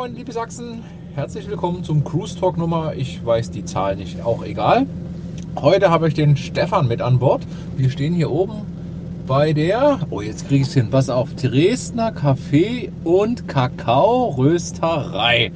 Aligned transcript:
Freunde, 0.00 0.16
liebe 0.16 0.32
Sachsen, 0.32 0.82
herzlich 1.14 1.46
willkommen 1.46 1.84
zum 1.84 2.02
Cruise 2.04 2.40
Talk 2.40 2.56
Nummer. 2.56 2.94
Ich 2.96 3.22
weiß 3.22 3.50
die 3.50 3.66
Zahl 3.66 3.96
nicht, 3.96 4.24
auch 4.24 4.42
egal. 4.42 4.86
Heute 5.60 5.90
habe 5.90 6.08
ich 6.08 6.14
den 6.14 6.38
Stefan 6.38 6.88
mit 6.88 7.02
an 7.02 7.18
Bord. 7.18 7.42
Wir 7.76 7.90
stehen 7.90 8.14
hier 8.14 8.30
oben 8.30 8.62
bei 9.26 9.52
der, 9.52 10.00
oh 10.08 10.22
jetzt 10.22 10.48
kriege 10.48 10.62
ich 10.62 10.68
es 10.68 10.74
hin, 10.74 10.88
pass 10.88 11.10
auf, 11.10 11.34
Dresdner 11.34 12.12
Kaffee 12.12 12.90
und 13.04 13.46
Kakao-Rösterei. 13.46 15.52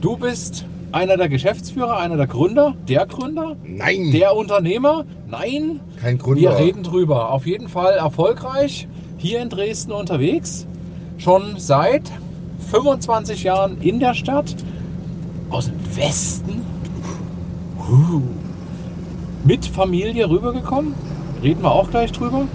Du 0.00 0.16
bist 0.16 0.64
einer 0.90 1.18
der 1.18 1.28
Geschäftsführer, 1.28 1.98
einer 1.98 2.16
der 2.16 2.28
Gründer, 2.28 2.74
der 2.88 3.04
Gründer, 3.04 3.56
Nein, 3.62 4.10
der 4.10 4.34
Unternehmer? 4.34 5.04
Nein, 5.28 5.80
kein 6.00 6.16
Gründer. 6.16 6.40
wir 6.40 6.56
reden 6.56 6.82
drüber. 6.82 7.30
Auf 7.30 7.44
jeden 7.44 7.68
Fall 7.68 7.96
erfolgreich 7.96 8.88
hier 9.18 9.42
in 9.42 9.50
Dresden 9.50 9.92
unterwegs. 9.92 10.66
Schon 11.18 11.56
seit 11.58 12.10
25 12.72 13.42
Jahren 13.42 13.82
in 13.82 14.00
der 14.00 14.14
Stadt. 14.14 14.56
Aus 15.50 15.66
dem 15.66 15.96
Westen. 15.96 16.62
Mit 19.44 19.66
Familie 19.66 20.30
rübergekommen. 20.30 20.94
Reden 21.42 21.62
wir 21.62 21.70
auch 21.70 21.90
gleich 21.90 22.12
drüber. 22.12 22.46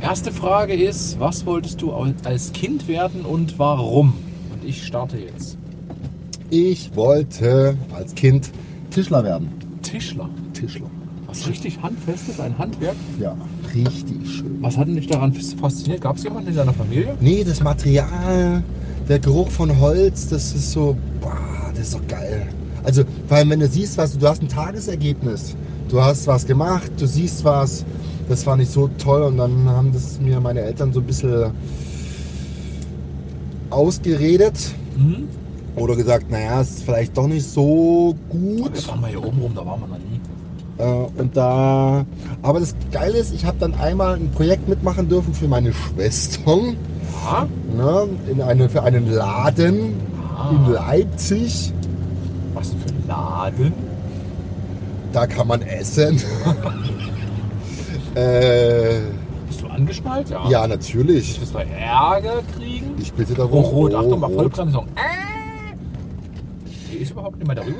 Erste 0.00 0.30
Frage 0.30 0.74
ist, 0.74 1.18
was 1.18 1.44
wolltest 1.44 1.82
du 1.82 1.92
als 1.92 2.52
Kind 2.52 2.86
werden 2.86 3.22
und 3.22 3.58
warum? 3.58 4.14
Und 4.52 4.64
ich 4.64 4.86
starte 4.86 5.18
jetzt. 5.18 5.58
Ich 6.50 6.94
wollte 6.94 7.76
als 7.96 8.14
Kind 8.14 8.52
Tischler 8.90 9.24
werden. 9.24 9.48
Tischler. 9.82 10.28
Tischler. 10.52 10.88
Was 11.26 11.48
richtig 11.48 11.82
handfestes, 11.82 12.38
ein 12.38 12.56
Handwerk. 12.58 12.94
Ja, 13.18 13.34
richtig 13.74 14.30
schön. 14.30 14.58
Was 14.60 14.76
hat 14.76 14.86
denn 14.86 14.94
dich 14.94 15.08
daran 15.08 15.32
fasziniert? 15.32 16.00
Gab 16.00 16.16
es 16.16 16.22
jemanden 16.22 16.50
in 16.50 16.54
deiner 16.54 16.74
Familie? 16.74 17.16
Nee, 17.20 17.42
das 17.42 17.60
Material, 17.60 18.62
der 19.08 19.18
Geruch 19.18 19.50
von 19.50 19.80
Holz, 19.80 20.28
das 20.28 20.54
ist 20.54 20.72
so, 20.72 20.96
boah, 21.20 21.36
das 21.74 21.86
ist 21.88 21.94
doch 21.94 22.06
geil. 22.08 22.46
Also, 22.84 23.02
vor 23.28 23.36
allem, 23.38 23.50
wenn 23.50 23.60
du 23.60 23.68
siehst, 23.68 23.96
was 23.98 24.16
du 24.18 24.26
hast 24.28 24.42
ein 24.42 24.48
Tagesergebnis. 24.48 25.56
Du 25.88 26.00
hast 26.02 26.26
was 26.26 26.46
gemacht, 26.46 26.90
du 26.98 27.06
siehst 27.06 27.44
was. 27.44 27.84
Das 28.28 28.42
fand 28.44 28.62
ich 28.62 28.68
so 28.70 28.88
toll 28.98 29.22
und 29.22 29.36
dann 29.36 29.68
haben 29.68 29.92
das 29.92 30.18
mir 30.20 30.40
meine 30.40 30.60
Eltern 30.60 30.92
so 30.92 31.00
ein 31.00 31.06
bisschen 31.06 31.50
ausgeredet 33.70 34.54
Mhm. 34.96 35.28
oder 35.76 35.96
gesagt, 35.96 36.30
naja, 36.30 36.60
es 36.60 36.70
ist 36.70 36.82
vielleicht 36.84 37.16
doch 37.16 37.26
nicht 37.26 37.48
so 37.48 38.14
gut. 38.28 38.74
Jetzt 38.74 38.88
waren 38.88 39.00
wir 39.00 39.08
hier 39.08 39.24
oben 39.24 39.40
rum, 39.40 39.52
da 39.54 39.66
waren 39.66 39.80
wir 39.80 39.88
noch 39.88 39.98
nie. 39.98 40.20
Äh, 40.78 41.20
und 41.20 41.36
da, 41.36 42.04
aber 42.42 42.60
das 42.60 42.74
Geile 42.92 43.18
ist, 43.18 43.34
ich 43.34 43.44
habe 43.44 43.56
dann 43.58 43.74
einmal 43.74 44.14
ein 44.16 44.30
Projekt 44.30 44.68
mitmachen 44.68 45.08
dürfen 45.08 45.34
für 45.34 45.48
meine 45.48 45.72
Schwestern, 45.72 46.76
Ja, 47.24 47.46
ne, 47.76 48.08
in 48.30 48.40
eine, 48.42 48.68
für 48.68 48.82
einen 48.82 49.10
Laden 49.10 49.94
Ah. 50.36 50.50
in 50.50 50.72
Leipzig. 50.72 51.72
was 52.54 52.70
denn 52.70 52.80
für 52.80 52.88
ein 52.88 53.04
Laden? 53.08 53.72
Da 55.12 55.26
kann 55.26 55.46
man 55.46 55.62
essen. 55.62 56.16
äh, 58.14 59.00
Bist 59.46 59.62
du 59.62 59.66
angeschnallt? 59.68 60.30
Ja. 60.30 60.48
ja, 60.48 60.66
natürlich. 60.66 61.40
Wirst 61.40 61.54
du 61.54 61.58
Ärger 61.58 62.42
kriegen? 62.56 62.94
Ich 63.00 63.12
bitte 63.12 63.34
darum. 63.34 63.64
Rot, 63.64 63.72
rot, 63.72 63.94
Achtung, 63.94 64.20
mal 64.20 64.26
rot. 64.26 64.36
Vollbremsung. 64.36 64.86
Äh. 64.96 65.74
Hier 66.90 67.00
ist 67.00 67.10
überhaupt 67.12 67.36
nicht 67.38 67.46
mehr 67.46 67.56
darüber. 67.56 67.76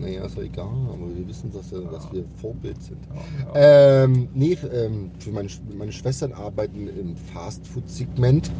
Naja, 0.00 0.24
ist 0.24 0.36
doch 0.36 0.42
egal, 0.42 0.66
aber 0.66 1.06
wir 1.26 1.34
wissen, 1.34 1.52
dass, 1.52 1.70
wir- 1.72 1.80
dass 1.90 2.12
wir 2.12 2.24
Vorbild 2.40 2.82
sind. 2.82 2.98
Ja. 3.54 4.04
Ähm, 4.04 4.28
nee, 4.34 4.56
ähm, 4.72 5.10
für 5.18 5.30
meine, 5.30 5.48
meine 5.76 5.92
Schwestern 5.92 6.32
arbeiten 6.32 6.88
im 6.88 7.16
Fastfood-Segment. 7.34 8.50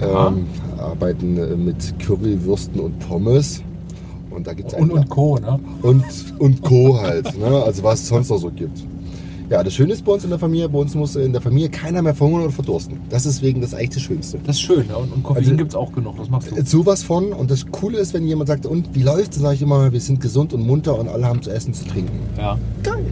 Ähm, 0.00 0.46
arbeiten 0.78 1.36
äh, 1.38 1.56
mit 1.56 1.98
Currywürsten 1.98 2.80
und 2.80 2.98
Pommes. 3.00 3.62
Und 4.30 4.46
da 4.46 4.52
gibt 4.52 4.72
es 4.72 4.78
Und, 4.78 4.92
und 4.92 5.08
Co. 5.08 5.38
Ne? 5.38 5.58
und, 5.82 6.04
und 6.38 6.62
Co. 6.62 7.00
halt. 7.00 7.36
Ne? 7.38 7.46
Also 7.64 7.82
was 7.82 8.02
es 8.02 8.08
sonst 8.08 8.30
noch 8.30 8.38
so 8.38 8.50
gibt. 8.50 8.78
Ja, 9.50 9.62
das 9.64 9.72
Schöne 9.72 9.94
ist 9.94 10.04
bei 10.04 10.12
uns 10.12 10.24
in 10.24 10.30
der 10.30 10.38
Familie, 10.38 10.68
bei 10.68 10.78
uns 10.78 10.94
muss 10.94 11.16
in 11.16 11.32
der 11.32 11.40
Familie 11.40 11.70
keiner 11.70 12.02
mehr 12.02 12.14
verhungern 12.14 12.42
oder 12.42 12.52
verdursten. 12.52 13.00
Das 13.08 13.24
ist 13.24 13.40
wegen 13.40 13.62
das 13.62 13.72
eigentlich 13.72 13.90
das 13.90 14.02
Schönste. 14.02 14.38
Das 14.44 14.56
ist 14.56 14.60
schön. 14.62 14.86
Ne? 14.86 14.96
Und, 14.96 15.10
und 15.10 15.22
Koffein 15.22 15.44
Also- 15.44 15.56
gibt 15.56 15.70
es 15.70 15.74
auch 15.74 15.90
genug. 15.92 16.16
Das 16.18 16.28
machst 16.28 16.50
du. 16.50 16.62
Sowas 16.66 17.02
von. 17.02 17.32
Und 17.32 17.50
das 17.50 17.64
Coole 17.70 17.98
ist, 17.98 18.12
wenn 18.12 18.26
jemand 18.26 18.48
sagt, 18.48 18.66
und 18.66 18.94
wie 18.94 19.02
läuft's? 19.02 19.36
Dann 19.36 19.44
sage 19.44 19.54
ich 19.54 19.62
immer, 19.62 19.90
wir 19.90 20.00
sind 20.02 20.20
gesund 20.20 20.52
und 20.52 20.66
munter 20.66 20.98
und 20.98 21.08
alle 21.08 21.24
haben 21.26 21.40
zu 21.40 21.50
essen, 21.50 21.72
zu 21.72 21.86
trinken. 21.86 22.18
Ja. 22.36 22.58
Geil. 22.82 23.06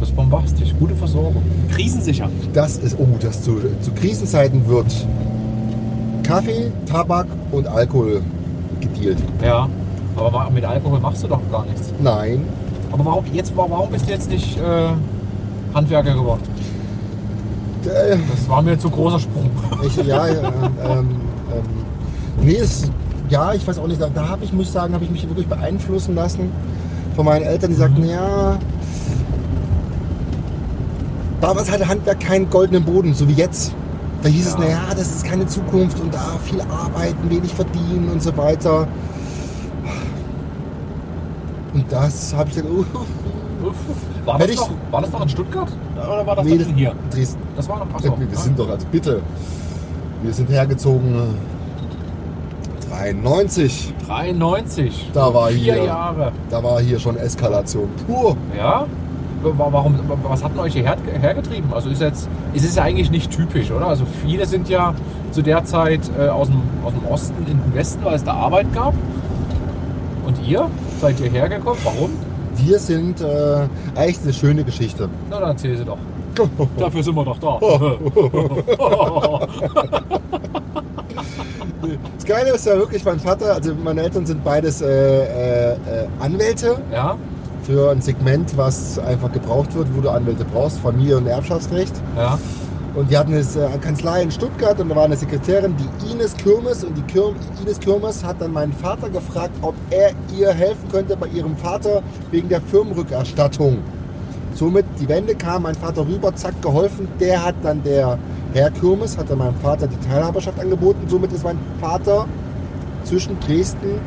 Das 0.00 0.10
ist 0.10 0.16
bombastisch. 0.16 0.74
Gute 0.78 0.94
Versorgung. 0.96 1.42
Krisensicher. 1.70 2.28
Das 2.52 2.76
ist, 2.76 2.98
oh, 2.98 3.06
das 3.20 3.42
zu, 3.42 3.56
zu 3.80 3.90
Krisenzeiten 3.92 4.66
wird 4.68 4.86
Kaffee, 6.24 6.72
Tabak 6.86 7.26
und 7.52 7.66
Alkohol 7.68 8.20
gedealt. 8.80 9.18
Ja. 9.42 9.68
Aber 10.16 10.50
mit 10.50 10.64
Alkohol 10.64 11.00
machst 11.00 11.22
du 11.24 11.28
doch 11.28 11.40
gar 11.50 11.64
nichts. 11.64 11.92
Nein, 12.02 12.42
Aber 12.92 13.04
warum, 13.04 13.24
jetzt, 13.32 13.52
warum 13.56 13.90
bist 13.90 14.06
du 14.06 14.12
jetzt 14.12 14.28
nicht 14.30 14.58
äh, 14.58 14.88
Handwerker 15.74 16.14
geworden? 16.14 16.42
äh, 17.84 18.16
Das 18.34 18.48
war 18.48 18.62
mir 18.62 18.78
zu 18.78 18.88
großer 18.90 19.18
Sprung. 19.20 19.50
ich, 19.84 19.96
ja, 19.96 20.26
ähm, 20.28 20.44
ähm, 20.84 21.08
nee, 22.40 22.56
es, 22.56 22.90
ja, 23.28 23.52
ich 23.54 23.66
weiß 23.66 23.78
auch 23.78 23.86
nicht, 23.86 24.00
da, 24.00 24.08
da 24.14 24.28
habe 24.28 24.44
ich, 24.44 24.52
muss 24.52 24.66
ich 24.66 24.72
sagen, 24.72 24.94
habe 24.94 25.04
ich 25.04 25.10
mich 25.10 25.28
wirklich 25.28 25.46
beeinflussen 25.46 26.14
lassen 26.14 26.50
von 27.16 27.24
meinen 27.24 27.44
Eltern, 27.44 27.70
die 27.70 27.76
sagten, 27.76 28.04
ja, 28.08 28.58
damals 31.40 31.70
hatte 31.70 31.86
Handwerk 31.88 32.20
keinen 32.20 32.48
goldenen 32.50 32.84
Boden, 32.84 33.14
so 33.14 33.28
wie 33.28 33.32
jetzt. 33.34 33.72
Da 34.22 34.28
hieß 34.28 34.46
es, 34.46 34.52
Ja. 34.54 34.60
naja, 34.60 34.80
das 34.90 35.14
ist 35.16 35.24
keine 35.24 35.46
Zukunft 35.46 36.00
und 36.00 36.14
da 36.14 36.38
viel 36.44 36.60
arbeiten, 36.62 37.28
wenig 37.28 37.52
verdienen 37.52 38.08
und 38.10 38.22
so 38.22 38.34
weiter. 38.36 38.88
Und 41.74 41.84
das 41.92 42.34
habe 42.34 42.48
ich 42.48 42.56
dann, 42.56 42.66
uh, 42.66 42.84
War 44.24 44.38
das, 44.38 44.56
noch, 44.56 44.70
war 44.90 45.00
das 45.02 45.10
noch 45.12 45.22
in 45.22 45.28
Stuttgart? 45.28 45.68
Oder 45.96 46.26
war 46.26 46.36
das 46.36 46.44
nee, 46.46 46.58
hier? 46.74 46.92
Dresden. 47.10 47.40
Das 47.56 47.68
war 47.68 47.78
noch. 47.78 47.94
Achso, 47.94 48.14
wir 48.18 48.38
sind 48.38 48.58
doch, 48.58 48.68
also 48.68 48.86
bitte, 48.90 49.20
wir 50.22 50.32
sind 50.32 50.48
hergezogen 50.50 51.14
äh, 51.14 52.90
93. 52.90 53.94
93. 54.06 55.10
Da 55.12 55.32
war 55.34 55.48
Vier 55.48 55.74
hier- 55.74 55.84
Jahre. 55.84 56.32
Da 56.50 56.62
war 56.62 56.80
hier 56.80 56.98
schon 56.98 57.16
Eskalation 57.16 57.88
pur. 58.06 58.36
Ja? 58.56 58.86
Wa- 59.42 59.68
Warum, 59.70 59.98
was 60.22 60.42
hat 60.42 60.52
denn 60.52 60.60
euch 60.60 60.72
hierher 60.72 60.96
hergetrieben? 61.20 61.72
Also 61.74 61.90
ist 61.90 62.00
jetzt, 62.00 62.28
es 62.54 62.64
ist 62.64 62.76
ja 62.76 62.82
eigentlich 62.84 63.10
nicht 63.10 63.30
typisch, 63.30 63.70
oder? 63.70 63.86
Also 63.88 64.04
viele 64.22 64.46
sind 64.46 64.68
ja 64.70 64.94
zu 65.32 65.42
der 65.42 65.64
Zeit 65.64 66.00
äh, 66.18 66.28
aus, 66.28 66.48
dem, 66.48 66.62
aus 66.84 66.92
dem 66.94 67.04
Osten 67.06 67.34
in 67.46 67.58
den 67.58 67.74
Westen, 67.74 68.04
weil 68.04 68.14
es 68.14 68.24
da 68.24 68.32
Arbeit 68.32 68.72
gab. 68.72 68.94
Und 70.26 70.38
ihr 70.46 70.66
seid 71.00 71.18
hierher 71.18 71.48
gekommen? 71.50 71.78
Warum? 71.84 72.10
Wir 72.56 72.78
sind 72.78 73.20
äh, 73.20 73.66
eigentlich 73.94 74.20
eine 74.22 74.32
schöne 74.32 74.64
Geschichte. 74.64 75.08
Na, 75.30 75.40
dann 75.40 75.50
erzähl 75.50 75.76
sie 75.76 75.84
doch. 75.84 75.98
Dafür 76.78 77.02
sind 77.02 77.14
wir 77.14 77.24
doch 77.24 77.38
da. 77.38 77.58
Das 82.16 82.24
Geile 82.24 82.50
ist 82.54 82.64
ja 82.66 82.76
wirklich, 82.76 83.04
mein 83.04 83.20
Vater, 83.20 83.52
also 83.54 83.74
meine 83.74 84.02
Eltern 84.02 84.24
sind 84.24 84.42
beides 84.42 84.80
äh, 84.80 84.86
äh, 84.88 85.72
äh, 85.72 85.76
Anwälte 86.18 86.78
ja, 86.90 87.16
für 87.62 87.90
ein 87.90 88.00
Segment, 88.00 88.56
was 88.56 88.98
einfach 88.98 89.30
gebraucht 89.30 89.74
wird, 89.74 89.88
wo 89.94 90.00
du 90.00 90.08
Anwälte 90.08 90.46
brauchst, 90.46 90.78
Familie- 90.78 91.18
und 91.18 91.26
Erbschaftsrecht. 91.26 91.92
ja. 92.16 92.38
Und 92.94 93.10
die 93.10 93.18
hatten 93.18 93.32
eine 93.34 93.40
äh, 93.42 93.78
Kanzlei 93.78 94.22
in 94.22 94.30
Stuttgart 94.30 94.78
und 94.78 94.88
da 94.88 94.96
war 94.96 95.04
eine 95.04 95.16
Sekretärin, 95.16 95.74
die 95.76 96.12
Ines 96.12 96.36
Kürmes. 96.36 96.84
Und 96.84 96.96
die 96.96 97.02
Kür 97.12 97.34
Ines 97.60 97.80
Kürmes 97.80 98.24
hat 98.24 98.40
dann 98.40 98.52
meinen 98.52 98.72
Vater 98.72 99.10
gefragt, 99.10 99.52
ob 99.62 99.74
er 99.90 100.12
ihr 100.36 100.52
helfen 100.52 100.88
könnte 100.92 101.16
bei 101.16 101.26
ihrem 101.28 101.56
Vater 101.56 102.02
wegen 102.30 102.48
der 102.48 102.60
Firmenrückerstattung. 102.60 103.78
Somit 104.54 104.84
die 105.00 105.08
Wende 105.08 105.34
kam, 105.34 105.64
mein 105.64 105.74
Vater 105.74 106.06
rüber, 106.06 106.34
zack, 106.36 106.60
geholfen. 106.62 107.08
Der 107.18 107.44
hat 107.44 107.56
dann 107.64 107.82
der 107.82 108.16
Herr 108.52 108.70
Kürmes, 108.70 109.18
hat 109.18 109.28
dann 109.28 109.38
meinem 109.38 109.56
Vater 109.56 109.88
die 109.88 110.08
Teilhaberschaft 110.08 110.60
angeboten. 110.60 111.08
Somit 111.08 111.32
ist 111.32 111.42
mein 111.42 111.58
Vater 111.80 112.28
zwischen 113.02 113.38
Dresden 113.40 113.98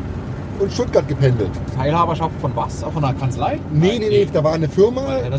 und 0.60 0.72
Stuttgart 0.72 1.06
gependelt. 1.06 1.51
Teilhaberschaft 1.75 2.40
von 2.40 2.56
was? 2.56 2.81
Von 2.81 3.04
einer 3.04 3.13
Kanzlei? 3.13 3.60
Nee, 3.74 4.00
nee, 4.00 4.07
nee, 4.07 4.28
da 4.31 4.42
war 4.42 4.54
eine 4.54 4.69
Firma, 4.69 5.19
ja. 5.19 5.38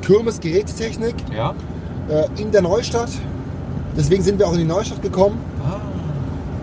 Kürmes 0.00 0.40
Gerätetechnik 0.40 1.14
Ja. 1.36 1.54
Äh, 2.08 2.40
in 2.40 2.50
der 2.50 2.62
Neustadt. 2.62 3.10
Deswegen 3.96 4.22
sind 4.22 4.38
wir 4.38 4.46
auch 4.48 4.52
in 4.54 4.58
die 4.60 4.64
Neustadt 4.64 5.02
gekommen. 5.02 5.38
Ah, 5.64 5.76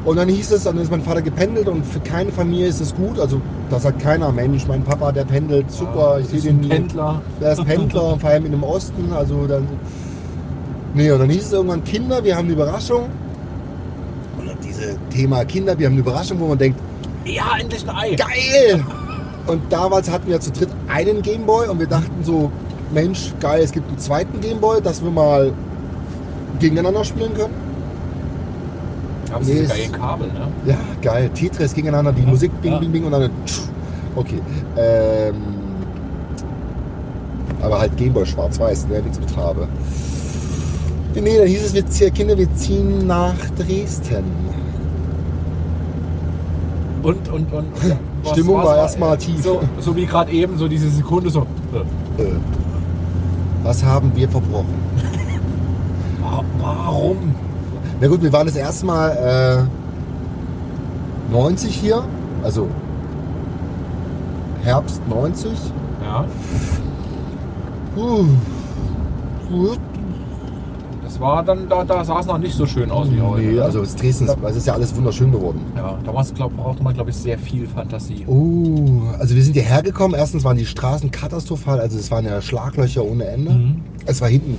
Und 0.03 0.17
dann 0.17 0.27
hieß 0.27 0.51
es, 0.51 0.63
dann 0.63 0.77
ist 0.77 0.91
mein 0.91 1.01
Vater 1.01 1.21
gependelt 1.21 1.67
und 1.67 1.85
für 1.85 1.99
keine 2.01 2.31
Familie 2.31 2.67
ist 2.67 2.81
es 2.81 2.93
gut. 2.93 3.19
Also 3.19 3.39
da 3.69 3.79
sagt 3.79 3.99
keiner, 4.01 4.31
Mensch, 4.31 4.67
mein 4.67 4.83
Papa, 4.83 5.11
der 5.11 5.23
pendelt, 5.23 5.71
super, 5.71 6.19
ich 6.19 6.27
sehe 6.27 6.41
den. 6.41 6.61
Pendler. 6.67 7.21
Der 7.39 7.53
ist 7.53 7.63
Pendler, 7.65 8.17
vor 8.19 8.29
allem 8.29 8.45
in 8.45 8.51
dem 8.51 8.63
Osten. 8.63 9.13
Also 9.15 9.47
dann. 9.47 9.67
Nee, 10.93 11.09
und 11.11 11.19
dann 11.19 11.29
hieß 11.29 11.45
es 11.45 11.53
irgendwann 11.53 11.83
Kinder, 11.85 12.21
wir 12.23 12.35
haben 12.35 12.45
eine 12.45 12.53
Überraschung. 12.53 13.03
Und 14.37 14.47
dann 14.47 14.57
diese 14.61 14.97
Thema 15.09 15.45
Kinder, 15.45 15.77
wir 15.79 15.85
haben 15.87 15.93
eine 15.93 16.01
Überraschung, 16.01 16.37
wo 16.39 16.47
man 16.47 16.57
denkt, 16.57 16.77
Ja, 17.23 17.43
endlich 17.59 17.87
ein 17.87 17.95
Ei. 17.95 18.15
geil! 18.15 18.83
Und 19.47 19.61
damals 19.71 20.11
hatten 20.11 20.27
wir 20.27 20.39
zu 20.41 20.51
dritt 20.51 20.69
einen 20.89 21.21
Gameboy 21.21 21.67
und 21.69 21.79
wir 21.79 21.87
dachten 21.87 22.23
so, 22.23 22.51
Mensch, 22.93 23.33
geil, 23.39 23.61
es 23.63 23.71
gibt 23.71 23.87
einen 23.87 23.97
zweiten 23.99 24.39
Gameboy, 24.41 24.81
dass 24.81 25.03
wir 25.03 25.11
mal 25.11 25.53
gegeneinander 26.59 27.03
spielen 27.03 27.33
können. 27.33 27.53
Haben 29.31 29.45
sie 29.45 29.53
Nee, 29.53 29.59
diese 29.61 29.71
es- 29.73 29.77
geilen 29.79 29.91
Kabel, 29.93 30.27
ne? 30.27 30.47
Ja, 30.65 30.77
geil. 31.01 31.29
Tetris 31.33 31.73
gegeneinander, 31.73 32.11
die 32.11 32.23
Ja, 32.23 32.27
Musik 32.29 32.51
bing, 32.61 32.73
ja. 32.73 32.79
bing, 32.79 32.91
bing 32.91 33.05
und 33.05 33.11
dann. 33.13 33.29
Okay. 34.15 34.41
Ähm, 34.77 35.35
aber 37.61 37.79
halt 37.79 37.95
Gameboy 37.95 38.25
schwarz-weiß, 38.25 38.87
ne? 38.89 39.01
nichts 39.01 39.19
mit 39.19 39.31
Farbe. 39.31 39.67
Nee, 41.15 41.37
dann 41.37 41.47
hieß 41.47 41.63
es, 41.65 41.73
wir 41.73 41.85
ziehen, 41.87 42.13
Kinder, 42.13 42.37
wir 42.37 42.53
ziehen 42.55 43.07
nach 43.07 43.35
Dresden. 43.57 44.23
Und, 47.03 47.29
und, 47.29 47.51
und. 47.53 47.65
ja, 47.87 48.31
Stimmung 48.31 48.57
was 48.59 48.65
war 48.65 48.77
erstmal 48.77 49.17
tief. 49.17 49.41
So, 49.43 49.61
so 49.79 49.95
wie 49.95 50.05
gerade 50.05 50.31
eben, 50.31 50.57
so 50.57 50.67
diese 50.67 50.89
Sekunde, 50.89 51.29
so. 51.29 51.41
Äh, 52.17 52.21
Äh, 52.21 52.25
was 53.63 53.83
haben 53.83 54.11
wir 54.15 54.27
verbrochen? 54.29 54.73
wa- 56.21 56.43
warum? 56.59 57.35
Na 57.99 58.07
gut, 58.07 58.21
wir 58.23 58.31
waren 58.33 58.47
das 58.47 58.55
erste 58.55 58.85
Mal 58.85 59.67
äh, 61.29 61.31
90 61.33 61.73
hier, 61.75 62.03
also 62.43 62.67
Herbst 64.63 65.01
90. 65.07 65.51
Ja, 66.03 66.25
Uh, 67.95 68.25
das 69.49 69.77
war 71.21 71.43
dann, 71.43 71.69
da, 71.69 71.83
da 71.83 72.03
sah 72.03 72.19
es 72.19 72.25
noch 72.25 72.37
nicht 72.37 72.55
so 72.55 72.65
schön 72.65 72.89
aus 72.91 73.09
wie 73.11 73.21
heute. 73.21 73.45
nee, 73.45 73.53
ne? 73.53 73.63
also 73.63 73.81
das 73.81 73.95
Dresden, 73.95 74.27
es 74.27 74.55
ist 74.55 74.67
ja 74.67 74.73
alles 74.73 74.95
wunderschön 74.95 75.31
geworden. 75.31 75.61
Ja, 75.75 75.97
damals 76.03 76.33
glaub, 76.33 76.55
brauchte 76.57 76.83
man, 76.83 76.93
glaube 76.93 77.11
ich, 77.11 77.15
sehr 77.15 77.37
viel 77.37 77.67
Fantasie. 77.67 78.25
Oh, 78.27 79.03
also 79.19 79.35
wir 79.35 79.43
sind 79.43 79.53
hierher 79.53 79.83
gekommen. 79.83 80.15
Erstens 80.15 80.43
waren 80.43 80.57
die 80.57 80.65
Straßen 80.65 81.11
katastrophal, 81.11 81.79
also 81.79 81.97
es 81.97 82.09
waren 82.11 82.25
ja 82.25 82.41
Schlaglöcher 82.41 83.05
ohne 83.05 83.25
Ende. 83.25 83.51
Mhm. 83.51 83.81
Es 84.05 84.19
war 84.19 84.29
hinten. 84.29 84.57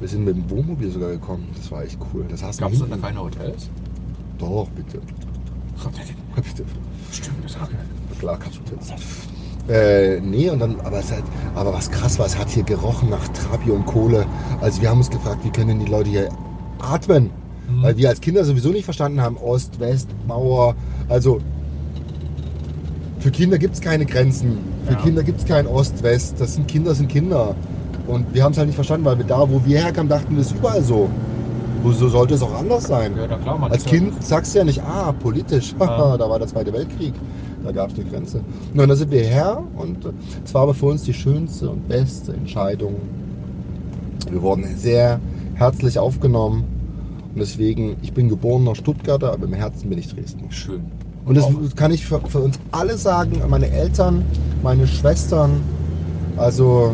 Wir 0.00 0.08
sind 0.08 0.24
mit 0.24 0.36
dem 0.36 0.50
Wohnmobil 0.50 0.90
sogar 0.90 1.10
gekommen. 1.10 1.48
Das 1.56 1.70
war 1.70 1.84
echt 1.84 1.98
cool. 2.12 2.24
Das 2.28 2.42
hast 2.42 2.58
Gab 2.58 2.72
es 2.72 2.80
da 2.80 2.96
keine 2.96 3.20
Hotels? 3.20 3.70
Doch, 4.38 4.68
bitte. 4.70 5.00
bitte. 6.36 6.64
Stimmt, 7.12 7.44
das 7.44 7.56
Klar, 8.18 8.38
du 8.38 8.76
das. 8.76 8.92
Äh, 9.68 10.20
nee, 10.20 10.48
und 10.48 10.60
dann, 10.60 10.76
aber, 10.82 10.98
es 11.00 11.10
hat, 11.12 11.22
aber 11.54 11.72
was 11.74 11.90
krass 11.90 12.18
war, 12.18 12.26
es 12.26 12.38
hat 12.38 12.48
hier 12.48 12.62
gerochen 12.62 13.10
nach 13.10 13.26
Trabi 13.28 13.70
und 13.70 13.84
Kohle. 13.86 14.24
Also 14.60 14.80
wir 14.80 14.88
haben 14.90 14.98
uns 14.98 15.10
gefragt, 15.10 15.40
wie 15.44 15.50
können 15.50 15.68
denn 15.68 15.80
die 15.80 15.90
Leute 15.90 16.08
hier 16.10 16.28
atmen? 16.78 17.30
Mhm. 17.70 17.82
Weil 17.82 17.96
wir 17.98 18.08
als 18.08 18.20
Kinder 18.20 18.44
sowieso 18.44 18.70
nicht 18.70 18.84
verstanden 18.84 19.20
haben, 19.20 19.36
Ost, 19.36 19.78
West, 19.78 20.08
Mauer. 20.26 20.74
Also 21.08 21.40
für 23.18 23.30
Kinder 23.30 23.58
gibt 23.58 23.74
es 23.74 23.80
keine 23.80 24.06
Grenzen. 24.06 24.58
Für 24.86 24.94
Ja. 24.94 25.00
Kinder 25.00 25.22
gibt 25.22 25.40
es 25.40 25.46
kein 25.46 25.66
Ost, 25.66 26.02
West. 26.02 26.36
Das 26.38 26.54
sind 26.54 26.66
Kinder, 26.68 26.94
sind 26.94 27.08
Kinder. 27.08 27.54
Und 28.06 28.32
wir 28.32 28.42
haben 28.44 28.52
es 28.52 28.58
halt 28.58 28.68
nicht 28.68 28.76
verstanden, 28.76 29.04
weil 29.04 29.18
wir 29.18 29.26
da, 29.26 29.50
wo 29.50 29.60
wir 29.66 29.80
herkamen, 29.80 30.08
dachten 30.08 30.34
wir, 30.34 30.40
es 30.40 30.46
ist 30.52 30.56
überall 30.56 30.82
so. 30.82 31.10
So 31.84 32.08
sollte 32.08 32.34
es 32.34 32.42
auch 32.42 32.54
anders 32.58 32.84
sein. 32.84 33.12
Ja, 33.16 33.36
klar, 33.36 33.68
Als 33.70 33.84
Kind 33.84 34.22
sagst 34.24 34.54
du 34.54 34.58
ja 34.58 34.64
nicht, 34.64 34.82
ah, 34.82 35.12
politisch, 35.12 35.74
Ja. 35.80 36.16
da 36.16 36.28
war 36.28 36.38
der 36.38 36.48
Zweite 36.48 36.72
Weltkrieg, 36.72 37.12
da 37.68 37.72
gab 37.72 37.90
es 37.92 37.98
eine 37.98 38.08
Grenze. 38.08 38.40
Und 38.74 38.88
da 38.88 38.96
sind 38.96 39.10
wir 39.10 39.22
her 39.22 39.62
und 39.76 40.04
äh, 40.06 40.08
es 40.44 40.54
war 40.54 40.62
aber 40.62 40.72
für 40.74 40.86
uns 40.86 41.02
die 41.02 41.12
schönste 41.12 41.68
und 41.68 41.86
beste 41.86 42.32
Entscheidung. 42.32 42.94
Wir 44.30 44.40
wurden 44.42 44.64
sehr 44.76 45.20
herzlich 45.54 45.98
aufgenommen 45.98 46.64
und 47.34 47.40
deswegen, 47.40 47.96
ich 48.02 48.12
bin 48.14 48.28
geborener 48.30 48.74
Stuttgarter, 48.74 49.32
aber 49.34 49.44
im 49.44 49.52
Herzen 49.52 49.90
bin 49.90 49.98
ich 49.98 50.08
Dresden. 50.14 50.50
Schön. 50.50 50.80
Und 51.26 51.36
das 51.36 51.44
Auch- 51.44 51.76
kann 51.76 51.92
ich 51.92 52.06
für, 52.06 52.20
für 52.26 52.38
uns 52.40 52.58
alle 52.72 52.96
sagen, 52.96 53.42
meine 53.50 53.70
Eltern, 53.70 54.22
meine 54.62 54.86
Schwestern, 54.86 55.60
also 56.38 56.92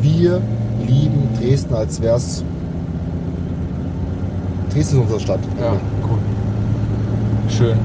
wir 0.00 0.40
lieben 0.86 1.28
Dresden, 1.40 1.74
als 1.74 2.00
wäre 2.00 2.16
es 2.16 2.44
Dresden 4.72 4.96
ist 4.98 5.02
unsere 5.02 5.20
Stadt. 5.20 5.40
Ja, 5.60 5.72
cool. 6.08 6.18
Schön. 7.48 7.76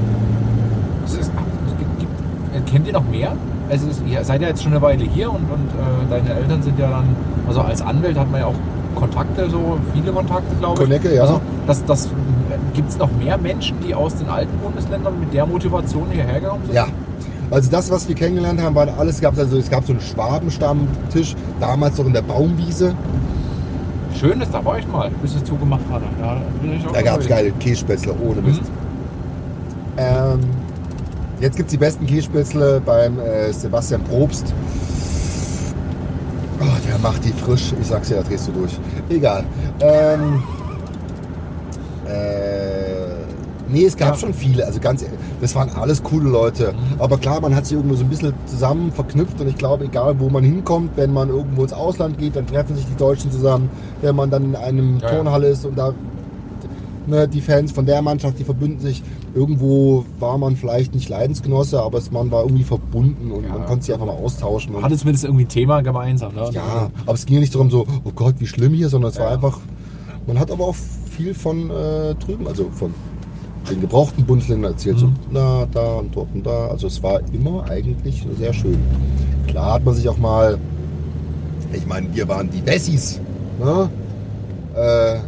Es 1.04 1.12
ist, 1.14 1.20
es 1.20 1.78
gibt, 1.78 1.98
gibt, 1.98 2.12
äh, 2.12 2.41
kennt 2.60 2.86
ihr 2.86 2.92
noch 2.92 3.08
mehr? 3.08 3.32
Also 3.70 3.86
ihr 4.06 4.24
seid 4.24 4.42
ja 4.42 4.48
jetzt 4.48 4.62
schon 4.62 4.72
eine 4.72 4.82
Weile 4.82 5.04
hier 5.04 5.30
und, 5.30 5.38
und 5.38 5.70
äh, 5.70 6.10
deine 6.10 6.34
Eltern 6.40 6.62
sind 6.62 6.78
ja 6.78 6.90
dann, 6.90 7.16
also 7.48 7.60
als 7.62 7.80
Anwalt 7.80 8.18
hat 8.18 8.30
man 8.30 8.40
ja 8.40 8.46
auch 8.46 8.54
Kontakte, 8.94 9.48
so 9.48 9.78
viele 9.94 10.12
Kontakte, 10.12 10.54
glaube 10.58 10.74
ich. 10.74 10.88
Konecke, 10.88 11.14
ja. 11.14 11.22
Also 11.22 11.40
das, 11.66 11.84
das, 11.86 12.10
gibt 12.74 12.90
es 12.90 12.98
noch 12.98 13.10
mehr 13.12 13.38
Menschen, 13.38 13.76
die 13.86 13.94
aus 13.94 14.14
den 14.16 14.28
alten 14.28 14.56
Bundesländern 14.58 15.18
mit 15.18 15.32
der 15.32 15.46
Motivation 15.46 16.06
hierher 16.10 16.40
gekommen 16.40 16.64
sind? 16.66 16.74
Ja. 16.74 16.86
Also 17.50 17.70
das, 17.70 17.90
was 17.90 18.08
wir 18.08 18.14
kennengelernt 18.14 18.60
haben, 18.62 18.74
waren 18.74 18.90
alles, 18.98 19.20
gab's 19.20 19.38
also 19.38 19.58
es 19.58 19.70
gab 19.70 19.84
so 19.84 19.92
einen 19.92 20.00
Schwabenstammtisch, 20.00 21.34
damals 21.60 21.98
noch 21.98 22.06
in 22.06 22.14
der 22.14 22.22
Baumwiese. 22.22 22.94
Schön 24.18 24.40
ist, 24.40 24.52
da 24.54 24.64
war 24.64 24.78
ich 24.78 24.86
mal, 24.88 25.10
bis 25.20 25.34
es 25.34 25.44
zugemacht 25.44 25.82
hatte. 25.90 26.04
Ja, 26.20 26.36
auch 26.88 26.92
Da 26.92 27.02
gab 27.02 27.20
es 27.20 27.28
geile 27.28 27.50
Kässpätzle, 27.52 28.14
ohne 28.22 28.40
Mhm. 28.40 28.46
Mist. 28.46 28.60
Ähm, 28.60 28.81
jetzt 31.42 31.56
gibt 31.56 31.66
es 31.68 31.72
die 31.72 31.76
besten 31.78 32.06
Kässpätzle 32.06 32.80
beim 32.84 33.18
äh, 33.20 33.52
Sebastian 33.52 34.02
Probst. 34.04 34.54
Oh, 36.60 36.64
der 36.88 36.98
macht 36.98 37.24
die 37.24 37.32
frisch. 37.32 37.74
Ich 37.80 37.88
sag's 37.88 38.08
dir, 38.08 38.16
da 38.16 38.22
drehst 38.22 38.48
du 38.48 38.52
durch. 38.52 38.78
Egal. 39.10 39.44
Ähm, 39.80 40.42
äh, 42.06 42.12
nee, 43.68 43.84
es 43.84 43.96
gab 43.96 44.10
Ja. 44.10 44.14
schon 44.16 44.32
viele. 44.34 44.64
Also 44.64 44.78
ganz 44.80 45.04
das 45.40 45.54
waren 45.56 45.70
alles 45.70 46.00
coole 46.04 46.28
Leute. 46.30 46.72
Mhm. 46.72 47.00
Aber 47.00 47.18
klar, 47.18 47.40
man 47.40 47.54
hat 47.56 47.66
sich 47.66 47.76
irgendwo 47.76 47.96
so 47.96 48.04
ein 48.04 48.08
bisschen 48.08 48.32
zusammen 48.46 48.92
verknüpft. 48.92 49.40
Und 49.40 49.48
ich 49.48 49.56
glaube, 49.58 49.86
egal 49.86 50.20
wo 50.20 50.28
man 50.28 50.44
hinkommt, 50.44 50.90
wenn 50.96 51.12
man 51.12 51.30
irgendwo 51.30 51.62
ins 51.64 51.72
Ausland 51.72 52.16
geht, 52.18 52.36
dann 52.36 52.46
treffen 52.46 52.76
sich 52.76 52.86
die 52.86 52.96
Deutschen 52.96 53.32
zusammen. 53.32 53.68
Wenn 54.00 54.14
man 54.14 54.30
dann 54.30 54.44
in 54.44 54.56
einem 54.56 54.98
Ja, 55.00 55.08
ja. 55.08 55.14
Turnhalle 55.16 55.48
ist 55.48 55.64
und 55.66 55.76
da 55.76 55.92
ne, 57.06 57.26
die 57.28 57.40
Fans 57.40 57.72
von 57.72 57.86
der 57.86 58.02
Mannschaft, 58.02 58.38
die 58.38 58.44
verbünden 58.44 58.80
sich. 58.80 59.02
Irgendwo 59.34 60.04
war 60.18 60.38
man 60.38 60.56
vielleicht 60.56 60.94
nicht 60.94 61.08
Leidensgenosse, 61.08 61.80
aber 61.82 61.98
es, 61.98 62.10
man 62.10 62.30
war 62.30 62.42
irgendwie 62.42 62.64
verbunden 62.64 63.30
und 63.32 63.44
Ja. 63.44 63.50
man 63.50 63.66
konnte 63.66 63.84
sich 63.84 63.94
einfach 63.94 64.06
mal 64.06 64.12
austauschen. 64.16 64.80
Hatte 64.82 64.96
zumindest 64.96 65.24
irgendwie 65.24 65.44
ein 65.44 65.48
Thema 65.48 65.80
gemeinsam. 65.82 66.34
Ne? 66.34 66.48
ja, 66.52 66.90
aber 67.06 67.14
es 67.14 67.26
ging 67.26 67.34
ja 67.36 67.40
nicht 67.40 67.54
darum 67.54 67.70
so, 67.70 67.86
oh 68.04 68.10
Gott, 68.14 68.34
wie 68.38 68.46
schlimm 68.46 68.72
hier, 68.74 68.88
sondern 68.88 69.10
es 69.10 69.18
war 69.18 69.26
Ja. 69.28 69.32
einfach, 69.34 69.58
man 70.26 70.38
hat 70.38 70.50
aber 70.50 70.64
auch 70.66 70.76
viel 71.10 71.34
von 71.34 71.70
äh, 71.70 72.14
drüben, 72.14 72.46
also 72.48 72.66
von 72.74 72.92
den 73.70 73.80
gebrauchten 73.80 74.24
Bundesländern 74.24 74.72
erzählt, 74.72 74.98
so 74.98 75.06
Mhm. 75.06 75.14
na, 75.30 75.66
da 75.72 75.94
und 75.94 76.14
dort 76.16 76.28
und 76.34 76.44
da. 76.44 76.68
Also 76.68 76.86
es 76.88 77.02
war 77.02 77.20
immer 77.32 77.64
eigentlich 77.70 78.26
sehr 78.38 78.52
schön. 78.52 78.78
Klar 79.46 79.74
hat 79.74 79.84
man 79.84 79.94
sich 79.94 80.08
auch 80.08 80.18
mal, 80.18 80.58
ich 81.72 81.86
meine, 81.86 82.08
wir 82.14 82.26
waren 82.28 82.50
die 82.50 82.64
Wessis, 82.66 83.20
ne? 83.62 83.88
Äh, 84.74 85.18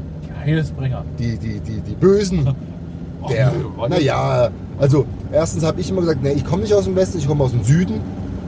Heilsbringer. 0.45 1.05
die, 1.19 1.37
die, 1.39 1.61
die, 1.61 1.81
die 1.81 1.95
Bösen. 1.95 2.55
Oh, 3.27 3.29
Der, 3.29 3.53
naja, 3.89 4.51
also 4.79 5.07
erstens 5.33 5.65
habe 5.65 5.81
ich 5.81 5.89
immer 5.89 6.03
gesagt, 6.03 6.23
nee, 6.23 6.33
ich 6.33 6.45
komme 6.45 6.61
nicht 6.61 6.75
aus 6.75 6.85
dem 6.85 6.95
Westen, 6.95 7.17
ich 7.17 7.27
komme 7.27 7.43
aus 7.43 7.53
dem 7.53 7.65
Süden. 7.65 7.95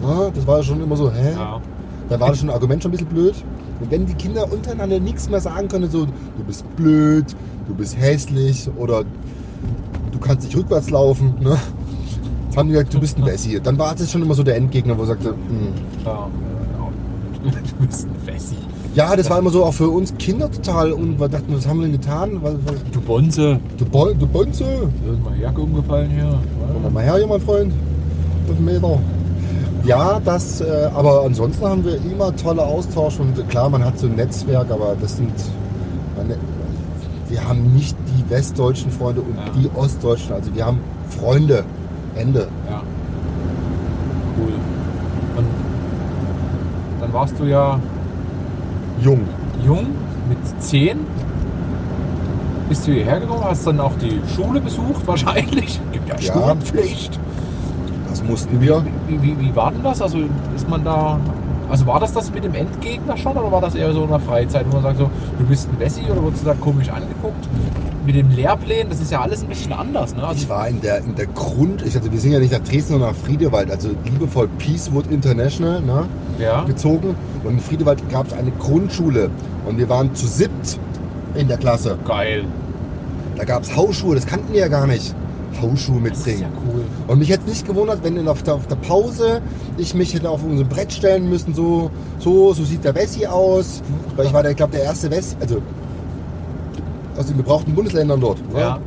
Ja, 0.02 0.28
das 0.34 0.46
war 0.46 0.62
schon 0.62 0.82
immer 0.82 0.96
so, 0.96 1.10
hä? 1.10 1.32
Ja. 1.34 1.62
Da 2.10 2.20
war 2.20 2.28
das 2.28 2.40
schon 2.40 2.50
ein 2.50 2.54
Argument 2.54 2.82
schon 2.82 2.90
ein 2.90 2.92
bisschen 2.92 3.06
blöd. 3.08 3.34
Und 3.80 3.90
wenn 3.90 4.04
die 4.04 4.12
Kinder 4.12 4.52
untereinander 4.52 5.00
nichts 5.00 5.30
mehr 5.30 5.40
sagen 5.40 5.68
können, 5.68 5.90
so, 5.90 6.04
du 6.04 6.44
bist 6.46 6.66
blöd, 6.76 7.24
du 7.66 7.74
bist 7.74 7.98
hässlich 7.98 8.68
oder 8.76 9.04
du 10.12 10.18
kannst 10.18 10.44
nicht 10.44 10.54
rückwärts 10.54 10.90
laufen, 10.90 11.34
ne? 11.40 11.56
Haben 12.54 12.68
die 12.68 12.72
gesagt, 12.74 12.92
du 12.92 13.00
bist 13.00 13.16
ein 13.16 13.24
Wessi. 13.26 13.58
Dann 13.62 13.78
war 13.78 13.94
das 13.94 14.12
schon 14.12 14.20
immer 14.20 14.34
so 14.34 14.42
der 14.42 14.56
Endgegner, 14.56 14.98
wo 14.98 15.02
er 15.04 15.06
sagte, 15.06 15.28
hm. 15.30 15.72
Ja, 16.04 16.12
ja. 16.12 16.28
Du 17.80 17.86
bist 17.86 18.06
ein 18.08 18.26
Wessi. 18.26 18.56
Ja, 18.96 19.14
das 19.14 19.30
war 19.30 19.38
immer 19.38 19.50
so 19.50 19.64
auch 19.64 19.74
für 19.74 19.88
uns 19.90 20.12
Kinder 20.18 20.50
total 20.50 20.90
und 20.92 21.20
wir 21.20 21.28
dachten, 21.28 21.54
was 21.54 21.68
haben 21.68 21.78
wir 21.80 21.86
denn 21.88 21.92
getan? 22.00 22.38
Was, 22.42 22.54
was, 22.64 22.74
Du 22.90 23.00
Bonze. 23.00 23.60
du, 23.78 23.84
Bo 23.84 24.06
du 24.12 24.26
Bonze, 24.26 24.64
Irgendwann 25.06 25.38
Jacke 25.40 25.60
umgefallen 25.60 26.10
hier. 26.10 26.38
Komm 26.82 26.92
mal 26.92 27.04
her 27.04 27.16
hier, 27.18 27.26
mein 27.26 27.40
Freund. 27.40 27.72
Fünf 28.46 28.58
Meter. 28.60 28.98
Ja, 29.84 30.18
das, 30.24 30.60
äh, 30.62 30.88
aber 30.94 31.22
ansonsten 31.24 31.64
haben 31.64 31.84
wir 31.84 31.96
immer 32.10 32.34
tolle 32.34 32.62
Austausch 32.62 33.20
und 33.20 33.48
klar, 33.48 33.68
man 33.70 33.84
hat 33.84 33.98
so 33.98 34.06
ein 34.06 34.16
Netzwerk, 34.16 34.70
aber 34.70 34.96
das 35.00 35.16
sind, 35.16 35.30
meine, 36.16 36.36
wir 37.28 37.46
haben 37.48 37.72
nicht 37.74 37.96
die 38.08 38.30
westdeutschen 38.30 38.90
Freunde 38.90 39.20
und 39.20 39.36
Ja. 39.36 39.42
die 39.54 39.70
ostdeutschen, 39.78 40.32
also 40.34 40.52
wir 40.54 40.64
haben 40.66 40.80
Freunde. 41.08 41.64
Ende. 42.16 42.48
Ja. 42.68 42.82
Cool. 44.38 44.54
Und 45.36 45.46
dann 47.00 47.12
warst 47.12 47.34
du 47.38 47.44
ja 47.44 47.78
Jung. 49.02 49.20
jung, 49.64 49.86
mit 50.28 50.38
10. 50.62 50.98
Bist 52.68 52.86
du 52.86 52.92
hierher 52.92 53.20
gekommen, 53.20 53.44
hast 53.44 53.66
dann 53.66 53.78
auch 53.80 53.92
die 54.00 54.20
Schule 54.34 54.60
besucht, 54.60 55.06
wahrscheinlich. 55.06 55.80
Gibt 55.92 56.08
ja, 56.08 56.34
Ja. 56.34 56.48
Schulpflicht. 56.48 57.18
Das 58.10 58.22
mussten 58.24 58.60
wir. 58.60 58.84
Wie, 59.08 59.22
wie, 59.22 59.38
wie 59.38 59.54
war 59.54 59.70
denn 59.70 59.82
das? 59.82 60.00
Also 60.02 60.18
ist 60.54 60.68
man 60.68 60.84
da. 60.84 61.18
Also 61.68 61.84
war 61.86 61.98
das 61.98 62.12
das 62.12 62.32
mit 62.32 62.44
dem 62.44 62.54
Endgegner 62.54 63.16
schon 63.16 63.36
oder 63.36 63.50
war 63.50 63.60
das 63.60 63.74
eher 63.74 63.92
so 63.92 64.04
in 64.04 64.08
der 64.08 64.20
Freizeit, 64.20 64.64
wo 64.68 64.74
man 64.74 64.84
sagt 64.84 64.98
so, 64.98 65.10
du 65.36 65.44
bist 65.46 65.68
ein 65.68 65.78
Wessi 65.80 66.02
oder 66.10 66.22
wurdest 66.22 66.42
du 66.44 66.46
da 66.46 66.54
komisch 66.54 66.88
angeguckt? 66.88 67.48
Mit 68.06 68.14
dem 68.14 68.30
Lehrplänen, 68.30 68.88
das 68.88 69.00
ist 69.00 69.10
ja 69.10 69.20
alles 69.20 69.42
ein 69.42 69.48
bisschen 69.48 69.72
anders, 69.72 70.14
ne? 70.14 70.22
Also 70.22 70.42
Ich 70.42 70.48
war 70.48 70.68
in 70.68 70.80
der, 70.80 70.98
in 70.98 71.16
der 71.16 71.26
Grund, 71.26 71.84
ich 71.84 71.96
hatte, 71.96 72.12
wir 72.12 72.20
sind 72.20 72.30
ja 72.30 72.38
nicht 72.38 72.52
nach 72.52 72.60
Dresden, 72.60 72.92
sondern 72.92 73.10
nach 73.10 73.16
Friedewald, 73.16 73.68
also 73.68 73.90
liebevoll 74.04 74.46
Peacewood 74.58 75.08
International, 75.10 75.80
ne? 75.80 76.04
Ja. 76.38 76.64
gezogen. 76.64 77.14
Und 77.44 77.54
in 77.54 77.60
Friedewald 77.60 78.08
gab 78.10 78.26
es 78.28 78.32
eine 78.32 78.50
Grundschule. 78.52 79.30
Und 79.66 79.78
wir 79.78 79.88
waren 79.88 80.14
zu 80.14 80.26
siebt 80.26 80.78
in 81.34 81.48
der 81.48 81.56
Klasse. 81.58 81.98
Geil. 82.06 82.44
Da 83.36 83.44
gab 83.44 83.62
es 83.62 83.76
Hausschuhe, 83.76 84.14
das 84.14 84.26
kannten 84.26 84.52
wir 84.52 84.60
ja 84.60 84.68
gar 84.68 84.86
nicht. 84.86 85.14
Hausschuhe 85.60 86.00
Das 86.08 86.18
ist 86.18 86.26
mitbringen. 86.26 86.42
ja 86.42 86.48
cool. 86.74 86.84
Und 87.06 87.18
mich 87.18 87.30
hätte 87.30 87.48
nicht 87.48 87.66
gewundert, 87.66 88.00
wenn 88.02 88.26
auf 88.28 88.42
der, 88.42 88.54
auf 88.54 88.66
der 88.66 88.76
Pause 88.76 89.40
ich 89.78 89.94
mich 89.94 90.14
hätte 90.14 90.28
auf 90.30 90.42
unser 90.44 90.64
Brett 90.64 90.92
stellen 90.92 91.28
müssen, 91.28 91.54
so, 91.54 91.90
so, 92.18 92.52
so 92.52 92.64
sieht 92.64 92.84
der 92.84 92.94
Wessi 92.94 93.26
aus. 93.26 93.82
Weil 94.16 94.26
ich 94.26 94.32
war, 94.32 94.42
der, 94.42 94.50
ich 94.52 94.56
glaube, 94.56 94.72
der 94.72 94.84
erste 94.84 95.10
Wessi, 95.10 95.36
also 95.40 95.58
aus 97.18 97.26
den 97.26 97.36
gebrauchten 97.38 97.74
Bundesländern 97.74 98.20
dort. 98.20 98.38
ne? 98.52 98.60
Ja, 98.60 98.78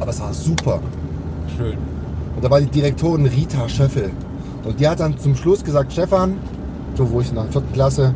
Aber 0.00 0.10
es 0.10 0.20
war 0.20 0.32
super. 0.32 0.80
schön. 1.56 1.76
Und 2.34 2.44
da 2.44 2.50
war 2.50 2.60
die 2.60 2.66
Direktorin 2.66 3.26
Rita 3.26 3.66
Schöffel. 3.68 4.10
Und 4.66 4.80
die 4.80 4.88
hat 4.88 5.00
dann 5.00 5.16
zum 5.18 5.36
Schluss 5.36 5.62
gesagt, 5.62 5.92
Stefan, 5.92 6.36
so 6.96 7.10
wo 7.10 7.20
ich 7.20 7.28
in 7.28 7.36
der 7.36 7.44
vierten 7.44 7.72
Klasse, 7.72 8.14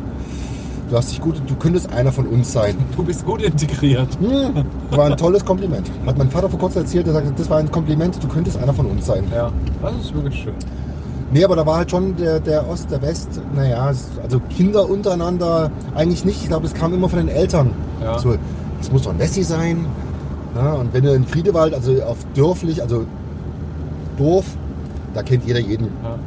du 0.89 0.97
hast 0.97 1.11
dich 1.11 1.21
gut, 1.21 1.41
du 1.47 1.55
könntest 1.55 1.91
einer 1.93 2.11
von 2.11 2.27
uns 2.27 2.51
sein. 2.51 2.75
Du 2.95 3.03
bist 3.03 3.25
gut 3.25 3.41
integriert. 3.41 4.09
Hm, 4.19 4.65
war 4.91 5.05
ein 5.05 5.17
tolles 5.17 5.45
Kompliment. 5.45 5.89
Hat 6.05 6.17
mein 6.17 6.29
Vater 6.29 6.49
vor 6.49 6.59
kurzem 6.59 6.81
erzählt, 6.81 7.07
er 7.07 7.13
sagte, 7.13 7.33
das 7.35 7.49
war 7.49 7.57
ein 7.59 7.71
Kompliment, 7.71 8.21
du 8.21 8.27
könntest 8.27 8.57
einer 8.57 8.73
von 8.73 8.85
uns 8.85 9.05
sein. 9.05 9.23
Ja, 9.33 9.51
das 9.81 9.95
ist 9.95 10.13
wirklich 10.13 10.43
schön. 10.43 10.53
Nee, 11.33 11.45
aber 11.45 11.55
da 11.55 11.65
war 11.65 11.77
halt 11.77 11.89
schon 11.89 12.17
der, 12.17 12.41
der 12.41 12.67
Ost, 12.67 12.91
der 12.91 13.01
West, 13.01 13.39
naja, 13.55 13.85
also 14.21 14.41
Kinder 14.49 14.89
untereinander 14.89 15.71
eigentlich 15.95 16.25
nicht. 16.25 16.41
Ich 16.41 16.49
glaube, 16.49 16.65
es 16.65 16.73
kam 16.73 16.93
immer 16.93 17.07
von 17.07 17.19
den 17.19 17.29
Eltern. 17.29 17.71
Ja. 18.03 18.19
So, 18.19 18.35
es 18.81 18.91
muss 18.91 19.03
doch 19.03 19.11
ein 19.11 19.19
Wessi 19.19 19.43
sein. 19.43 19.85
Ja, 20.55 20.73
und 20.73 20.93
wenn 20.93 21.05
du 21.05 21.13
in 21.13 21.25
Friedewald, 21.25 21.73
also 21.73 22.03
auf 22.03 22.17
dörflich, 22.35 22.81
also 22.81 23.05
Dorf, 24.17 24.45
da 25.13 25.23
kennt 25.23 25.45
jeder 25.45 25.59
jeden. 25.59 25.85
Ja. 26.03 26.19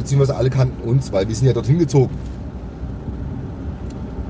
Beziehungsweise 0.00 0.36
alle 0.36 0.50
kannten 0.50 0.88
uns, 0.88 1.12
weil 1.12 1.28
wir 1.28 1.34
sind 1.34 1.46
ja 1.46 1.52
dorthin 1.52 1.78
gezogen. 1.78 2.10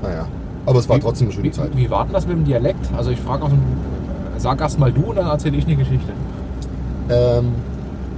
Naja, 0.03 0.27
aber 0.67 0.79
es 0.79 0.89
war 0.89 0.97
Wie- 0.97 1.01
trotzdem 1.01 1.29
eine 1.29 1.35
schöne 1.35 1.47
wie, 1.47 1.51
Zeit. 1.53 1.77
Wie 1.77 1.89
war 1.91 2.05
denn 2.05 2.13
das 2.13 2.27
mit 2.27 2.37
dem 2.37 2.45
Dialekt? 2.45 2.91
Also 2.97 3.11
ich 3.11 3.21
frage 3.21 3.47
dem, 3.49 3.59
sag 4.39 4.61
erst 4.61 4.79
mal 4.79 4.93
du 4.93 5.03
und 5.11 5.17
dann 5.17 5.27
erzähle 5.29 5.57
ich 5.57 5.67
eine 5.67 5.77
Geschichte. 5.77 6.13
Ähm, 7.09 7.53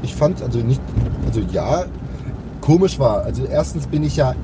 ich 0.02 0.14
fand, 0.14 0.42
also 0.42 0.58
nicht, 0.60 0.80
also 1.26 1.40
ja, 1.52 1.84
komisch 2.60 2.98
war. 2.98 3.22
Also 3.24 3.44
erstens 3.44 3.86
bin 3.86 4.02
ich 4.02 4.16
ja 4.16 4.34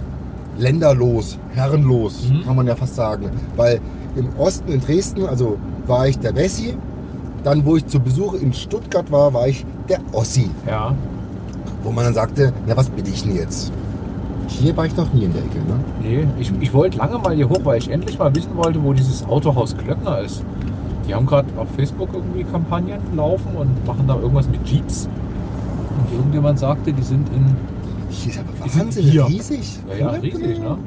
länderlos, 0.59 1.39
herrenlos, 1.55 2.29
Mhm. 2.29 2.45
kann 2.45 2.57
man 2.57 2.67
ja 2.67 2.77
fast 2.77 2.95
sagen. 2.97 3.31
Weil 3.57 3.81
im 4.17 4.29
Osten 4.39 4.71
in 4.73 4.81
Dresden, 4.81 5.25
also 5.27 5.57
war 5.87 6.09
ich 6.09 6.19
der 6.19 6.35
Wessi. 6.35 6.77
Dann, 7.45 7.65
wo 7.65 7.77
ich 7.77 7.87
zu 7.87 8.01
Besuch 8.01 8.35
in 8.35 8.53
Stuttgart 8.53 9.11
war, 9.13 9.33
war 9.33 9.47
ich 9.47 9.65
der 9.89 10.01
Ossi. 10.13 10.51
Ja. 10.67 10.95
Wo 11.83 11.91
man 11.93 12.05
dann 12.05 12.15
sagte, 12.15 12.53
na 12.67 12.77
was 12.77 12.89
bin 12.91 13.07
ich 13.07 13.23
denn 13.23 13.37
jetzt? 13.37 13.73
Hier 14.49 14.77
war 14.77 14.87
ich 14.87 14.97
noch 14.97 15.13
nie 15.13 15.25
in 15.25 15.33
der 15.33 15.43
Ecke, 15.43 15.59
ne? 15.59 15.79
Nee, 16.03 16.27
ich, 16.41 16.51
ich 16.61 16.73
wollte 16.73 16.99
lange 16.99 17.19
mal 17.19 17.35
hier 17.35 17.49
hoch, 17.49 17.61
weil 17.65 17.79
ich 17.79 17.91
endlich 17.91 18.19
mal 18.19 18.35
wissen 18.35 18.57
wollte, 18.57 18.83
wo 18.83 18.93
dieses 18.93 19.25
Autohaus 19.27 19.77
Klöckner 19.77 20.21
ist. 20.21 20.43
Die 21.07 21.15
haben 21.15 21.27
gerade 21.27 21.47
auf 21.57 21.69
Facebook 21.77 22.09
irgendwie 22.13 22.45
Kampagnen 22.45 23.01
laufen 23.15 23.55
und 23.57 23.87
machen 23.87 24.05
da 24.09 24.17
irgendwas 24.17 24.49
mit 24.49 24.67
Jeeps. 24.67 25.09
Und 26.11 26.17
irgendjemand 26.19 26.59
sagte, 26.59 26.93
die 26.93 27.03
sind 27.03 27.29
in. 27.31 27.57
Hier 28.11 28.33
ist 28.33 28.39
aber 28.41 28.65
Die 28.65 28.71
sind 28.71 28.85
Wahnsinn, 28.87 29.05
hier. 29.05 29.27
riesig. 29.27 29.79
Ja, 29.91 29.97
ja, 29.97 30.09
riesig, 30.11 30.59
ne? 30.61 30.79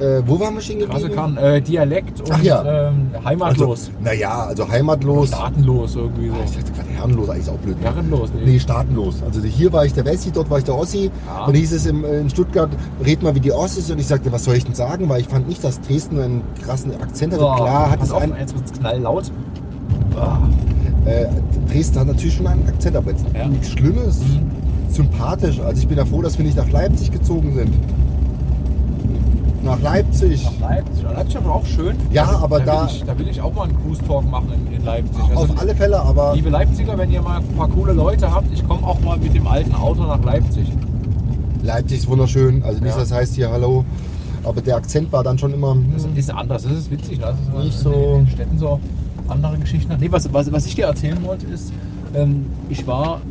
Äh, 0.00 0.22
wo 0.26 0.40
waren 0.40 0.54
wir 0.54 0.60
stehen 0.60 0.80
geblieben? 0.80 1.12
kann, 1.14 1.36
äh, 1.36 1.60
Dialekt 1.62 2.20
und 2.20 2.32
Ach 2.32 2.42
ja. 2.42 2.88
ähm, 2.88 3.10
heimatlos. 3.24 3.90
Naja, 4.02 4.46
also 4.48 4.68
heimatlos. 4.68 5.28
Staatenlos 5.28 5.94
irgendwie 5.94 6.30
Ah, 6.30 6.34
Ich 6.44 6.50
so. 6.50 6.56
dachte 6.58 6.72
gerade 6.72 6.88
herrenlos, 6.90 7.28
eigentlich 7.28 7.42
ist 7.42 7.48
auch 7.50 7.58
blöd. 7.58 7.78
ne? 7.80 7.84
Herrenlos, 7.86 8.30
nee. 8.34 8.52
Nee, 8.52 8.58
staatenlos. 8.58 9.22
Also 9.24 9.40
hier 9.42 9.72
war 9.72 9.86
ich 9.86 9.92
der 9.94 10.04
Wessi, 10.04 10.32
dort 10.32 10.50
war 10.50 10.58
ich 10.58 10.64
der 10.64 10.76
Ossi. 10.76 11.10
Ja. 11.26 11.46
Dann 11.46 11.54
hieß 11.54 11.72
es 11.72 11.86
im, 11.86 12.04
in 12.04 12.28
Stuttgart, 12.28 12.70
red 13.04 13.22
mal 13.22 13.34
wie 13.36 13.40
die 13.40 13.52
Ossis. 13.52 13.88
Und 13.90 14.00
ich 14.00 14.06
sagte, 14.08 14.32
was 14.32 14.44
soll 14.44 14.56
ich 14.56 14.64
denn 14.64 14.74
sagen? 14.74 15.08
Weil 15.08 15.20
ich 15.20 15.28
fand 15.28 15.48
nicht, 15.48 15.62
dass 15.62 15.80
Dresden 15.80 16.18
einen 16.18 16.42
krassen 16.64 16.90
Akzent 17.00 17.32
hatte. 17.34 17.44
Oh, 17.46 17.54
Klar 17.54 17.90
hat 17.90 18.02
es 18.02 18.10
auf, 18.10 18.20
einen, 18.22 18.34
jetzt 18.36 18.54
wird's 18.54 18.72
knalllaut. 18.72 19.30
Ah, 20.16 20.38
äh, 21.06 21.26
Dresden 21.70 22.00
hat 22.00 22.06
natürlich 22.08 22.34
schon 22.34 22.46
einen 22.46 22.66
Akzent, 22.68 22.96
aber 22.96 23.10
jetzt 23.12 23.24
Ja. 23.32 23.46
nichts 23.46 23.70
Schlimmes. 23.70 24.20
Mhm. 24.20 24.50
Sympathisch. 24.92 25.60
Also 25.60 25.80
ich 25.80 25.88
bin 25.88 25.98
ja 25.98 26.04
froh, 26.04 26.22
dass 26.22 26.38
wir 26.38 26.44
nicht 26.44 26.56
nach 26.56 26.70
Leipzig 26.70 27.10
gezogen 27.10 27.52
sind. 27.54 27.72
Nach 29.64 29.80
Leipzig. 29.80 30.44
Nach 30.60 30.70
Leipzig. 30.70 31.02
Leipzig 31.02 31.36
aber 31.38 31.54
auch 31.54 31.64
schön. 31.66 31.96
Ja, 32.12 32.38
aber 32.42 32.60
da, 32.60 32.64
da- 32.66 32.82
Will 32.82 32.90
ich, 32.96 33.04
da 33.04 33.18
will 33.18 33.28
ich 33.28 33.40
auch 33.40 33.54
mal 33.54 33.64
einen 33.64 33.82
Cruise-Talk 33.82 34.30
machen 34.30 34.48
in, 34.68 34.74
in 34.76 34.84
Leipzig. 34.84 35.22
Also, 35.30 35.34
Auf 35.54 35.60
alle 35.60 35.74
Fälle, 35.74 36.00
aber 36.00 36.34
Liebe 36.34 36.50
Leipziger, 36.50 36.96
wenn 36.98 37.10
ihr 37.10 37.22
mal 37.22 37.38
ein 37.38 37.48
paar 37.56 37.68
coole 37.68 37.92
Leute 37.92 38.30
habt, 38.30 38.52
ich 38.52 38.66
komme 38.66 38.86
auch 38.86 39.00
mal 39.00 39.16
mit 39.18 39.34
dem 39.34 39.46
alten 39.46 39.74
Auto 39.74 40.02
nach 40.02 40.22
Leipzig. 40.24 40.70
Leipzig 41.62 41.98
ist 41.98 42.08
wunderschön. 42.08 42.62
Also 42.62 42.80
nicht, 42.80 42.92
Ja. 42.94 43.00
das 43.00 43.10
heißt 43.12 43.34
hier 43.34 43.50
Hallo. 43.50 43.84
Aber 44.44 44.60
der 44.60 44.76
Akzent 44.76 45.10
war 45.10 45.24
dann 45.24 45.38
schon 45.38 45.54
immer. 45.54 45.72
hm, 45.72 45.92
Das 45.94 46.04
ist 46.14 46.30
anders, 46.30 46.64
das 46.64 46.72
ist 46.72 46.90
witzig. 46.90 47.18
Das 47.20 47.34
ist 47.40 47.48
Nicht 47.56 47.76
in 47.76 47.82
so- 47.82 48.16
den 48.18 48.28
Städten 48.28 48.58
so 48.58 48.78
andere 49.28 49.56
Geschichten. 49.56 49.94
Nee, 49.98 50.12
was, 50.12 50.30
was, 50.34 50.52
was 50.52 50.66
ich 50.66 50.74
dir 50.74 50.84
erzählen 50.84 51.18
wollte 51.24 51.46
ist, 51.46 51.72
ähm, 52.14 52.44
ich 52.68 52.86
war 52.86 53.22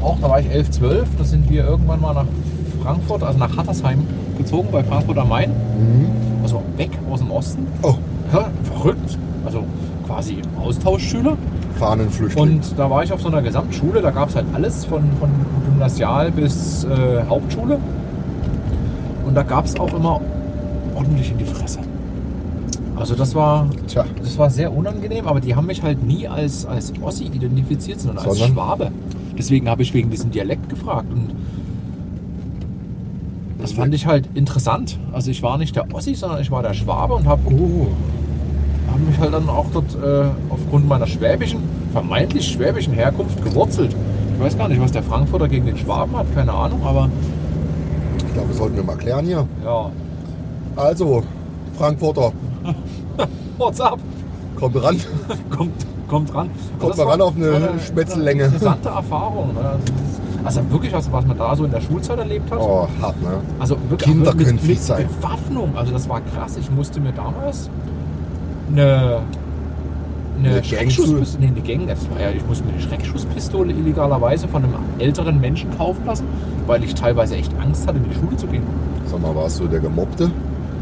auch, 0.00 0.16
da 0.22 0.30
war 0.30 0.40
ich 0.40 0.48
11, 0.48 0.70
12, 0.70 1.06
da 1.18 1.24
sind 1.24 1.50
wir 1.50 1.64
irgendwann 1.66 2.00
mal 2.00 2.14
nach 2.14 2.24
Frankfurt, 2.82 3.22
also 3.22 3.38
nach 3.38 3.54
Hattersheim 3.54 4.06
gezogen, 4.36 4.68
bei 4.72 4.82
Frankfurt 4.84 5.18
am 5.18 5.28
Main. 5.28 5.50
Mhm. 5.50 6.06
Also 6.42 6.62
weg 6.76 6.90
aus 7.10 7.20
dem 7.20 7.30
Osten. 7.30 7.66
Oh, 7.82 7.94
Ja, 8.32 8.46
verrückt. 8.64 9.18
Also 9.44 9.64
quasi 10.06 10.38
Austauschschüler. 10.60 11.36
Fahnenflüchtling. 11.78 12.54
Und 12.54 12.74
da 12.78 12.88
war 12.90 13.02
ich 13.04 13.12
auf 13.12 13.20
so 13.20 13.28
einer 13.28 13.42
Gesamtschule, 13.42 14.00
da 14.00 14.10
gab 14.10 14.30
es 14.30 14.36
halt 14.36 14.46
alles 14.54 14.84
von, 14.86 15.02
von 15.20 15.28
Gymnasial 15.66 16.30
bis 16.30 16.84
äh, 16.84 17.22
Hauptschule. 17.28 17.78
Und 19.26 19.34
da 19.34 19.42
gab 19.42 19.66
es 19.66 19.78
auch 19.78 19.92
immer 19.92 20.20
ordentlich 20.94 21.32
in 21.32 21.38
die 21.38 21.44
Fresse. 21.44 21.80
Also 22.96 23.14
das 23.14 23.34
war, 23.34 23.68
Tja, 23.88 24.04
das 24.22 24.38
war 24.38 24.48
sehr 24.48 24.72
unangenehm, 24.74 25.26
aber 25.26 25.40
die 25.40 25.54
haben 25.54 25.66
mich 25.66 25.82
halt 25.82 26.02
nie 26.02 26.26
als, 26.26 26.64
als 26.64 26.92
Ossi 27.02 27.24
identifiziert, 27.24 28.00
sondern 28.00 28.24
als 28.24 28.38
Sondern? 28.38 28.54
Schwabe. 28.54 28.90
Deswegen 29.36 29.68
habe 29.68 29.82
ich 29.82 29.92
wegen 29.92 30.08
diesem 30.08 30.30
Dialekt 30.30 30.70
gefragt. 30.70 31.12
Und 31.12 31.32
das 33.66 33.72
fand 33.72 33.92
ich 33.94 34.06
halt 34.06 34.28
interessant. 34.34 34.96
Also 35.12 35.32
ich 35.32 35.42
war 35.42 35.58
nicht 35.58 35.74
der 35.74 35.92
Ossi, 35.92 36.14
sondern 36.14 36.40
ich 36.40 36.52
war 36.52 36.62
der 36.62 36.72
Schwabe 36.72 37.14
und 37.14 37.26
habe 37.26 37.42
oh, 37.46 37.88
habe 38.92 39.00
mich 39.00 39.18
halt 39.18 39.34
dann 39.34 39.48
auch 39.48 39.66
dort 39.72 39.92
äh, 39.96 40.28
aufgrund 40.50 40.86
meiner 40.86 41.08
schwäbischen, 41.08 41.58
vermeintlich 41.90 42.46
schwäbischen 42.46 42.92
Herkunft 42.92 43.42
gewurzelt. 43.42 43.96
Ich 44.36 44.40
weiß 44.40 44.56
gar 44.56 44.68
nicht, 44.68 44.80
was 44.80 44.92
der 44.92 45.02
Frankfurter 45.02 45.48
gegen 45.48 45.66
den 45.66 45.76
Schwaben 45.76 46.16
hat, 46.16 46.32
keine 46.32 46.52
Ahnung, 46.52 46.80
aber 46.84 47.10
ich 48.24 48.34
glaube, 48.34 48.48
das 48.50 48.58
sollten 48.58 48.76
wir 48.76 48.84
mal 48.84 48.94
klären 48.94 49.26
hier. 49.26 49.48
ja. 49.64 49.90
Also, 50.76 51.24
Frankfurter, 51.76 52.32
What's 53.58 53.80
up? 53.80 53.98
kommt 54.54 54.80
ran. 54.80 55.00
Kommt, 55.50 55.86
kommt 56.06 56.34
ran. 56.34 56.50
Kommt 56.78 56.92
Das 56.92 56.98
mal 56.98 57.08
ran 57.08 57.20
auf 57.20 57.34
eine 57.34 57.52
war 57.52 57.78
Schmetzellänge. 57.84 58.44
Interessante 58.44 58.90
Erfahrung. 58.90 59.54
Ne? 59.54 59.78
Also, 60.46 60.70
wirklich, 60.70 60.92
was, 60.92 61.10
was 61.12 61.26
man 61.26 61.36
da 61.36 61.54
so 61.56 61.64
in 61.64 61.70
der 61.70 61.80
Schulzeit 61.80 62.18
erlebt 62.18 62.50
hat. 62.50 62.58
Oh, 62.58 62.88
hart, 63.00 63.20
ne? 63.20 63.38
Also 63.58 63.76
wirklich 63.88 64.10
Kinder 64.10 64.34
mit, 64.34 64.46
können 64.46 64.60
mit, 64.66 64.80
sein. 64.80 65.08
Bewaffnung. 65.20 65.76
Also 65.76 65.92
das 65.92 66.08
war 66.08 66.20
krass. 66.20 66.56
Ich 66.56 66.70
musste 66.70 67.00
mir 67.00 67.12
damals 67.12 67.68
eine, 68.70 69.20
eine, 70.38 70.48
Eine 70.48 70.64
Schreckschusspistole, 70.64 71.40
nee, 71.40 71.46
eine 71.48 71.60
Gang, 71.60 71.86
das 71.88 72.10
war 72.10 72.20
ja, 72.20 72.30
ich 72.30 72.46
musste 72.46 72.64
mir 72.64 72.72
eine 72.72 72.82
Schreckschusspistole 72.82 73.72
illegalerweise 73.72 74.48
von 74.48 74.64
einem 74.64 74.74
älteren 74.98 75.40
Menschen 75.40 75.76
kaufen 75.76 76.04
lassen, 76.06 76.24
weil 76.66 76.84
ich 76.84 76.94
teilweise 76.94 77.36
echt 77.36 77.52
Angst 77.60 77.86
hatte, 77.86 77.98
in 77.98 78.04
die 78.08 78.14
Schule 78.14 78.36
zu 78.36 78.46
gehen. 78.46 78.62
Sag 79.06 79.20
mal, 79.20 79.34
warst 79.34 79.60
du 79.60 79.66
der 79.66 79.80
Gemobbte? 79.80 80.30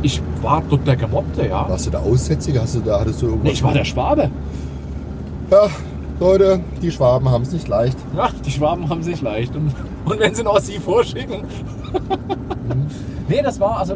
Ich 0.02 0.20
war 0.42 0.62
dort 0.68 0.86
der 0.86 0.96
Gemobbte, 0.96 1.46
ja. 1.46 1.68
Warst 1.68 1.86
du 1.86 1.90
der 1.90 2.00
Aussätzige? 2.00 2.60
Hast 2.60 2.74
du 2.74 2.80
da, 2.80 3.00
hattest 3.00 3.22
du 3.22 3.26
irgendwas? 3.26 3.44
Nee, 3.44 3.52
ich 3.52 3.62
war 3.62 3.72
der 3.72 3.84
Schwabe. 3.84 4.30
Ja, 5.50 5.66
Leute, 6.20 6.60
die 6.80 6.90
Schwaben 6.90 7.28
haben 7.28 7.42
es 7.42 7.52
nicht 7.52 7.66
leicht. 7.68 7.98
Ja, 8.16 8.28
die 8.44 8.50
Schwaben 8.50 8.88
haben 8.88 9.02
sich 9.02 9.20
leicht. 9.20 9.54
Und, 9.56 9.72
und 10.04 10.20
wenn 10.20 10.34
sie 10.34 10.42
noch 10.44 10.60
sie 10.60 10.78
vorschicken. 10.78 11.42
nee, 13.28 13.42
das 13.42 13.58
war 13.60 13.78
also. 13.78 13.94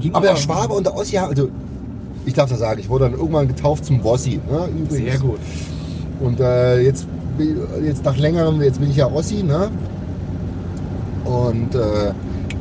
Ging 0.00 0.14
Aber 0.14 0.26
der 0.28 0.36
Schwabe 0.36 0.72
und 0.74 0.84
der 0.86 0.96
Ossi, 0.96 1.16
haben- 1.16 1.30
also 1.30 1.48
ich 2.24 2.34
darf 2.34 2.48
das 2.50 2.58
sagen, 2.58 2.80
ich 2.80 2.88
wurde 2.88 3.04
dann 3.10 3.18
irgendwann 3.18 3.48
getauft 3.48 3.84
zum 3.84 4.00
Bossi. 4.00 4.40
Ne, 4.50 4.68
übrigens. 4.68 4.92
Sehr 5.12 5.18
gut. 5.18 5.38
Und 6.20 6.40
äh, 6.40 6.80
jetzt, 6.80 7.06
jetzt 7.84 8.04
nach 8.04 8.16
längerem, 8.16 8.60
jetzt 8.62 8.80
bin 8.80 8.90
ich 8.90 8.96
ja 8.96 9.06
Ossi, 9.10 9.42
ne? 9.42 9.70
Und 11.24 11.74
äh, 11.74 12.12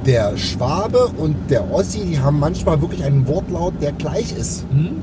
der 0.05 0.37
Schwabe 0.37 1.07
und 1.17 1.35
der 1.49 1.71
Ossi, 1.73 1.99
die 2.01 2.19
haben 2.19 2.39
manchmal 2.39 2.81
wirklich 2.81 3.03
einen 3.03 3.27
Wortlaut, 3.27 3.73
der 3.81 3.93
gleich 3.93 4.31
ist. 4.37 4.65
Hm? 4.71 4.97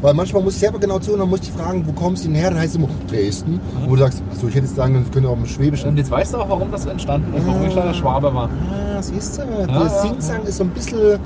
Weil 0.00 0.14
manchmal 0.14 0.42
muss 0.42 0.54
ich 0.54 0.60
selber 0.60 0.78
genau 0.78 0.98
zuhören, 1.00 1.20
dann 1.20 1.30
muss 1.30 1.40
ich 1.42 1.50
fragen, 1.50 1.84
wo 1.86 1.92
kommst 1.92 2.24
du 2.24 2.28
denn 2.28 2.36
her? 2.36 2.50
Dann 2.50 2.60
heißt 2.60 2.70
es 2.70 2.76
immer 2.76 2.88
Dresden. 3.10 3.54
Und 3.82 3.90
wo 3.90 3.94
du 3.96 4.02
sagst, 4.02 4.22
achso, 4.32 4.46
ich 4.48 4.54
hätte 4.54 4.66
jetzt 4.66 4.76
sagen, 4.76 4.94
das 4.94 5.10
könnte 5.12 5.28
auch 5.28 5.36
im 5.36 5.46
Schwäbischen. 5.46 5.88
Und 5.90 5.96
jetzt 5.96 6.10
weißt 6.10 6.34
du 6.34 6.38
auch, 6.38 6.48
warum 6.48 6.70
das 6.70 6.86
entstanden 6.86 7.34
ist, 7.36 7.46
warum 7.46 7.66
ich 7.66 7.74
da 7.74 7.82
der 7.82 7.94
Schwabe 7.94 8.32
war. 8.32 8.48
Ah, 8.70 9.02
siehst 9.02 9.38
du, 9.38 9.42
ja, 9.42 9.66
das 9.66 10.02
Singsang 10.02 10.42
ist 10.44 10.56
so 10.58 10.64
ein 10.64 10.70
bisschen. 10.70 11.18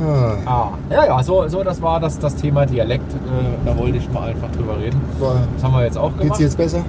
Ah, 0.00 0.34
Ah, 0.46 0.68
ja, 0.90 1.06
ja, 1.06 1.22
so, 1.24 1.46
so 1.48 1.64
das 1.64 1.82
war 1.82 1.98
das, 1.98 2.18
das 2.20 2.36
Thema 2.36 2.66
Dialekt. 2.66 3.12
Äh, 3.12 3.66
da 3.66 3.76
wollte 3.76 3.98
ich 3.98 4.08
mal 4.12 4.28
einfach 4.30 4.50
drüber 4.52 4.78
reden. 4.78 5.00
Das 5.54 5.64
haben 5.64 5.72
wir 5.74 5.84
jetzt 5.84 5.98
auch 5.98 6.10
geht's 6.10 6.20
gemacht. 6.22 6.38
dir 6.40 6.44
jetzt 6.44 6.56
besser? 6.56 6.84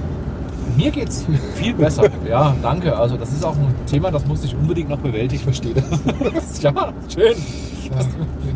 Mir 0.77 0.91
geht's 0.91 1.25
viel 1.55 1.73
besser. 1.73 2.03
ja, 2.29 2.53
danke. 2.61 2.95
Also 2.95 3.17
das 3.17 3.31
ist 3.31 3.43
auch 3.43 3.55
ein 3.55 3.73
Thema, 3.87 4.11
das 4.11 4.25
musste 4.27 4.45
ich 4.45 4.55
unbedingt 4.55 4.89
noch 4.89 4.97
Ich 4.97 5.03
bewältigen. 5.03 5.41
verstehe 5.43 5.73
das. 5.73 6.61
ja, 6.61 6.71
schön. 7.11 7.33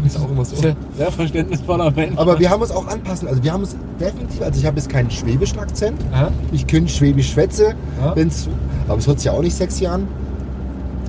Ist 0.06 0.20
auch 0.20 0.30
immer 0.30 0.46
so. 0.46 0.56
Sehr, 0.56 0.75
sehr 0.98 1.12
verständnisvoller 1.12 1.92
Mensch. 1.92 2.18
Aber 2.18 2.40
wir 2.40 2.50
haben 2.50 2.62
uns 2.62 2.72
auch 2.72 2.88
anpassen. 2.88 3.28
Also 3.28 3.44
wir 3.44 3.52
haben 3.54 3.62
uns 3.62 3.75
definitiv, 4.00 4.42
also 4.42 4.60
ich 4.60 4.66
habe 4.66 4.78
jetzt 4.78 4.90
keinen 4.90 5.10
schwäbischen 5.12 5.60
Akzent. 5.60 6.00
Ja? 6.12 6.30
Ich 6.52 6.68
könnte 6.68 6.92
Schwäbisch 6.92 7.32
schwätze, 7.32 7.74
Ja. 8.02 8.16
wenn's, 8.16 8.48
aber 8.88 8.98
es 9.00 9.08
hört 9.08 9.20
sich 9.20 9.25
ja 9.25 9.32
auch 9.34 9.42
nicht 9.42 9.56
sexy 9.56 9.86
an. 9.88 10.08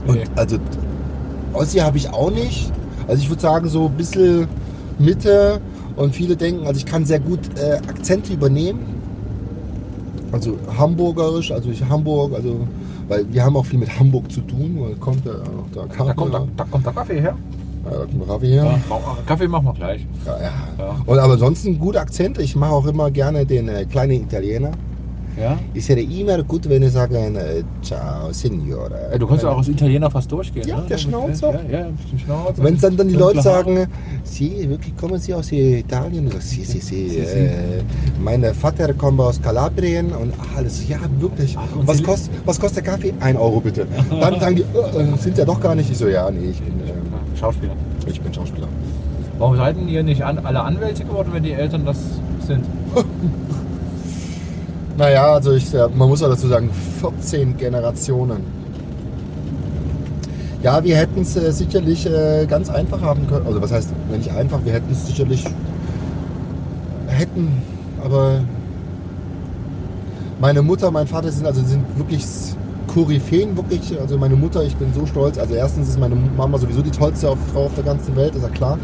Und 0.07 0.17
Nee. 0.17 0.25
also 0.37 0.59
Ossi 1.53 1.79
habe 1.79 1.97
ich 1.97 2.11
auch 2.11 2.31
nicht. 2.31 2.71
Also 3.09 3.23
ich 3.23 3.29
würde 3.29 3.43
sagen 3.43 3.69
so 3.69 3.87
ein 3.87 3.93
bisschen 3.97 4.49
Mitte 4.99 5.61
und 5.97 6.15
viele 6.15 6.37
denken, 6.37 6.67
also 6.67 6.79
ich 6.79 6.87
kann 6.87 7.05
sehr 7.05 7.21
gut 7.21 7.41
äh, 7.59 7.77
Akzente 7.89 8.33
übernehmen. 8.33 8.81
Also 10.33 10.57
hamburgerisch, 10.77 11.53
also 11.53 11.71
ich 11.71 11.85
Hamburg, 11.85 12.33
also 12.35 12.67
weil 13.09 13.25
wir 13.33 13.45
haben 13.45 13.57
auch 13.57 13.67
viel 13.67 13.79
mit 13.79 13.99
Hamburg 14.01 14.33
zu 14.33 14.41
tun, 14.41 14.79
weil 14.81 14.95
kommt 14.97 15.25
der, 15.25 15.35
der 15.75 15.85
Kaffee, 15.87 16.09
Da 16.09 16.15
kommt, 16.15 16.35
da, 16.35 16.47
da 16.57 16.65
kommt 16.65 16.87
der 16.87 16.93
Kaffee 16.93 17.21
her. 17.21 17.37
Ja, 17.91 18.33
Raffi 18.33 18.47
her. 18.49 18.65
Ja. 18.65 18.79
Kaffee 19.27 19.49
machen 19.49 19.67
wir 19.67 19.75
gleich. 19.75 20.07
Ja, 20.27 20.37
ja. 20.41 20.53
Ja. 20.79 20.97
Und 21.07 21.19
aber 21.19 21.35
ansonsten 21.35 21.79
gute 21.79 22.01
Akzente. 22.01 22.43
Ich 22.43 22.57
mache 22.57 22.73
auch 22.73 22.87
immer 22.87 23.11
gerne 23.11 23.45
den 23.47 23.69
äh, 23.69 23.85
kleinen 23.85 24.13
Italiener. 24.25 24.71
Ja? 25.37 25.59
Ich 25.75 25.85
sehe 25.85 25.97
immer 26.01 26.41
gut, 26.45 26.69
wenn 26.69 26.81
ich 26.85 26.93
sage, 26.93 27.19
äh, 27.19 27.65
ciao, 27.83 28.33
Signore. 28.33 29.11
Äh, 29.13 29.19
Du 29.19 29.27
kannst 29.27 29.43
ja 29.43 29.51
auch 29.51 29.59
als 29.59 29.67
Italiener 29.69 30.09
fast 30.09 30.31
durchgehen. 30.31 30.65
Ja, 30.69 30.77
ne? 30.77 30.85
der 30.89 30.97
Schnauzer. 30.97 31.53
Ja, 31.69 31.79
ja, 31.81 31.87
ein 31.87 31.99
Schnauzer. 32.25 32.63
Wenn 32.63 32.79
dann, 32.81 32.97
dann 32.97 33.09
die 33.09 33.17
Leute 33.17 33.43
sagen, 33.43 33.89
Sie, 34.23 34.69
wirklich 34.69 34.97
kommen 34.97 35.19
Sie 35.19 35.35
aus 35.35 35.51
Italien? 35.51 36.29
Ich 36.29 36.33
sage, 36.35 36.45
Sie, 36.45 36.65
Sie, 36.65 36.81
Sie. 36.81 37.11
Äh, 37.19 37.83
mein 38.23 38.45
Vater 38.55 38.95
kommt 38.95 39.19
aus 39.19 39.43
Kalabrien 39.43 40.13
und 40.13 40.33
alles. 40.57 40.89
Ja, 40.89 40.99
wirklich. 41.19 41.57
Ach, 41.59 41.67
Was, 41.85 41.97
Sie- 41.99 42.05
kost, 42.05 42.31
was 42.45 42.61
kostet 42.61 42.87
der 42.87 42.93
Kaffee? 42.93 43.13
Ein 43.19 43.37
Euro 43.37 43.59
bitte. 43.59 43.89
Dann 44.11 44.39
sagen 44.39 44.55
die, 44.55 44.63
äh, 44.63 45.03
äh, 45.03 45.17
sind 45.19 45.37
ja 45.37 45.45
doch 45.45 45.61
gar 45.61 45.75
nicht. 45.75 45.91
Ich 45.91 45.99
so, 45.99 46.07
ja, 46.07 46.31
nee, 46.31 46.51
ich 46.51 46.61
bin, 46.63 46.75
ähm, 46.87 46.95
Schauspieler. 47.45 47.75
ich 48.07 48.21
bin 48.21 48.33
Schauspieler. 48.33 48.69
Warum 49.39 49.57
seid 49.57 49.77
denn 49.77 49.89
ihr 49.89 50.03
nicht 50.03 50.23
an, 50.23 50.39
alle 50.39 50.63
Anwälte 50.63 51.05
geworden, 51.05 51.31
wenn 51.33 51.43
die 51.43 51.53
Eltern 51.53 51.85
das 51.85 51.99
sind? 52.47 52.65
Naja, 54.97 55.33
also 55.35 55.55
ich, 55.55 55.73
man 55.73 56.09
muss 56.09 56.23
auch 56.23 56.29
dazu 56.29 56.47
sagen, 56.47 56.71
14 57.01 57.57
Generationen. 57.57 58.45
Ja, 60.63 60.85
wir 60.85 60.97
hätten 60.97 61.23
es 61.23 61.37
äh, 61.37 61.51
sicherlich 61.51 62.07
äh, 62.07 62.47
ganz 62.47 62.71
einfach 62.71 63.01
haben 63.03 63.27
können. 63.27 63.45
Also 63.45 63.61
was 63.61 63.73
heißt, 63.73 63.91
wenn 64.09 64.21
nicht 64.21 64.31
einfach, 64.31 64.65
wir 64.65 64.73
hätten 64.73 64.93
es 64.93 65.05
sicherlich 65.09 65.45
hätten, 67.09 67.61
aber 68.05 68.41
meine 70.41 70.63
Mutter, 70.63 70.93
mein 70.93 71.09
Vater 71.09 71.33
sind 71.33 71.45
also 71.45 71.61
sind 71.65 71.83
wirklich 71.99 72.25
Koryphäen, 72.95 73.57
wirklich. 73.57 73.99
Also 74.01 74.17
meine 74.17 74.37
Mutter, 74.37 74.63
ich 74.63 74.77
bin 74.77 74.95
so 74.95 75.05
stolz. 75.05 75.37
Also 75.39 75.55
erstens 75.55 75.89
ist 75.89 75.99
meine 75.99 76.15
Mama 76.15 76.59
sowieso 76.59 76.81
die 76.81 76.91
tollste 76.91 77.37
Frau 77.53 77.65
auf 77.65 77.75
der 77.75 77.85
ganzen 77.85 78.15
Welt, 78.17 78.35
ist 78.37 78.43
ja 78.43 78.49
klar. 78.49 78.79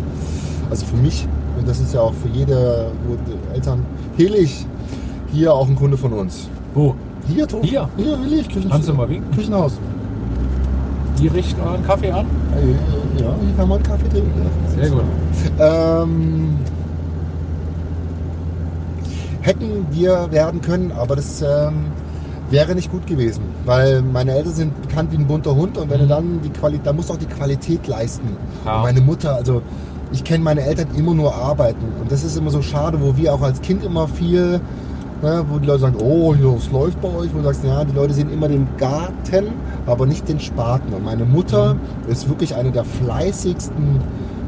Also 0.69 0.85
für 0.87 0.97
mich 0.97 1.27
und 1.59 1.69
das 1.69 1.79
ist 1.79 1.93
ja 1.93 2.01
auch 2.01 2.15
für 2.15 2.29
jede 2.29 2.91
Eltern. 3.53 3.85
Hillig, 4.17 4.67
hier 5.33 5.53
auch 5.53 5.69
ein 5.69 5.77
Kunde 5.77 5.97
von 5.97 6.13
uns. 6.13 6.49
Wo? 6.75 6.95
Hier, 7.29 7.47
Tom. 7.47 7.63
Hier? 7.63 7.89
Hier, 7.97 8.19
Hillig, 8.19 8.49
Küchen 8.49 8.71
Kannst 8.71 8.89
du 8.89 8.95
mal 8.95 9.09
winken? 9.09 9.31
Küchenhaus. 9.33 9.79
Die 11.19 11.29
richten 11.29 11.61
euren 11.61 11.85
Kaffee 11.85 12.11
an? 12.11 12.27
Äh, 12.57 13.21
Ja, 13.23 13.35
hier 13.41 13.57
kann 13.57 13.69
man 13.69 13.83
Kaffee 13.83 14.09
trinken. 14.09 14.33
Sehr 14.75 14.89
gut. 14.89 15.03
Ähm, 15.59 16.57
hätten 19.43 19.87
wir 19.91 20.29
werden 20.31 20.63
können, 20.63 20.93
aber 20.93 21.17
das 21.17 21.43
ähm, 21.43 21.87
wäre 22.51 22.75
nicht 22.75 22.91
gut 22.91 23.07
gewesen, 23.07 23.43
weil 23.65 24.03
meine 24.03 24.33
Eltern 24.33 24.53
sind 24.53 24.83
bekannt 24.83 25.13
wie 25.13 25.17
ein 25.17 25.27
bunter 25.27 25.55
Hund 25.55 25.79
und 25.79 25.89
wenn 25.91 25.99
du 25.99 26.05
Mhm. 26.05 26.09
dann 26.09 26.41
die 26.45 26.51
Qualität, 26.51 26.87
da 26.87 26.93
musst 26.93 27.09
du 27.09 27.15
auch 27.15 27.19
die 27.19 27.27
Qualität 27.27 27.87
leisten. 27.87 28.37
Ja. 28.65 28.83
Meine 28.83 29.01
Mutter, 29.01 29.35
also 29.37 29.63
ich 30.13 30.25
kenne 30.25 30.43
meine 30.43 30.63
Eltern 30.63 30.89
immer 30.97 31.15
nur 31.15 31.35
arbeiten 31.35 31.85
und 32.01 32.11
das 32.11 32.25
ist 32.25 32.37
immer 32.37 32.51
so 32.51 32.61
schade, 32.63 32.99
wo 33.01 33.17
wir 33.17 33.33
auch 33.33 33.43
als 33.43 33.61
Kind 33.61 33.85
immer 33.85 34.09
viel, 34.09 34.61
ne, 35.23 35.45
wo 35.49 35.59
die 35.61 35.67
Leute 35.67 35.81
sagen, 35.83 35.97
oh, 36.03 36.35
es 36.35 36.71
läuft 36.73 37.01
bei 37.01 37.09
euch, 37.09 37.33
wo 37.33 37.39
du 37.39 37.45
sagst, 37.45 37.63
ja, 37.65 37.85
die 37.85 37.95
Leute 37.95 38.15
sehen 38.15 38.33
immer 38.33 38.49
den 38.49 38.67
Garten, 38.79 39.47
aber 39.87 40.07
nicht 40.07 40.29
den 40.29 40.41
Spaten. 40.41 40.93
Und 40.93 41.05
meine 41.05 41.25
Mutter 41.25 41.77
ist 42.09 42.29
wirklich 42.29 42.57
eine 42.57 42.73
der 42.73 42.85
fleißigsten 42.85 44.01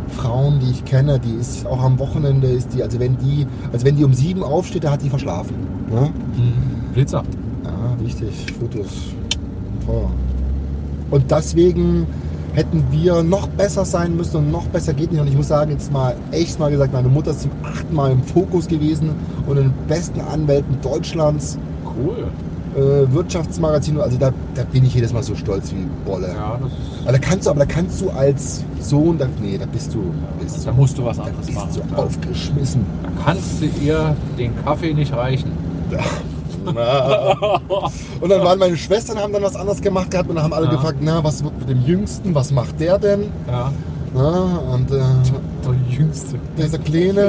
Frauen, 0.09 0.59
die 0.61 0.71
ich 0.73 0.85
kenne, 0.85 1.19
die 1.21 1.35
ist 1.35 1.65
auch 1.67 1.83
am 1.83 1.99
Wochenende, 1.99 2.49
ist 2.49 2.75
die, 2.75 2.83
also 2.83 2.99
wenn 2.99 3.17
die, 3.19 3.47
also 3.73 3.87
wenn 3.87 3.97
die 3.97 4.05
um 4.05 4.12
sieben 4.12 4.43
aufsteht, 4.43 4.85
da 4.85 4.91
hat 4.91 5.03
die 5.03 5.09
verschlafen. 5.11 5.55
Ne? 5.91 6.11
Mhm. 6.37 6.93
Blitzer. 6.95 7.23
Ja, 8.03 8.07
wichtig, 8.07 8.47
Fotos. 8.59 8.88
Toll. 9.87 10.07
Und 11.11 11.31
deswegen 11.31 12.07
hätten 12.55 12.85
wir 12.91 13.23
noch 13.23 13.49
besser 13.49 13.85
sein 13.85 14.17
müssen 14.17 14.37
und 14.37 14.51
noch 14.51 14.67
besser 14.67 14.93
geht 14.93 15.11
nicht. 15.12 15.21
Und 15.21 15.29
ich 15.29 15.37
muss 15.37 15.49
sagen, 15.49 15.71
jetzt 15.71 15.91
mal 15.93 16.15
echt 16.33 16.59
mal 16.59 16.71
gesagt, 16.71 16.93
meine 16.93 17.09
Mutter 17.09 17.31
ist 17.31 17.43
zum 17.43 17.51
achten 17.62 17.95
Mal 17.95 18.12
im 18.12 18.23
Fokus 18.23 18.67
gewesen 18.67 19.11
und 19.47 19.57
in 19.57 19.65
den 19.65 19.73
besten 19.88 20.21
Anwälten 20.21 20.77
Deutschlands, 20.83 21.59
Cool. 21.85 22.27
äh, 22.77 23.12
Wirtschaftsmagazin, 23.12 23.99
also 24.01 24.17
da, 24.19 24.31
da 24.55 24.62
bin 24.65 24.85
ich 24.85 24.95
jedes 24.95 25.12
Mal 25.12 25.23
so 25.23 25.35
stolz 25.35 25.73
wie 25.73 25.87
Bolle. 26.09 26.29
Ja, 26.29 26.59
das 26.62 26.73
ist. 26.73 27.03
Aber 27.03 27.12
da 27.12 27.19
kannst 27.19 27.47
du, 27.47 27.51
aber 27.51 27.61
da 27.61 27.67
kannst 27.67 28.01
du 28.01 28.11
als 28.11 28.65
Sohn, 28.81 29.19
da, 29.19 29.27
nee, 29.41 29.59
da 29.59 29.67
bist 29.67 29.93
du, 29.95 30.03
bist, 30.41 30.67
Da 30.67 30.73
musst 30.73 30.97
du 30.99 31.05
was 31.05 31.17
da 31.19 31.25
anderes 31.25 31.47
bist 31.47 31.59
machen. 31.59 31.81
du 31.91 31.97
aufgeschmissen. 31.97 32.85
Da 33.03 33.09
kannst 33.25 33.61
du 33.62 33.67
ihr 33.85 34.15
den 34.38 34.53
Kaffee 34.65 34.93
nicht 34.95 35.12
reichen. 35.15 35.51
Und 36.66 38.29
dann 38.31 38.42
waren 38.44 38.59
meine 38.59 38.77
Schwestern, 38.77 39.18
haben 39.18 39.33
dann 39.33 39.42
was 39.42 39.57
anderes 39.57 39.81
gemacht 39.81 40.11
gehabt 40.11 40.29
und 40.29 40.37
dann 40.37 40.44
haben 40.44 40.53
alle 40.53 40.66
Ja. 40.66 40.72
gefragt, 40.72 40.98
na, 41.01 41.22
was 41.25 41.42
wird 41.42 41.59
mit 41.59 41.68
dem 41.68 41.85
Jüngsten, 41.85 42.35
was 42.35 42.51
macht 42.53 42.79
der 42.81 42.98
denn? 42.98 43.25
Ja. 43.48 43.72
Na, 44.14 44.59
und 44.75 44.90
äh, 44.90 44.94
Der 45.64 45.96
Jüngste. 45.98 46.37
dieser 46.59 46.79
Kleine, 46.79 47.22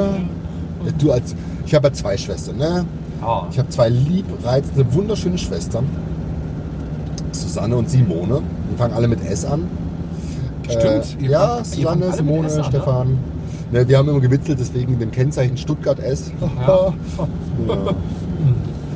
ja, 0.86 0.92
du 0.98 1.12
als, 1.12 1.36
ich 1.66 1.74
habe 1.74 1.88
ja 1.88 1.94
zwei 1.94 2.18
Schwestern, 2.18 2.58
ne? 2.58 2.86
Ja. 3.22 3.48
Ich 3.52 3.58
habe 3.58 3.70
zwei 3.70 3.90
liebreizende, 3.90 4.94
wunderschöne 4.94 5.38
Schwestern, 5.38 5.86
Susanne 7.32 7.76
und 7.78 7.90
Simone. 7.90 8.42
Die 8.72 8.78
fangen 8.78 8.94
alle 8.94 9.08
mit 9.08 9.24
S 9.26 9.46
an. 9.46 9.68
Stimmt. 10.70 11.18
Äh, 11.22 11.26
ja, 11.28 11.48
fangt 11.56 11.68
Susanne, 11.68 12.12
Simone, 12.14 12.48
S 12.48 12.58
an? 12.58 12.64
Stefan. 12.66 13.18
Ne, 13.72 13.88
wir 13.88 13.98
haben 13.98 14.08
immer 14.10 14.20
gewitzelt, 14.20 14.60
deswegen 14.60 15.00
dem 15.00 15.10
Kennzeichen 15.12 15.58
Stuttgart 15.58 16.00
S. 16.00 16.32
Ja. 16.68 16.68
ja. 17.68 17.76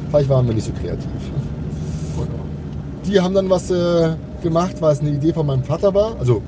Vielleicht 0.09 0.29
waren 0.29 0.47
wir 0.47 0.53
nicht 0.53 0.65
so 0.65 0.71
kreativ. 0.71 1.07
Die 3.05 3.19
haben 3.19 3.33
dann 3.33 3.49
was 3.49 3.71
äh, 3.71 4.09
gemacht, 4.43 4.75
was 4.79 4.99
eine 4.99 5.11
Idee 5.11 5.33
von 5.33 5.45
meinem 5.45 5.63
Vater 5.63 5.93
war. 5.93 6.15
Also, 6.19 6.41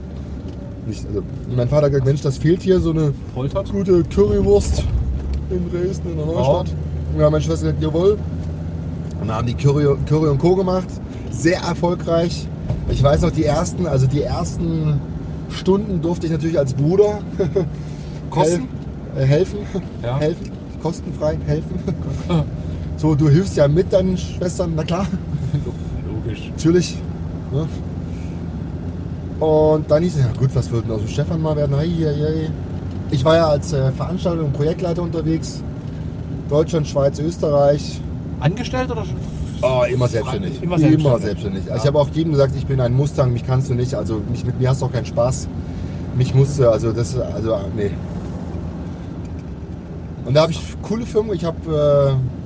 nicht, 0.86 1.06
also 1.08 1.22
mein 1.56 1.70
Vater 1.70 1.84
hat 1.86 1.92
gesagt, 1.92 2.06
Mensch, 2.08 2.22
das 2.22 2.38
fehlt 2.38 2.62
hier 2.62 2.80
so 2.80 2.92
eine 2.92 3.14
Poltert? 3.34 3.72
gute 3.72 4.04
Currywurst 4.04 4.84
in 5.50 5.70
Dresden, 5.72 6.12
in 6.12 6.18
der 6.18 6.26
Neustadt. 6.26 6.76
Und 7.14 7.20
ja, 7.22 7.30
meine 7.30 7.42
Schwester 7.44 7.68
gesagt, 7.68 7.82
jawohl. 7.84 8.18
Und 9.22 9.28
dann 9.28 9.38
haben 9.38 9.48
die 9.48 9.54
Curry, 9.54 9.86
Curry 10.06 10.28
und 10.30 10.38
Co. 10.40 10.56
gemacht. 10.56 10.88
Sehr 11.32 11.60
erfolgreich. 11.62 12.48
Ich 12.90 13.02
weiß 13.04 13.22
noch, 13.22 13.32
die 13.32 13.46
ersten, 13.46 13.86
also 13.86 14.08
die 14.08 14.22
ersten 14.24 15.00
Stunden 15.50 16.02
durfte 16.02 16.26
ich 16.26 16.32
natürlich 16.32 16.58
als 16.60 16.74
Bruder 16.74 17.20
Kosten? 18.30 18.68
hel- 19.16 19.24
äh, 19.24 19.26
helfen. 19.28 19.60
Ja. 20.04 20.18
Helfen. 20.20 20.50
Kostenfrei 20.82 21.38
helfen. 21.46 21.76
So, 23.00 23.16
du 23.16 23.30
hilfst 23.30 23.56
ja 23.56 23.66
mit 23.70 23.94
deinen 23.94 24.18
Schwestern, 24.18 24.74
na 24.76 24.84
klar. 24.84 25.08
Logisch. 26.06 26.52
Natürlich. 26.52 26.98
Ne? 27.50 27.66
Und 29.40 29.90
dann 29.90 30.04
hieß 30.04 30.18
es, 30.18 30.22
ja 30.22 30.32
gut, 30.38 30.50
was 30.54 30.70
wird 30.70 30.84
denn 30.84 30.92
aus 30.92 31.00
dem 31.00 31.08
Stefan 31.08 31.42
mal 31.42 31.56
werden? 31.56 31.74
Ei, 31.76 31.86
ei, 31.86 32.26
ei. 32.26 32.50
Ich 33.10 33.24
war 33.24 33.38
ja 33.38 33.48
als 33.48 33.72
äh, 33.72 33.90
Veranstalter 33.94 34.44
und 34.44 34.52
Projektleiter 34.52 35.02
unterwegs. 35.02 35.64
Deutschland, 36.50 36.88
Schweiz, 36.88 37.20
Österreich. 37.20 38.02
Angestellt 38.42 38.92
oder 38.92 39.06
schon? 39.06 39.16
Oh, 39.62 39.84
immer 39.90 40.10
selbstständig. 40.10 40.62
Immer 40.62 40.78
selbstständig. 40.78 41.22
selbstständig. 41.22 41.62
Also 41.64 41.72
Ja. 41.72 41.78
Ich 41.78 41.88
habe 41.88 42.00
auch 42.00 42.10
jedem 42.10 42.34
gesagt, 42.34 42.54
ich 42.58 42.66
bin 42.66 42.82
ein 42.82 42.94
Mustang, 42.94 43.32
mich 43.32 43.48
kannst 43.48 43.70
du 43.70 43.76
nicht. 43.76 43.96
Also 43.96 44.22
mich, 44.30 44.44
mit 44.44 44.60
mir 44.60 44.70
hast 44.70 44.82
du 44.82 44.88
auch 44.88 44.92
keinen 44.92 45.06
Spaß. 45.06 45.48
Mich 46.18 46.36
musste, 46.36 46.70
also 46.70 46.92
das, 46.92 47.18
also 47.18 47.60
nee. 47.78 47.92
Und 50.26 50.34
da 50.34 50.42
habe 50.42 50.52
ich 50.52 50.60
coole 50.82 51.06
Firmen. 51.06 51.34
Ich 51.34 51.46
habe 51.46 52.18
äh, 52.18 52.39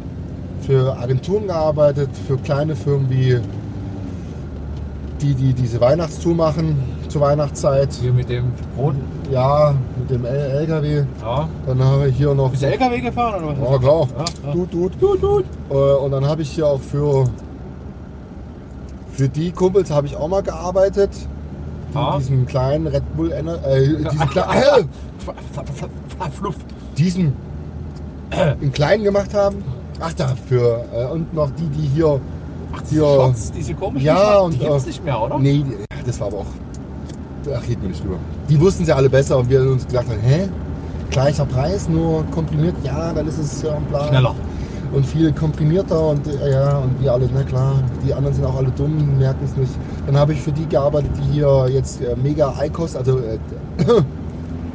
für 0.65 0.97
Agenturen 0.97 1.47
gearbeitet, 1.47 2.09
für 2.27 2.37
kleine 2.37 2.75
Firmen 2.75 3.09
wie 3.09 3.39
die, 5.21 5.33
die 5.35 5.53
diese 5.53 5.79
Weihnachtstour 5.79 6.35
machen 6.35 6.77
zur 7.07 7.21
Weihnachtszeit. 7.21 7.93
Hier 7.93 8.11
mit 8.13 8.29
dem 8.29 8.45
Brot. 8.75 8.95
Ja, 9.31 9.73
mit 9.99 10.09
dem 10.09 10.25
LKW. 10.25 11.03
Ja. 11.21 11.47
Dann 11.65 11.83
habe 11.83 12.09
ich 12.09 12.17
hier 12.17 12.33
noch. 12.33 12.49
Bist 12.51 12.63
du 12.63 12.67
LKW 12.67 12.99
gefahren 12.99 13.43
oder 13.43 13.55
was? 13.61 13.71
Ja, 13.71 13.77
klar. 13.77 14.07
Ja, 14.17 14.25
ja. 14.47 14.53
Tut, 14.53 14.71
tut. 14.71 14.99
Tut, 14.99 15.21
tut. 15.21 15.45
Äh, 15.69 15.73
Und 15.73 16.11
dann 16.11 16.25
habe 16.27 16.41
ich 16.41 16.49
hier 16.49 16.67
auch 16.67 16.81
für, 16.81 17.25
für 19.11 19.29
die 19.29 19.51
Kumpels 19.51 19.91
habe 19.91 20.07
ich 20.07 20.15
auch 20.17 20.27
mal 20.27 20.41
gearbeitet. 20.43 21.11
Die 21.93 21.97
Ah. 21.97 22.17
diesen 22.17 22.45
kleinen 22.47 22.87
Red 22.87 23.03
Bull, 23.15 23.31
Ener- 23.31 23.63
äh, 23.65 23.85
diesen, 23.87 24.19
Kle 24.31 24.41
äh, 24.41 24.83
Fluff. 26.31 26.55
diesen 26.97 27.33
in 28.61 28.71
kleinen 28.73 29.03
gemacht 29.03 29.33
haben. 29.35 29.63
Ach, 29.99 30.13
dafür. 30.13 30.83
Äh, 30.93 31.05
und 31.11 31.33
noch 31.33 31.49
die, 31.51 31.67
die 31.67 31.87
hier. 31.87 32.19
Ach, 32.75 32.81
hier 32.89 33.01
Shots, 33.03 33.51
diese 33.51 33.73
komischen 33.75 34.05
Ja, 34.05 34.15
Shots, 34.33 34.45
und, 34.45 34.53
die 34.55 34.59
gibt's 34.59 34.83
äh, 34.83 34.87
nicht 34.87 35.05
mehr, 35.05 35.21
oder? 35.21 35.39
Nee, 35.39 35.63
die- 35.63 36.03
das 36.05 36.19
war 36.19 36.27
aber 36.27 36.37
auch. 36.39 36.45
ach, 37.55 37.65
geht 37.67 37.81
mir 37.81 37.89
nicht 37.89 38.03
drüber. 38.03 38.15
Die 38.49 38.59
wussten 38.59 38.83
es 38.83 38.89
ja 38.89 38.95
alle 38.95 39.09
besser 39.09 39.37
und 39.37 39.49
wir 39.49 39.59
haben 39.59 39.73
uns 39.73 39.85
gedacht, 39.87 40.05
hä? 40.25 40.47
Gleicher 41.11 41.45
Preis, 41.45 41.87
nur 41.87 42.23
komprimiert, 42.31 42.75
ja, 42.83 43.13
dann 43.13 43.27
ist 43.27 43.37
es 43.37 43.61
ja 43.61 43.73
und 43.75 43.87
bla. 43.89 44.07
Schneller. 44.07 44.33
Und 44.91 45.05
viel 45.05 45.31
komprimierter 45.31 46.07
und 46.09 46.25
äh, 46.27 46.51
ja, 46.51 46.77
und 46.77 46.99
wir 47.01 47.13
alle, 47.13 47.29
na 47.33 47.43
klar, 47.43 47.73
die 48.05 48.13
anderen 48.13 48.35
sind 48.35 48.45
auch 48.45 48.55
alle 48.55 48.69
dumm, 48.71 49.17
merken 49.19 49.45
es 49.45 49.55
nicht. 49.55 49.71
Dann 50.07 50.17
habe 50.17 50.33
ich 50.33 50.41
für 50.41 50.51
die 50.51 50.65
gearbeitet, 50.67 51.11
die 51.17 51.33
hier 51.33 51.67
jetzt 51.69 52.01
äh, 52.01 52.15
mega 52.21 52.53
ICOS, 52.63 52.95
also 52.95 53.17
äh, 53.19 53.37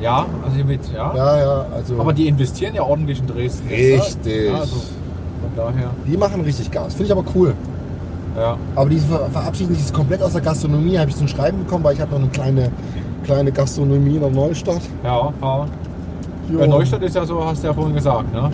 Ja, 0.01 0.27
also 0.45 0.65
mit, 0.65 0.81
ja. 0.95 1.15
ja, 1.15 1.39
ja, 1.39 1.67
also 1.75 1.99
Aber 2.01 2.13
die 2.13 2.29
investieren 2.29 2.75
ja 2.75 2.83
ordentlich 2.83 3.19
in 3.21 3.27
Dresden. 3.27 3.69
Richtig. 3.69 4.51
Ja, 4.51 4.59
also 4.61 4.77
daher, 5.59 5.91
die 6.07 6.17
machen 6.17 6.41
richtig 6.43 6.71
Gas. 6.71 6.95
Finde 6.95 7.05
ich 7.07 7.13
aber 7.13 7.25
cool. 7.35 7.55
ja. 8.37 8.57
Aber 8.77 8.89
die 8.91 8.99
ver 8.99 9.29
verabschieden 9.33 9.75
sich 9.75 9.93
komplett 9.93 10.23
aus 10.23 10.33
der 10.33 10.41
Gastronomie, 10.43 10.99
habe 10.99 11.11
ich 11.11 11.17
so 11.17 11.25
ein 11.25 11.29
Schreiben 11.29 11.59
bekommen, 11.65 11.85
weil 11.85 11.95
ich 11.95 12.01
habe 12.01 12.13
noch 12.13 12.21
eine 12.21 12.29
kleine, 12.29 12.71
kleine 13.25 13.53
Gastronomie 13.53 14.15
in 14.17 14.21
der 14.21 14.31
Neustadt. 14.31 14.81
Ja, 15.05 15.33
ja. 15.43 15.67
Jo. 16.51 16.59
Bei 16.61 16.67
Neustadt 16.67 17.03
ist 17.03 17.15
ja 17.15 17.27
so, 17.27 17.45
hast 17.45 17.63
du 17.63 17.67
ja 17.69 17.75
vorhin 17.75 17.95
gesagt, 17.95 18.33
ne? 18.33 18.51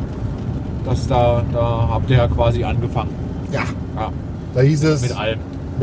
Dass 0.84 1.06
da, 1.06 1.42
da 1.52 1.88
habt 1.92 2.10
ihr 2.10 2.16
ja 2.16 2.26
quasi 2.28 2.64
angefangen. 2.64 3.10
Ja, 3.52 3.60
Ja, 3.96 4.08
da 4.54 4.60
hieß 4.62 4.84
es. 4.84 5.02
mit 5.02 5.16
allem. 5.16 5.38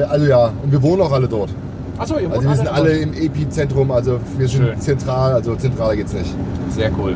Also 0.09 0.25
ja, 0.25 0.51
und 0.63 0.71
wir 0.71 0.81
wohnen 0.83 1.01
auch 1.01 1.11
alle 1.11 1.27
dort. 1.27 1.49
Achso, 1.97 2.15
ihr 2.17 2.23
wohnt 2.25 2.35
Also 2.37 2.49
wir 2.49 2.55
sind 2.55 2.67
alle 2.67 2.89
dort. 2.89 3.01
im 3.01 3.13
Epizentrum, 3.13 3.91
also 3.91 4.19
wir 4.37 4.47
sind 4.47 4.63
Schön. 4.65 4.79
zentral, 4.79 5.33
also 5.33 5.55
zentraler 5.55 5.95
geht's 5.95 6.13
nicht. 6.13 6.33
Sehr 6.69 6.89
cool. 6.97 7.15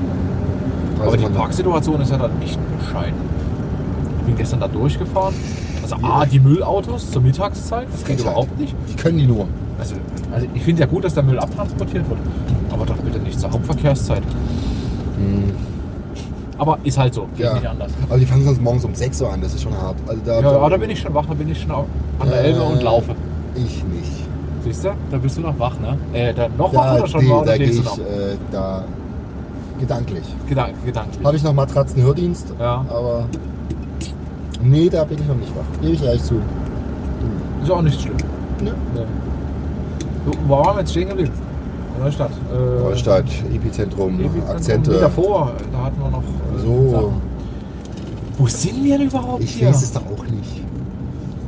Also 1.00 1.08
Aber 1.10 1.18
die 1.18 1.26
Parksituation 1.26 2.02
ist 2.02 2.12
ja 2.12 2.18
dann 2.18 2.32
echt 2.42 2.60
bescheiden. 2.80 3.14
Ich 4.26 4.30
bin 4.30 4.38
gestern 4.38 4.60
da 4.60 4.68
durchgefahren. 4.68 5.36
Also 5.84 5.98
A, 6.02 6.26
die 6.26 6.40
Müllautos 6.40 7.12
zur 7.12 7.22
Mittagszeit, 7.22 7.88
das 7.92 8.04
geht 8.04 8.20
überhaupt 8.22 8.60
nicht. 8.60 8.74
Die 8.90 8.96
können 8.96 9.20
die 9.20 9.28
nur. 9.28 9.48
Also, 9.78 9.94
also 10.34 10.48
ich 10.56 10.64
finde 10.64 10.82
ja 10.82 10.88
gut, 10.88 11.04
dass 11.04 11.14
der 11.14 11.22
Müll 11.22 11.38
abtransportiert 11.38 12.10
wird. 12.10 12.18
Aber 12.72 12.86
doch 12.88 12.98
bitte 12.98 13.20
nicht 13.20 13.40
zur 13.40 13.52
Hauptverkehrszeit. 13.52 14.24
Aber 16.58 16.78
ist 16.84 16.98
halt 16.98 17.14
so, 17.14 17.28
geht 17.36 17.46
Ja. 17.46 17.54
nicht 17.54 17.68
anders. 17.68 17.92
Aber 18.10 18.18
die 18.18 18.26
fangen 18.26 18.46
sonst 18.46 18.62
morgens 18.62 18.86
um 18.86 18.96
6 18.96 19.22
Uhr 19.22 19.32
an, 19.32 19.42
das 19.42 19.54
ist 19.54 19.62
schon 19.62 19.74
hart. 19.78 19.96
Also 20.08 20.22
da, 20.26 20.40
Ja, 20.40 20.52
aber 20.54 20.70
da 20.70 20.78
bin 20.78 20.90
ich 20.90 21.00
schon 21.00 21.14
wach, 21.14 21.26
da 21.28 21.34
bin 21.34 21.50
ich 21.52 21.62
schon 21.62 21.72
an 21.72 21.86
der 22.30 22.42
Äh, 22.44 22.48
Elbe 22.48 22.62
und 22.64 22.82
laufe. 22.82 23.14
Ich 23.56 23.84
nicht. 23.84 24.12
Siehst 24.64 24.86
du? 24.86 24.90
Da 25.12 25.18
bist 25.18 25.38
du 25.38 25.42
noch 25.42 25.60
wach, 25.60 25.78
ne? 25.80 25.98
Äh, 26.14 26.34
da, 26.34 26.48
noch 26.58 26.74
wach 26.74 26.86
Da, 26.86 26.96
oder 27.00 27.08
schon 27.08 27.24
nee, 27.26 27.30
wach? 27.30 27.36
da 27.38 27.42
Oder 27.44 27.58
gehe 27.60 27.68
ich 27.70 27.78
du 27.78 27.84
noch? 27.84 27.98
äh, 28.00 28.38
da 28.52 28.84
gedanklich. 29.80 30.24
Gedank, 30.48 30.74
gedanklich. 30.86 31.24
Habe 31.26 31.36
ich 31.38 31.44
noch 31.44 31.54
Matratzenhördienst, 31.54 32.54
Ja. 32.60 32.86
aber 32.90 33.26
nee, 34.64 34.90
da 34.90 35.04
bin 35.04 35.18
ich 35.20 35.28
noch 35.28 35.36
nicht 35.36 35.56
wach. 35.56 35.82
Gebe 35.82 35.94
ich 35.94 36.04
ehrlich 36.04 36.24
zu. 36.24 36.36
Ist 37.64 37.72
auch 37.72 37.82
nicht 37.82 38.02
schlimm. 38.02 38.18
Nö. 38.64 38.72
Nee. 38.94 39.02
So, 40.26 40.32
wo 40.48 40.54
waren 40.58 40.76
wir 40.76 40.80
jetzt 40.82 40.92
stehen 40.92 41.10
geblieben? 41.10 41.32
Neustadt. 42.00 42.32
Äh, 42.54 42.84
Neustadt, 42.84 43.26
Epizentrum, 43.54 44.20
Epizentrum. 44.20 44.50
Akzente. 44.56 44.92
Nee, 44.92 45.00
davor, 45.00 45.54
da 45.72 45.86
hatten 45.86 46.02
wir 46.02 46.10
noch. 46.10 46.20
äh, 46.24 46.62
So. 46.64 46.92
Sachen. 46.92 47.22
Wo 48.38 48.48
sind 48.48 48.84
wir 48.84 48.98
denn 48.98 49.08
überhaupt 49.08 49.44
Ich 49.44 49.52
hier? 49.56 49.70
weiß 49.70 49.82
es 49.82 49.94
doch 49.94 50.02
auch 50.02 50.24
nicht. 50.26 50.62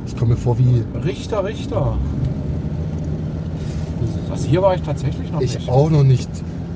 Ich 0.06 0.16
komme 0.18 0.32
mir 0.32 0.38
vor 0.38 0.58
wie 0.58 0.84
Richter, 1.04 1.44
Richter. 1.44 1.98
Also 4.32 4.48
hier 4.48 4.62
war 4.62 4.76
ich 4.76 4.82
tatsächlich 4.82 5.32
noch 5.32 5.42
ich 5.42 5.56
nicht. 5.56 5.70
auch 5.70 5.90
noch 5.90 6.04
nicht. 6.04 6.30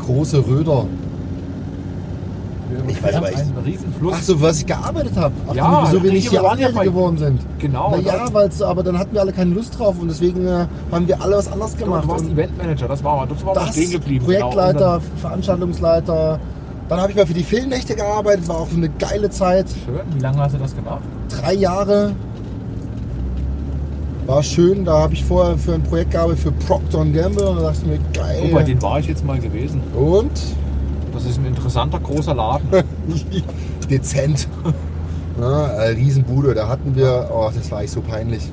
Große 0.05 0.45
Röder. 0.45 0.85
Ich 2.87 3.03
weiß 3.03 3.15
aber 3.15 3.27
haben 3.29 3.37
einen. 3.37 3.53
Ach 4.11 4.21
so, 4.21 4.41
was 4.41 4.59
ich 4.59 4.65
gearbeitet 4.65 5.15
habe. 5.15 5.33
Ach, 5.49 5.53
Ja, 5.53 5.83
wieso 5.83 5.93
wir 5.93 6.01
hier, 6.01 6.11
nicht 6.19 6.29
hier 6.29 6.43
waren 6.43 6.59
ja 6.59 6.69
bei- 6.73 6.83
geworden 6.85 7.17
sind. 7.17 7.41
Genau. 7.59 7.89
Na 7.91 7.97
ja, 8.01 8.25
da- 8.25 8.33
weil's, 8.33 8.61
aber 8.61 8.83
dann 8.83 8.97
hatten 8.97 9.13
wir 9.13 9.21
alle 9.21 9.31
keine 9.33 9.53
Lust 9.53 9.77
drauf 9.77 9.95
und 9.99 10.07
deswegen 10.07 10.45
äh, 10.45 10.65
haben 10.91 11.07
wir 11.07 11.21
alle 11.21 11.37
was 11.37 11.51
anderes 11.51 11.75
du 11.75 11.83
gemacht. 11.85 12.07
warst 12.07 12.25
Und 12.25 12.31
Eventmanager, 12.33 12.87
das 12.87 13.03
war 13.03 13.27
das 13.27 13.45
war 13.45 13.53
das, 13.53 13.69
stehen 13.71 13.91
geblieben. 13.91 14.25
Projektleiter, 14.25 14.99
Genau. 14.99 15.17
Veranstaltungsleiter. 15.21 16.39
Dann 16.89 16.99
habe 16.99 17.11
ich 17.11 17.17
mal 17.17 17.25
für 17.25 17.33
die 17.33 17.43
Filmnächte 17.43 17.95
gearbeitet, 17.95 18.47
war 18.49 18.57
auch 18.57 18.67
eine 18.75 18.89
geile 18.89 19.29
Zeit. 19.29 19.65
Dann- 19.85 19.95
Schön. 19.95 20.15
Wie 20.15 20.19
lange 20.21 20.37
hast 20.39 20.55
du 20.55 20.59
das 20.59 20.75
gemacht? 20.75 21.01
Drei 21.29 21.53
Jahre. 21.53 22.13
War 24.27 24.43
schön, 24.43 24.85
da 24.85 24.99
habe 24.99 25.13
ich 25.13 25.25
vorher 25.25 25.57
für 25.57 25.73
ein 25.73 25.83
Projekt 25.83 26.11
gearbeitet 26.11 26.39
für 26.43 26.51
Procter 26.51 26.99
Gamble 27.05 27.43
und 27.47 27.57
da 27.57 27.63
dachte 27.63 27.79
ich 27.81 27.87
mir, 27.87 27.99
geil. 28.13 28.43
Oh, 28.49 28.53
bei 28.55 28.63
denen 28.63 28.81
war 28.81 28.99
ich 28.99 29.07
jetzt 29.07 29.25
mal 29.25 29.39
gewesen. 29.39 29.81
und? 29.95 30.31
Das 31.13 31.25
ist 31.25 31.37
ein 31.37 31.45
interessanter 31.45 31.99
großer 31.99 32.33
Laden. 32.33 32.67
Dezent. 33.89 34.47
Ja, 35.39 35.67
äh, 35.67 35.89
Riesenbude, 35.89 36.53
da 36.53 36.67
hatten 36.67 36.95
wir, 36.95 37.29
oh, 37.33 37.49
das 37.53 37.71
war 37.71 37.81
echt 37.81 37.93
so 37.93 38.01
peinlich. 38.01 38.49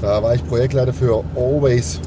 Da 0.00 0.22
war 0.22 0.34
ich 0.34 0.46
Projektleiter 0.46 0.92
für 0.92 1.24
Always. 1.34 2.00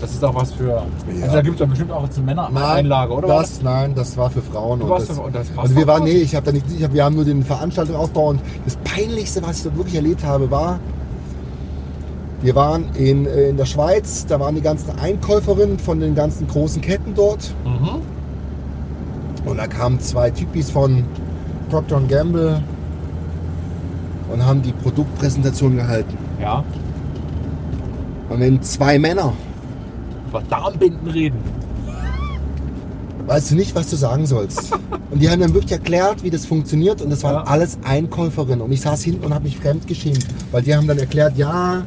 Das 0.00 0.12
ist 0.12 0.24
auch 0.24 0.34
was 0.34 0.52
für. 0.52 0.82
Also 1.22 1.36
da 1.36 1.42
gibt 1.42 1.54
es 1.54 1.60
ja 1.60 1.66
bestimmt 1.66 1.92
auch 1.92 2.02
eine 2.02 2.24
Männereinlage, 2.24 3.12
oder? 3.12 3.28
Das, 3.28 3.62
nein, 3.62 3.94
das 3.94 4.16
war 4.16 4.30
für 4.30 4.42
Frauen. 4.42 4.80
Du 4.80 4.86
und 4.86 4.90
warst 4.90 5.08
das, 5.08 5.16
für- 5.16 5.22
und 5.22 5.34
das 5.34 5.46
also 5.56 5.76
wir 5.76 5.86
waren, 5.86 6.02
nee, 6.04 6.10
ich 6.10 6.34
habe 6.34 6.46
da 6.46 6.52
nicht, 6.52 6.66
ich 6.76 6.82
hab, 6.82 6.92
wir 6.92 7.04
haben 7.04 7.14
nur 7.14 7.24
den 7.24 7.44
Veranstaltungsaufbau 7.44 8.30
und 8.30 8.40
das 8.64 8.76
Peinlichste, 8.78 9.42
was 9.42 9.58
ich 9.58 9.62
dort 9.62 9.76
wirklich 9.76 9.94
erlebt 9.94 10.24
habe, 10.24 10.50
war, 10.50 10.80
wir 12.42 12.54
waren 12.54 12.86
in, 12.96 13.26
äh, 13.26 13.48
in 13.50 13.56
der 13.56 13.66
Schweiz, 13.66 14.26
da 14.26 14.38
waren 14.40 14.54
die 14.54 14.60
ganzen 14.60 14.98
Einkäuferinnen 14.98 15.78
von 15.78 16.00
den 16.00 16.14
ganzen 16.14 16.46
großen 16.48 16.82
Ketten 16.82 17.14
dort 17.14 17.54
Mhm. 17.64 19.48
und 19.48 19.56
da 19.56 19.66
kamen 19.66 20.00
zwei 20.00 20.30
Typis 20.30 20.70
von 20.70 21.04
Procter 21.70 22.00
Gamble 22.08 22.62
und 24.32 24.44
haben 24.44 24.62
die 24.62 24.72
Produktpräsentation 24.72 25.76
gehalten. 25.76 26.16
Ja. 26.40 26.64
Und 28.28 28.40
wenn 28.40 28.62
zwei 28.62 28.98
Männer, 28.98 29.32
Über 30.30 30.42
Darmbinden 30.48 31.08
reden. 31.08 31.38
weißt 33.26 33.50
du 33.52 33.54
nicht, 33.54 33.74
was 33.74 33.88
du 33.90 33.96
sagen 33.96 34.26
sollst. 34.26 34.72
Und 35.10 35.20
die 35.22 35.28
haben 35.30 35.40
dann 35.40 35.54
wirklich 35.54 35.72
erklärt, 35.72 36.22
wie 36.24 36.30
das 36.30 36.44
funktioniert 36.46 37.02
und 37.02 37.10
das 37.10 37.22
waren 37.22 37.34
Ja. 37.34 37.42
alles 37.44 37.78
Einkäuferinnen. 37.84 38.60
Und 38.62 38.72
ich 38.72 38.80
saß 38.80 39.02
hinten 39.02 39.24
und 39.26 39.34
habe 39.34 39.44
mich 39.44 39.58
fremdgeschämt, 39.58 40.26
weil 40.50 40.62
die 40.62 40.74
haben 40.74 40.86
dann 40.88 40.98
erklärt, 40.98 41.36
ja, 41.36 41.82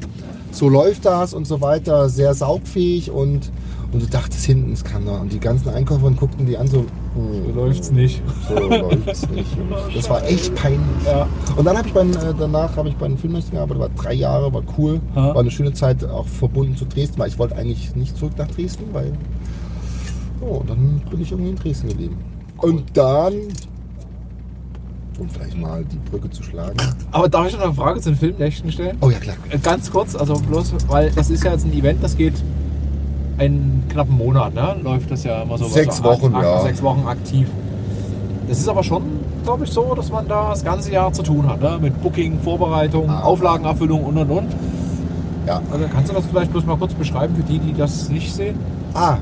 so 0.55 0.69
läuft 0.69 1.05
das 1.05 1.33
und 1.33 1.45
so 1.45 1.61
weiter, 1.61 2.09
sehr 2.09 2.33
saugfähig 2.33 3.11
und, 3.11 3.51
und 3.91 4.01
du 4.01 4.07
dachtest 4.07 4.45
hinten, 4.45 4.71
es 4.73 4.83
kann 4.83 5.05
doch. 5.05 5.19
Und 5.21 5.31
die 5.31 5.39
ganzen 5.39 5.69
Einkäuferinnen 5.69 6.17
guckten 6.17 6.45
die 6.45 6.57
an 6.57 6.67
so, 6.67 6.85
So 7.15 7.21
hm, 7.21 7.55
läuft's 7.55 7.91
nicht. 7.91 8.21
so 8.47 8.55
läuft's 8.55 9.29
nicht. 9.29 9.49
Das 9.95 10.09
war 10.09 10.23
echt 10.25 10.53
peinlich. 10.55 10.79
Ja. 11.05 11.27
Und 11.55 11.65
dann 11.65 11.77
habe 11.77 11.87
ich 11.87 11.93
bei, 11.93 12.03
den, 12.03 12.13
äh, 12.15 12.33
danach 12.37 12.75
habe 12.77 12.89
ich 12.89 12.95
bei 12.95 13.07
den 13.07 13.17
Filmnächten 13.17 13.53
gearbeitet, 13.53 13.79
war 13.81 13.89
drei 13.89 14.13
Jahre, 14.13 14.53
war 14.53 14.63
cool, 14.77 14.99
Ja. 15.15 15.33
war 15.35 15.39
eine 15.41 15.51
schöne 15.51 15.73
Zeit 15.73 16.03
auch 16.05 16.25
verbunden 16.27 16.75
zu 16.75 16.85
Dresden, 16.85 17.19
weil 17.19 17.27
ich 17.29 17.37
wollte 17.39 17.55
eigentlich 17.55 17.95
nicht 17.95 18.17
zurück 18.17 18.33
nach 18.37 18.47
Dresden, 18.47 18.85
weil 18.93 19.13
oh, 20.41 20.61
dann 20.67 21.01
bin 21.09 21.21
ich 21.21 21.31
irgendwie 21.31 21.51
in 21.51 21.55
Dresden 21.57 21.89
geblieben. 21.89 22.17
Und 22.57 22.83
dann, 22.97 23.33
um 25.19 25.29
vielleicht 25.29 25.57
mal 25.57 25.83
die 25.85 25.97
Brücke 26.09 26.29
zu 26.29 26.43
schlagen. 26.43 26.75
Aber 27.11 27.29
darf 27.29 27.47
ich 27.47 27.53
noch 27.53 27.63
eine 27.63 27.73
Frage 27.73 28.01
zu 28.01 28.09
den 28.11 28.17
Filmnächten 28.17 28.71
stellen? 28.71 28.97
Oh 29.01 29.09
ja 29.09 29.19
klar. 29.19 29.35
Äh, 29.49 29.57
Ganz 29.59 29.91
kurz, 29.91 30.15
also 30.15 30.35
bloß, 30.35 30.73
weil 30.87 31.11
das 31.11 31.29
ist 31.29 31.43
ja 31.43 31.51
jetzt 31.51 31.65
ein 31.65 31.73
Event, 31.73 32.03
das 32.03 32.15
geht 32.17 32.33
einen 33.37 33.83
knappen 33.89 34.17
Monat, 34.17 34.53
ne? 34.53 34.75
Läuft 34.83 35.11
das 35.11 35.23
ja 35.23 35.41
immer 35.41 35.57
so. 35.57 35.65
Sechs 35.65 35.97
so 35.97 36.03
Wochen, 36.03 36.31
ja. 36.33 36.61
Sechs 36.61 36.81
Wochen 36.81 37.05
aktiv. 37.07 37.47
Das 38.47 38.59
ist 38.59 38.67
aber 38.69 38.83
schon, 38.83 39.03
glaube 39.43 39.65
ich, 39.65 39.71
so, 39.71 39.93
dass 39.95 40.09
man 40.11 40.27
da 40.27 40.49
das 40.51 40.63
ganze 40.63 40.91
Jahr 40.91 41.11
zu 41.11 41.23
tun 41.23 41.47
hat, 41.49 41.61
ne? 41.61 41.77
Mit 41.81 42.01
Booking, 42.01 42.39
Vorbereitung, 42.39 43.09
Ah. 43.09 43.21
Auflagenerfüllung 43.21 44.03
und 44.03 44.17
und 44.17 44.29
und. 44.31 44.47
Ja. 45.47 45.61
Also 45.71 45.85
kannst 45.91 46.09
du 46.11 46.15
das 46.15 46.25
vielleicht 46.25 46.51
bloß 46.51 46.65
mal 46.65 46.77
kurz 46.77 46.93
beschreiben 46.93 47.35
für 47.35 47.43
die, 47.43 47.59
die 47.59 47.73
das 47.73 48.09
nicht 48.09 48.33
sehen? 48.33 48.57
Ah, 48.93 49.17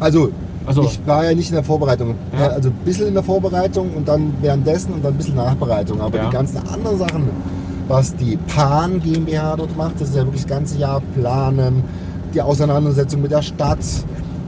also 0.00 0.30
Also, 0.66 0.82
ich 0.82 1.00
war 1.06 1.24
ja 1.24 1.34
nicht 1.34 1.48
in 1.48 1.54
der 1.54 1.64
Vorbereitung. 1.64 2.14
Ja. 2.38 2.48
Also 2.48 2.68
ein 2.68 2.74
bisschen 2.84 3.08
in 3.08 3.14
der 3.14 3.22
Vorbereitung 3.22 3.94
und 3.94 4.06
dann 4.08 4.34
währenddessen 4.40 4.92
und 4.94 5.04
dann 5.04 5.14
ein 5.14 5.16
bisschen 5.16 5.36
Nachbereitung. 5.36 6.00
Aber 6.00 6.16
Ja. 6.16 6.26
die 6.26 6.32
ganzen 6.32 6.58
anderen 6.68 6.98
Sachen, 6.98 7.28
was 7.88 8.14
die 8.16 8.36
Pan 8.54 9.00
GmbH 9.00 9.56
dort 9.56 9.76
macht, 9.76 10.00
das 10.00 10.10
ist 10.10 10.16
ja 10.16 10.24
wirklich 10.24 10.42
das 10.42 10.50
ganze 10.50 10.78
Jahr 10.78 11.02
planen, 11.18 11.82
die 12.34 12.40
Auseinandersetzung 12.40 13.22
mit 13.22 13.30
der 13.32 13.42
Stadt, 13.42 13.78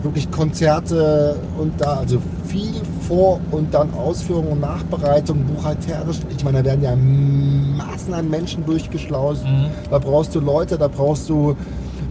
wirklich 0.03 0.31
Konzerte 0.31 1.37
und 1.59 1.73
da, 1.81 1.95
also 1.97 2.19
viel 2.47 2.73
Vor- 3.09 3.41
und 3.51 3.73
dann 3.75 3.93
Ausführung 3.95 4.49
und 4.53 4.61
Nachbereitung, 4.61 5.41
buchhalterisch. 5.45 6.21
Ich 6.37 6.45
meine, 6.45 6.59
da 6.63 6.65
werden 6.71 6.83
ja 6.83 6.95
Massen 6.97 8.15
an 8.15 8.31
Menschen 8.31 8.65
durchgeschlaust. 8.65 9.45
Mhm. 9.45 9.67
Da 9.91 9.99
brauchst 9.99 10.35
du 10.35 10.41
Leute, 10.41 10.79
da 10.79 10.89
brauchst 10.89 11.29
du 11.29 11.57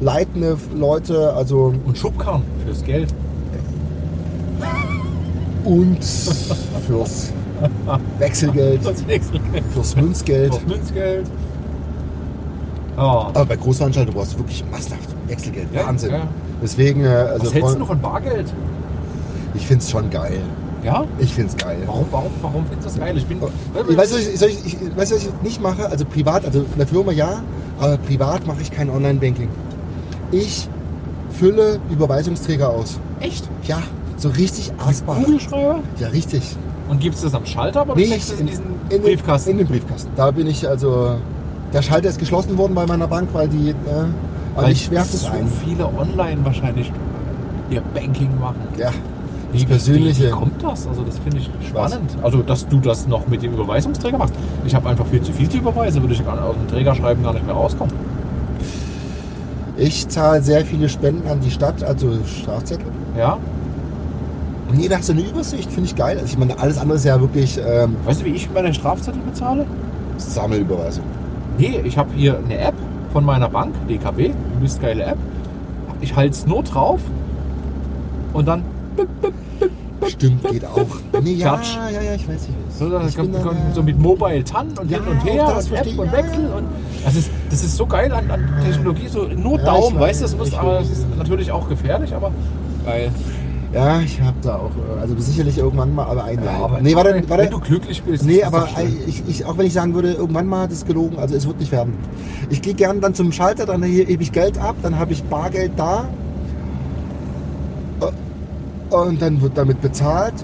leitende 0.02 0.58
Leute, 0.76 1.34
also 1.34 1.74
und 1.86 1.98
Schubkarren 1.98 2.42
fürs 2.66 2.84
Geld. 2.84 3.14
Und 5.66 6.04
fürs 6.88 7.32
Wechselgeld, 8.20 8.82
fürs 9.74 9.96
Münzgeld. 9.96 10.54
Das 10.54 10.66
Münzgeld. 10.66 11.28
Ja. 12.98 13.04
Aber 13.04 13.46
bei 13.46 13.56
Großveranstaltungen 13.56 14.18
brauchst 14.18 14.34
du 14.34 14.40
wirklich 14.40 14.64
massenhaft 14.70 15.10
Wechselgeld. 15.28 15.68
Ja, 15.74 15.88
Wahnsinn. 15.88 16.12
ja. 16.12 16.28
Deswegen, 16.62 17.04
äh, 17.04 17.08
also 17.08 17.48
Was 17.48 17.54
hältst 17.54 17.80
du 17.80 17.86
von 17.86 18.00
Bargeld? 18.00 18.54
ich 19.56 19.68
finde 19.68 19.84
es 19.84 19.92
schon 19.92 20.10
geil. 20.10 20.40
Ja? 20.84 21.06
Ich 21.20 21.34
finde 21.34 21.52
es 21.52 21.58
geil. 21.58 21.78
Warum, 21.86 22.06
warum, 22.12 22.32
warum 22.42 22.66
findest 22.66 22.96
du 22.96 23.00
das 23.00 23.08
geil? 23.08 23.18
Ich 23.18 23.26
bin. 23.26 23.40
Ich 23.90 23.98
weiß, 23.98 24.18
ich, 24.18 24.40
soll 24.40 24.50
ich, 24.50 24.66
ich, 24.66 24.98
weiß, 24.98 25.14
was 25.14 25.24
ich 25.24 25.30
nicht 25.42 25.62
mache, 25.62 25.90
also 25.90 26.06
privat, 26.06 26.46
also 26.46 26.60
in 26.60 26.78
der 26.78 26.88
Firma 26.88 27.12
ja, 27.12 27.42
aber 27.80 27.98
privat 27.98 28.46
mache 28.46 28.62
ich 28.62 28.72
kein 28.72 28.90
Online-Banking. 28.90 29.50
Ich 30.32 30.68
fülle 31.32 31.80
Überweisungsträger 31.90 32.70
aus. 32.70 33.00
Echt? 33.20 33.48
Ja, 33.64 33.82
so 34.18 34.30
richtig 34.30 34.72
Asbach. 34.78 35.16
Kugelschreiber? 35.18 35.80
Ja, 36.00 36.08
richtig. 36.10 36.56
Und 36.90 37.00
gibst 37.00 37.22
du 37.22 37.28
das 37.28 37.36
am 37.36 37.46
Schalter 37.46 37.84
oder 37.84 37.96
Nee, 37.96 38.08
steckst 38.08 38.30
du 38.32 38.34
es 38.36 38.40
in 38.40 38.48
diesen 38.48 38.66
in 38.90 39.02
Briefkasten? 39.02 39.50
Den, 39.52 39.60
in 39.60 39.66
den 39.66 39.72
Briefkasten. 39.72 40.12
Da 40.16 40.32
bin 40.32 40.48
ich 40.48 40.68
also. 40.68 41.16
Der 41.74 41.82
Schalter 41.82 42.10
ist 42.10 42.20
geschlossen 42.20 42.58
worden 42.58 42.76
bei 42.76 42.86
meiner 42.86 43.08
Bank, 43.08 43.30
weil 43.34 43.48
die. 43.48 43.70
Äh, 43.70 43.74
weil 44.56 44.72
ich 44.72 44.92
werfe 44.92 45.16
es 45.16 45.24
so 45.24 45.32
ein. 45.32 45.48
viele 45.66 45.86
online 45.86 46.44
wahrscheinlich 46.44 46.92
ihr 47.72 47.82
Banking 47.94 48.40
machen. 48.40 48.62
Ja, 48.78 48.92
Wie, 49.52 49.60
das 49.60 49.68
Persönliche. 49.68 50.24
Wie, 50.24 50.28
wie 50.28 50.32
kommt 50.32 50.64
das? 50.64 50.88
Also 50.88 51.02
das 51.04 51.18
finde 51.20 51.38
ich 51.38 51.50
spannend. 51.68 52.16
Also 52.22 52.44
dass 52.44 52.68
du 52.68 52.80
das 52.80 53.08
noch 53.08 53.28
mit 53.28 53.42
dem 53.42 53.54
Überweisungsträger 53.54 54.18
machst. 54.18 54.36
Ich 54.66 54.76
habe 54.76 54.90
einfach 54.90 55.08
viel 55.08 55.22
zu 55.22 55.34
viel 55.34 55.50
zu 55.50 55.58
überweisen, 55.58 56.02
würde 56.02 56.14
ich 56.14 56.24
gar 56.24 56.36
nicht 56.36 56.44
aus 56.44 56.56
dem 56.56 56.68
Trägerschreiben 56.68 57.24
gar 57.24 57.34
nicht 57.34 57.46
mehr 57.46 57.56
rauskommen. 57.56 57.94
Ich 59.76 60.08
zahle 60.08 60.42
sehr 60.44 60.64
viele 60.66 60.88
Spenden 60.88 61.28
an 61.28 61.40
die 61.40 61.50
Stadt, 61.50 61.84
also 61.84 62.12
Strafzettel. 62.26 62.86
Ja? 63.18 63.40
Und 64.74 64.80
jeder 64.80 64.96
hat 64.98 65.04
so 65.04 65.14
eine 65.14 65.22
Übersicht, 65.22 65.70
finde 65.72 65.86
ich 65.86 65.96
geil. 65.96 66.18
Also 66.18 66.26
ich 66.32 66.38
meine, 66.38 66.58
alles 66.60 66.78
andere 66.80 66.98
ist 66.98 67.06
ja 67.06 67.20
wirklich 67.22 67.60
ähm, 67.64 67.96
Weißt 68.06 68.22
du, 68.22 68.26
wie 68.26 68.32
ich 68.32 68.50
meine 68.52 68.74
Strafzettel 68.74 69.22
bezahle? 69.22 69.66
Sammelüberweisung. 70.18 71.04
Nee, 71.60 71.82
ich 71.84 71.98
habe 71.98 72.10
hier 72.16 72.40
eine 72.44 72.58
App 72.58 72.74
von 73.12 73.24
meiner 73.24 73.50
Bank, 73.50 73.76
DKB, 73.88 74.32
übelst 74.58 74.82
geile 74.82 75.04
App. 75.04 75.18
Ich 76.02 76.16
halte 76.16 76.32
es 76.32 76.46
nur 76.48 76.64
drauf 76.64 77.00
und 78.34 78.48
dann 78.48 78.64
bip, 78.98 79.08
bip, 79.22 79.34
bip, 79.60 79.72
bip, 80.00 80.10
Stimmt, 80.10 80.50
geht 80.50 80.66
auch. 80.66 80.88
Nee, 81.22 81.34
ja, 81.34 81.54
klatsch. 81.54 81.76
ja, 81.76 82.02
ja, 82.02 82.14
ich 82.16 82.28
weiß 82.28 82.48
nicht. 82.48 82.50
So, 82.78 82.90
dann 82.90 83.08
Ich 83.08 83.16
kommt, 83.16 83.36
dann, 83.36 83.56
so 83.74 83.84
mit 83.84 84.00
Mobile 84.00 84.44
TAN 84.44 84.68
und 84.80 84.90
Ja, 84.90 84.98
hin 84.98 85.08
und 85.08 85.24
her 85.24 85.44
und 85.46 85.52
App 85.52 85.64
verstehe 85.64 86.02
und 86.02 86.08
ich. 86.08 86.12
Wechsel. 86.14 86.44
Ja, 86.50 86.56
Und 86.58 86.66
das, 87.06 87.16
ist, 87.16 87.30
das 87.52 87.64
ist 87.64 87.78
so 87.78 87.86
geil 87.86 88.12
an, 88.12 88.30
an 88.32 88.44
Technologie, 88.66 89.08
so 89.08 89.28
nur 89.28 89.60
Ja, 89.60 89.66
Daumen, 89.66 89.96
ich 89.96 90.02
weißt 90.02 90.20
du, 90.22 90.24
das 90.24 90.32
weiß, 90.34 90.40
muss, 90.40 90.48
ich 90.50 90.58
aber 90.58 90.74
weiß. 90.80 90.90
das 90.90 90.98
ist 90.98 91.06
natürlich 91.18 91.52
auch 91.52 91.70
gefährlich, 91.70 92.14
aber 92.14 92.32
geil. 92.86 93.12
Ja, 93.74 94.00
ich 94.02 94.22
habe 94.22 94.38
da 94.44 94.58
auch, 94.58 94.70
äh, 94.98 95.02
also 95.02 95.16
sicherlich 95.18 95.58
irgendwann 95.58 95.96
mal, 95.96 96.06
aber 96.06 96.26
ein 96.26 96.44
Ja, 96.44 96.52
aber 96.64 96.80
Nee, 96.82 96.96
warte, 96.96 97.14
wenn 97.16 97.28
warte. 97.28 97.48
du 97.50 97.60
glücklich 97.60 98.04
bist, 98.04 98.24
Nee, 98.24 98.44
aber 98.44 98.68
ich, 99.08 99.24
ich, 99.28 99.46
auch 99.46 99.58
wenn 99.58 99.66
ich 99.66 99.74
sagen 99.74 99.96
würde, 99.96 100.14
irgendwann 100.14 100.46
mal 100.46 100.62
hat 100.64 100.72
es 100.72 100.86
gelogen, 100.86 101.18
also 101.18 101.34
es 101.36 101.48
wird 101.48 101.60
nicht 101.60 101.72
werden. 101.72 101.96
Ich 102.52 102.62
gehe 102.62 102.76
gern 102.76 103.02
dann 103.02 103.16
zum 103.16 103.32
Schalter, 103.32 103.66
dann 103.66 103.82
hebe 103.82 104.22
ich 104.22 104.32
Geld 104.32 104.60
ab, 104.60 104.76
dann 104.84 105.00
habe 105.00 105.14
ich 105.14 105.24
Bargeld 105.24 105.72
da 105.76 106.08
Äh, 108.02 108.96
und 108.96 109.20
dann 109.22 109.42
wird 109.42 109.58
damit 109.58 109.82
bezahlt 109.82 110.36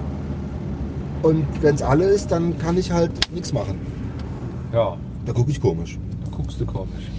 und 1.22 1.44
wenn 1.60 1.74
es 1.76 1.82
alle 1.82 2.06
ist, 2.06 2.32
dann 2.32 2.58
kann 2.58 2.76
ich 2.78 2.90
halt 2.90 3.12
nichts 3.32 3.52
machen. 3.52 3.78
Ja, 4.72 4.96
Da 5.26 5.32
gucke 5.32 5.50
ich 5.52 5.60
komisch. 5.60 5.98
da 6.24 6.36
guckst 6.36 6.60
du 6.60 6.66
komisch. 6.66 7.10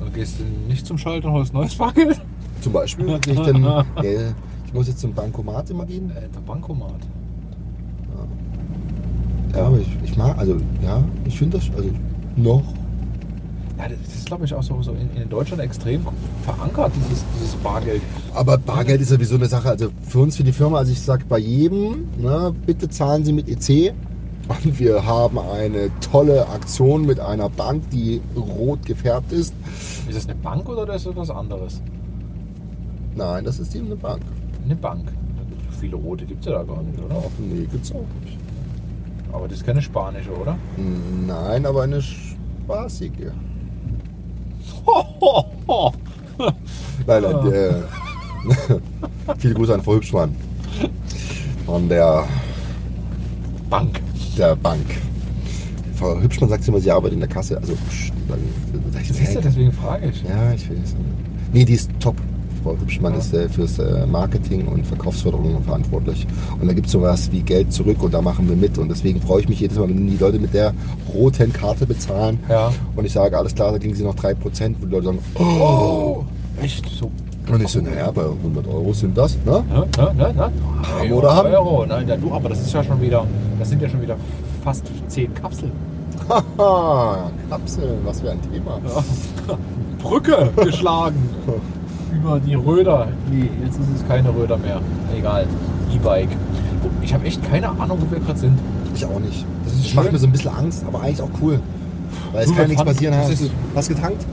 Also 0.00 0.10
gehst 0.12 0.36
du 0.38 0.44
nicht 0.68 0.86
zum 0.86 0.96
Schalter 0.96 1.28
und 1.28 1.34
holst 1.34 1.52
neues 1.52 1.74
Bargeld? 1.74 2.18
Zum 2.62 2.72
Beispiel, 2.72 3.06
wenn 3.06 3.34
ich, 3.34 3.40
dann, 3.40 3.84
ich 4.02 4.34
muss 4.74 4.88
jetzt 4.88 5.00
zum 5.00 5.14
Bankomat 5.14 5.70
immer 5.70 5.86
gehen. 5.86 6.10
Äh, 6.10 6.28
der 6.34 6.40
Bankomat. 6.40 7.00
Ja, 9.54 9.66
aber 9.66 9.78
ich, 9.78 9.88
ich 10.02 10.16
mag, 10.16 10.36
also 10.36 10.56
ja, 10.82 11.02
ich 11.24 11.38
finde 11.38 11.58
das, 11.58 11.70
also 11.76 11.88
noch. 12.36 12.62
Ja, 13.78 13.88
das 13.88 14.14
ist, 14.14 14.26
glaube 14.26 14.44
ich, 14.44 14.54
auch 14.54 14.62
so, 14.62 14.82
so 14.82 14.92
in, 14.92 15.22
in 15.22 15.28
Deutschland 15.28 15.62
extrem 15.62 16.04
verankert, 16.44 16.92
dieses, 16.96 17.24
dieses 17.36 17.54
Bargeld. 17.56 18.02
Aber 18.34 18.58
Bargeld 18.58 19.00
ist 19.00 19.10
sowieso 19.10 19.36
eine 19.36 19.46
Sache. 19.46 19.70
Also 19.70 19.90
für 20.08 20.20
uns, 20.20 20.36
für 20.36 20.44
die 20.44 20.52
Firma, 20.52 20.78
also 20.78 20.92
ich 20.92 21.00
sage 21.00 21.24
bei 21.28 21.38
jedem, 21.38 22.08
ne, 22.18 22.52
bitte 22.66 22.88
zahlen 22.88 23.24
Sie 23.24 23.32
mit 23.32 23.48
EC. 23.48 23.94
Und 24.48 24.78
wir 24.78 25.06
haben 25.06 25.38
eine 25.38 25.90
tolle 26.00 26.48
Aktion 26.48 27.06
mit 27.06 27.18
einer 27.18 27.48
Bank, 27.48 27.88
die 27.90 28.20
rot 28.36 28.84
gefärbt 28.84 29.32
ist. 29.32 29.54
Ist 30.08 30.16
das 30.16 30.26
eine 30.26 30.34
Bank 30.34 30.68
oder 30.68 30.94
ist 30.94 31.06
das 31.06 31.16
was 31.16 31.30
anderes? 31.30 31.80
Nein, 33.14 33.44
das 33.44 33.58
ist 33.58 33.74
eben 33.74 33.86
eine 33.86 33.96
Bank. 33.96 34.20
Eine 34.64 34.76
Bank. 34.76 35.12
So 35.70 35.78
viele 35.80 35.96
rote 35.96 36.24
gibt 36.24 36.40
es 36.40 36.46
ja 36.46 36.58
da 36.58 36.62
gar 36.64 36.82
nicht, 36.82 36.98
oder? 36.98 37.22
Nee, 37.38 37.66
gibt's 37.70 37.92
auch 37.92 38.06
nicht. 38.22 38.38
Aber 39.32 39.48
das 39.48 39.58
ist 39.58 39.66
keine 39.66 39.82
spanische, 39.82 40.30
oder? 40.30 40.56
Nein, 41.26 41.66
aber 41.66 41.82
eine 41.82 42.00
spaßige. 42.00 43.32
Nein, 47.06 47.22
nein, 47.22 47.50
der, 47.50 47.84
viele 49.38 49.54
Grüße 49.54 49.74
an 49.74 49.82
Frau 49.82 49.94
Hübschmann. 49.94 50.34
Von 51.66 51.88
der, 51.88 52.26
Bank. 53.70 54.00
der 54.36 54.56
Bank. 54.56 54.84
Frau 55.94 56.20
Hübschmann 56.20 56.50
sagt 56.50 56.66
immer, 56.68 56.80
sie 56.80 56.90
arbeitet 56.90 57.14
in 57.14 57.20
der 57.20 57.28
Kasse. 57.28 57.56
Also, 57.56 57.74
psch, 57.88 58.12
dann, 58.28 58.38
Siehst 59.02 59.36
du, 59.36 59.40
deswegen 59.40 59.72
frage 59.72 60.08
ich. 60.08 60.22
Ja, 60.22 60.52
ich 60.52 60.68
weiß. 60.68 60.96
Nee, 61.52 61.64
die 61.64 61.74
ist 61.74 61.90
top. 62.00 62.16
Frau 62.64 62.76
Hübschmann 62.80 63.12
ist 63.14 63.34
äh, 63.34 63.46
fürs 63.46 63.78
äh, 63.78 64.06
Marketing 64.06 64.66
und 64.66 64.86
Verkaufsförderung 64.86 65.62
verantwortlich. 65.62 66.26
Und 66.58 66.66
da 66.66 66.72
gibt 66.72 66.86
es 66.86 66.92
sowas 66.92 67.30
wie 67.30 67.42
Geld 67.42 67.70
zurück 67.70 68.02
und 68.02 68.14
da 68.14 68.22
machen 68.22 68.48
wir 68.48 68.56
mit. 68.56 68.78
Und 68.78 68.88
deswegen 68.88 69.20
freue 69.20 69.42
ich 69.42 69.48
mich 69.50 69.60
jedes 69.60 69.78
Mal, 69.78 69.88
wenn 69.90 70.06
die 70.06 70.16
Leute 70.16 70.38
mit 70.38 70.54
der 70.54 70.72
roten 71.12 71.52
Karte 71.52 71.86
bezahlen. 71.86 72.40
Ja. 72.48 72.72
Und 72.96 73.04
ich 73.04 73.12
sage, 73.12 73.36
alles 73.36 73.54
klar, 73.54 73.70
da 73.70 73.78
kriegen 73.78 73.94
sie 73.94 74.02
noch 74.02 74.14
3%, 74.14 74.76
wo 74.80 74.86
die 74.86 74.92
Leute 74.92 75.06
sagen, 75.06 75.18
oh. 75.34 75.42
Oh, 75.42 76.24
echt 76.62 76.88
so. 76.88 77.10
Und 77.52 77.62
ich 77.62 77.68
so, 77.68 77.82
naja, 77.82 78.10
bei 78.10 78.22
100 78.22 78.66
Euro 78.66 78.94
sind 78.94 79.18
das, 79.18 79.36
ne? 79.44 79.62
Ne, 79.68 79.86
ne, 79.98 80.14
ne, 80.14 80.32
ne? 80.32 80.52
Haben 80.98 81.12
oder 81.12 81.34
haben? 81.34 81.50
Euro. 81.50 81.84
Nein, 81.84 82.10
du, 82.18 82.32
aber 82.32 82.48
das 82.48 82.62
ist 82.62 82.72
ja 82.72 82.82
schon 82.82 83.02
wieder, 83.02 83.26
das 83.58 83.68
sind 83.68 83.82
ja 83.82 83.90
schon 83.90 84.00
wieder 84.00 84.16
fast 84.62 84.86
10 85.08 85.34
Kapseln. 85.34 85.72
Haha, 86.26 87.30
Kapseln, 87.50 87.98
was 88.04 88.22
für 88.22 88.30
ein 88.30 88.40
Thema. 88.50 88.80
Brücke 90.02 90.50
geschlagen. 90.56 91.28
Über 92.14 92.40
die 92.40 92.54
Röder. 92.54 93.08
Nee, 93.30 93.50
jetzt 93.64 93.78
ist 93.78 93.88
es 93.96 94.08
keine 94.08 94.28
Röder 94.34 94.56
mehr. 94.56 94.80
Egal. 95.16 95.46
E-Bike. 95.94 96.28
Ich 97.02 97.12
habe 97.14 97.24
echt 97.26 97.42
keine 97.50 97.68
Ahnung, 97.68 97.98
wo 98.00 98.10
wir 98.10 98.20
gerade 98.20 98.38
sind. 98.38 98.58
Ich 98.94 99.04
auch 99.04 99.18
nicht. 99.20 99.44
Das 99.64 99.72
ist 99.74 99.88
schön. 99.88 100.12
mir 100.12 100.18
so 100.18 100.26
ein 100.26 100.32
bisschen 100.32 100.50
Angst, 100.54 100.84
aber 100.86 101.00
eigentlich 101.02 101.22
auch 101.22 101.30
cool. 101.42 101.60
Weil 102.32 102.42
es 102.42 102.46
Du, 102.48 102.52
kann 102.54 102.62
wir 102.64 102.68
nichts 102.68 102.84
passieren. 102.84 103.14
Hast 103.16 103.40
du 103.40 103.50
was 103.74 103.88
getankt? 103.88 104.24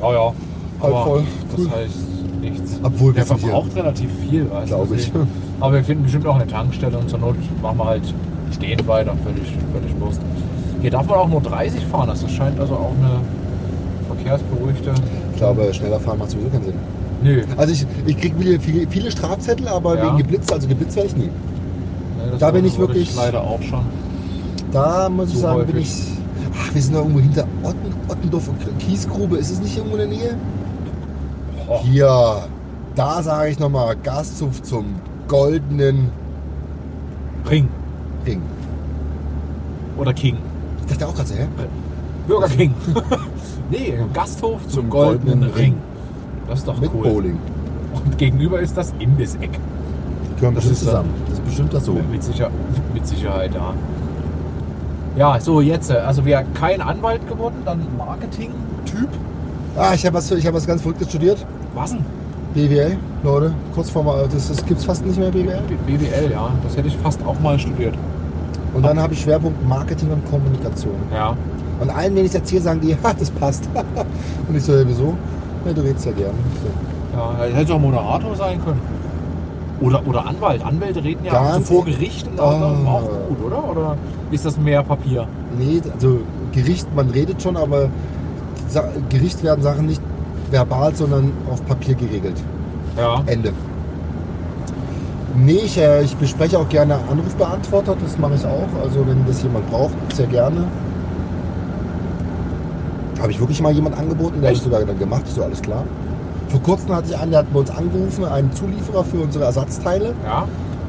Ja, 0.00 0.12
ja. 0.12 0.32
Aber 0.80 1.04
voll. 1.04 1.22
das 1.52 1.60
Cool. 1.60 1.70
heißt 1.70 1.94
nichts. 2.40 2.80
Obwohl 2.82 3.12
Der 3.12 3.22
wir 3.22 3.28
sind 3.28 3.40
verbraucht 3.40 3.76
relativ 3.76 4.10
viel, 4.28 4.50
weißt 4.50 4.70
du, 4.72 4.76
Glaub 4.76 4.94
ich. 4.94 5.12
Aber 5.60 5.72
wir 5.74 5.84
finden 5.84 6.02
bestimmt 6.02 6.26
auch 6.26 6.34
eine 6.34 6.46
Tankstelle 6.46 6.98
und 6.98 7.08
zur 7.08 7.18
Not 7.18 7.36
machen 7.62 7.78
wir 7.78 7.84
halt 7.86 8.14
stehend 8.52 8.86
weiter. 8.86 9.14
Völlig, 9.24 9.52
völlig 9.72 10.00
Wurst. 10.00 10.20
Hier 10.82 10.90
darf 10.90 11.06
man 11.06 11.18
auch 11.18 11.28
nur 11.28 11.40
30 11.40 11.84
fahren. 11.86 12.08
Das 12.08 12.20
scheint 12.30 12.60
also 12.60 12.74
auch 12.74 12.92
eine 12.98 13.20
verkehrsberuhigte. 14.08 14.92
Ich 15.32 15.36
glaube, 15.38 15.72
schneller 15.72 15.98
fahren 16.00 16.18
macht 16.18 16.30
sowieso 16.30 16.48
keinen 16.50 16.64
Sinn. 16.64 16.74
Nö. 17.26 17.42
Also 17.56 17.72
ich, 17.72 17.86
ich 18.06 18.16
kriege 18.18 18.36
viele, 18.60 18.86
viele, 18.88 19.10
Strafzettel, 19.10 19.68
aber 19.68 19.96
Ja. 19.96 20.06
wegen 20.06 20.18
geblitzt, 20.18 20.52
also 20.52 20.68
geblitzt 20.68 20.96
werde 20.96 21.08
ich 21.08 21.16
nie. 21.16 21.24
Nee, 21.24 22.38
Da 22.38 22.50
bin 22.50 22.64
ich 22.64 22.78
wirklich- 22.78 23.14
leider 23.16 23.42
auch 23.42 23.60
schon. 23.62 23.80
Da 24.72 25.08
muss 25.08 25.30
ich 25.32 25.38
sagen, 25.38 25.58
bin 25.66 25.76
häufig. 25.76 25.88
ich. 25.88 26.02
Ach, 26.58 26.74
wir 26.74 26.82
sind 26.82 26.94
da 26.94 26.98
irgendwo 27.00 27.20
hinter 27.20 27.44
Otten, 27.62 27.94
Ottendorf 28.08 28.50
Kiesgrube. 28.78 29.36
Ist 29.36 29.50
es 29.50 29.60
nicht 29.60 29.76
irgendwo 29.76 29.96
in 29.96 30.08
der 30.10 30.18
Nähe? 30.18 30.34
Oh, 31.68 31.80
Hier, 31.82 32.44
da 32.94 33.22
sage 33.22 33.50
ich 33.50 33.58
nochmal 33.58 33.96
Gaszuf 34.02 34.62
zum 34.62 34.86
goldenen 35.28 36.10
Ring. 37.50 37.68
Ring. 38.24 38.40
Oder 39.98 40.14
King. 40.14 40.36
Ich 40.82 40.92
dachte 40.92 41.08
auch 41.08 41.14
gerade 41.14 41.28
so, 41.28 41.34
hä? 41.34 41.46
Burger 42.28 42.48
King. 42.48 42.74
nee, 43.70 43.94
Gasthof 44.12 44.62
zum, 44.62 44.70
Zum 44.70 44.90
goldenen, 44.90 45.40
goldenen 45.40 45.50
Ring. 45.54 45.64
Ring. 45.64 45.74
Das 46.48 46.60
ist 46.60 46.68
doch 46.68 46.78
Mit 46.80 46.90
cool. 46.94 47.02
Bowling. 47.02 47.38
Und 47.94 48.18
gegenüber 48.18 48.60
ist 48.60 48.76
das 48.76 48.92
Imbisseck. 48.98 49.50
Die 49.52 50.40
gehören 50.40 50.54
Das 50.54 50.64
bestimmt 50.64 50.72
ist 50.72 50.80
dann- 50.86 50.90
zusammen. 50.90 51.10
Das 51.28 51.38
ist 51.38 51.44
bestimmt 51.44 51.74
das 51.74 51.84
so. 51.84 51.92
Mit, 51.92 52.22
Sicher 52.22 52.50
mit 52.94 53.06
Sicherheit, 53.06 53.54
ja. 53.54 53.72
Ja, 55.16 55.40
so 55.40 55.60
jetzt. 55.60 55.90
äh, 55.90 55.94
Also 55.94 56.24
wir 56.24 56.44
kein 56.54 56.80
Anwalt 56.80 57.26
geworden, 57.28 57.56
dann 57.64 57.80
Marketing-Typ. 57.96 59.08
Ah, 59.76 59.92
ich 59.94 60.04
habe 60.06 60.14
was, 60.16 60.30
ich 60.30 60.46
hab 60.46 60.54
was 60.54 60.66
ganz 60.66 60.82
Verrücktes 60.82 61.08
studiert. 61.08 61.44
Was 61.74 61.90
denn? 61.92 62.04
BWL, 62.54 62.96
Leute. 63.22 63.54
Kurz 63.74 63.90
vor 63.90 64.02
mal, 64.04 64.26
das, 64.32 64.48
das 64.48 64.64
gibt 64.64 64.80
es 64.80 64.86
fast 64.86 65.04
nicht 65.04 65.18
mehr 65.18 65.30
BWL. 65.30 65.60
BWL, 65.86 66.30
ja. 66.32 66.50
Das 66.64 66.76
hätte 66.76 66.88
ich 66.88 66.96
fast 66.98 67.20
auch 67.26 67.38
mal 67.40 67.58
studiert. 67.58 67.94
Und 68.74 68.84
dann 68.84 68.98
habe 69.00 69.14
ich 69.14 69.20
Schwerpunkt 69.22 69.66
Marketing 69.66 70.10
und 70.10 70.24
Kommunikation. 70.30 70.94
Ja. 71.12 71.34
Und 71.80 71.90
allen, 71.90 72.14
wenn 72.14 72.22
ich 72.24 72.30
es 72.30 72.34
erzähle, 72.34 72.62
sagen 72.62 72.80
die, 72.80 72.94
ha, 72.94 73.12
das 73.18 73.30
passt. 73.30 73.68
und 74.48 74.54
ich 74.56 74.62
so, 74.62 74.74
ja, 74.74 74.86
wieso? 74.86 75.14
Ja, 75.66 75.72
du 75.72 75.80
redest 75.82 76.06
ja 76.06 76.12
gern. 76.12 76.34
So. 76.62 77.18
Ja, 77.18 77.56
hätte 77.56 77.74
auch 77.74 77.80
Moderator 77.80 78.36
sein 78.36 78.62
können. 78.64 78.80
Oder, 79.80 80.06
oder 80.06 80.26
Anwalt. 80.26 80.64
Anwälte 80.64 81.02
reden 81.04 81.24
ja 81.24 81.32
also 81.32 81.60
vor 81.60 81.84
Gericht 81.84 82.26
und 82.28 82.40
auch, 82.40 82.60
Oh. 82.60 82.88
auch 82.88 83.10
gut, 83.28 83.44
oder? 83.44 83.70
Oder 83.70 83.96
ist 84.30 84.44
das 84.46 84.56
mehr 84.58 84.82
Papier? 84.82 85.26
Nee, 85.58 85.82
also 85.92 86.20
Gericht, 86.52 86.86
man 86.94 87.10
redet 87.10 87.42
schon, 87.42 87.56
aber 87.56 87.88
Gericht 89.10 89.42
werden 89.42 89.62
Sachen 89.62 89.86
nicht 89.86 90.00
verbal, 90.50 90.94
sondern 90.94 91.32
auf 91.50 91.64
Papier 91.66 91.94
geregelt. 91.94 92.36
Ja. 92.96 93.22
Ende. 93.26 93.52
Nee, 95.36 95.60
ich, 95.64 95.76
äh, 95.76 96.02
ich 96.02 96.16
bespreche 96.16 96.58
auch 96.58 96.68
gerne 96.68 96.98
Anrufbeantworter, 97.10 97.96
das 98.02 98.16
mache 98.18 98.34
ich 98.36 98.46
auch. 98.46 98.68
Also 98.82 99.06
wenn 99.06 99.26
das 99.26 99.42
jemand 99.42 99.70
braucht, 99.70 99.92
sehr 100.14 100.26
gerne. 100.26 100.64
Habe 103.20 103.30
ich 103.32 103.40
wirklich 103.40 103.60
mal 103.62 103.72
jemand 103.72 103.96
angeboten, 103.98 104.40
der 104.40 104.50
hat 104.50 104.56
es 104.58 104.64
sogar 104.64 104.84
dann 104.84 104.98
gemacht, 104.98 105.22
ich 105.26 105.32
so 105.34 105.42
alles 105.42 105.62
klar. 105.62 105.84
Vor 106.48 106.62
kurzem 106.62 106.94
hatte 106.94 107.08
ich 107.10 107.18
einen, 107.18 107.30
der 107.30 107.40
hat 107.40 107.52
bei 107.52 107.60
uns 107.60 107.70
angerufen, 107.70 108.24
einen 108.24 108.52
Zulieferer 108.52 109.04
für 109.04 109.18
unsere 109.18 109.44
Ersatzteile. 109.44 110.14
Ja. 110.24 110.46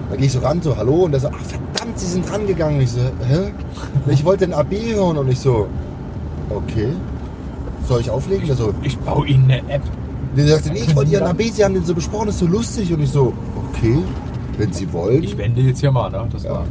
Da 0.09 0.15
gehe 0.15 0.25
ich 0.27 0.31
so 0.31 0.39
ran, 0.39 0.61
so 0.61 0.75
hallo 0.77 1.03
und 1.05 1.11
der 1.11 1.19
so, 1.19 1.29
ach 1.29 1.43
verdammt, 1.43 1.97
Sie 1.99 2.05
sind 2.05 2.31
rangegangen. 2.31 2.79
Ich 2.81 2.91
so, 2.91 2.99
hä? 3.27 3.51
Ich 4.09 4.23
wollte 4.23 4.45
den 4.45 4.53
AB 4.53 4.71
hören 4.93 5.17
und 5.17 5.29
ich 5.29 5.39
so, 5.39 5.67
okay. 6.49 6.89
Soll 7.87 8.01
ich 8.01 8.09
auflegen? 8.09 8.45
Der 8.47 8.55
so, 8.55 8.73
Ich 8.83 8.97
baue 8.99 9.27
Ihnen 9.27 9.45
eine 9.45 9.57
App. 9.69 9.81
der 10.35 10.47
sagte, 10.47 10.69
nee, 10.69 10.79
ich 10.87 10.95
wollte 10.95 11.11
Ihren 11.11 11.27
AB, 11.27 11.41
Sie 11.51 11.63
haben 11.63 11.73
den 11.73 11.85
so 11.85 11.93
besprochen, 11.95 12.27
das 12.27 12.35
ist 12.35 12.41
so 12.41 12.47
lustig. 12.47 12.93
Und 12.93 13.01
ich 13.01 13.09
so, 13.11 13.33
okay, 13.73 13.97
wenn 14.57 14.71
Sie 14.73 14.91
wollen. 14.93 15.23
Ich 15.23 15.37
wende 15.37 15.61
jetzt 15.61 15.79
hier 15.79 15.91
mal, 15.91 16.09
ne? 16.09 16.25
Das 16.31 16.43
Ja. 16.43 16.51
war. 16.51 16.63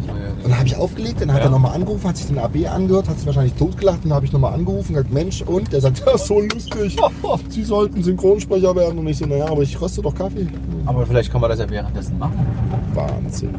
das 0.00 0.08
war 0.14 0.20
ja 0.22 0.30
Und 0.32 0.37
dann 0.48 0.58
habe 0.58 0.68
ich 0.68 0.76
aufgelegt, 0.76 1.20
dann 1.20 1.30
hat 1.32 1.38
Ja. 1.38 1.44
er 1.44 1.50
nochmal 1.50 1.74
angerufen, 1.74 2.08
hat 2.08 2.16
sich 2.16 2.26
den 2.26 2.38
AB 2.38 2.66
angehört, 2.68 3.08
hat 3.08 3.16
sich 3.18 3.26
wahrscheinlich 3.26 3.54
totgelacht. 3.54 4.04
Dann 4.04 4.12
habe 4.12 4.24
ich 4.26 4.32
nochmal 4.32 4.54
angerufen 4.54 4.94
gesagt, 4.94 5.12
Mensch, 5.12 5.42
und? 5.42 5.72
Der 5.72 5.80
sagt, 5.80 6.02
ja, 6.06 6.16
so 6.18 6.40
lustig. 6.40 6.96
Sie 7.48 7.64
sollten 7.64 8.02
Synchronsprecher 8.02 8.74
werden. 8.74 8.98
Und 8.98 9.06
ich 9.08 9.18
so, 9.18 9.26
naja, 9.26 9.46
aber 9.48 9.62
ich 9.62 9.80
röste 9.80 10.02
doch 10.02 10.14
Kaffee. 10.14 10.46
Aber 10.86 11.04
vielleicht 11.06 11.30
kann 11.30 11.40
man 11.40 11.50
das 11.50 11.58
ja 11.58 11.68
währenddessen 11.68 12.18
machen. 12.18 12.46
Wahnsinn. 12.94 13.54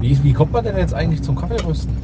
Wie, 0.00 0.22
wie 0.22 0.32
kommt 0.32 0.52
man 0.52 0.64
denn 0.64 0.76
jetzt 0.76 0.94
eigentlich 0.94 1.22
zum 1.22 1.34
Kaffeerösten? 1.36 1.96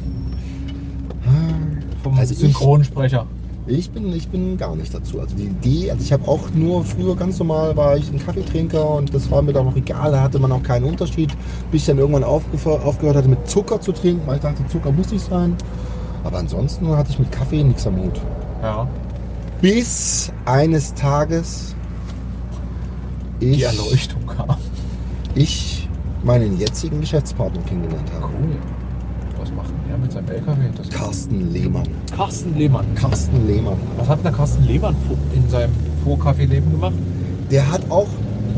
Vom 2.03 2.17
Also 2.17 2.33
Synchronsprecher. 2.35 3.25
Ich 3.67 3.89
bin, 3.89 4.13
ich 4.13 4.27
bin 4.27 4.57
gar 4.57 4.75
nicht 4.75 4.93
dazu. 4.93 5.19
Also 5.19 5.35
die 5.35 5.45
Idee, 5.45 5.89
also 5.89 6.03
ich 6.03 6.13
habe 6.13 6.27
auch 6.27 6.51
nur 6.53 6.83
früher 6.85 7.15
ganz 7.15 7.39
normal 7.39 7.75
war 7.75 7.97
ich 7.97 8.11
ein 8.11 8.23
Kaffeetrinker 8.23 8.87
und 8.91 9.11
das 9.13 9.31
war 9.31 9.41
mir 9.41 9.53
dann 9.53 9.67
auch 9.67 9.75
egal, 9.75 10.11
da 10.11 10.21
hatte 10.21 10.37
man 10.37 10.51
auch 10.51 10.61
keinen 10.61 10.83
Unterschied, 10.85 11.35
bis 11.71 11.81
ich 11.81 11.87
dann 11.87 11.97
irgendwann 11.97 12.23
aufgehör- 12.23 12.83
aufgehört 12.83 13.17
hatte 13.17 13.27
mit 13.27 13.49
Zucker 13.49 13.81
zu 13.81 13.91
trinken, 13.91 14.21
weil 14.27 14.35
ich 14.35 14.41
dachte, 14.43 14.65
Zucker 14.67 14.91
muss 14.91 15.11
nicht 15.11 15.25
sein. 15.27 15.55
Aber 16.23 16.37
ansonsten 16.37 16.87
hatte 16.89 17.09
ich 17.09 17.17
mit 17.19 17.31
Kaffee 17.31 17.63
nichts 17.63 17.87
am 17.87 17.97
Hut. 17.97 18.21
Ja. 18.61 18.87
Bis 19.61 20.31
eines 20.45 20.93
Tages 20.93 21.75
Die 23.41 23.51
ich, 23.51 23.63
Erleuchtung 23.63 24.25
kam. 24.27 24.57
ich 25.33 25.87
meinen 26.23 26.59
jetzigen 26.59 27.01
Geschäftspartner 27.01 27.61
kennengelernt 27.63 28.11
habe. 28.13 28.25
Cool. 28.25 28.57
Was 29.45 29.51
macht 29.53 29.69
denn 29.69 29.91
er 29.91 29.97
mit 29.99 30.11
seinem 30.11 30.27
LKW? 30.27 30.61
Das 30.75 30.89
Carsten 30.89 31.53
Lehmann. 31.53 31.83
Carsten 32.15 32.57
Lehmann. 32.57 32.85
Carsten 32.95 33.45
Lehmann. 33.47 33.77
Was 33.97 34.07
hat 34.07 34.17
denn 34.17 34.23
der 34.23 34.31
Carsten 34.33 34.63
Lehmann 34.65 34.95
in 35.35 35.47
seinem 35.49 35.71
Vorkaffeeleben 36.03 36.71
gemacht? 36.71 36.93
Der 37.51 37.71
hat 37.71 37.81
auch 37.89 38.07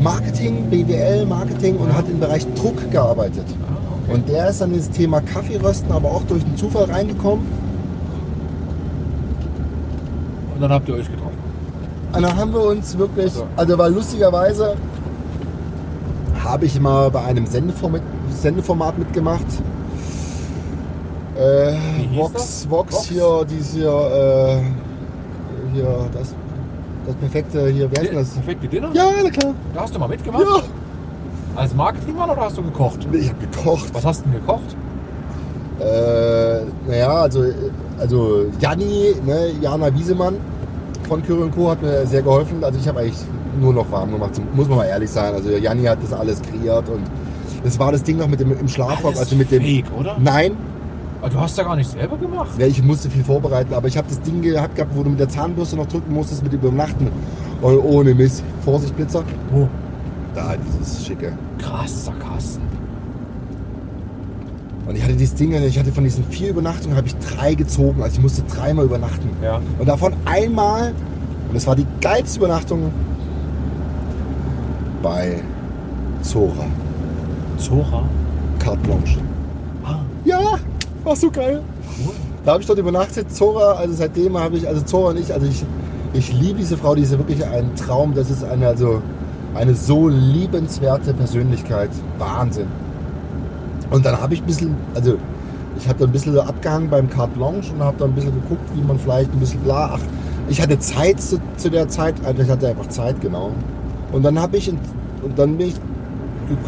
Marketing, 0.00 0.70
BWL, 0.70 1.26
Marketing 1.26 1.76
und 1.76 1.88
Ja. 1.88 1.96
hat 1.96 2.08
im 2.08 2.20
Bereich 2.20 2.46
Druck 2.54 2.90
gearbeitet. 2.90 3.44
Ah, 3.48 3.72
okay. 4.04 4.14
Und 4.14 4.28
der 4.30 4.48
ist 4.48 4.62
dann 4.62 4.72
ins 4.72 4.88
Thema 4.88 5.20
Kaffeerösten, 5.20 5.92
aber 5.92 6.08
auch 6.10 6.22
durch 6.22 6.42
den 6.42 6.56
Zufall 6.56 6.84
reingekommen. 6.84 7.44
Und 10.54 10.60
dann 10.62 10.70
habt 10.72 10.88
ihr 10.88 10.94
euch 10.94 11.10
getroffen. 11.10 11.36
Und 12.14 12.22
dann 12.22 12.36
haben 12.36 12.52
wir 12.52 12.62
uns 12.64 12.96
wirklich, 12.96 13.26
Also- 13.26 13.46
also 13.56 13.76
weil 13.78 13.92
lustigerweise 13.92 14.74
habe 16.42 16.64
ich 16.64 16.80
mal 16.80 17.10
bei 17.10 17.22
einem 17.24 17.44
Sendeformat, 17.46 18.00
Sendeformat 18.30 18.98
mitgemacht. 18.98 19.44
Äh, 21.38 21.72
Vox? 22.16 22.66
Vox, 22.68 22.94
Vox? 22.94 23.04
hier, 23.06 23.46
dieses 23.48 23.74
hier, 23.74 23.88
äh, 23.88 25.72
hier, 25.72 26.10
das, 26.12 26.34
das 27.06 27.14
perfekte, 27.14 27.68
hier, 27.68 27.88
wer 27.92 28.02
ist 28.02 28.14
das? 28.14 28.30
Perfekte 28.30 28.66
Dinner? 28.66 28.90
Ja, 28.92 29.10
na 29.22 29.30
klar. 29.30 29.54
Da 29.72 29.82
hast 29.82 29.94
du 29.94 30.00
mal 30.00 30.08
mitgemacht? 30.08 30.42
Ja. 30.42 30.62
Als 31.54 31.74
Marketingmann 31.74 32.28
oder 32.30 32.40
hast 32.40 32.58
du 32.58 32.62
gekocht? 32.62 33.06
Ich 33.12 33.28
habe 33.28 33.46
gekocht. 33.46 33.92
Was 33.92 34.04
hast 34.04 34.24
du 34.24 34.30
denn 34.30 34.40
gekocht? 34.40 34.76
Äh, 35.80 36.88
naja, 36.88 37.12
also, 37.12 37.44
also 38.00 38.46
Janni, 38.58 39.14
ne, 39.24 39.52
Jana 39.60 39.94
Wiesemann 39.94 40.36
von 41.08 41.22
Kyrie 41.22 41.50
Co. 41.50 41.70
hat 41.70 41.82
mir 41.82 42.04
sehr 42.06 42.22
geholfen. 42.22 42.64
Also 42.64 42.80
ich 42.80 42.88
habe 42.88 43.00
eigentlich 43.00 43.18
nur 43.60 43.72
noch 43.72 43.90
warm 43.92 44.10
gemacht, 44.10 44.32
muss 44.54 44.68
man 44.68 44.78
mal 44.78 44.86
ehrlich 44.86 45.10
sein. 45.10 45.34
Also 45.34 45.50
Janni 45.50 45.84
hat 45.84 46.02
das 46.02 46.12
alles 46.12 46.42
kreiert 46.42 46.88
und 46.88 47.02
das 47.62 47.78
war 47.78 47.92
das 47.92 48.02
Ding 48.02 48.18
noch 48.18 48.28
mit 48.28 48.40
dem 48.40 48.58
im 48.58 48.68
Schlafrock, 48.68 49.16
also 49.16 49.36
mit 49.36 49.50
dem. 49.50 49.62
Fake, 49.62 49.86
oder? 49.98 50.16
Nein, 50.18 50.56
Aber 51.20 51.30
du 51.30 51.40
hast 51.40 51.58
ja 51.58 51.64
gar 51.64 51.76
nicht 51.76 51.90
selber 51.90 52.16
gemacht. 52.16 52.50
ja, 52.58 52.66
ich 52.66 52.82
musste 52.82 53.10
viel 53.10 53.24
vorbereiten, 53.24 53.74
aber 53.74 53.88
ich 53.88 53.96
habe 53.96 54.08
das 54.08 54.20
Ding 54.20 54.40
gehabt, 54.40 54.76
gehabt, 54.76 54.94
wo 54.94 55.02
du 55.02 55.10
mit 55.10 55.18
der 55.18 55.28
Zahnbürste 55.28 55.76
noch 55.76 55.86
drücken 55.86 56.12
musstest 56.12 56.42
mit 56.42 56.52
dem 56.52 56.60
Übernachten. 56.60 57.10
Und 57.60 57.78
ohne 57.78 58.14
Mist. 58.14 58.44
Vorsicht, 58.64 58.94
Blitzer. 58.94 59.24
Wo? 59.50 59.68
Da, 60.34 60.54
dieses 60.56 61.04
schicke. 61.04 61.32
Krasser 61.58 62.12
Carsten. 62.20 62.62
Und 64.86 64.96
ich 64.96 65.02
hatte 65.02 65.14
dieses 65.14 65.34
Ding, 65.34 65.52
ich 65.52 65.78
hatte 65.78 65.92
von 65.92 66.04
diesen 66.04 66.24
vier 66.24 66.50
Übernachtungen, 66.50 66.96
habe 66.96 67.08
ich 67.08 67.16
drei 67.16 67.54
gezogen. 67.54 68.02
Also 68.02 68.16
ich 68.16 68.22
musste 68.22 68.42
dreimal 68.42 68.84
übernachten. 68.84 69.28
Ja. 69.42 69.60
Und 69.78 69.86
davon 69.88 70.14
einmal, 70.24 70.94
und 71.50 71.56
es 71.56 71.66
war 71.66 71.76
die 71.76 71.86
geilste 72.00 72.38
Übernachtung, 72.38 72.90
bei 75.02 75.40
Zora. 76.22 76.66
Zora. 77.58 78.04
Carte 78.58 78.78
Blanche. 78.78 79.18
War 81.08 81.16
so 81.16 81.30
geil. 81.30 81.62
Da 82.44 82.52
habe 82.52 82.60
ich 82.60 82.66
dort 82.66 82.78
übernachtet. 82.78 83.34
Zora, 83.34 83.72
also 83.72 83.94
seitdem 83.94 84.36
habe 84.36 84.58
ich, 84.58 84.68
also 84.68 84.82
Zora 84.82 85.12
und 85.12 85.18
ich, 85.18 85.32
also 85.32 85.46
ich, 85.46 85.64
ich 86.12 86.30
liebe 86.34 86.58
diese 86.58 86.76
Frau, 86.76 86.94
die 86.94 87.00
ist 87.00 87.12
wirklich 87.12 87.42
ein 87.46 87.74
Traum. 87.76 88.14
Das 88.14 88.28
ist 88.28 88.44
eine, 88.44 88.66
also 88.66 89.00
eine 89.54 89.74
so 89.74 90.08
liebenswerte 90.08 91.14
Persönlichkeit. 91.14 91.88
Wahnsinn. 92.18 92.66
Und 93.90 94.04
dann 94.04 94.20
habe 94.20 94.34
ich 94.34 94.42
ein 94.42 94.46
bisschen, 94.46 94.76
also 94.94 95.16
ich 95.78 95.88
habe 95.88 95.98
da 95.98 96.04
ein 96.04 96.12
bisschen 96.12 96.38
abgehangen 96.38 96.90
beim 96.90 97.08
Carte 97.08 97.38
Blanche 97.38 97.72
und 97.72 97.82
habe 97.82 97.96
da 97.98 98.04
ein 98.04 98.12
bisschen 98.12 98.34
geguckt, 98.34 98.68
wie 98.74 98.82
man 98.82 98.98
vielleicht 98.98 99.32
ein 99.32 99.40
bisschen 99.40 99.60
bla. 99.60 99.92
Ach, 99.94 100.00
ich 100.50 100.60
hatte 100.60 100.78
Zeit 100.78 101.22
zu, 101.22 101.40
zu 101.56 101.70
der 101.70 101.88
Zeit, 101.88 102.16
also 102.22 102.42
ich 102.42 102.50
hatte 102.50 102.68
einfach 102.68 102.88
Zeit, 102.88 103.18
genau. 103.22 103.52
Und 104.12 104.24
dann 104.24 104.38
habe 104.38 104.58
ich, 104.58 104.68
und 104.68 105.38
dann 105.38 105.56
bin 105.56 105.68
ich, 105.68 105.76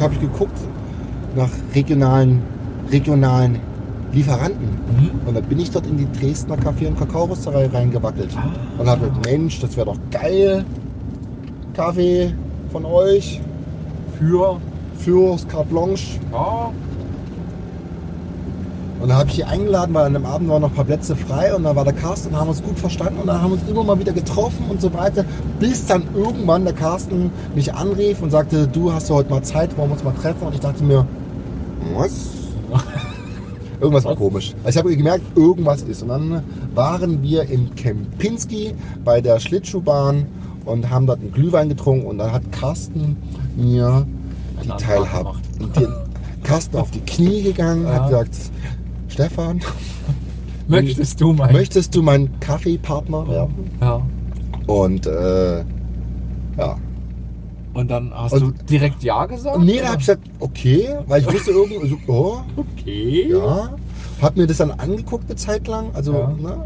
habe 0.01 0.15
ich 0.15 0.21
geguckt 0.23 0.57
nach 1.37 1.51
regionalen, 1.75 2.43
regionalen 2.91 3.59
Lieferanten. 4.13 4.67
Mhm. 4.67 5.11
Und 5.27 5.35
dann 5.35 5.45
bin 5.45 5.59
ich 5.59 5.71
dort 5.71 5.87
in 5.87 5.97
die 5.97 6.09
Dresdner 6.19 6.57
Kaffee- 6.57 6.87
und 6.87 6.99
Kakaorösterei 6.99 7.67
reingewackelt. 7.67 8.31
Ah. 8.37 8.81
Und 8.81 8.89
habe 8.89 9.07
gedacht, 9.07 9.27
Mensch, 9.27 9.61
das 9.61 9.77
wäre 9.77 9.87
doch 9.87 9.99
geil. 10.11 10.65
Kaffee 11.75 12.35
von 12.73 12.85
euch 12.85 13.41
Für. 14.19 14.61
fürs 14.99 15.47
Carte 15.49 15.69
Blanche. 15.69 16.19
Ja. 16.33 16.73
Und 19.01 19.09
dann 19.09 19.17
habe 19.17 19.31
ich 19.31 19.37
hier 19.37 19.49
eingeladen, 19.49 19.95
weil 19.95 20.05
an 20.05 20.13
dem 20.13 20.27
Abend 20.27 20.51
waren 20.51 20.61
noch 20.61 20.69
ein 20.69 20.75
paar 20.75 20.85
Plätze 20.85 21.17
frei 21.17 21.55
und 21.55 21.63
da 21.63 21.75
war 21.75 21.85
der 21.85 21.95
Carsten 21.95 22.35
und 22.35 22.37
haben 22.39 22.51
uns 22.51 22.63
gut 22.63 22.79
verstanden 22.79 23.21
und 23.21 23.29
dann 23.29 23.41
haben 23.41 23.53
wir 23.53 23.59
uns 23.59 23.69
immer 23.69 23.83
mal 23.83 23.99
wieder 23.99 24.13
getroffen 24.13 24.67
und 24.69 24.83
so 24.83 24.93
weiter, 24.93 25.25
bis 25.59 25.87
dann 25.87 26.03
irgendwann 26.15 26.65
der 26.65 26.75
Carsten 26.75 27.31
mich 27.55 27.73
anrief 27.73 28.21
und 28.21 28.31
sagte, 28.31 28.69
du 28.69 28.93
hast 28.93 29.09
du 29.09 29.15
heute 29.15 29.31
mal 29.31 29.43
Zeit, 29.43 29.75
wollen 29.79 29.89
wir 29.89 29.95
uns 29.95 30.05
mal 30.05 30.13
treffen? 30.13 30.47
Und 30.47 30.55
ich 30.55 30.61
dachte 30.61 30.85
mir, 30.85 31.07
was? 31.95 32.30
Irgendwas 33.81 34.05
war 34.05 34.15
komisch. 34.17 34.55
Also 34.65 34.79
ich 34.79 34.85
habe 34.85 34.97
gemerkt, 34.97 35.25
irgendwas 35.37 35.83
ist. 35.83 36.03
Und 36.03 36.09
dann 36.09 36.43
waren 36.75 37.23
wir 37.23 37.43
in 37.49 37.75
Kempinski 37.75 38.75
bei 39.05 39.21
der 39.21 39.41
Schlittschuhbahn 39.41 40.27
und 40.67 40.91
haben 40.91 41.07
dort 41.07 41.21
einen 41.21 41.33
Glühwein 41.33 41.69
getrunken 41.69 42.07
und 42.07 42.19
dann 42.19 42.33
hat 42.33 42.51
Carsten 42.53 43.17
mir 43.57 44.07
die 44.63 44.69
Teilhabe. 44.69 45.25
gemacht. 45.31 45.43
Und 45.61 45.77
den 45.77 45.89
Carsten 46.43 46.77
auf 46.77 46.91
die 46.91 47.01
Knie 47.01 47.43
gegangen, 47.43 47.85
Ja. 47.85 47.95
hat 47.95 48.09
gesagt, 48.09 48.37
Stefan, 49.09 49.61
Möchtest 50.69 51.21
du 51.21 51.33
mein. 51.33 51.53
möchtest 51.53 51.95
du 51.97 52.03
mein 52.03 52.29
Kaffeepartner 52.41 53.27
werden? 53.29 53.71
Ja. 53.81 54.03
Und 54.67 55.07
äh, 55.07 55.61
ja. 56.59 56.77
Und 57.73 57.91
dann 57.91 58.13
hast 58.13 58.33
Und- 58.35 58.41
du 58.59 58.65
direkt 58.65 59.03
Ja 59.03 59.27
gesagt? 59.27 59.59
Nee, 59.61 59.77
da 59.77 59.81
oder? 59.83 59.89
habe 59.93 60.01
ich 60.01 60.07
gesagt, 60.07 60.23
okay, 60.41 60.89
weil 61.07 61.21
ich 61.23 61.33
wusste 61.33 61.53
irgendwie, 61.53 61.89
so, 61.89 61.97
oh, 62.13 62.39
Okay. 62.57 63.29
ja. 63.31 63.71
Hab 64.21 64.37
mir 64.37 64.47
das 64.47 64.59
dann 64.59 64.73
angeguckt 64.73 65.25
eine 65.29 65.37
Zeit 65.37 65.67
lang. 65.69 65.87
Also, 65.95 66.13
Ja. 66.13 66.29
ne? 66.29 66.65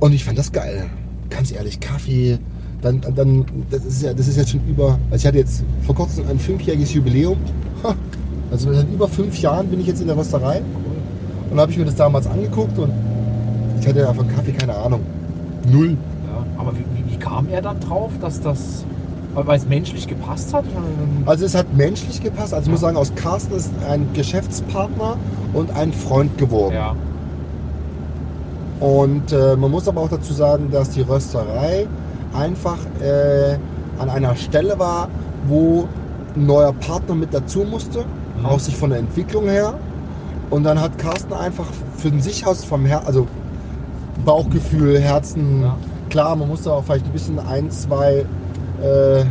Und 0.00 0.12
ich 0.12 0.24
fand 0.24 0.38
das 0.38 0.52
geil. 0.52 0.86
Ganz 1.30 1.52
ehrlich, 1.52 1.80
Kaffee. 1.80 2.38
Dann, 2.82 3.00
dann, 3.00 3.44
das 3.70 3.84
ist 3.84 4.02
ja, 4.02 4.12
das 4.12 4.28
ist 4.28 4.36
jetzt 4.36 4.50
schon 4.50 4.60
über. 4.68 4.98
Also 5.10 5.16
ich 5.22 5.26
hatte 5.26 5.38
jetzt 5.38 5.64
vor 5.82 5.94
kurzem 5.94 6.28
ein 6.28 6.38
fünfjähriges 6.38 6.92
Jubiläum. 6.94 7.38
Also 8.50 8.72
seit 8.72 8.88
über 8.92 9.08
fünf 9.08 9.38
Jahren 9.40 9.68
bin 9.68 9.80
ich 9.80 9.86
jetzt 9.88 10.00
in 10.00 10.06
der 10.06 10.16
Rösterei. 10.16 10.60
Und 11.50 11.58
habe 11.58 11.72
ich 11.72 11.78
mir 11.78 11.84
das 11.86 11.96
damals 11.96 12.26
angeguckt 12.26 12.78
und 12.78 12.90
ich 13.80 13.86
hatte 13.88 14.00
ja 14.00 14.12
von 14.12 14.28
Kaffee 14.28 14.52
keine 14.52 14.74
Ahnung. 14.76 15.00
Null. 15.72 15.96
Ja. 16.26 16.46
Aber 16.60 16.72
wie 16.76 16.84
kam 17.36 17.48
er 17.48 17.62
dann 17.62 17.80
drauf, 17.80 18.10
dass 18.20 18.40
das. 18.40 18.84
Weil 19.34 19.58
es 19.58 19.68
menschlich 19.68 20.08
gepasst 20.08 20.54
hat? 20.54 20.64
Also 21.26 21.44
es 21.44 21.54
hat 21.54 21.74
menschlich 21.76 22.22
gepasst. 22.22 22.54
Also 22.54 22.66
ich 22.66 22.70
muss 22.70 22.80
sagen, 22.80 22.96
aus 22.96 23.14
Carsten 23.16 23.54
ist 23.54 23.70
ein 23.86 24.08
Geschäftspartner 24.14 25.18
und 25.52 25.76
ein 25.76 25.92
Freund 25.92 26.38
geworden. 26.38 26.74
Ja. 26.74 26.94
Und 28.80 29.32
äh, 29.32 29.56
man 29.56 29.70
muss 29.70 29.88
aber 29.88 30.00
auch 30.00 30.08
dazu 30.08 30.32
sagen, 30.32 30.70
dass 30.70 30.90
die 30.90 31.02
Rösterei 31.02 31.86
einfach 32.34 32.78
äh, 33.02 33.58
an 33.98 34.08
einer 34.08 34.36
Stelle 34.36 34.78
war, 34.78 35.08
wo 35.46 35.86
ein 36.34 36.46
neuer 36.46 36.72
Partner 36.72 37.14
mit 37.14 37.32
dazu 37.34 37.60
musste, 37.60 38.04
Mhm. 38.38 38.46
auch 38.46 38.58
sich 38.60 38.76
von 38.76 38.90
der 38.90 38.98
Entwicklung 38.98 39.48
her. 39.48 39.74
Und 40.50 40.64
dann 40.64 40.78
hat 40.80 40.98
Carsten 40.98 41.32
einfach 41.32 41.66
für 41.96 42.10
sich 42.20 42.46
aus 42.46 42.64
vom 42.64 42.84
Her 42.84 43.02
also 43.06 43.26
Bauchgefühl, 44.24 44.98
Herzen, 45.00 45.62
Ja. 45.62 45.76
Klar, 46.10 46.36
man 46.36 46.48
muss 46.48 46.62
da 46.62 46.72
auch 46.72 46.84
vielleicht 46.84 47.06
ein 47.06 47.12
bisschen 47.12 47.38
ein, 47.38 47.70
zwei 47.70 48.24
äh, 48.82 49.24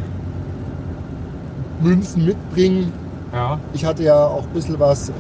Münzen 1.82 2.26
mitbringen. 2.26 2.91
Ja. 3.34 3.59
Ich 3.73 3.84
hatte 3.86 4.03
ja 4.03 4.26
auch 4.26 4.43
ein 4.43 4.53
bisschen 4.53 4.80
was, 4.80 5.09
äh, 5.09 5.13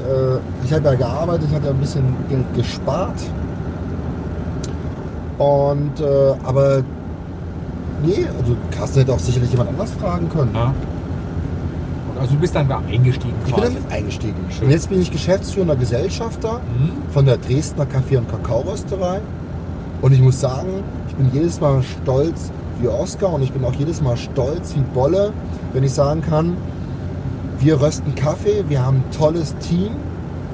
ich 0.63 0.71
habe 0.73 0.85
ja 0.85 0.93
gearbeitet, 0.95 1.47
ich 1.49 1.55
hatte 1.55 1.65
ja 1.67 1.71
ein 1.73 1.79
bisschen 1.79 2.03
Geld 2.29 2.53
gespart. 2.55 3.19
Und, 5.37 5.99
äh, 5.99 6.33
aber 6.45 6.81
nee, 8.03 8.25
also 8.39 8.55
Carsten 8.71 8.99
hätte 8.99 9.13
auch 9.13 9.19
sicherlich 9.19 9.51
jemand 9.51 9.69
anders 9.69 9.91
fragen 9.91 10.29
können. 10.29 10.51
ja. 10.53 10.73
Also 12.17 12.33
du 12.35 12.39
bist 12.39 12.55
dann 12.55 12.69
da 12.69 12.81
eingestiegen 12.89 13.33
Ich 13.45 13.53
bin 13.53 13.61
quasi. 13.61 13.75
damit 13.75 13.91
eingestiegen. 13.91 14.35
Schön. 14.49 14.67
Und 14.67 14.71
jetzt 14.71 14.87
bin 14.89 15.01
ich 15.01 15.11
geschäftsführender 15.11 15.75
Gesellschafter 15.75 16.61
Mhm. 16.79 17.11
von 17.11 17.25
der 17.25 17.35
Dresdner 17.35 17.85
Kaffee- 17.85 18.15
und 18.15 18.29
Kakaorösterei. 18.31 19.19
Und 20.05 20.11
ich 20.11 20.21
muss 20.21 20.39
sagen, 20.39 20.83
ich 21.09 21.15
bin 21.15 21.31
jedes 21.33 21.59
Mal 21.59 21.81
stolz 21.81 22.51
wie 22.79 22.87
Oskar 22.87 23.33
und 23.33 23.41
ich 23.41 23.51
bin 23.51 23.65
auch 23.65 23.73
jedes 23.73 24.03
Mal 24.03 24.15
stolz 24.15 24.75
wie 24.75 24.81
Bolle, 24.93 25.33
wenn 25.73 25.83
ich 25.83 25.93
sagen 25.93 26.21
kann, 26.21 26.55
wir 27.59 27.81
rösten 27.81 28.13
Kaffee, 28.13 28.63
wir 28.69 28.85
haben 28.85 28.97
ein 28.97 29.11
tolles 29.17 29.55
Team. 29.57 29.93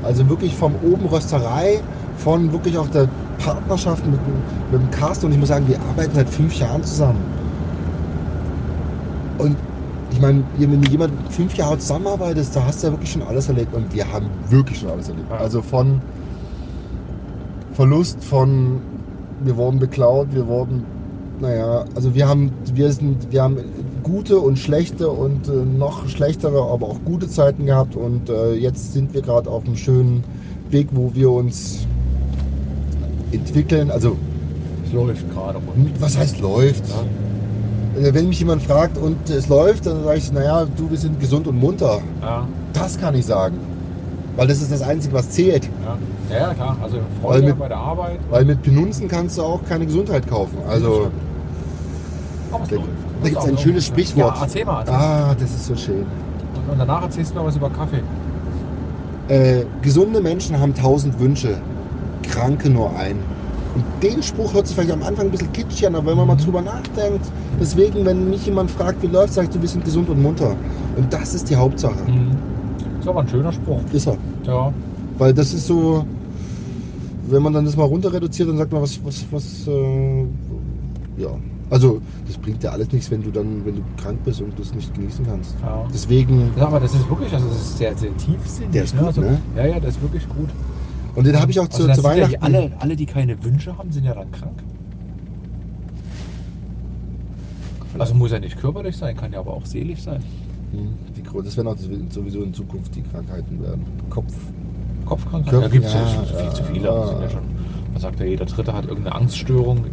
Also 0.04 0.30
wirklich 0.30 0.56
vom 0.56 0.74
oben 0.90 1.06
Rösterei, 1.06 1.82
von 2.16 2.54
wirklich 2.54 2.78
auch 2.78 2.88
der 2.88 3.10
Partnerschaft 3.40 4.06
mit, 4.06 4.16
dem- 4.26 4.72
mit 4.80 4.82
dem 4.84 4.92
Carsten. 4.98 5.26
Und 5.26 5.34
ich 5.34 5.38
muss 5.40 5.50
sagen, 5.50 5.68
wir 5.68 5.82
arbeiten 5.82 6.12
seit 6.16 6.30
fünf 6.30 6.56
Jahren 6.56 6.86
zusammen. 6.86 7.20
Und 9.38 9.58
ich 10.12 10.22
meine, 10.22 10.44
wenn 10.60 10.82
du 10.82 10.90
jemand 10.90 11.12
fünf 11.30 11.56
Jahre 11.56 11.78
zusammenarbeitest, 11.78 12.56
da 12.56 12.64
hast 12.66 12.84
du 12.84 12.88
ja 12.88 12.94
wirklich 12.94 13.12
schon 13.12 13.24
alles 13.24 13.50
erlebt. 13.50 13.76
Und 13.76 13.94
wir 13.94 14.10
haben 14.14 14.28
wirklich 14.50 14.80
schon 14.80 14.92
alles 14.92 15.10
erlebt. 15.10 15.30
Also 15.30 15.62
von 15.62 16.00
Verlust, 17.74 18.24
von 18.24 18.80
wir 19.44 19.58
wurden 19.58 19.80
beklaut, 19.80 20.28
wir 20.32 20.48
wurden, 20.48 20.84
naja, 21.40 21.86
also 21.96 22.14
wir 22.16 22.28
haben, 22.28 22.52
wir 22.74 22.92
sind, 22.92 23.32
wir 23.32 23.42
haben 23.44 23.58
gute 24.04 24.40
und 24.40 24.58
schlechte 24.60 25.10
und 25.10 25.48
äh, 25.48 25.52
noch 25.52 26.08
schlechtere, 26.08 26.62
aber 26.62 26.88
auch 26.88 27.00
gute 27.06 27.28
Zeiten 27.30 27.66
gehabt. 27.66 27.96
Und 27.96 28.30
äh, 28.30 28.54
jetzt 28.54 28.94
sind 28.94 29.14
wir 29.14 29.22
gerade 29.22 29.50
auf 29.50 29.66
einem 29.66 29.76
schönen 29.78 30.24
Weg, 30.70 30.90
wo 30.92 31.12
wir 31.14 31.32
uns 31.32 31.86
entwickeln. 33.32 33.92
Also 33.92 34.18
Es 34.86 34.94
läuft 34.94 35.30
gerade 35.34 35.58
rund. 35.60 36.00
was 36.02 36.18
heißt 36.18 36.40
läuft? 36.42 36.84
Ja. 36.90 38.02
Äh, 38.08 38.14
Wenn 38.14 38.30
mich 38.30 38.40
jemand 38.40 38.62
fragt 38.64 38.98
und 38.98 39.30
es 39.30 39.48
läuft, 39.50 39.86
dann 39.86 40.04
sage 40.04 40.18
ich, 40.18 40.32
naja, 40.32 40.66
du, 40.78 40.90
wir 40.90 40.98
sind 40.98 41.20
gesund 41.20 41.48
und 41.48 41.60
munter. 41.60 42.00
Ja. 42.22 42.48
Das 42.74 43.00
kann 43.00 43.16
ich 43.16 43.26
sagen. 43.26 43.58
Weil 44.36 44.48
das 44.48 44.62
ist 44.62 44.72
das 44.72 44.82
Einzige, 44.82 45.14
was 45.14 45.30
zählt. 45.30 45.70
Ja. 46.30 46.38
ja, 46.38 46.54
klar. 46.54 46.78
Also 46.82 46.98
Freude 47.22 47.48
mit- 47.48 47.60
bei 47.60 47.68
der 47.68 47.78
Arbeit. 47.78 48.20
Weil 48.30 48.46
mit 48.46 48.62
Penunzen 48.62 49.08
kannst 49.08 49.38
du 49.38 49.44
auch 49.44 49.60
keine 49.68 49.86
Gesundheit 49.86 50.28
kaufen. 50.28 50.58
Also, 50.70 51.10
Aber 52.52 52.64
es 52.64 52.70
da, 52.70 52.76
läuft. 52.76 52.88
da 53.24 53.30
gibt 53.30 53.42
es 53.44 53.48
ein 53.50 53.58
schönes 53.58 53.86
Sprichwort. 53.88 54.36
Ja, 54.38 54.42
erzähl 54.44 54.66
mal. 54.66 54.80
Erzähl. 54.80 54.94
Ah, 54.96 55.36
das 55.38 55.50
ist 55.50 55.66
so 55.66 55.76
schön. 55.76 56.06
Und 56.70 56.80
danach 56.80 57.04
erzählst 57.04 57.32
du 57.32 57.36
noch 57.36 57.46
was 57.46 57.56
über 57.58 57.70
Kaffee. 57.70 58.02
Äh, 59.28 59.66
gesunde 59.82 60.22
Menschen 60.22 60.60
haben 60.60 60.74
tausend 60.74 61.20
Wünsche, 61.20 61.58
Kranke 62.24 62.70
nur 62.70 62.96
einen. 62.98 63.20
Und 63.76 63.84
den 64.04 64.22
Spruch 64.22 64.54
hört 64.54 64.68
sich 64.68 64.76
vielleicht 64.76 64.92
am 64.92 65.04
Anfang 65.04 65.28
ein 65.28 65.32
bisschen 65.32 65.52
kitschig 65.54 65.88
an, 65.88 65.96
aber 65.96 66.08
wenn 66.12 66.18
man 66.18 66.28
mal 66.28 66.36
drüber 66.36 66.62
nachdenkt, 66.62 67.26
deswegen, 67.60 68.06
wenn 68.06 68.30
mich 68.30 68.46
jemand 68.46 68.70
fragt, 68.70 69.02
wie 69.02 69.08
läuft, 69.08 69.34
sage 69.34 69.48
ich, 69.52 69.58
du, 69.60 69.66
sind 69.66 69.86
gesund 69.86 70.10
und 70.10 70.22
munter. 70.22 70.56
Und 70.98 71.12
das 71.14 71.34
ist 71.34 71.50
die 71.50 71.56
Hauptsache. 71.56 71.94
Mhm. 72.08 72.32
Ist 73.02 73.08
aber 73.08 73.22
ein 73.22 73.28
schöner 73.28 73.52
Spruch. 73.52 73.82
Ist 73.92 74.08
er. 74.08 74.18
Ja. 74.46 74.72
Weil 75.18 75.34
das 75.34 75.54
ist 75.54 75.68
so, 75.68 76.06
wenn 77.28 77.42
man 77.44 77.52
dann 77.54 77.66
das 77.66 77.76
mal 77.76 77.84
runter 77.84 78.14
reduziert, 78.14 78.48
dann 78.50 78.58
sagt 78.58 78.72
man, 78.72 78.82
was, 78.82 79.04
was, 79.04 79.26
was, 79.32 79.68
äh, 79.68 80.22
ja. 81.18 81.30
Also, 81.70 82.02
das 82.28 82.38
bringt 82.38 82.62
dir 82.62 82.72
alles 82.72 82.92
nichts, 82.92 83.10
wenn 83.10 83.24
du 83.24 83.32
dann, 83.32 83.66
wenn 83.66 83.76
du 83.78 83.82
krank 83.98 84.20
bist 84.26 84.42
und 84.42 84.60
das 84.60 84.74
nicht 84.74 84.94
genießen 84.94 85.26
kannst. 85.26 85.56
ja. 85.62 85.86
Deswegen, 85.94 86.52
Ja, 86.58 86.68
aber 86.68 86.80
das 86.80 86.94
ist 86.94 87.10
wirklich, 87.10 87.34
also 87.34 87.48
das 87.48 87.58
ist 87.58 87.78
sehr, 87.78 87.96
sehr 87.98 88.16
tiefsinnig. 88.18 88.72
Der 88.72 88.84
ist 88.84 88.98
gut, 88.98 89.08
also, 89.08 89.22
ne? 89.22 89.42
Ja, 89.56 89.66
ja, 89.66 89.80
der 89.80 89.90
ist 89.90 90.02
wirklich 90.02 90.28
gut. 90.30 90.50
und 91.16 91.26
den 91.26 91.40
habe 91.40 91.50
ich 91.50 91.60
auch 91.60 91.68
zu, 91.70 91.84
also 91.84 91.94
zu 91.94 92.02
sind 92.02 92.04
ja 92.04 92.10
Weihnachten. 92.10 92.32
die, 92.32 92.42
alle, 92.42 92.72
alle, 92.80 92.96
die 92.96 93.06
keine 93.06 93.42
Wünsche 93.44 93.78
haben, 93.78 93.92
sind 93.92 94.04
ja 94.04 94.14
dann 94.14 94.32
krank. 94.32 94.62
Also 97.98 98.14
muss 98.16 98.32
ja 98.32 98.40
nicht 98.40 98.58
körperlich 98.58 98.96
sein, 98.98 99.16
kann 99.16 99.32
ja 99.34 99.40
aber 99.40 99.54
auch 99.54 99.66
seelisch 99.66 100.02
sein. 100.02 100.24
Die, 100.74 101.24
das 101.44 101.58
werden 101.58 101.68
auch 101.68 101.76
sowieso 102.10 102.42
in 102.44 102.54
Zukunft 102.54 102.96
die 102.96 103.02
Krankheiten 103.04 103.62
werden. 103.62 103.86
Kopf. 104.10 104.34
Kopfkrankheit? 105.06 105.54
Kopf- 105.54 105.64
da 105.64 105.68
gibt 105.70 105.86
es 105.86 105.94
ja, 105.94 106.02
ja, 106.02 106.08
schon 106.08 106.26
viel 106.26 106.36
ja, 106.46 106.54
zu 106.54 106.64
viele. 106.64 106.86
ja. 106.88 107.22
Ja 107.22 107.30
schon, 107.30 107.42
man 107.92 108.02
sagt 108.02 108.20
ja, 108.20 108.26
jeder 108.26 108.46
Dritte 108.46 108.74
hat 108.74 108.86
irgendeine 108.86 109.16
Angststörung. 109.16 109.86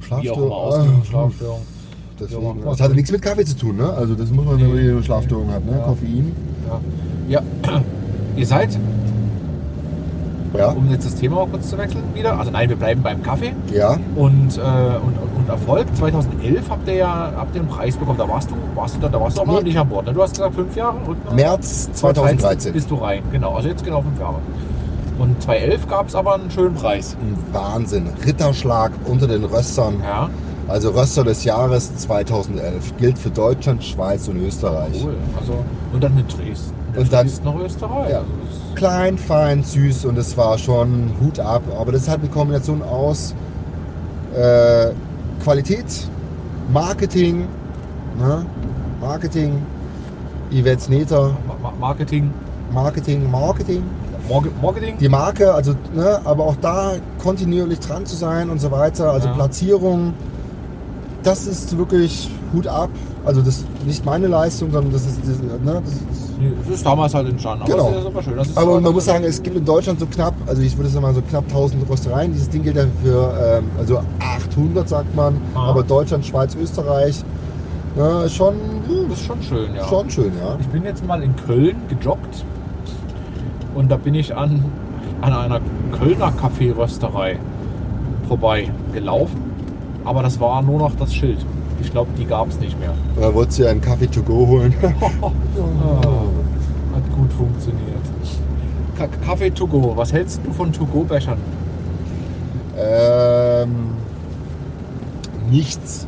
Schlafstörung. 0.00 0.52
Ah, 0.52 1.04
Schlafstörung. 1.04 1.60
Deswegen, 2.20 2.42
Ja, 2.42 2.54
das 2.70 2.80
hat 2.80 2.94
nichts 2.94 3.10
mit 3.12 3.22
Kaffee 3.22 3.44
zu 3.44 3.56
tun, 3.56 3.76
ne? 3.76 3.90
Also 3.92 4.14
das 4.14 4.30
muss 4.30 4.44
man, 4.44 4.60
wenn 4.60 4.68
man 4.74 4.96
Nee. 4.96 5.02
Schlafstörung 5.02 5.50
hat, 5.50 5.64
ne? 5.64 5.72
Ja. 5.72 5.78
Koffein. 5.84 6.32
Ja. 7.28 7.40
ja. 7.40 7.42
Ihr 8.36 8.46
seid, 8.46 8.78
Ja. 10.56 10.70
um 10.70 10.90
jetzt 10.90 11.06
das 11.06 11.16
Thema 11.16 11.36
mal 11.36 11.46
kurz 11.48 11.68
zu 11.70 11.78
wechseln, 11.78 12.02
wieder. 12.14 12.38
Also 12.38 12.50
nein, 12.50 12.68
wir 12.68 12.76
bleiben 12.76 13.02
beim 13.02 13.22
Kaffee. 13.22 13.52
Ja. 13.72 13.98
Und, 14.16 14.56
äh, 14.58 14.60
und, 14.60 15.14
und 15.42 15.48
Erfolg. 15.50 15.86
2011 15.96 16.70
habt 16.70 16.88
ihr 16.88 16.94
ja 16.94 17.32
habt 17.36 17.54
ihr 17.54 17.60
einen 17.60 17.70
Preis 17.70 17.96
bekommen. 17.96 18.18
Da 18.18 18.28
warst 18.28 18.50
du, 18.50 18.54
warst 18.74 18.96
du 18.96 19.00
da, 19.00 19.08
da 19.08 19.20
warst 19.20 19.36
du 19.36 19.42
auch 19.42 19.46
noch 19.46 19.58
Nee. 19.58 19.64
nicht 19.68 19.78
an 19.78 19.88
Bord. 19.88 20.06
Ne? 20.06 20.12
Du 20.12 20.22
hast 20.22 20.34
gesagt 20.34 20.54
fünf 20.54 20.74
Jahre. 20.76 20.96
Rücknahme? 21.06 21.36
März 21.36 21.90
2013. 21.92 22.72
bist 22.72 22.90
du 22.90 22.94
rein. 22.96 23.22
Genau, 23.30 23.54
also 23.54 23.68
jetzt 23.68 23.84
genau 23.84 24.02
fünf 24.02 24.18
Jahre. 24.20 24.36
Und 25.18 25.40
2011 25.42 25.88
gab 25.88 26.08
es 26.08 26.14
aber 26.14 26.34
einen 26.34 26.50
schönen 26.50 26.74
Preis. 26.74 27.16
Ein 27.20 27.36
Wahnsinn. 27.54 28.08
Ritterschlag 28.24 28.92
unter 29.04 29.26
den 29.28 29.44
Röstern. 29.44 29.96
Ja, 30.02 30.28
Also 30.68 30.90
Röster 30.90 31.22
des 31.24 31.44
Jahres 31.44 31.94
2011. 31.96 32.96
Gilt 32.96 33.18
für 33.18 33.30
Deutschland, 33.30 33.84
Schweiz 33.84 34.26
und 34.28 34.36
Österreich. 34.42 35.02
cool. 35.04 35.14
Also, 35.38 35.52
und 35.92 36.02
dann 36.02 36.14
mit 36.14 36.26
Dresden. 36.36 36.72
Und 36.96 37.12
dann- 37.12 37.26
Dresden 37.26 37.44
nach 37.46 37.56
Österreich. 37.56 38.10
Ja. 38.10 38.16
Also 38.18 38.28
Klein, 38.74 39.18
fein, 39.18 39.62
süß 39.62 40.06
und 40.06 40.16
es 40.18 40.36
war 40.36 40.56
schon 40.58 41.10
Hut 41.20 41.38
ab. 41.38 41.62
Aber 41.78 41.92
das 41.92 42.02
ist 42.02 42.08
halt 42.08 42.20
eine 42.20 42.30
Kombination 42.30 42.82
aus 42.82 43.34
äh, 44.34 44.86
Qualität, 45.42 46.08
Marketing, 46.72 47.46
ne? 48.18 48.46
Marketing, 49.00 49.60
Yvette 50.52 50.90
Neter, 50.90 51.30
Ma- 51.46 51.56
Ma- 51.70 51.74
Marketing. 51.78 52.30
Marketing, 52.72 53.30
Marketing. 53.30 53.82
Marketing. 54.62 54.96
Die 54.98 55.08
Marke, 55.08 55.52
also, 55.52 55.74
ne, 55.94 56.20
aber 56.24 56.44
auch 56.44 56.56
da 56.60 56.92
kontinuierlich 57.18 57.80
dran 57.80 58.06
zu 58.06 58.14
sein 58.16 58.50
und 58.50 58.60
so 58.60 58.70
weiter. 58.70 59.10
Also 59.12 59.28
Ja. 59.28 59.34
Platzierung, 59.34 60.14
das 61.22 61.46
ist 61.46 61.76
wirklich 61.76 62.30
Hut 62.52 62.66
ab. 62.68 62.90
Also 63.24 63.40
das 63.40 63.58
ist 63.58 63.66
nicht 63.86 64.04
meine 64.04 64.26
Leistung, 64.26 64.72
sondern 64.72 64.92
das 64.92 65.06
ist, 65.06 65.20
das, 65.20 65.38
ne, 65.38 65.80
das 65.84 65.92
ist 65.92 66.02
Das 66.66 66.74
ist 66.74 66.84
damals 66.86 67.14
halt 67.14 67.28
entstanden. 67.28 67.62
Aber 67.64 67.72
Genau. 67.72 67.90
das 67.90 68.00
ist 68.00 68.06
aber 68.06 68.22
schön. 68.22 68.38
Aber 68.56 68.80
man 68.80 68.92
muss 68.92 69.04
sagen, 69.04 69.22
es 69.24 69.40
gibt 69.42 69.56
in 69.56 69.64
Deutschland 69.64 70.00
so 70.00 70.06
knapp, 70.06 70.34
also 70.46 70.60
ich 70.60 70.76
würde 70.76 70.88
sagen 70.90 71.02
mal 71.04 71.14
so 71.14 71.22
knapp 71.22 71.44
1000 71.48 71.88
Röstereien. 71.88 72.32
Dieses 72.32 72.48
Ding 72.50 72.62
gilt 72.62 72.74
ja 72.76 72.84
für 73.02 73.32
ähm, 73.60 73.64
also 73.78 74.00
800 74.18 74.88
sagt 74.88 75.14
man, 75.14 75.36
Ah. 75.54 75.68
aber 75.70 75.84
Deutschland, 75.84 76.26
Schweiz, 76.26 76.56
Österreich, 76.56 77.22
ne, 77.96 78.24
ist 78.26 78.34
schon, 78.34 78.54
Das 79.08 79.18
ist 79.20 79.24
schon 79.26 79.40
schön, 79.42 79.74
ja. 79.76 79.84
schon 79.86 80.10
schön, 80.10 80.32
ja. 80.42 80.56
Ich 80.60 80.66
bin 80.68 80.82
jetzt 80.82 81.06
mal 81.06 81.22
in 81.22 81.34
Köln 81.46 81.76
gejoggt 81.88 82.44
und 83.76 83.88
da 83.90 83.96
bin 83.96 84.14
ich 84.14 84.34
an, 84.36 84.64
an 85.20 85.32
einer 85.32 85.60
Kölner 85.96 86.32
Kaffeerösterei 86.32 87.38
vorbei 88.26 88.68
gelaufen. 88.92 89.40
Aber 90.04 90.22
das 90.24 90.40
war 90.40 90.60
nur 90.62 90.78
noch 90.80 90.96
das 90.96 91.14
Schild. 91.14 91.38
Ich 91.82 91.90
glaube, 91.90 92.10
die 92.16 92.24
gab 92.24 92.48
es 92.48 92.58
nicht 92.58 92.78
mehr. 92.78 92.94
Da 93.20 93.34
wolltest 93.34 93.58
du 93.58 93.64
ja 93.64 93.70
einen 93.70 93.80
Kaffee 93.80 94.06
to 94.06 94.22
go 94.22 94.46
holen. 94.46 94.72
Ah, 94.82 96.96
hat 96.96 97.16
gut 97.16 97.32
funktioniert. 97.32 97.82
Ka 98.96 99.08
Kaffee 99.26 99.50
to 99.50 99.66
go. 99.66 99.92
Was 99.96 100.12
hältst 100.12 100.40
du 100.44 100.52
von 100.52 100.72
to 100.72 100.86
go 100.86 101.02
Bechern? 101.02 101.38
ähm, 102.78 103.68
nichts. 105.50 106.06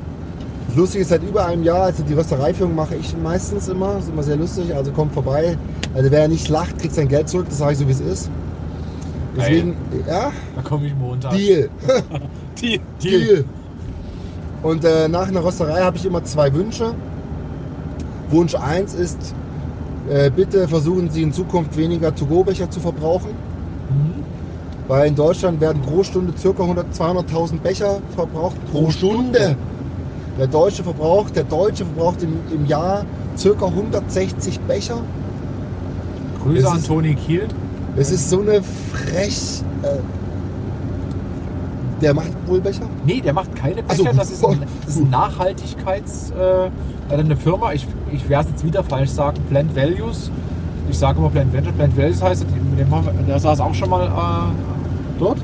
Das 0.69 0.77
Lustige 0.77 1.03
ist, 1.03 1.09
seit 1.11 1.23
über 1.23 1.47
einem 1.47 1.63
Jahr, 1.63 1.85
also 1.85 2.03
die 2.03 2.15
Röstereiführung 2.15 2.75
mache 2.75 2.97
ich 2.97 3.17
meistens 3.17 3.69
immer, 3.69 3.99
ist 3.99 4.09
immer 4.09 4.23
sehr 4.23 4.37
lustig, 4.37 4.75
also 4.75 4.91
kommt 4.93 5.13
vorbei. 5.13 5.57
Also 5.95 6.11
wer 6.11 6.27
nicht 6.29 6.49
lacht, 6.49 6.79
kriegt 6.79 6.95
sein 6.95 7.09
Geld 7.09 7.29
zurück, 7.29 7.47
das 7.49 7.59
sage 7.59 7.73
ich 7.73 7.79
so 7.79 7.87
wie 7.87 7.93
es 7.93 8.01
ist. 8.01 8.31
Deswegen, 9.37 9.77
ja, 10.09 10.31
Da 10.57 10.63
komme 10.63 10.87
ich 10.87 10.95
Montag. 10.95 11.33
Deal. 11.33 11.69
Deal. 12.61 12.81
Deal. 13.03 13.45
Und 14.65 14.83
äh, 14.83 15.09
nach 15.09 15.29
einer 15.29 15.45
Rösterei 15.45 15.83
habe 15.83 15.99
ich 15.99 16.07
immer 16.07 16.25
zwei 16.25 16.53
Wünsche. 16.55 16.95
Wunsch 18.31 18.55
1 18.55 18.95
ist, 18.95 19.35
äh, 20.11 20.31
bitte 20.31 20.67
versuchen 20.67 21.11
Sie 21.11 21.23
in 21.23 21.35
Zukunft 21.35 21.77
weniger 21.77 22.15
To-Go-Becher 22.15 22.71
zu 22.71 22.81
verbrauchen. 22.81 23.29
Mhm. 23.91 24.25
Weil 24.89 25.09
in 25.09 25.15
Deutschland 25.15 25.61
werden 25.61 25.83
pro 25.83 26.03
Stunde 26.03 26.33
ca. 26.33 26.63
100 26.63 26.95
200.000 26.95 27.59
Becher 27.59 28.01
verbraucht. 28.17 28.57
Pro 28.73 28.91
Stunde! 28.91 29.55
Der 30.39 30.47
Deutsche 30.47 30.83
verbraucht, 30.83 31.37
der 31.37 31.45
Deutsche 31.45 31.85
verbraucht 31.85 32.23
im, 32.23 32.39
im 32.51 32.65
Jahr 32.65 33.05
ca. 33.37 33.67
160 33.67 34.61
Becher. 34.61 35.03
Grüße 36.43 36.61
Es 36.61 36.67
an 36.67 36.83
Toni 36.83 37.15
Kiel. 37.15 37.49
Es 37.97 38.11
ist 38.11 38.31
so 38.31 38.41
eine 38.41 38.63
frech. 38.63 39.63
Äh, 39.83 39.99
Der 42.01 42.15
macht 42.15 42.33
Wohlbecher? 42.47 42.87
Nee, 43.07 43.21
der 43.21 43.33
macht 43.33 43.55
keine. 43.55 43.83
Becher. 43.83 44.13
Das 44.15 44.31
ist, 44.31 44.45
ein, 44.45 44.61
das 44.85 44.97
ist 44.97 45.03
ein 45.03 45.11
Nachhaltigkeits... 45.11 46.31
Äh, 46.31 46.71
also 47.09 47.23
eine 47.23 47.37
Firma, 47.37 47.73
ich, 47.73 47.87
ich 48.13 48.29
werde 48.29 48.47
es 48.47 48.53
jetzt 48.53 48.65
wieder 48.65 48.83
falsch 48.83 49.11
sagen, 49.11 49.37
Plant 49.51 49.77
Values. 49.77 50.31
Ich 50.89 50.99
sage 50.99 51.19
immer 51.19 51.29
Plant 51.31 51.53
Venture. 51.53 51.73
Plant 51.73 51.97
Values 51.97 52.23
heißt, 52.23 52.47
mit 52.71 52.79
dem 52.79 53.27
der 53.27 53.39
saß 53.39 53.61
auch 53.61 53.75
schon 53.75 53.91
mal 53.91 54.07
äh, 54.07 55.19
dort. 55.19 55.39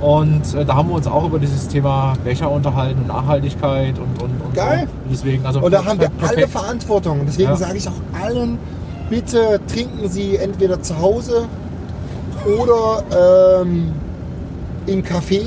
Und 0.00 0.54
äh, 0.54 0.64
da 0.64 0.74
haben 0.76 0.88
wir 0.88 0.96
uns 0.96 1.06
auch 1.06 1.26
über 1.26 1.38
dieses 1.38 1.66
Thema 1.68 2.14
Becher 2.24 2.50
unterhalten 2.50 3.00
und 3.00 3.08
Nachhaltigkeit 3.08 3.98
und, 3.98 4.22
und, 4.22 4.40
und 4.40 4.54
Geil. 4.54 4.86
So. 4.86 5.10
Deswegen, 5.10 5.46
also 5.46 5.60
Und 5.62 5.72
da 5.72 5.84
haben 5.84 5.98
wir 6.00 6.08
perfekt. 6.10 6.38
alle 6.38 6.48
Verantwortung. 6.48 7.20
Deswegen 7.26 7.50
Ja. 7.50 7.56
sage 7.56 7.76
ich 7.78 7.88
auch 7.88 8.22
allen, 8.22 8.58
bitte 9.10 9.60
trinken 9.66 10.08
Sie 10.08 10.36
entweder 10.36 10.80
zu 10.82 11.00
Hause 11.00 11.46
oder 12.58 13.62
ähm, 13.62 13.92
im 14.86 15.02
Café. 15.02 15.42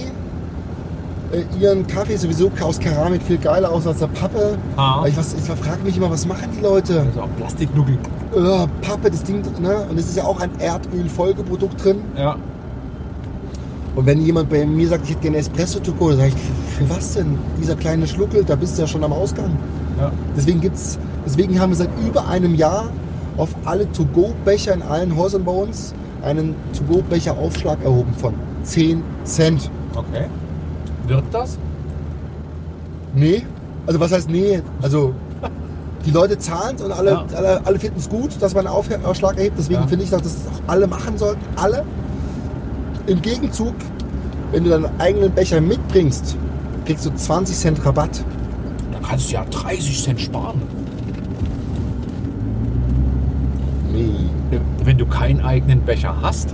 Äh, 1.32 1.44
ihren 1.62 1.86
Kaffee 1.88 2.16
sowieso 2.16 2.50
aus 2.62 2.80
Keramik 2.80 3.22
viel 3.22 3.38
geiler 3.38 3.70
aus 3.72 3.86
als 3.86 4.00
der 4.00 4.08
Pappe. 4.08 4.58
Ah. 4.78 5.04
Ich, 5.08 5.18
was- 5.18 5.34
ich 5.34 5.42
frage 5.42 5.84
mich 5.84 5.98
immer, 5.98 6.10
was 6.10 6.26
machen 6.26 6.50
die 6.58 6.62
Leute? 6.62 7.02
Also 7.02 7.22
auch 7.22 7.30
Plastiknuggel. 7.38 7.96
Äh, 8.36 8.68
Pappe, 8.82 9.12
das 9.12 9.24
Ding, 9.24 9.42
ne? 9.62 9.86
Und 9.90 9.98
es 10.00 10.08
ist 10.08 10.18
ja 10.18 10.24
auch 10.24 10.40
ein 10.40 10.52
Erdöl-Folgeprodukt 10.60 11.84
drin. 11.84 11.98
Ja. 12.18 12.38
Und 13.96 14.06
wenn 14.06 14.22
jemand 14.22 14.50
bei 14.50 14.66
mir 14.66 14.88
sagt, 14.88 15.06
ich 15.06 15.12
hätte 15.12 15.22
gerne 15.22 15.38
Espresso 15.38 15.80
to 15.80 15.92
go, 15.94 16.10
dann 16.10 16.18
sage 16.20 16.30
ich, 16.36 16.76
für 16.78 16.90
was 16.90 17.16
denn? 17.16 17.38
Dieser 17.60 17.76
kleine 17.76 18.06
Schluckel, 18.08 18.44
da 18.44 18.56
bist 18.56 18.78
du 18.78 18.84
ja 18.84 18.88
schon 18.88 19.04
am 19.04 19.12
Ausgang. 19.12 19.58
ja. 20.00 20.12
Deswegen, 20.36 20.62
gibt's, 20.62 21.00
deswegen 21.26 21.60
haben 21.60 21.72
wir 21.72 21.78
seit 21.78 21.90
über 22.08 22.28
einem 22.28 22.54
Jahr 22.56 22.90
auf 23.38 23.50
alle 23.66 23.92
To-Go-Becher 23.92 24.74
in 24.76 24.82
allen 24.84 25.16
Häusern 25.18 25.44
bei 25.44 25.52
uns 25.52 25.94
einen 26.22 26.56
To-Go-Becher-Aufschlag 26.78 27.84
erhoben 27.84 28.14
von 28.16 28.34
10 28.64 29.02
Cent. 29.24 29.70
Okay. 29.96 30.26
Wirkt 31.08 31.34
das? 31.34 31.58
Nee, 33.16 33.44
also 33.86 34.00
was 34.00 34.12
heißt 34.12 34.30
nee? 34.30 34.62
Also 34.82 35.14
die 36.06 36.12
Leute 36.12 36.38
zahlen 36.38 36.76
es 36.76 36.82
und 36.84 36.92
alle, 36.92 37.12
Ja. 37.12 37.26
alle, 37.36 37.66
alle 37.66 37.80
finden 37.80 38.00
es 38.00 38.08
gut, 38.10 38.42
dass 38.42 38.54
man 38.54 38.66
einen 38.68 38.76
Auf- 38.76 38.88
Aufschlag 39.06 39.38
erhebt. 39.38 39.58
Deswegen 39.58 39.82
Ja. 39.82 39.88
finde 39.88 40.04
ich, 40.06 40.10
dass 40.12 40.22
das 40.22 40.36
auch 40.48 40.70
alle 40.70 40.88
machen 40.88 41.18
sollten. 41.18 41.42
Alle. 41.56 41.84
Im 43.08 43.22
Gegenzug, 43.22 43.74
wenn 44.52 44.64
du 44.64 44.70
deinen 44.70 44.88
eigenen 45.00 45.32
Becher 45.32 45.60
mitbringst, 45.62 46.36
kriegst 46.86 47.06
du 47.06 47.14
20 47.16 47.56
Cent 47.58 47.86
Rabatt. 47.86 48.24
Dann 48.94 49.02
kannst 49.02 49.30
du 49.30 49.34
ja 49.34 49.46
30 49.50 50.04
Cent 50.04 50.20
sparen. 50.22 50.62
Nee. 53.92 54.10
Wenn 54.84 54.98
du 54.98 55.06
keinen 55.06 55.42
eigenen 55.42 55.82
Becher 55.82 56.16
hast, 56.22 56.54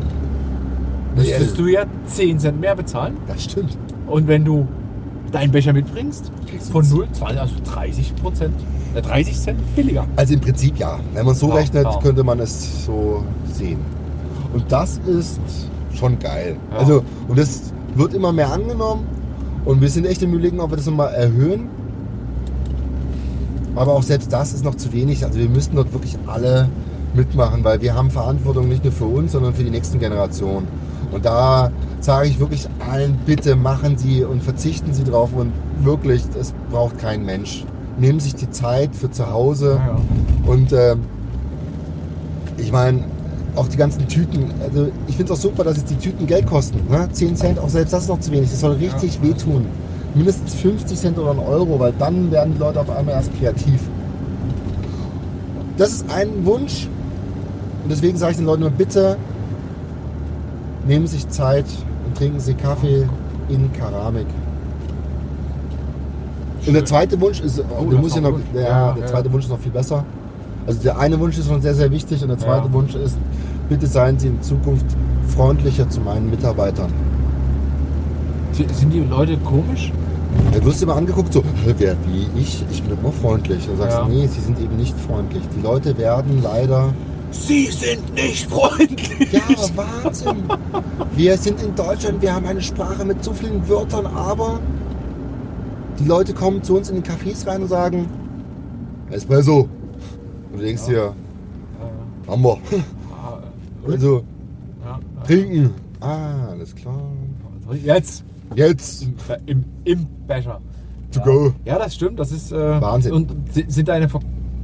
müsstest 1.16 1.58
Ja. 1.58 1.64
du 1.64 1.68
ja 1.70 1.84
10 2.06 2.40
Cent 2.40 2.60
mehr 2.60 2.76
bezahlen. 2.76 3.18
Das 3.28 3.44
stimmt. 3.44 3.78
Und 4.14 4.28
wenn 4.28 4.46
du 4.46 4.68
deinen 5.32 5.52
Becher 5.52 5.74
mitbringst, 5.74 6.32
Kriegst 6.48 6.68
du 6.70 6.72
von 6.74 6.84
z- 6.84 6.96
0, 6.98 7.08
20, 7.14 7.40
also 7.42 7.56
30 7.66 8.16
Prozent, 8.18 8.54
äh, 8.94 9.02
30 9.02 9.40
Cent 9.40 9.76
billiger. 9.76 10.06
Also 10.16 10.36
im 10.36 10.40
Prinzip 10.40 10.78
ja. 10.78 11.00
Wenn 11.16 11.26
man 11.26 11.34
so 11.34 11.50
Ja, 11.50 11.56
rechnet, 11.56 11.86
ja. 11.86 12.00
könnte 12.00 12.24
man 12.24 12.40
es 12.40 12.86
so 12.86 13.24
sehen. 13.52 13.80
Und 14.54 14.72
das 14.72 15.00
ist 15.08 15.40
schon 15.96 16.20
geil. 16.20 16.58
Ja. 16.72 16.78
Also, 16.78 17.02
und 17.28 17.40
das 17.40 17.74
wird 17.96 18.14
immer 18.14 18.32
mehr 18.32 18.52
angenommen. 18.52 19.02
Und 19.66 19.82
wir 19.82 19.90
sind 19.90 20.06
echt 20.06 20.22
im 20.22 20.32
Überlegen, 20.34 20.60
ob 20.60 20.70
wir 20.72 20.78
das 20.78 20.86
nochmal 20.86 21.12
erhöhen. 21.16 21.70
Aber 23.76 23.94
auch 23.94 24.04
selbst 24.04 24.32
das 24.32 24.54
ist 24.54 24.64
noch 24.64 24.76
zu 24.76 24.94
wenig. 24.94 25.26
Also 25.26 25.40
wir 25.40 25.50
müssten 25.50 25.76
dort 25.76 25.92
wirklich 25.92 26.16
alle 26.28 26.70
mitmachen, 27.16 27.64
weil 27.64 27.82
wir 27.82 27.96
haben 27.96 28.12
Verantwortung 28.12 28.68
nicht 28.68 28.84
nur 28.84 28.94
für 28.94 29.06
uns, 29.06 29.32
sondern 29.32 29.56
für 29.56 29.64
die 29.64 29.72
nächsten 29.72 29.98
Generationen. 30.00 30.68
Und 31.14 31.26
da 31.26 31.72
sage 32.00 32.28
ich 32.28 32.40
wirklich 32.40 32.68
allen, 32.92 33.18
bitte 33.26 33.56
machen 33.56 33.98
Sie 33.98 34.24
und 34.24 34.44
verzichten 34.44 34.94
Sie 34.94 35.04
drauf. 35.04 35.30
Und 35.36 35.52
wirklich, 35.82 36.24
es 36.40 36.54
braucht 36.72 36.98
kein 36.98 37.26
Mensch. 37.26 37.66
Nehmen 38.00 38.20
sich 38.20 38.36
die 38.36 38.50
Zeit 38.50 38.96
für 38.96 39.12
zu 39.12 39.30
Hause. 39.32 39.80
Ja, 39.80 39.88
ja. 39.88 39.98
Und 40.52 40.74
ähm, 40.74 41.00
ich 42.58 42.72
meine, 42.72 43.04
auch 43.56 43.68
die 43.68 43.78
ganzen 43.78 44.08
Tüten, 44.08 44.52
also 44.64 44.88
ich 45.08 45.16
finde 45.16 45.32
es 45.32 45.40
auch 45.40 45.42
super, 45.42 45.64
dass 45.64 45.78
jetzt 45.78 45.92
die 45.92 45.98
Tüten 45.98 46.26
Geld 46.26 46.48
kosten. 46.48 46.80
Ne? 46.90 47.08
10 47.12 47.36
Cent, 47.36 47.60
auch 47.60 47.70
selbst 47.70 47.94
das 47.94 48.04
ist 48.04 48.10
noch 48.10 48.20
zu 48.20 48.32
wenig. 48.32 48.50
Das 48.50 48.60
soll 48.62 48.74
richtig 48.74 49.20
Ja. 49.22 49.30
wehtun. 49.30 49.66
Mindestens 50.16 50.56
50 50.56 51.00
Cent 51.00 51.18
oder 51.20 51.32
ein 51.32 51.40
Euro, 51.40 51.80
weil 51.80 51.94
dann 51.98 52.32
werden 52.32 52.54
die 52.56 52.60
Leute 52.60 52.80
auf 52.80 52.90
einmal 52.90 53.16
erst 53.16 53.32
kreativ. 53.40 53.80
Das 55.78 55.90
ist 55.92 56.06
ein 56.12 56.30
Wunsch. 56.46 56.88
Und 57.84 57.92
deswegen 57.92 58.18
sage 58.18 58.32
ich 58.32 58.38
den 58.38 58.46
Leuten 58.46 58.62
nur, 58.62 58.70
bitte 58.70 59.18
nehmen 60.86 61.08
Sie 61.08 61.16
sich 61.18 61.30
Zeit 61.30 61.66
und 62.06 62.18
trinken 62.18 62.40
Sie 62.40 62.54
Kaffee 62.54 63.08
in 63.50 63.72
Keramik. 63.74 64.28
Und 66.66 66.74
der 66.74 66.86
zweite 66.86 67.20
Wunsch 67.20 67.42
ist, 67.42 67.60
Oh, 67.78 67.90
der 67.90 68.02
ist 68.04 68.16
ja 68.16 68.22
noch 68.22 68.32
gut. 68.32 68.42
ja, 68.54 68.62
Ja, 68.62 68.92
der 68.94 69.04
ja. 69.04 69.10
zweite 69.10 69.32
Wunsch 69.34 69.46
ist 69.46 69.52
noch 69.52 69.60
viel 69.60 69.72
besser. 69.72 70.04
Also 70.66 70.82
der 70.82 70.98
eine 70.98 71.20
Wunsch 71.20 71.38
ist 71.38 71.48
schon 71.48 71.62
sehr, 71.62 71.76
sehr 71.76 71.92
wichtig 71.92 72.22
und 72.22 72.30
der 72.30 72.38
zweite 72.38 72.68
Ja. 72.68 72.74
Wunsch 72.74 72.96
ist, 72.96 73.18
bitte 73.68 73.86
seien 73.86 74.18
Sie 74.18 74.28
in 74.28 74.42
Zukunft 74.42 74.86
freundlicher 75.28 75.90
zu 75.90 76.00
meinen 76.00 76.30
Mitarbeitern. 76.30 76.92
Sind 78.54 78.94
die 78.94 79.00
Leute 79.02 79.36
komisch? 79.38 79.92
Da 80.54 80.64
wirst 80.64 80.82
du 80.82 80.86
immer 80.86 80.96
angeguckt, 80.96 81.34
so, 81.34 81.42
"Hä, 81.66 81.74
wer 81.78 81.96
wie 82.08 82.28
ich? 82.40 82.64
Ich 82.72 82.82
bin 82.84 82.98
immer 82.98 83.12
freundlich. 83.12 83.68
Und 83.68 83.78
du 83.78 83.84
sagst, 83.84 83.98
Ja. 83.98 84.08
nee, 84.08 84.26
sie 84.28 84.40
sind 84.42 84.60
eben 84.60 84.78
nicht 84.78 84.96
freundlich. 85.08 85.44
Die 85.56 85.62
Leute 85.62 85.98
werden 85.98 86.42
leider. 86.42 86.94
Sie 87.34 87.66
sind 87.68 88.14
nicht 88.14 88.50
freundlich. 88.50 89.32
Ja, 89.32 89.42
aber 89.50 89.86
Wahnsinn! 90.04 90.44
Wir 91.16 91.38
sind 91.38 91.62
in 91.62 91.76
Deutschland, 91.76 92.22
wir 92.22 92.34
haben 92.34 92.46
eine 92.46 92.62
Sprache 92.62 93.04
mit 93.04 93.24
so 93.24 93.34
vielen 93.34 93.68
Wörtern, 93.68 94.06
aber 94.06 94.60
die 96.00 96.06
Leute 96.06 96.34
kommen 96.34 96.64
zu 96.64 96.78
uns 96.78 96.90
in 96.90 96.96
den 97.02 97.04
Cafés 97.04 97.46
rein 97.48 97.64
und 97.64 97.68
sagen, 97.68 98.08
Espresso. 99.10 99.68
Und 100.52 100.60
du 100.60 100.64
denkst 100.66 100.86
dir, 100.86 101.14
haben 102.28 102.42
wir. 102.44 102.58
Also, 103.86 104.24
Ja, 104.86 105.00
trinken. 105.28 105.72
Ah, 106.00 106.48
alles 106.52 106.74
klar. 106.74 107.02
ja. 107.84 107.96
Jetzt 107.96 108.24
Jetzt. 108.56 109.04
im, 109.04 109.14
im, 109.46 109.64
im 109.84 110.08
Becher. 110.26 110.62
To 111.12 111.20
ja. 111.20 111.26
go. 111.26 111.54
Ja, 111.66 111.78
das 111.80 111.96
stimmt. 111.96 112.18
Das 112.18 112.32
ist 112.32 112.54
äh, 112.54 112.82
Wahnsinn. 112.82 113.12
Und 113.12 113.32
si- 113.54 113.66
sind 113.68 113.90
deine 113.90 114.08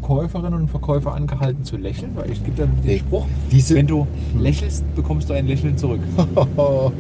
Verkäuferinnen 0.10 0.54
und 0.62 0.70
Verkäufer 0.70 1.14
angehalten 1.14 1.64
zu 1.64 1.78
lächeln? 1.78 2.12
Weil 2.16 2.32
ich 2.32 2.44
gebe 2.44 2.58
dann 2.58 2.72
den. 2.84 3.00
Spruch, 3.00 3.26
Die 3.52 3.62
sind- 3.62 3.78
wenn 3.78 3.88
du 3.88 4.08
lächelst, 4.38 4.84
bekommst 4.96 5.30
du 5.30 5.34
ein 5.34 5.48
Lächeln 5.48 5.78
zurück. 5.78 6.00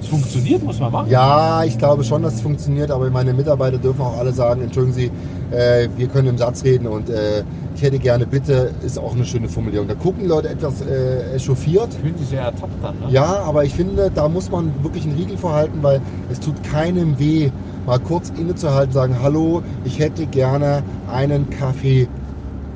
Es 0.00 0.06
funktioniert, 0.08 0.62
muss 0.62 0.80
man 0.80 0.92
machen. 0.92 1.10
Ja, 1.10 1.62
ich 1.64 1.76
glaube 1.78 2.04
schon, 2.04 2.22
dass 2.22 2.34
es 2.34 2.40
funktioniert, 2.40 2.90
aber 2.90 3.08
meine 3.10 3.32
Mitarbeiter 3.34 3.78
dürfen 3.78 4.00
auch 4.02 4.16
alle 4.18 4.32
sagen, 4.32 4.62
entschuldigen 4.62 4.94
Sie, 4.94 5.10
äh, 5.56 5.88
wir 5.96 6.08
können 6.08 6.28
im 6.28 6.38
Satz 6.38 6.64
reden 6.64 6.86
und 6.86 7.08
äh, 7.10 7.42
ich 7.74 7.82
hätte 7.82 7.98
gerne 7.98 8.26
bitte, 8.26 8.72
ist 8.84 8.98
auch 8.98 9.14
eine 9.14 9.24
schöne 9.24 9.48
Formulierung. 9.48 9.88
Da 9.88 9.94
gucken 9.94 10.22
die 10.22 10.28
Leute 10.28 10.48
etwas 10.48 10.80
äh, 10.82 11.34
echauffiert. 11.36 11.92
Fühlen 11.94 12.16
sich 12.18 12.28
sehr 12.28 12.42
ertappt 12.42 12.82
dann. 12.82 12.94
Ne? 13.00 13.06
Ja, 13.12 13.40
aber 13.44 13.64
ich 13.64 13.74
finde, 13.74 14.10
da 14.14 14.28
muss 14.28 14.50
man 14.50 14.72
wirklich 14.82 15.04
einen 15.04 15.16
Riegel 15.16 15.36
vorhalten, 15.36 15.82
weil 15.82 16.00
es 16.30 16.40
tut 16.40 16.62
keinem 16.62 17.18
weh, 17.18 17.50
mal 17.86 17.98
kurz 17.98 18.30
innezuhalten, 18.38 18.92
sagen, 18.92 19.16
hallo, 19.22 19.62
ich 19.84 19.98
hätte 19.98 20.26
gerne 20.26 20.82
einen 21.12 21.48
Kaffee, 21.50 22.08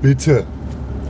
bitte. 0.08 0.44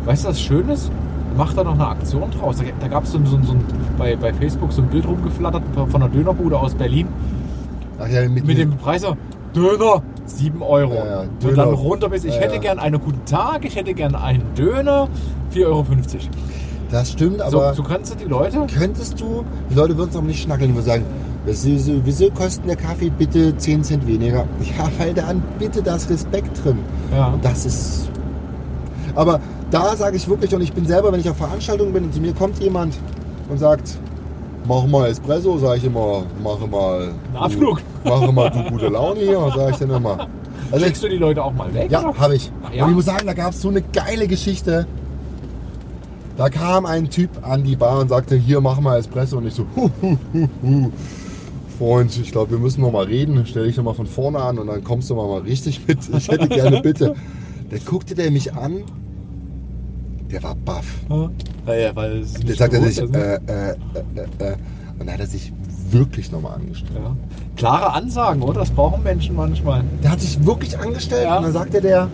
Weißt 0.04 0.24
du, 0.24 0.28
was 0.28 0.40
Schönes? 0.40 0.90
Macht 1.36 1.58
da 1.58 1.64
noch 1.64 1.74
eine 1.74 1.88
Aktion 1.88 2.30
draus. 2.30 2.58
Da, 2.58 2.64
da 2.78 2.86
gab 2.86 3.02
es 3.04 3.10
so, 3.12 3.18
ein- 3.18 3.26
so, 3.26 3.36
so 3.42 3.56
bei, 3.98 4.14
bei 4.14 4.32
Facebook 4.32 4.72
so 4.72 4.82
ein 4.82 4.88
Bild 4.88 5.04
rumgeflattert 5.06 5.62
von 5.74 5.94
einer 6.02 6.08
Dönerbude 6.08 6.56
aus 6.58 6.74
Berlin 6.74 7.08
Ach 7.98 8.08
ja, 8.08 8.28
mit, 8.28 8.46
mit 8.46 8.56
dem 8.58 8.70
Preis 8.76 9.02
so, 9.02 9.16
Döner 9.54 10.02
7 10.26 10.62
Euro. 10.62 10.94
Ja, 10.94 11.06
ja, 11.06 11.20
Und 11.22 11.42
Döner. 11.42 11.56
dann 11.64 11.74
runter 11.74 12.08
bis, 12.08 12.24
ich 12.24 12.34
Ja, 12.36 12.42
hätte 12.42 12.60
gern 12.60 12.78
einen 12.78 13.00
guten 13.00 13.24
Tag, 13.24 13.64
ich 13.64 13.74
hätte 13.74 13.94
gern 13.94 14.14
einen 14.14 14.42
Döner, 14.56 15.08
4,50 15.52 15.66
Euro. 15.66 15.84
Das 16.90 17.10
stimmt, 17.10 17.38
So, 17.38 17.44
aber 17.60 17.74
so 17.74 17.82
kannst 17.82 18.12
du 18.14 18.16
die 18.18 18.24
Leute. 18.30 18.64
könntest 18.78 19.20
du, 19.20 19.44
die 19.70 19.74
Leute 19.74 19.96
würden 19.98 20.10
es 20.10 20.14
noch 20.14 20.22
nicht 20.22 20.40
schnackeln, 20.40 20.70
die 20.70 20.76
würden 20.76 20.86
sagen, 20.86 21.04
wieso, 21.46 21.92
wieso 22.04 22.30
kostet 22.30 22.68
der 22.68 22.76
Kaffee 22.76 23.10
bitte 23.10 23.56
10 23.56 23.82
Cent 23.82 24.06
weniger? 24.06 24.44
Ja, 24.78 24.88
weil 24.98 25.14
da 25.14 25.24
an 25.26 25.42
bitte 25.58 25.82
das 25.82 26.08
Respekt 26.10 26.64
drin. 26.64 26.78
Ja. 27.12 27.28
Und 27.28 27.44
das 27.44 27.66
ist. 27.66 28.08
Aber 29.14 29.40
da 29.70 29.96
sage 29.96 30.16
ich 30.16 30.28
wirklich, 30.28 30.54
und 30.54 30.60
ich 30.62 30.72
bin 30.72 30.86
selber, 30.86 31.12
wenn 31.12 31.20
ich 31.20 31.28
auf 31.28 31.36
Veranstaltungen 31.36 31.92
bin 31.92 32.04
und 32.04 32.14
zu 32.14 32.20
mir 32.20 32.32
kommt 32.32 32.58
jemand 32.60 32.96
und 33.48 33.58
sagt, 33.58 33.98
mach 34.66 34.86
mal 34.86 35.08
Espresso, 35.08 35.58
sage 35.58 35.78
ich 35.78 35.84
immer, 35.84 36.24
mache 36.42 36.66
mal. 36.66 37.12
Ein 37.32 37.36
Abflug. 37.36 37.80
Du, 38.02 38.10
mache 38.10 38.32
mal 38.32 38.50
du 38.50 38.62
gute 38.70 38.88
Laune 38.88 39.20
hier, 39.20 39.38
sage 39.54 39.70
ich 39.72 39.76
dann 39.78 39.90
immer. 39.90 40.28
Also 40.70 40.86
Schickst 40.86 41.02
du 41.04 41.08
die 41.08 41.16
Leute 41.18 41.44
auch 41.44 41.52
mal 41.52 41.72
weg? 41.74 41.90
ja, 41.90 42.12
habe 42.18 42.36
ich. 42.36 42.50
Ja? 42.72 42.84
Und 42.84 42.90
ich 42.90 42.96
muss 42.96 43.04
sagen, 43.04 43.26
da 43.26 43.34
gab 43.34 43.52
es 43.52 43.60
so 43.60 43.68
eine 43.68 43.82
geile 43.82 44.26
Geschichte. 44.26 44.86
Da 46.36 46.48
kam 46.48 46.84
ein 46.84 47.10
Typ 47.10 47.30
an 47.42 47.62
die 47.62 47.76
Bar 47.76 48.00
und 48.00 48.08
sagte, 48.08 48.34
hier 48.34 48.60
mach 48.60 48.80
mal 48.80 48.98
Espresso. 48.98 49.38
Und 49.38 49.46
ich 49.46 49.54
so, 49.54 49.66
hu, 49.76 49.90
hu, 50.02 50.18
hu, 50.32 50.48
hu. 50.62 50.90
Freund, 51.78 52.16
ich 52.16 52.30
glaube, 52.32 52.52
wir 52.52 52.58
müssen 52.58 52.82
noch 52.82 52.92
mal 52.92 53.04
reden. 53.04 53.44
Stell 53.46 53.66
dich 53.66 53.76
noch 53.76 53.84
mal 53.84 53.94
von 53.94 54.06
vorne 54.06 54.38
an 54.38 54.58
und 54.58 54.68
dann 54.68 54.82
kommst 54.82 55.10
du 55.10 55.14
mal, 55.14 55.26
mal 55.26 55.40
richtig 55.40 55.86
mit. 55.86 55.98
Ich 56.16 56.28
hätte 56.28 56.48
gerne 56.48 56.80
bitte. 56.80 57.14
Da 57.70 57.76
guckte 57.84 58.14
der 58.14 58.30
mich 58.30 58.54
an. 58.54 58.84
Der 60.34 60.42
war 60.42 60.56
baff. 60.56 60.84
Ja, 61.64 61.74
ja, 61.74 61.94
weil 61.94 62.18
es 62.22 62.32
Der 62.32 62.44
nicht 62.44 62.58
sagte 62.58 62.78
so 62.78 62.82
sich, 62.86 62.98
ist, 62.98 63.12
ne? 63.12 63.40
äh, 63.46 63.52
äh, 63.52 63.70
äh, 63.70 63.74
äh, 64.16 64.50
äh. 64.50 64.56
Und 64.98 65.06
dann 65.06 65.10
hat 65.12 65.20
er 65.20 65.26
sich 65.28 65.52
wirklich 65.92 66.32
nochmal 66.32 66.54
angestellt. 66.56 66.98
Ja. 67.00 67.14
Klare 67.54 67.92
Ansagen, 67.92 68.42
oder? 68.42 68.58
Das 68.58 68.70
brauchen 68.72 69.04
Menschen 69.04 69.36
manchmal. 69.36 69.84
Der 70.02 70.10
hat 70.10 70.20
sich 70.20 70.44
wirklich 70.44 70.76
angestellt 70.76 71.26
Ja. 71.26 71.36
und 71.36 71.44
dann 71.44 71.52
sagte 71.52 71.80
der, 71.80 72.08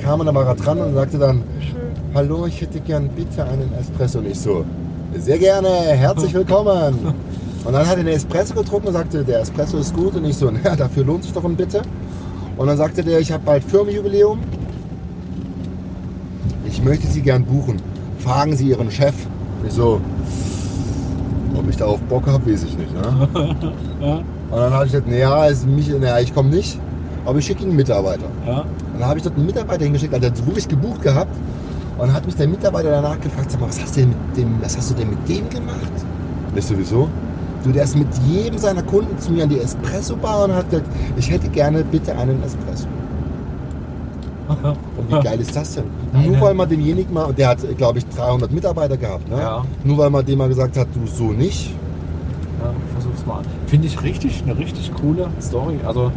kam 0.00 0.20
und 0.20 0.26
dann 0.26 0.36
war 0.36 0.46
er 0.46 0.54
dran 0.54 0.78
und 0.78 0.94
sagte 0.94 1.18
dann, 1.18 1.42
hallo, 2.14 2.46
ich 2.46 2.60
hätte 2.60 2.78
gern 2.78 3.08
bitte 3.08 3.42
einen 3.44 3.72
Espresso. 3.80 4.20
Und 4.20 4.28
ich 4.28 4.38
so, 4.38 4.64
sehr 5.18 5.38
gerne, 5.38 5.68
herzlich 5.68 6.32
willkommen. 6.34 6.94
Und 7.64 7.72
dann 7.72 7.84
hat 7.84 7.94
er 7.94 7.98
einen 8.02 8.14
Espresso 8.14 8.54
getrunken 8.54 8.86
und 8.86 8.92
sagte, 8.92 9.24
der 9.24 9.40
Espresso 9.40 9.78
ist 9.78 9.92
gut. 9.92 10.14
Und 10.14 10.24
ich 10.24 10.36
so, 10.36 10.48
naja, 10.52 10.76
dafür 10.76 11.02
lohnt 11.02 11.24
sich 11.24 11.32
doch 11.32 11.44
ein 11.44 11.56
Bitte. 11.56 11.82
Und 12.56 12.68
dann 12.68 12.76
sagte 12.76 13.02
der, 13.02 13.18
ich 13.18 13.32
habe 13.32 13.42
bald 13.44 13.64
Firmenjubiläum. 13.64 14.38
Ich 16.76 16.84
möchte 16.84 17.06
Sie 17.06 17.22
gern 17.22 17.42
buchen. 17.42 17.80
Fragen 18.18 18.54
Sie 18.54 18.68
Ihren 18.68 18.90
Chef. 18.90 19.14
Ich 19.66 19.72
so, 19.72 19.98
ob 21.54 21.70
ich 21.70 21.76
darauf 21.78 21.98
Bock 22.02 22.26
habe, 22.26 22.52
weiß 22.52 22.64
ich 22.64 22.76
nicht. 22.76 22.92
Ne? 22.92 23.28
Ja. 23.98 24.16
Und 24.50 24.60
dann 24.60 24.74
habe 24.74 24.84
ich 24.84 24.92
gesagt, 24.92 25.08
naja, 25.08 25.48
mich, 25.66 25.88
naja, 25.88 26.20
ich 26.20 26.34
komme 26.34 26.50
nicht, 26.50 26.78
aber 27.24 27.38
ich 27.38 27.46
schicke 27.46 27.62
Ihnen 27.62 27.70
einen 27.70 27.78
Mitarbeiter. 27.78 28.26
Ja. 28.46 28.60
Und 28.60 29.00
dann 29.00 29.08
habe 29.08 29.18
ich 29.18 29.24
dort 29.24 29.36
einen 29.36 29.46
Mitarbeiter 29.46 29.84
hingeschickt, 29.84 30.12
also 30.12 30.28
der 30.28 30.38
hat 30.38 30.46
wirklich 30.46 30.68
gebucht 30.68 31.00
gehabt. 31.00 31.34
Und 31.96 32.08
dann 32.08 32.12
hat 32.12 32.26
mich 32.26 32.36
der 32.36 32.46
Mitarbeiter 32.46 32.90
danach 32.90 33.18
gefragt, 33.20 33.50
sag 33.50 33.58
mal, 33.58 33.68
was 33.68 33.80
hast 33.80 33.96
du 33.96 34.00
denn 34.00 34.10
mit 34.10 34.36
dem, 34.36 34.54
was 34.60 34.76
hast 34.76 34.90
du 34.90 34.94
denn 34.94 35.08
mit 35.08 35.26
dem 35.26 35.48
gemacht? 35.48 35.92
Und 36.50 36.58
ich 36.58 36.64
sowieso. 36.64 37.08
Du, 37.64 37.72
der 37.72 37.84
ist 37.84 37.96
mit 37.96 38.08
jedem 38.28 38.58
seiner 38.58 38.82
Kunden 38.82 39.18
zu 39.18 39.32
mir 39.32 39.44
an 39.44 39.48
die 39.48 39.60
Espresso-Bar 39.60 40.44
und 40.44 40.54
hat 40.54 40.68
gesagt, 40.68 40.90
ich 41.16 41.30
hätte 41.30 41.48
gerne 41.48 41.82
bitte 41.84 42.16
einen 42.16 42.42
Espresso. 42.42 42.86
Und 44.96 45.08
wie 45.08 45.24
geil 45.24 45.40
ist 45.40 45.56
das 45.56 45.74
denn? 45.74 45.84
Nein, 46.16 46.32
Nur 46.32 46.40
weil 46.40 46.54
man 46.54 46.68
demjenigen 46.68 47.12
mal, 47.12 47.24
und 47.24 47.38
der 47.38 47.48
hat, 47.48 47.58
glaube 47.76 47.98
ich, 47.98 48.06
300 48.06 48.50
Mitarbeiter 48.52 48.96
gehabt, 48.96 49.28
ne? 49.28 49.38
Ja. 49.38 49.64
Nur 49.84 49.98
weil 49.98 50.10
man 50.10 50.24
dem 50.24 50.38
mal 50.38 50.48
gesagt 50.48 50.76
hat, 50.76 50.88
du 50.94 51.06
so 51.06 51.32
nicht. 51.32 51.72
Ja, 52.62 52.72
versuch's 52.92 53.26
mal. 53.26 53.42
Finde 53.66 53.86
ich 53.86 54.02
richtig, 54.02 54.42
eine 54.44 54.56
richtig 54.58 54.92
coole 54.94 55.28
Story. 55.40 55.78
Also, 55.86 56.12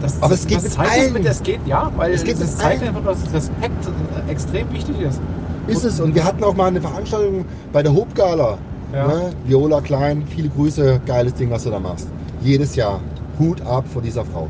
das, 0.00 0.22
Aber 0.22 0.34
es 0.34 0.46
geht 0.46 0.58
das 0.58 0.64
mit 0.64 0.72
zeigt 0.72 0.90
allen. 0.90 1.12
Mit, 1.12 1.26
das 1.26 1.42
geht, 1.42 1.60
ja, 1.66 1.90
weil 1.96 2.12
Es 2.12 2.24
geht 2.24 2.40
das 2.40 2.56
zeigt 2.56 2.82
einfach, 2.82 3.04
dass 3.04 3.32
Respekt 3.32 3.86
äh, 4.26 4.30
extrem 4.30 4.72
wichtig 4.72 5.00
ist. 5.00 5.20
Ist 5.66 5.84
es. 5.84 6.00
Und 6.00 6.14
wir 6.14 6.24
hatten 6.24 6.44
auch 6.44 6.54
mal 6.54 6.66
eine 6.66 6.80
Veranstaltung 6.80 7.44
bei 7.72 7.82
der 7.82 7.92
Hope 7.92 8.14
Gala. 8.14 8.58
Ja. 8.92 9.06
Ne? 9.06 9.32
Viola 9.46 9.80
Klein, 9.80 10.24
viele 10.28 10.48
Grüße, 10.48 11.00
geiles 11.06 11.34
Ding, 11.34 11.50
was 11.50 11.64
du 11.64 11.70
da 11.70 11.80
machst. 11.80 12.08
Jedes 12.42 12.76
Jahr. 12.76 13.00
Hut 13.38 13.60
ab 13.62 13.84
vor 13.92 14.02
dieser 14.02 14.24
Frau. 14.24 14.48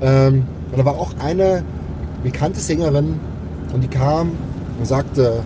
Ähm, 0.00 0.44
und 0.70 0.78
da 0.78 0.84
war 0.84 0.94
auch 0.94 1.12
eine 1.20 1.62
bekannte 2.22 2.60
Sängerin 2.60 3.20
und 3.72 3.82
die 3.82 3.88
kam 3.88 4.32
und 4.78 4.86
sagte 4.86 5.42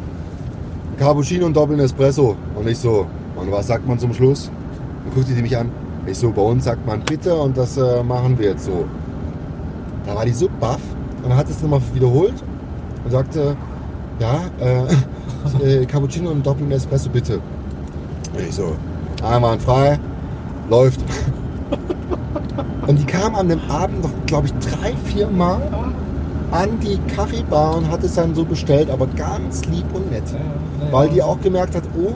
Cappuccino 0.98 1.46
und 1.46 1.56
Doppeln 1.56 1.80
Espresso. 1.80 2.36
Und 2.54 2.68
ich 2.68 2.78
so, 2.78 3.06
und 3.36 3.50
was 3.50 3.66
sagt 3.66 3.86
man 3.86 3.98
zum 3.98 4.14
Schluss? 4.14 4.50
Dann 5.04 5.14
guckte 5.14 5.34
die 5.34 5.42
mich 5.42 5.56
an. 5.56 5.70
Ich 6.06 6.18
so, 6.18 6.30
bei 6.30 6.42
uns 6.42 6.64
sagt 6.64 6.86
man 6.86 7.00
bitte 7.00 7.34
und 7.34 7.56
das 7.56 7.76
äh, 7.76 8.02
machen 8.02 8.38
wir 8.38 8.50
jetzt 8.50 8.64
so. 8.64 8.84
Da 10.06 10.14
war 10.14 10.24
die 10.24 10.32
so 10.32 10.48
baff 10.60 10.80
und 11.22 11.34
hat 11.34 11.48
es 11.48 11.62
nochmal 11.62 11.80
wiederholt 11.94 12.34
und 13.04 13.10
sagte, 13.10 13.56
ja, 14.18 14.40
äh, 14.60 15.82
äh, 15.82 15.86
Cappuccino 15.86 16.30
und 16.30 16.44
Doppeln 16.44 16.70
Espresso 16.72 17.08
bitte. 17.08 17.40
Und 18.34 18.48
ich 18.48 18.54
so, 18.54 18.74
einmal 19.22 19.58
frei, 19.58 19.98
läuft. 20.68 21.00
Und 22.86 22.98
die 22.98 23.04
kam 23.04 23.36
an 23.36 23.48
dem 23.48 23.60
Abend 23.70 24.02
noch, 24.02 24.10
glaube 24.26 24.48
ich, 24.48 24.52
drei, 24.54 24.92
vier 25.04 25.28
Mal 25.28 25.62
an 26.52 26.78
die 26.80 26.98
Kaffeebar 27.14 27.76
und 27.76 27.90
hat 27.90 28.04
es 28.04 28.14
dann 28.14 28.34
so 28.34 28.44
bestellt, 28.44 28.90
aber 28.90 29.06
ganz 29.06 29.64
lieb 29.64 29.86
und 29.92 30.10
nett. 30.10 30.22
Weil 30.90 31.08
die 31.08 31.22
auch 31.22 31.40
gemerkt 31.40 31.74
hat, 31.74 31.84
oh, 31.98 32.12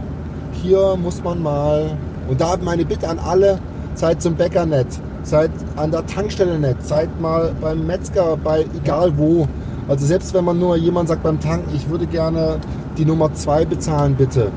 hier 0.52 0.96
muss 0.96 1.24
man 1.24 1.42
mal. 1.42 1.90
Und 2.28 2.40
da 2.40 2.56
meine 2.62 2.84
Bitte 2.84 3.08
an 3.08 3.18
alle, 3.18 3.58
seid 3.94 4.20
zum 4.20 4.34
Bäcker 4.34 4.66
nett, 4.66 4.88
seid 5.22 5.50
an 5.76 5.90
der 5.90 6.06
Tankstelle 6.06 6.58
nett, 6.58 6.76
seid 6.80 7.20
mal 7.20 7.52
beim 7.60 7.86
Metzger, 7.86 8.36
bei 8.36 8.66
egal 8.76 9.16
wo. 9.16 9.48
Also 9.88 10.04
selbst 10.04 10.34
wenn 10.34 10.44
man 10.44 10.58
nur 10.58 10.76
jemand 10.76 11.08
sagt 11.08 11.22
beim 11.22 11.40
Tanken, 11.40 11.74
ich 11.74 11.88
würde 11.88 12.06
gerne 12.06 12.58
die 12.98 13.04
Nummer 13.04 13.32
zwei 13.34 13.64
bezahlen, 13.64 14.14
bitte. 14.16 14.50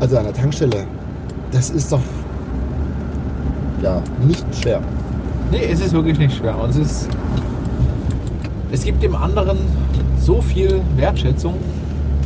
Also 0.00 0.18
an 0.18 0.24
der 0.24 0.34
Tankstelle. 0.34 0.86
Das 1.50 1.70
ist 1.70 1.90
doch 1.90 2.00
ja 3.82 4.02
nicht 4.26 4.44
schwer. 4.54 4.80
Nee, 5.50 5.68
es 5.70 5.80
ist 5.80 5.92
wirklich 5.92 6.18
nicht 6.18 6.36
schwer. 6.36 6.58
Und 6.60 6.70
es 6.70 6.76
ist. 6.76 7.08
Es 8.74 8.84
gibt 8.84 9.04
dem 9.04 9.14
anderen 9.14 9.56
so 10.18 10.42
viel 10.42 10.80
Wertschätzung. 10.96 11.54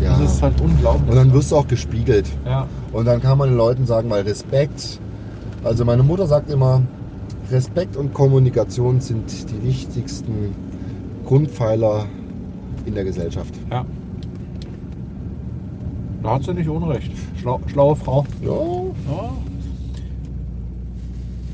Ja. 0.03 0.19
Das 0.19 0.33
ist 0.33 0.43
halt 0.43 0.59
unglaublich. 0.63 1.11
Und 1.11 1.15
dann 1.17 1.31
wirst 1.35 1.53
du 1.53 1.57
auch 1.57 1.69
gespiegelt. 1.69 2.27
ja. 2.47 2.67
Und 2.91 3.05
dann 3.05 3.21
kann 3.21 3.37
man 3.37 3.51
den 3.51 3.59
Leuten 3.59 3.85
sagen, 3.85 4.09
weil 4.09 4.23
Respekt, 4.23 4.99
also 5.63 5.85
meine 5.85 6.03
Mutter 6.03 6.27
sagt 6.27 6.51
immer, 6.51 6.81
Respekt 7.51 7.99
und 7.99 8.15
Kommunikation 8.15 8.99
sind 9.03 9.31
die 9.51 9.63
wichtigsten 9.69 10.55
Grundpfeiler 11.27 12.07
in 12.87 12.95
der 12.95 13.05
Gesellschaft. 13.05 13.55
ja. 13.71 13.85
Da 16.23 16.31
hat 16.35 16.45
sie 16.45 16.55
nicht 16.55 16.69
unrecht. 16.69 17.13
Schlau, 17.41 17.61
schlaue 17.67 17.95
Frau. 17.95 18.25
Ja, 18.43 18.49
Ja. 18.51 19.31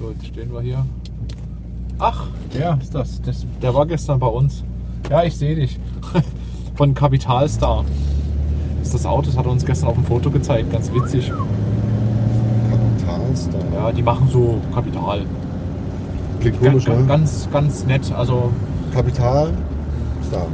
So, 0.00 0.10
jetzt 0.12 0.26
stehen 0.26 0.52
wir 0.52 0.60
hier. 0.60 0.86
Ach, 1.98 2.28
der 2.54 2.78
ist 2.80 2.94
das. 2.94 3.20
das. 3.22 3.44
Der 3.60 3.74
war 3.74 3.86
gestern 3.86 4.18
bei 4.20 4.26
uns. 4.28 4.62
Ja, 5.10 5.22
ich 5.22 5.36
sehe 5.36 5.54
dich. 5.54 5.78
Von 6.76 6.94
Kapitalstar. 6.94 7.84
Das 8.78 8.88
ist 8.88 8.94
das 8.94 9.06
Auto, 9.06 9.26
das 9.26 9.36
hat 9.36 9.46
er 9.46 9.52
uns 9.52 9.64
gestern 9.64 9.88
auf 9.88 9.94
dem 9.94 10.04
Foto 10.04 10.30
gezeigt. 10.30 10.72
Ganz 10.72 10.92
witzig. 10.92 11.30
Kapitalstar. 12.70 13.60
Ja, 13.74 13.92
die 13.92 14.02
machen 14.02 14.28
so 14.30 14.56
Kapital. 14.74 15.22
Klingt 16.40 16.60
Ganz, 16.62 16.84
komisch, 16.84 16.88
ne? 17.00 17.04
ganz, 17.06 17.48
ganz 17.52 17.86
nett. 17.86 18.12
Also 18.16 18.50
Kapital, 18.92 19.50
Star. 20.26 20.46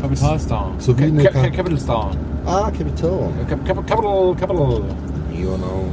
Kapitalstar. 0.00 0.70
So 0.78 0.96
wie 0.98 1.04
eine 1.04 1.24
Ka- 1.24 1.48
Capital 1.50 1.78
Star. 1.78 2.10
Ah, 2.46 2.70
Capital. 2.70 3.30
Cap- 3.48 3.64
Cap- 3.66 3.86
Capital, 3.86 4.34
Capital. 4.38 4.82
You 5.32 5.56
know. 5.56 5.84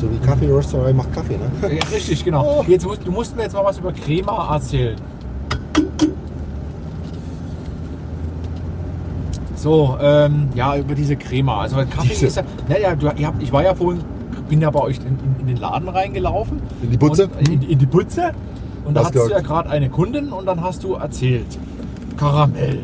So 0.00 0.08
wie 0.10 0.16
Kaffee-Rösterei 0.24 0.92
macht 0.92 1.12
Kaffee, 1.12 1.36
ne? 1.36 1.50
Ja, 1.74 1.82
richtig, 1.92 2.24
genau. 2.24 2.64
Jetzt 2.68 2.86
musst, 2.86 3.04
du 3.04 3.10
musst 3.10 3.34
mir 3.36 3.42
jetzt 3.42 3.52
mal 3.54 3.64
was 3.64 3.78
über 3.78 3.92
Crema 3.92 4.54
erzählen. 4.54 4.94
So, 9.58 9.98
ähm, 10.00 10.48
ja, 10.54 10.76
über 10.76 10.94
diese 10.94 11.16
Crema. 11.16 11.62
Also 11.62 11.76
Kaffee 11.76 12.08
Diese. 12.10 12.26
ist 12.26 12.36
ja. 12.36 12.44
Naja, 12.68 12.94
du, 12.94 13.10
ihr 13.16 13.26
habt, 13.26 13.42
ich 13.42 13.52
war 13.52 13.62
ja 13.64 13.74
vorhin, 13.74 14.02
bin 14.48 14.60
ja 14.60 14.70
bei 14.70 14.80
euch 14.80 14.98
in, 14.98 15.06
in, 15.06 15.40
in 15.40 15.46
den 15.48 15.56
Laden 15.56 15.88
reingelaufen. 15.88 16.60
In 16.82 16.90
die 16.92 16.96
Butze? 16.96 17.26
Und, 17.26 17.48
in, 17.48 17.62
in 17.62 17.78
die 17.78 17.86
Butze. 17.86 18.30
Und 18.84 18.94
da 18.94 19.00
Was 19.00 19.06
hast 19.08 19.16
du 19.16 19.30
ja 19.30 19.40
gerade 19.40 19.68
eine 19.70 19.90
Kundin 19.90 20.28
und 20.32 20.46
dann 20.46 20.62
hast 20.62 20.84
du 20.84 20.94
erzählt. 20.94 21.58
Karamell. 22.16 22.80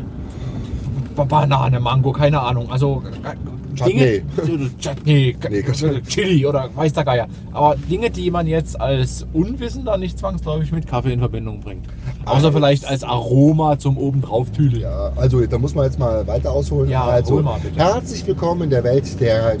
Ba- 1.15 1.23
Banane, 1.23 1.79
Mango, 1.79 2.11
keine 2.11 2.41
Ahnung. 2.41 2.69
Also 2.71 3.01
äh, 3.23 3.75
Chutney. 3.75 4.21
Dinge, 4.45 4.69
Chutney, 4.77 5.37
Nee, 5.49 5.61
Gott. 5.61 6.03
Chili 6.07 6.45
oder 6.45 6.69
weiß 6.75 6.93
der 6.93 7.03
Geier. 7.05 7.27
Aber 7.53 7.75
Dinge, 7.89 8.09
die 8.09 8.29
man 8.31 8.47
jetzt 8.47 8.79
als 8.79 9.25
Unwissender 9.33 9.97
nicht 9.97 10.19
zwangsläufig 10.19 10.71
mit 10.71 10.87
Kaffee 10.87 11.13
in 11.13 11.19
Verbindung 11.19 11.61
bringt. 11.61 11.85
Außer 12.25 12.51
vielleicht 12.51 12.85
als 12.85 13.03
Aroma 13.03 13.77
zum 13.77 13.97
obendrauf 13.97 14.49
tüdeln. 14.49 14.81
Ja, 14.81 15.11
also 15.15 15.45
da 15.45 15.59
muss 15.59 15.75
man 15.75 15.85
jetzt 15.85 15.99
mal 15.99 16.25
weiter 16.25 16.51
ausholen. 16.51 16.89
Ja, 16.89 17.03
also, 17.03 17.39
mal 17.41 17.59
bitte. 17.61 17.77
Herzlich 17.77 18.25
willkommen 18.25 18.63
in 18.63 18.69
der 18.71 18.83
Welt 18.83 19.19
der 19.19 19.57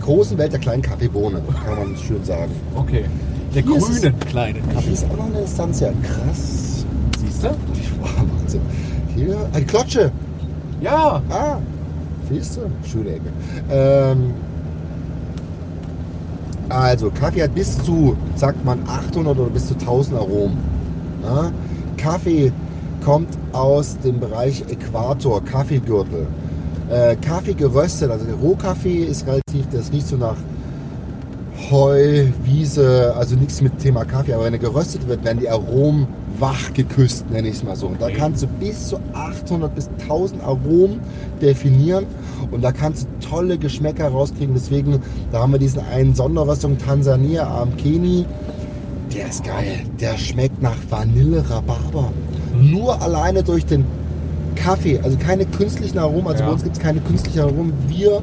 großen 0.00 0.36
Welt 0.38 0.52
der 0.52 0.58
kleinen 0.58 0.82
Kaffeebohne, 0.82 1.40
kann 1.64 1.78
man 1.78 1.96
schön 2.06 2.24
sagen. 2.24 2.50
Okay. 2.74 3.04
Der 3.54 3.62
Hier 3.62 3.76
ist 3.76 4.02
grünen 4.02 4.18
kleinen 4.20 4.64
Hier 4.64 4.74
Kaffee. 4.74 4.90
ist 4.92 5.04
auch 5.04 5.16
noch 5.16 5.26
eine 5.26 5.40
Instanz, 5.40 5.80
ja 5.80 5.90
krass. 6.02 6.84
Siehst 7.20 7.44
du? 7.44 7.48
Wahnsinn. 8.00 8.60
Hier, 9.14 9.36
eine 9.52 9.64
Klotsche. 9.64 10.10
Ja. 10.80 11.22
Ah, 11.30 11.58
siehst 12.28 12.56
du? 12.56 12.62
Schöne 12.90 13.10
Ecke. 13.10 13.30
Ähm, 13.70 14.32
also, 16.68 17.10
Kaffee 17.10 17.42
hat 17.42 17.54
bis 17.54 17.78
zu, 17.84 18.16
sagt 18.34 18.64
man, 18.64 18.80
800 18.88 19.38
oder 19.38 19.50
bis 19.50 19.68
zu 19.68 19.74
1000 19.74 20.18
Aromen. 20.18 20.81
Ja? 21.22 21.52
Kaffee 21.96 22.52
kommt 23.04 23.28
aus 23.52 23.98
dem 23.98 24.20
Bereich 24.20 24.64
Äquator, 24.68 25.44
Kaffeegürtel. 25.44 26.26
Äh, 26.90 27.16
Kaffee 27.16 27.54
geröstet, 27.54 28.10
also 28.10 28.24
der 28.24 28.34
Rohkaffee 28.34 29.04
ist 29.04 29.26
relativ, 29.26 29.66
das 29.72 29.92
riecht 29.92 30.08
so 30.08 30.16
nach 30.16 30.36
Heu, 31.70 32.26
Wiese, 32.44 33.14
also 33.16 33.36
nichts 33.36 33.60
mit 33.62 33.78
Thema 33.78 34.04
Kaffee, 34.04 34.34
aber 34.34 34.44
wenn 34.44 34.52
er 34.52 34.58
geröstet 34.58 35.06
wird, 35.06 35.24
werden 35.24 35.38
die 35.38 35.48
Aromen 35.48 36.06
wach 36.38 36.72
geküsst, 36.74 37.30
nenne 37.30 37.48
ich 37.48 37.56
es 37.56 37.64
mal 37.64 37.76
so. 37.76 37.86
Und 37.86 38.00
da 38.00 38.10
kannst 38.10 38.42
du 38.42 38.46
bis 38.46 38.88
zu 38.88 38.98
800 39.12 39.74
bis 39.74 39.88
1000 40.02 40.42
Aromen 40.42 41.00
definieren 41.40 42.06
und 42.50 42.62
da 42.62 42.72
kannst 42.72 43.06
du 43.06 43.28
tolle 43.28 43.58
Geschmäcker 43.58 44.08
rauskriegen. 44.08 44.54
Deswegen, 44.54 45.00
da 45.30 45.40
haben 45.40 45.52
wir 45.52 45.58
diesen 45.58 45.80
einen 45.80 46.14
Sonderröstung 46.14 46.78
Tansania 46.78 47.46
Amkeni. 47.48 48.26
Der 49.14 49.28
ist 49.28 49.44
geil. 49.44 49.80
Der 50.00 50.16
schmeckt 50.16 50.62
nach 50.62 50.76
Vanille 50.88 51.44
Rhabarber. 51.48 52.12
Nur 52.60 53.00
alleine 53.02 53.42
durch 53.42 53.64
den 53.66 53.84
Kaffee, 54.54 55.00
also 55.02 55.16
keine 55.18 55.44
künstlichen 55.46 55.98
Aromen. 55.98 56.28
Also 56.28 56.40
Ja. 56.40 56.46
bei 56.46 56.52
uns 56.52 56.62
gibt 56.62 56.76
es 56.76 56.82
keine 56.82 57.00
künstlichen 57.00 57.40
Aromen. 57.40 57.72
Wir 57.88 58.22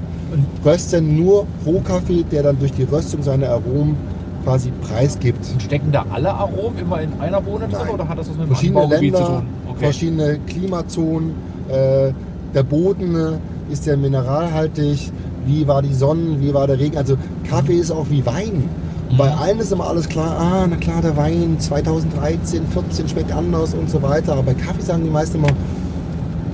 rösten 0.65 1.15
nur 1.15 1.45
Rohkaffee, 1.65 2.23
der 2.31 2.43
dann 2.43 2.59
durch 2.59 2.71
die 2.73 2.83
Röstung 2.83 3.23
seine 3.23 3.49
Aromen 3.49 3.97
quasi 4.43 4.71
preisgibt. 4.81 5.45
Stecken 5.59 5.91
da 5.91 6.05
alle 6.11 6.33
Aromen 6.33 6.79
immer 6.79 7.01
in 7.01 7.09
einer 7.19 7.41
Bohne 7.41 7.67
drin 7.67 7.77
Nein. 7.83 7.93
oder 7.93 8.07
hat 8.07 8.17
das 8.17 8.29
was 8.29 8.37
mit 8.37 8.45
dem 8.45 8.55
Verschiedene 8.55 8.81
zu 8.89 8.95
Länder, 9.01 9.25
tun? 9.25 9.43
Okay. 9.69 9.79
verschiedene 9.79 10.39
Klimazonen, 10.47 11.31
äh, 11.69 12.11
der 12.53 12.63
Boden 12.63 13.15
äh, 13.15 13.73
ist 13.73 13.85
der 13.85 13.97
mineralhaltig, 13.97 15.11
wie 15.45 15.67
war 15.67 15.81
die 15.81 15.93
Sonne, 15.93 16.39
wie 16.39 16.53
war 16.53 16.67
der 16.67 16.79
Regen. 16.79 16.97
Also 16.97 17.17
Kaffee 17.49 17.75
ist 17.77 17.91
auch 17.91 18.05
wie 18.09 18.25
Wein. 18.25 18.69
Bei 19.17 19.31
allen 19.33 19.59
ist 19.59 19.71
immer 19.71 19.87
alles 19.87 20.07
klar, 20.07 20.37
ah, 20.39 20.67
na 20.69 20.75
klar, 20.77 21.01
der 21.01 21.17
Wein 21.17 21.57
2013, 21.59 22.67
14 22.67 23.09
schmeckt 23.09 23.31
anders 23.31 23.73
und 23.73 23.89
so 23.89 24.01
weiter. 24.01 24.33
Aber 24.33 24.43
bei 24.43 24.53
Kaffee 24.53 24.81
sagen 24.81 25.03
die 25.03 25.09
meisten 25.09 25.37
immer, 25.39 25.47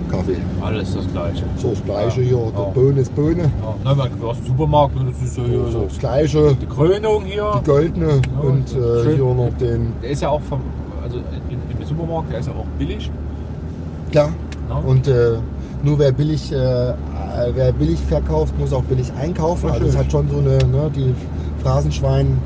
Kaffee, 0.09 0.37
Alles 0.61 0.93
das 0.95 1.07
Gleiche. 1.11 1.43
so 1.57 1.69
das 1.71 1.83
Gleiche 1.83 2.21
Ja. 2.21 2.27
hier, 2.27 2.37
Ja. 2.37 2.51
der 2.65 2.71
Böhne 2.81 3.01
ist 3.01 3.13
Böhne, 3.15 3.43
Ja. 3.43 3.49
Nein, 3.83 3.97
man, 3.97 4.09
du 4.19 4.29
hast 4.29 4.37
einen 4.37 4.47
Supermarkt, 4.47 4.95
ne, 4.95 5.05
das 5.11 5.27
ist 5.27 5.37
ja 5.37 5.43
hier 5.43 5.65
so 5.65 5.71
so. 5.71 5.81
das 5.89 5.99
Gleiche, 5.99 6.55
Die 6.61 6.65
Krönung 6.65 7.23
hier. 7.25 7.51
die 7.61 7.65
Goldene 7.69 8.21
und 8.41 8.71
äh, 8.71 9.15
hier 9.15 9.25
noch 9.25 9.49
den, 9.59 9.93
Der 10.01 10.09
ist 10.11 10.21
ja 10.21 10.29
auch 10.29 10.41
vom, 10.41 10.61
also 11.03 11.17
im 11.17 11.85
Supermarkt, 11.85 12.31
der 12.31 12.39
ist 12.39 12.47
ja 12.47 12.53
auch 12.53 12.65
billig. 12.79 13.11
klar. 14.11 14.29
Ne? 14.69 14.75
Und 14.89 15.07
äh, 15.07 15.33
nur 15.83 15.99
wer 15.99 16.11
billig, 16.11 16.51
äh, 16.51 16.55
äh, 16.89 16.93
wer 17.53 17.71
billig 17.73 17.99
verkauft, 17.99 18.57
muss 18.57 18.71
auch 18.73 18.83
billig 18.83 19.11
einkaufen. 19.21 19.69
Also 19.69 19.85
es 19.87 19.97
hat 19.97 20.11
schon 20.11 20.27
so 20.29 20.37
eine, 20.37 20.57
ne, 20.57 20.89
die 20.95 21.13
Phrasenschwein 21.65 22.37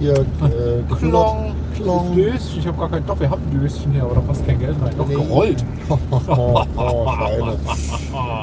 hier 0.00 0.14
äh, 0.14 0.82
gefüttert. 0.88 0.98
Klong. 0.98 1.54
Klong. 1.76 2.16
Döschen. 2.16 2.58
Ich 2.58 2.66
habe 2.66 2.76
gar 2.76 2.90
kein. 2.90 3.06
Doch, 3.06 3.20
wir 3.20 3.30
haben 3.30 3.40
ein 3.48 3.60
Döschen 3.60 3.92
hier, 3.92 4.02
aber 4.02 4.16
da 4.16 4.20
passt 4.20 4.44
kein 4.44 4.58
Geld 4.58 4.74
rein. 4.82 4.92
Doch, 4.98 5.06
Nee. 5.06 5.14
gerollt. 5.14 5.64
oh, 6.26 6.64
Schweine. 6.74 7.56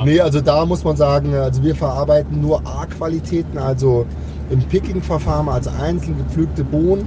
Nee, 0.06 0.22
also 0.22 0.40
da 0.40 0.66
muss 0.66 0.86
man 0.86 0.96
sagen, 0.96 1.34
also 1.36 1.62
wir 1.64 1.76
verarbeiten 1.76 2.40
nur 2.40 2.62
A-Qualitäten, 2.66 3.58
also 3.58 4.06
im 4.50 4.60
Picking-Verfahren 4.60 5.50
als 5.50 5.68
einzeln 5.68 6.18
gepflückte 6.18 6.64
Bohnen, 6.64 7.06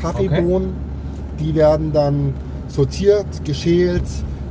Kaffeebohnen. 0.00 0.72
Die 1.40 1.54
werden 1.54 1.92
dann 1.92 2.32
sortiert, 2.68 3.26
geschält, 3.44 4.04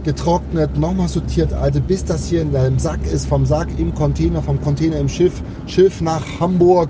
getrocknet, 0.04 0.78
nochmal 0.78 1.08
sortiert, 1.08 1.54
also 1.54 1.82
bis 1.82 2.06
das 2.06 2.28
hier 2.28 2.44
in 2.44 2.56
einem 2.56 2.78
Sack 2.78 3.00
ist, 3.12 3.26
vom 3.28 3.46
Sack 3.48 3.68
im 3.80 3.96
Container, 3.96 4.44
vom 4.44 4.62
Container 4.62 4.98
im 4.98 5.10
Schiff, 5.10 5.42
Schiff 5.66 6.02
nach 6.02 6.22
Hamburg. 6.40 6.90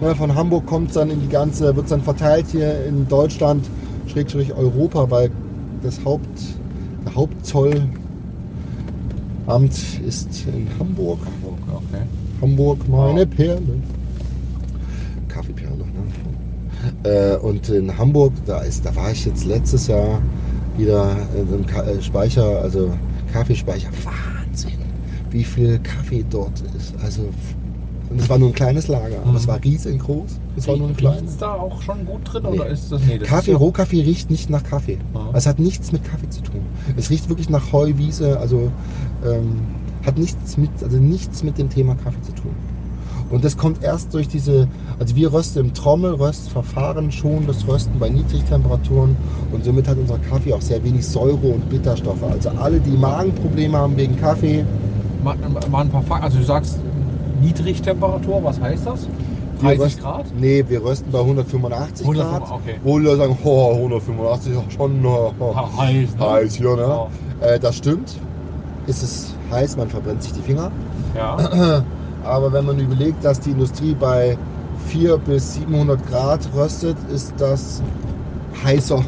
Von 0.00 0.34
Hamburg 0.34 0.66
kommt 0.66 0.88
es 0.88 0.94
dann 0.94 1.10
in 1.10 1.20
die 1.20 1.28
ganze, 1.28 1.74
wird 1.74 1.86
es 1.86 1.90
dann 1.90 2.02
verteilt 2.02 2.46
hier 2.52 2.84
in 2.86 3.08
Deutschland, 3.08 3.64
Schrägstrich 4.06 4.52
Europa, 4.52 5.10
weil 5.10 5.30
das 5.82 6.04
Haupt, 6.04 6.28
der 7.04 7.14
Hauptzollamt 7.14 7.88
ist 10.06 10.44
in 10.46 10.68
Hamburg. 10.78 11.18
Hamburg, 11.24 11.58
okay. 11.74 12.02
Hamburg, 12.42 12.88
meine 12.88 13.20
Ja. 13.20 13.26
Perle. 13.26 13.60
Kaffeeperle, 15.28 15.84
ne? 17.04 17.10
Äh, 17.10 17.36
und 17.38 17.68
in 17.70 17.96
Hamburg, 17.96 18.32
da, 18.46 18.60
ist, 18.60 18.84
da 18.84 18.94
war 18.94 19.10
ich 19.10 19.24
jetzt 19.24 19.44
letztes 19.46 19.86
Jahr 19.86 20.20
wieder 20.76 21.16
in 21.34 21.48
einem 21.52 21.66
Ka 21.66 21.82
äh, 21.82 22.00
Speicher, 22.02 22.60
also 22.62 22.90
Kaffeespeicher. 23.32 23.88
Wahnsinn, 24.04 24.72
wie 25.30 25.42
viel 25.44 25.78
Kaffee 25.78 26.24
dort 26.28 26.62
ist. 26.76 26.94
Also, 27.02 27.22
und 28.10 28.20
es 28.20 28.28
war 28.28 28.38
nur 28.38 28.48
ein 28.48 28.54
kleines 28.54 28.88
Lager, 28.88 29.16
aber 29.22 29.30
Mhm. 29.32 29.36
es 29.36 29.46
war 29.48 29.62
riesengroß. 29.62 30.38
Es 30.56 30.68
war 30.68 30.76
nur 30.76 30.88
ein 30.88 30.96
kleines. 30.96 31.36
da 31.38 31.52
auch 31.54 31.82
schon 31.82 32.04
gut 32.06 32.20
drin 32.24 32.42
Nee. 32.44 32.58
oder 32.60 32.66
ist 32.68 32.90
das 32.92 33.02
nee, 33.06 33.18
das 33.18 33.28
Kaffee, 33.28 33.50
ist 33.52 33.54
ja- 33.54 33.56
Rohkaffee 33.58 34.00
riecht 34.02 34.30
nicht 34.30 34.48
nach 34.50 34.62
Kaffee. 34.64 34.98
Aha. 35.14 35.30
Es 35.34 35.46
hat 35.46 35.58
nichts 35.58 35.92
mit 35.92 36.04
Kaffee 36.04 36.28
zu 36.30 36.40
tun. 36.42 36.60
Es 36.96 37.10
riecht 37.10 37.28
wirklich 37.28 37.50
nach 37.50 37.72
Heu, 37.72 37.92
Wiese, 37.96 38.38
also 38.38 38.70
ähm, 39.24 39.60
hat 40.04 40.18
nichts 40.18 40.56
mit, 40.56 40.70
also 40.82 40.98
nichts 40.98 41.42
mit 41.42 41.58
dem 41.58 41.68
Thema 41.68 41.94
Kaffee 41.96 42.22
zu 42.22 42.32
tun. 42.32 42.52
Und 43.28 43.44
das 43.44 43.56
kommt 43.56 43.82
erst 43.82 44.14
durch 44.14 44.28
diese, 44.28 44.68
also 45.00 45.16
wir 45.16 45.32
rösten 45.32 45.58
im 45.58 45.74
Trommelröstverfahren 45.74 47.10
schon 47.10 47.46
das 47.48 47.66
Rösten 47.66 47.98
bei 47.98 48.08
Niedrigtemperaturen 48.08 49.16
und 49.52 49.64
somit 49.64 49.88
hat 49.88 49.98
unser 49.98 50.18
Kaffee 50.18 50.52
auch 50.52 50.60
sehr 50.62 50.82
wenig 50.84 51.04
Säure 51.06 51.48
und 51.48 51.68
Bitterstoffe. 51.68 52.22
Also 52.22 52.50
alle, 52.50 52.78
die 52.78 52.96
Magenprobleme 52.96 53.76
haben 53.78 53.96
wegen 53.96 54.16
Kaffee, 54.16 54.64
Mal, 55.24 55.34
mal 55.72 55.80
ein 55.80 55.88
paar 55.90 56.02
Fakten. 56.04 56.24
Also 56.24 56.38
du 56.38 56.44
sagst 56.44 56.78
Niedrigtemperatur, 57.40 58.42
was 58.42 58.60
heißt 58.60 58.86
das? 58.86 59.06
wir 59.60 59.68
30 59.68 59.80
rösten, 59.80 60.02
Grad? 60.02 60.26
Nee, 60.38 60.64
wir 60.68 60.84
rösten 60.84 61.12
bei 61.12 61.20
185 61.20 62.06
Grad. 62.06 62.16
185, 62.16 62.56
okay. 62.56 62.80
Wo 62.82 62.98
die 62.98 63.04
Leute 63.04 63.16
sagen, 63.18 63.38
oh, 63.44 63.72
185 63.74 64.52
ist 64.52 64.72
schon 64.74 65.04
oh, 65.04 65.32
oh, 65.38 65.54
heiß, 65.78 66.16
ne? 66.16 66.30
heiß 66.30 66.54
hier, 66.54 66.76
ne? 66.76 66.82
Ja. 67.40 67.46
Äh, 67.46 67.60
das 67.60 67.76
stimmt. 67.76 68.16
Ist 68.86 69.02
es 69.02 69.34
heiß, 69.50 69.76
man 69.76 69.88
verbrennt 69.88 70.22
sich 70.22 70.32
die 70.32 70.42
Finger. 70.42 70.70
Ja. 71.16 71.82
Aber 72.24 72.52
wenn 72.52 72.66
man 72.66 72.78
überlegt, 72.78 73.24
dass 73.24 73.40
die 73.40 73.50
Industrie 73.50 73.94
bei 73.94 74.36
400 74.88 75.24
bis 75.24 75.54
700 75.54 76.06
Grad 76.08 76.40
röstet, 76.54 76.96
ist 77.12 77.34
das 77.38 77.82
heißer. 78.64 79.02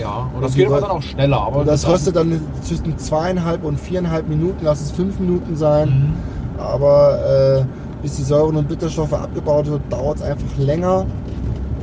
Ja, 0.00 0.30
und 0.34 0.42
das 0.42 0.54
geht 0.54 0.66
aber 0.68 0.80
dann 0.80 0.90
auch 0.90 1.02
schneller. 1.02 1.40
Aber 1.40 1.64
das 1.64 1.86
röstet 1.88 2.14
dann 2.14 2.40
zwischen 2.62 2.96
zweieinhalb 2.98 3.64
und 3.64 3.80
viereinhalb 3.80 4.28
Minuten, 4.28 4.58
lass 4.62 4.80
es 4.80 4.92
fünf 4.92 5.18
Minuten 5.18 5.56
sein. 5.56 5.88
Mhm. 5.88 6.37
Aber 6.58 7.18
äh, 7.60 7.64
bis 8.02 8.16
die 8.16 8.22
Säuren 8.22 8.56
und 8.56 8.68
Bitterstoffe 8.68 9.12
abgebaut 9.12 9.66
wird, 9.70 9.80
dauert 9.90 10.16
es 10.18 10.22
einfach 10.22 10.56
länger. 10.58 11.04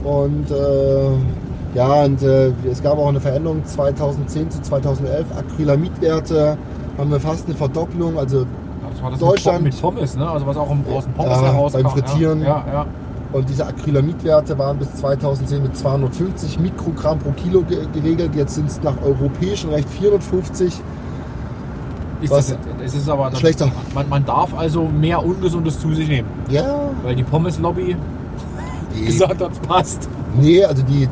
Und 0.04 0.52
äh, 0.52 1.78
ja, 1.78 2.04
und 2.04 2.22
äh, 2.22 2.52
es 2.72 2.82
gab 2.82 2.98
auch 2.98 3.10
eine 3.10 3.20
Veränderung 3.20 3.66
2010 3.66 4.52
zu 4.52 4.62
2011. 4.62 5.26
Acrylamidwerte 5.38 6.58
haben 6.98 7.12
wir 7.12 7.20
fast 7.20 7.48
eine 7.48 7.56
Verdopplung. 7.56 8.18
Also 8.18 8.46
Das 8.92 9.02
war 9.04 9.12
das 9.12 9.20
Deutschland- 9.20 9.64
mit 9.64 9.82
Pommes, 9.82 10.16
ne? 10.16 10.30
Also 10.30 10.46
was 10.48 10.58
auch 10.58 10.72
im, 10.72 10.84
aus 10.94 11.04
dem 11.06 11.14
Pommes 11.14 11.32
Ja, 11.42 11.44
herauskam. 11.54 11.82
beim 11.84 11.92
Frittieren. 11.92 12.42
Ja, 12.42 12.64
ja. 12.72 12.86
Und 13.34 13.50
diese 13.50 13.66
Acrylamidwerte 13.66 14.58
waren 14.58 14.78
bis 14.78 14.94
2010 14.96 15.64
mit 15.64 15.76
250 15.76 16.58
Mikrogramm 16.60 17.20
pro 17.20 17.32
Kilo 17.32 17.64
ge 17.64 17.80
geregelt. 17.94 18.34
Jetzt 18.36 18.56
sind 18.56 18.70
es 18.70 18.82
nach 18.82 18.94
europäischem 19.04 19.72
Recht 19.72 19.90
450. 19.90 20.80
Ist, 22.26 22.32
Was? 22.32 22.58
das, 22.80 22.94
ist 22.94 23.02
es 23.04 23.10
aber 23.10 23.26
dann, 23.30 23.36
Schlechter. 23.40 23.70
Man, 23.94 24.10
man 24.10 24.26
darf 24.26 24.54
also 24.58 24.84
mehr 24.86 25.24
Ungesundes 25.26 25.80
zu 25.80 25.94
sich 25.94 26.08
nehmen, 26.08 26.28
Ja, 26.50 26.90
weil 27.04 27.16
die 27.16 27.24
Pommes-Lobby 27.24 27.96
gesagt 29.06 29.42
hat, 29.42 29.62
passt. 29.68 30.08
nee, 30.40 30.64
also 30.64 30.84
die, 30.84 31.08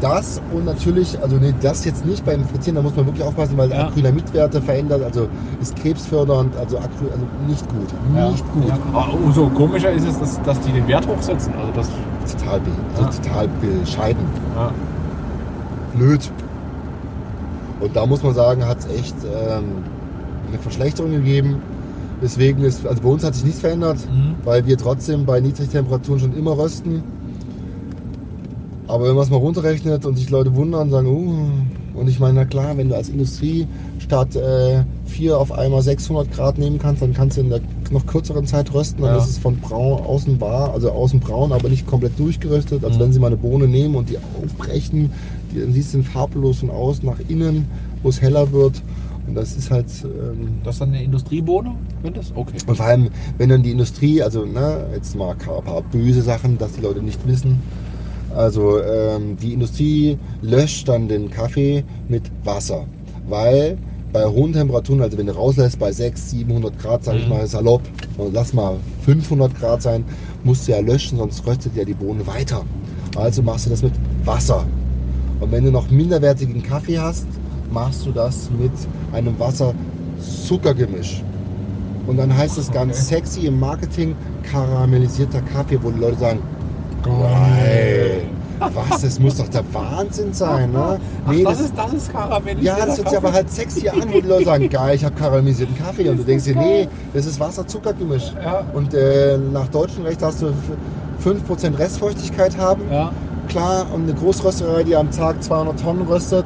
das 0.00 0.40
und 0.52 0.66
natürlich, 0.66 1.18
also 1.22 1.36
nee, 1.36 1.54
das 1.62 1.84
jetzt 1.84 2.04
nicht 2.04 2.24
beim 2.24 2.44
Frittieren, 2.44 2.76
da 2.76 2.82
muss 2.82 2.94
man 2.94 3.06
wirklich 3.06 3.24
aufpassen, 3.24 3.56
weil 3.56 3.70
Ja. 3.70 3.86
Acrylamidwerte 3.88 4.60
verändert, 4.60 5.02
also 5.02 5.28
ist 5.62 5.74
krebsfördernd, 5.76 6.54
also, 6.56 6.76
Acry, 6.76 7.06
also 7.12 7.24
nicht 7.46 7.66
gut. 7.68 8.30
Nicht 8.30 8.52
gut. 8.52 8.68
Ja. 8.68 8.78
Aber 8.92 9.14
umso 9.14 9.46
komischer 9.48 9.90
ist 9.92 10.06
es, 10.06 10.18
dass, 10.18 10.42
dass 10.42 10.60
die 10.60 10.72
den 10.72 10.86
Wert 10.88 11.06
hochsetzen. 11.06 11.52
Also 11.58 11.72
das, 11.74 11.88
Total, 12.38 12.58
be 12.60 12.70
also 12.96 13.02
Ja. 13.04 13.22
total 13.22 13.48
bescheiden. 13.60 14.22
ja. 14.56 14.70
blöd. 15.94 16.30
Und 17.80 17.94
da 17.96 18.06
muss 18.06 18.22
man 18.22 18.34
sagen, 18.34 18.64
hat 18.66 18.78
es 18.78 18.86
echt 18.86 19.14
ähm, 19.24 19.64
eine 20.48 20.58
Verschlechterung 20.58 21.12
gegeben. 21.12 21.56
Deswegen 22.22 22.62
ist, 22.62 22.86
also 22.86 23.02
bei 23.02 23.08
uns 23.08 23.24
hat 23.24 23.34
sich 23.34 23.44
nichts 23.44 23.60
verändert, 23.60 23.98
Mhm. 24.10 24.34
weil 24.44 24.64
wir 24.66 24.78
trotzdem 24.78 25.24
bei 25.26 25.40
Niedrigtemperaturen 25.40 26.20
schon 26.20 26.36
immer 26.36 26.56
rösten. 26.56 27.02
Aber 28.86 29.08
wenn 29.08 29.14
man 29.14 29.24
es 29.24 29.30
mal 29.30 29.36
runterrechnet 29.38 30.04
und 30.04 30.16
sich 30.16 30.28
Leute 30.30 30.54
wundern, 30.54 30.90
sagen, 30.90 31.06
uh, 31.08 31.98
und 31.98 32.08
ich 32.08 32.20
meine, 32.20 32.34
na 32.34 32.44
klar, 32.44 32.76
wenn 32.76 32.90
du 32.90 32.96
als 32.96 33.08
Industrie 33.08 33.66
statt 33.98 34.36
äh, 34.36 34.84
4 35.06 35.38
auf 35.38 35.52
einmal 35.52 35.80
600 35.80 36.30
Grad 36.30 36.58
nehmen 36.58 36.78
kannst, 36.78 37.00
dann 37.00 37.14
kannst 37.14 37.36
du 37.38 37.40
in 37.40 37.48
der 37.50 37.60
noch 37.90 38.04
kürzeren 38.06 38.46
Zeit 38.46 38.72
rösten. 38.74 39.02
Dann 39.02 39.16
Ja. 39.16 39.22
ist 39.22 39.30
es 39.30 39.38
von 39.38 39.56
braun, 39.56 40.02
außen 40.04 40.38
war, 40.40 40.72
also 40.74 40.90
außen 40.90 41.20
braun, 41.20 41.52
aber 41.52 41.68
nicht 41.70 41.86
komplett 41.86 42.18
durchgeröstet. 42.18 42.84
Also 42.84 42.98
Mhm. 42.98 43.02
wenn 43.04 43.12
sie 43.12 43.20
mal 43.20 43.28
eine 43.28 43.36
Bohne 43.36 43.66
nehmen 43.68 43.94
und 43.94 44.10
die 44.10 44.18
aufbrechen, 44.42 45.10
die, 45.54 45.60
dann 45.60 45.72
siehst 45.72 45.94
du 45.94 45.98
den 45.98 46.04
farblos 46.04 46.58
von 46.58 46.70
außen 46.70 47.06
nach 47.06 47.18
innen, 47.28 47.66
wo 48.02 48.10
es 48.10 48.20
heller 48.20 48.52
wird. 48.52 48.82
Und 49.26 49.34
das 49.34 49.56
ist 49.56 49.70
halt 49.70 49.86
ähm, 50.04 50.58
Das 50.64 50.74
ist 50.76 50.80
dann 50.80 50.90
eine 50.90 51.02
Industriebohne, 51.02 51.74
wenn 52.02 52.12
das? 52.14 52.32
Okay. 52.34 52.56
und 52.66 52.76
vor 52.76 52.84
allem, 52.86 53.08
wenn 53.38 53.48
dann 53.48 53.62
die 53.62 53.70
Industrie, 53.70 54.22
also 54.22 54.44
ne, 54.44 54.84
jetzt 54.94 55.16
mal 55.16 55.30
ein 55.32 55.64
paar 55.64 55.82
böse 55.82 56.22
Sachen, 56.22 56.58
dass 56.58 56.72
die 56.72 56.82
Leute 56.82 57.02
nicht 57.02 57.26
wissen. 57.26 57.60
Also 58.36 58.82
ähm, 58.82 59.36
die 59.40 59.52
Industrie 59.54 60.18
löscht 60.42 60.88
dann 60.88 61.08
den 61.08 61.30
Kaffee 61.30 61.84
mit 62.08 62.22
Wasser, 62.44 62.84
weil 63.28 63.78
bei 64.12 64.24
hohen 64.26 64.52
Temperaturen, 64.52 65.02
also 65.02 65.16
wenn 65.18 65.26
du 65.26 65.34
rauslässt 65.34 65.78
bei 65.78 65.90
600, 65.92 66.18
700 66.18 66.78
Grad, 66.78 67.04
sag 67.04 67.16
ich 67.16 67.24
Mhm. 67.24 67.30
mal 67.30 67.46
salopp, 67.46 67.82
und 68.18 68.32
lass 68.34 68.52
mal 68.52 68.76
500 69.04 69.54
Grad 69.58 69.82
sein, 69.82 70.04
musst 70.44 70.68
du 70.68 70.72
ja 70.72 70.80
löschen, 70.80 71.18
sonst 71.18 71.44
röstet 71.46 71.74
ja 71.76 71.84
die 71.84 71.94
Bohne 71.94 72.26
weiter. 72.26 72.62
Also 73.16 73.42
machst 73.42 73.66
du 73.66 73.70
das 73.70 73.82
mit 73.82 73.92
Wasser. 74.24 74.66
Und 75.40 75.50
wenn 75.50 75.64
du 75.64 75.70
noch 75.70 75.90
minderwertigen 75.90 76.62
Kaffee 76.62 76.98
hast, 76.98 77.26
machst 77.74 78.06
du 78.06 78.12
das 78.12 78.48
mit 78.58 78.72
einem 79.12 79.38
Wasser-Zucker-Gemisch. 79.38 81.22
Und 82.06 82.16
dann 82.18 82.34
heißt 82.36 82.58
es 82.58 82.70
ganz 82.70 82.96
Okay. 82.96 83.16
sexy 83.16 83.46
im 83.46 83.58
Marketing 83.60 84.14
karamellisierter 84.50 85.40
Kaffee, 85.42 85.78
wo 85.82 85.90
die 85.90 86.00
Leute 86.00 86.18
sagen, 86.18 86.38
geil, 87.02 88.22
was, 88.60 89.02
das 89.02 89.18
muss 89.18 89.36
doch 89.36 89.48
der 89.48 89.64
Wahnsinn 89.72 90.32
sein, 90.32 90.70
ne? 90.72 90.98
Ach, 91.26 91.32
Nee, 91.32 91.42
das, 91.44 91.58
das, 91.58 91.66
ist, 91.66 91.74
das 91.78 91.92
ist 91.94 92.12
karamellisiert. 92.12 92.78
ja, 92.78 92.86
das 92.86 92.98
hört 92.98 93.08
sich 93.08 93.18
aber 93.18 93.32
halt 93.32 93.50
sexy 93.50 93.88
an, 93.88 94.02
wo 94.12 94.20
die 94.20 94.26
Leute 94.28 94.44
sagen, 94.44 94.68
geil, 94.68 94.94
ich 94.94 95.04
habe 95.04 95.14
karamellisierten 95.14 95.76
Kaffee. 95.76 96.08
Und 96.08 96.18
du 96.18 96.24
denkst 96.24 96.44
dir, 96.44 96.56
nee, 96.56 96.88
das 97.12 97.26
ist 97.26 97.40
Wasser-Zucker-Gemisch. 97.40 98.32
Ja. 98.42 98.64
Und 98.74 98.94
äh, 98.94 99.38
nach 99.52 99.68
deutschem 99.68 100.04
Recht 100.04 100.22
hast 100.22 100.42
du 100.42 100.48
f- 100.48 100.54
5% 101.48 101.78
Restfeuchtigkeit 101.78 102.56
haben. 102.58 102.82
Ja. 102.90 103.12
klar, 103.48 103.86
und 103.94 104.04
eine 104.04 104.14
Großrösterei, 104.14 104.82
die 104.84 104.94
am 104.96 105.10
Tag 105.10 105.42
200 105.42 105.80
Tonnen 105.80 106.02
röstet, 106.06 106.44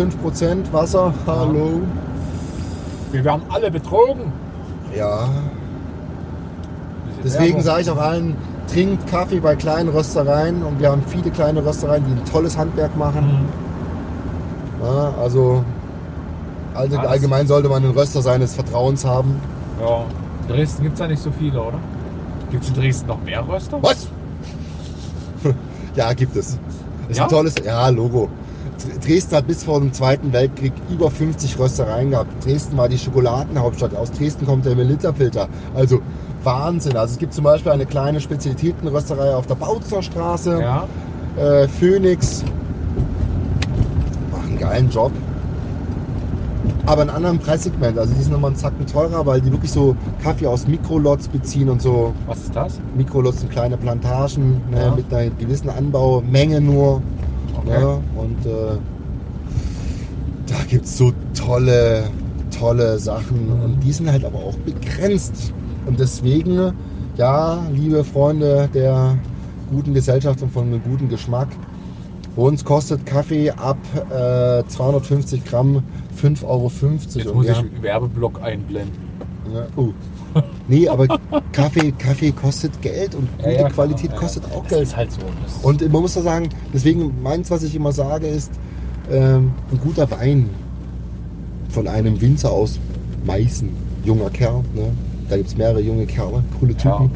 5% 0.00 0.72
Wasser, 0.72 1.12
hallo. 1.26 1.82
Wir 3.12 3.22
werden 3.24 3.42
alle 3.50 3.70
betrogen. 3.70 4.32
Ja, 4.96 5.28
deswegen 7.22 7.60
sage 7.60 7.82
ich 7.82 7.90
auch 7.90 7.98
allen, 7.98 8.34
trinkt 8.72 9.06
Kaffee 9.08 9.40
bei 9.40 9.56
kleinen 9.56 9.90
Röstereien 9.90 10.62
und 10.62 10.80
wir 10.80 10.90
haben 10.90 11.02
viele 11.06 11.30
kleine 11.30 11.64
Röstereien, 11.64 12.02
die 12.06 12.12
ein 12.12 12.24
tolles 12.24 12.56
Handwerk 12.56 12.96
machen. 12.96 13.46
Mhm. 14.80 14.84
Ja, 14.86 15.12
also, 15.20 15.62
also 16.74 16.96
Alles. 16.98 17.10
allgemein 17.10 17.46
sollte 17.46 17.68
man 17.68 17.84
einen 17.84 17.92
Röster 17.92 18.22
seines 18.22 18.54
Vertrauens 18.54 19.04
haben. 19.04 19.38
Ja. 19.80 20.04
In 20.48 20.54
Dresden 20.54 20.82
gibt 20.82 20.94
es 20.94 21.00
ja 21.00 21.06
nicht 21.08 21.22
so 21.22 21.30
viele, 21.30 21.60
oder? 21.60 21.78
Gibt 22.50 22.62
es 22.64 22.70
in 22.70 22.74
Dresden 22.76 23.08
noch 23.08 23.22
mehr 23.22 23.46
Röster? 23.46 23.78
Was? 23.82 24.08
ja, 25.94 26.12
gibt 26.14 26.34
es. 26.36 26.58
Ist 27.08 27.18
Ja? 27.18 27.24
ein 27.24 27.28
tolles, 27.28 27.54
ja, 27.64 27.86
Logo. 27.90 28.28
Dr- 28.82 28.98
Dresden 29.00 29.36
hat 29.36 29.46
bis 29.46 29.64
vor 29.64 29.80
dem 29.80 29.92
Zweiten 29.92 30.32
Weltkrieg 30.32 30.72
über 30.90 31.10
50 31.10 31.58
Röstereien 31.58 32.10
gehabt. 32.10 32.44
Dresden 32.44 32.76
war 32.76 32.88
die 32.88 32.98
Schokoladenhauptstadt. 32.98 33.94
Aus 33.94 34.10
Dresden 34.12 34.46
kommt 34.46 34.64
der 34.66 34.74
Melitterfilter. 34.76 35.48
Also 35.74 36.00
Wahnsinn. 36.42 36.96
Also 36.96 37.12
es 37.12 37.18
gibt 37.18 37.34
zum 37.34 37.44
Beispiel 37.44 37.72
eine 37.72 37.86
kleine 37.86 38.20
Spezialitätenrösterei 38.20 39.34
auf 39.34 39.46
der 39.46 39.54
Bautzner 39.56 40.02
Straße. 40.02 40.60
Ja. 40.60 40.86
Äh, 41.36 41.68
Phoenix. 41.68 42.42
Machen 44.32 44.48
einen 44.50 44.58
geilen 44.58 44.90
Job. 44.90 45.12
Aber 46.86 47.02
in 47.02 47.08
einem 47.08 47.16
anderen 47.16 47.38
Preissegment. 47.38 47.98
Also 47.98 48.14
die 48.14 48.22
sind 48.22 48.32
nochmal 48.32 48.50
einen 48.50 48.58
Zacken 48.58 48.86
teurer, 48.86 49.24
weil 49.26 49.40
die 49.40 49.52
wirklich 49.52 49.70
so 49.70 49.94
Kaffee 50.22 50.46
aus 50.46 50.66
Mikrolots 50.66 51.28
beziehen 51.28 51.68
und 51.68 51.80
so. 51.82 52.14
Was 52.26 52.38
ist 52.40 52.56
das? 52.56 52.80
Mikrolots 52.96 53.40
sind 53.40 53.52
kleine 53.52 53.76
Plantagen 53.76 54.60
ne, 54.70 54.84
Ja. 54.86 54.94
mit 54.94 55.12
einer 55.12 55.30
gewissen 55.30 55.68
Anbaumenge 55.70 56.60
nur. 56.60 57.02
Okay. 57.56 57.78
Ne, 57.80 58.00
und 58.16 58.46
äh, 58.46 58.78
da 60.46 60.56
gibt 60.68 60.84
es 60.84 60.96
so 60.98 61.12
tolle, 61.36 62.04
tolle 62.56 62.98
Sachen. 62.98 63.46
Mhm. 63.58 63.64
Und 63.64 63.80
die 63.80 63.92
sind 63.92 64.10
halt 64.10 64.24
aber 64.24 64.38
auch 64.38 64.56
begrenzt. 64.56 65.52
Und 65.86 65.98
deswegen, 65.98 66.72
ja, 67.16 67.58
liebe 67.72 68.04
Freunde 68.04 68.68
der 68.74 69.16
guten 69.70 69.94
Gesellschaft 69.94 70.42
und 70.42 70.52
von 70.52 70.64
einem 70.64 70.82
guten 70.82 71.08
Geschmack, 71.08 71.48
bei 72.36 72.42
uns 72.42 72.64
kostet 72.64 73.04
Kaffee 73.06 73.50
ab 73.50 73.78
äh, 74.10 74.62
250 74.66 75.44
Gramm 75.44 75.82
5,50 76.20 76.44
Euro. 76.44 76.70
Jetzt 76.70 77.34
muss 77.34 77.46
ich 77.46 77.56
haben- 77.56 77.70
einen 77.74 77.82
Werbeblock 77.82 78.40
einblenden. 78.42 78.92
ja, 79.52 79.66
oh. 79.76 79.90
Nee, 80.68 80.88
aber 80.88 81.06
Kaffee, 81.52 81.92
Kaffee 81.92 82.30
kostet 82.32 82.80
Geld 82.82 83.14
und 83.14 83.28
gute 83.38 83.50
Ja, 83.52 83.60
ja. 83.62 83.68
Qualität 83.68 84.10
Ja, 84.12 84.16
kostet 84.16 84.44
auch 84.46 84.62
Das 84.62 84.70
Geld. 84.70 84.82
ist 84.82 84.96
halt 84.96 85.12
so. 85.12 85.20
Das 85.44 85.64
Und 85.64 85.92
man 85.92 86.02
muss 86.02 86.14
da 86.14 86.22
sagen, 86.22 86.48
deswegen 86.72 87.20
meins, 87.22 87.50
was 87.50 87.62
ich 87.62 87.74
immer 87.74 87.92
sage, 87.92 88.26
ist, 88.26 88.52
ähm, 89.10 89.52
ein 89.72 89.80
guter 89.80 90.10
Wein 90.10 90.48
von 91.70 91.88
einem 91.88 92.20
Winzer 92.20 92.50
aus 92.52 92.78
Meißen, 93.24 93.68
junger 94.04 94.30
Kerl, 94.30 94.62
ne? 94.74 94.92
da 95.28 95.36
gibt 95.36 95.48
es 95.48 95.56
mehrere 95.56 95.80
junge 95.80 96.06
Kerle, 96.06 96.42
coole 96.58 96.74
ja, 96.82 96.96
Typen. 96.98 97.10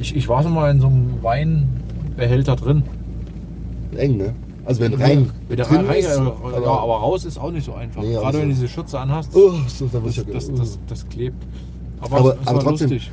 Ich, 0.00 0.14
ich 0.14 0.28
war 0.28 0.42
schon 0.42 0.54
mal 0.54 0.70
in 0.70 0.80
so 0.80 0.86
einem 0.88 1.14
Weinbehälter 1.22 2.56
drin. 2.56 2.82
Eng, 3.96 4.18
ne? 4.18 4.34
Also 4.66 4.80
wenn 4.80 4.94
rein 4.94 5.30
Wieder 5.48 5.64
drin 5.64 5.76
rein, 5.76 5.86
rein, 5.86 5.98
ist, 6.00 6.08
ja, 6.08 6.16
aber- 6.20 6.80
aber 6.82 6.96
raus 6.96 7.24
ist 7.24 7.38
auch 7.38 7.52
nicht 7.52 7.64
so 7.64 7.74
einfach. 7.74 8.02
Nee, 8.02 8.14
Gerade 8.14 8.26
also- 8.26 8.38
wenn 8.40 8.48
du 8.48 8.54
diese 8.54 8.68
Schürze 8.68 8.98
anhast, 8.98 9.30
Oh, 9.34 9.52
so, 9.68 9.86
da 9.86 10.00
das, 10.00 10.10
ich 10.10 10.16
ja 10.16 10.22
das, 10.32 10.52
das, 10.54 10.78
das 10.88 11.08
klebt. 11.08 11.42
Aber, 12.00 12.16
Aber- 12.18 12.36
aber 12.44 12.58
trotzdem, 12.60 12.90
lustig. 12.90 13.10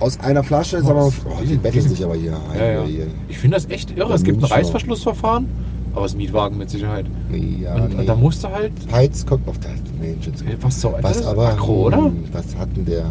aus 0.00 0.18
einer 0.20 0.42
Flasche, 0.42 0.76
sagen 0.82 0.88
wir 0.98 1.04
mal, 1.04 1.12
oh, 1.26 1.44
die 1.44 1.56
betteln 1.56 1.88
sich 1.88 2.02
aber 2.04 2.14
hier. 2.16 2.32
Ja. 2.58 2.82
Hier. 2.84 3.06
Ich 3.28 3.38
finde 3.38 3.56
das 3.56 3.68
echt 3.68 3.90
irre. 3.96 4.06
Der 4.08 4.16
Es 4.16 4.24
gibt 4.24 4.42
ein. 4.42 4.50
Reißverschlussverfahren, 4.50 5.46
aber 5.94 6.04
es 6.06 6.12
ist 6.12 6.16
ein 6.16 6.18
Mietwagen 6.18 6.58
mit 6.58 6.70
Sicherheit. 6.70 7.06
Ja, 7.30 7.74
und, 7.74 7.88
nee. 7.94 8.00
und 8.00 8.06
da 8.06 8.14
musst 8.14 8.42
du 8.42 8.48
halt, 8.48 8.72
Peitz 8.88 9.24
kommt 9.26 9.46
auf 9.48 9.58
das. 9.58 9.72
Nee, 10.00 10.16
Jens. 10.20 10.42
was 10.62 10.80
so, 10.80 10.90
das 10.92 11.02
Was 11.04 11.16
ist 11.18 11.26
aber, 11.26 11.48
aggro, 11.48 11.86
oder? 11.86 11.98
hm, 11.98 12.24
was 12.32 12.56
hat 12.56 12.68
denn 12.76 12.84
der? 12.86 13.04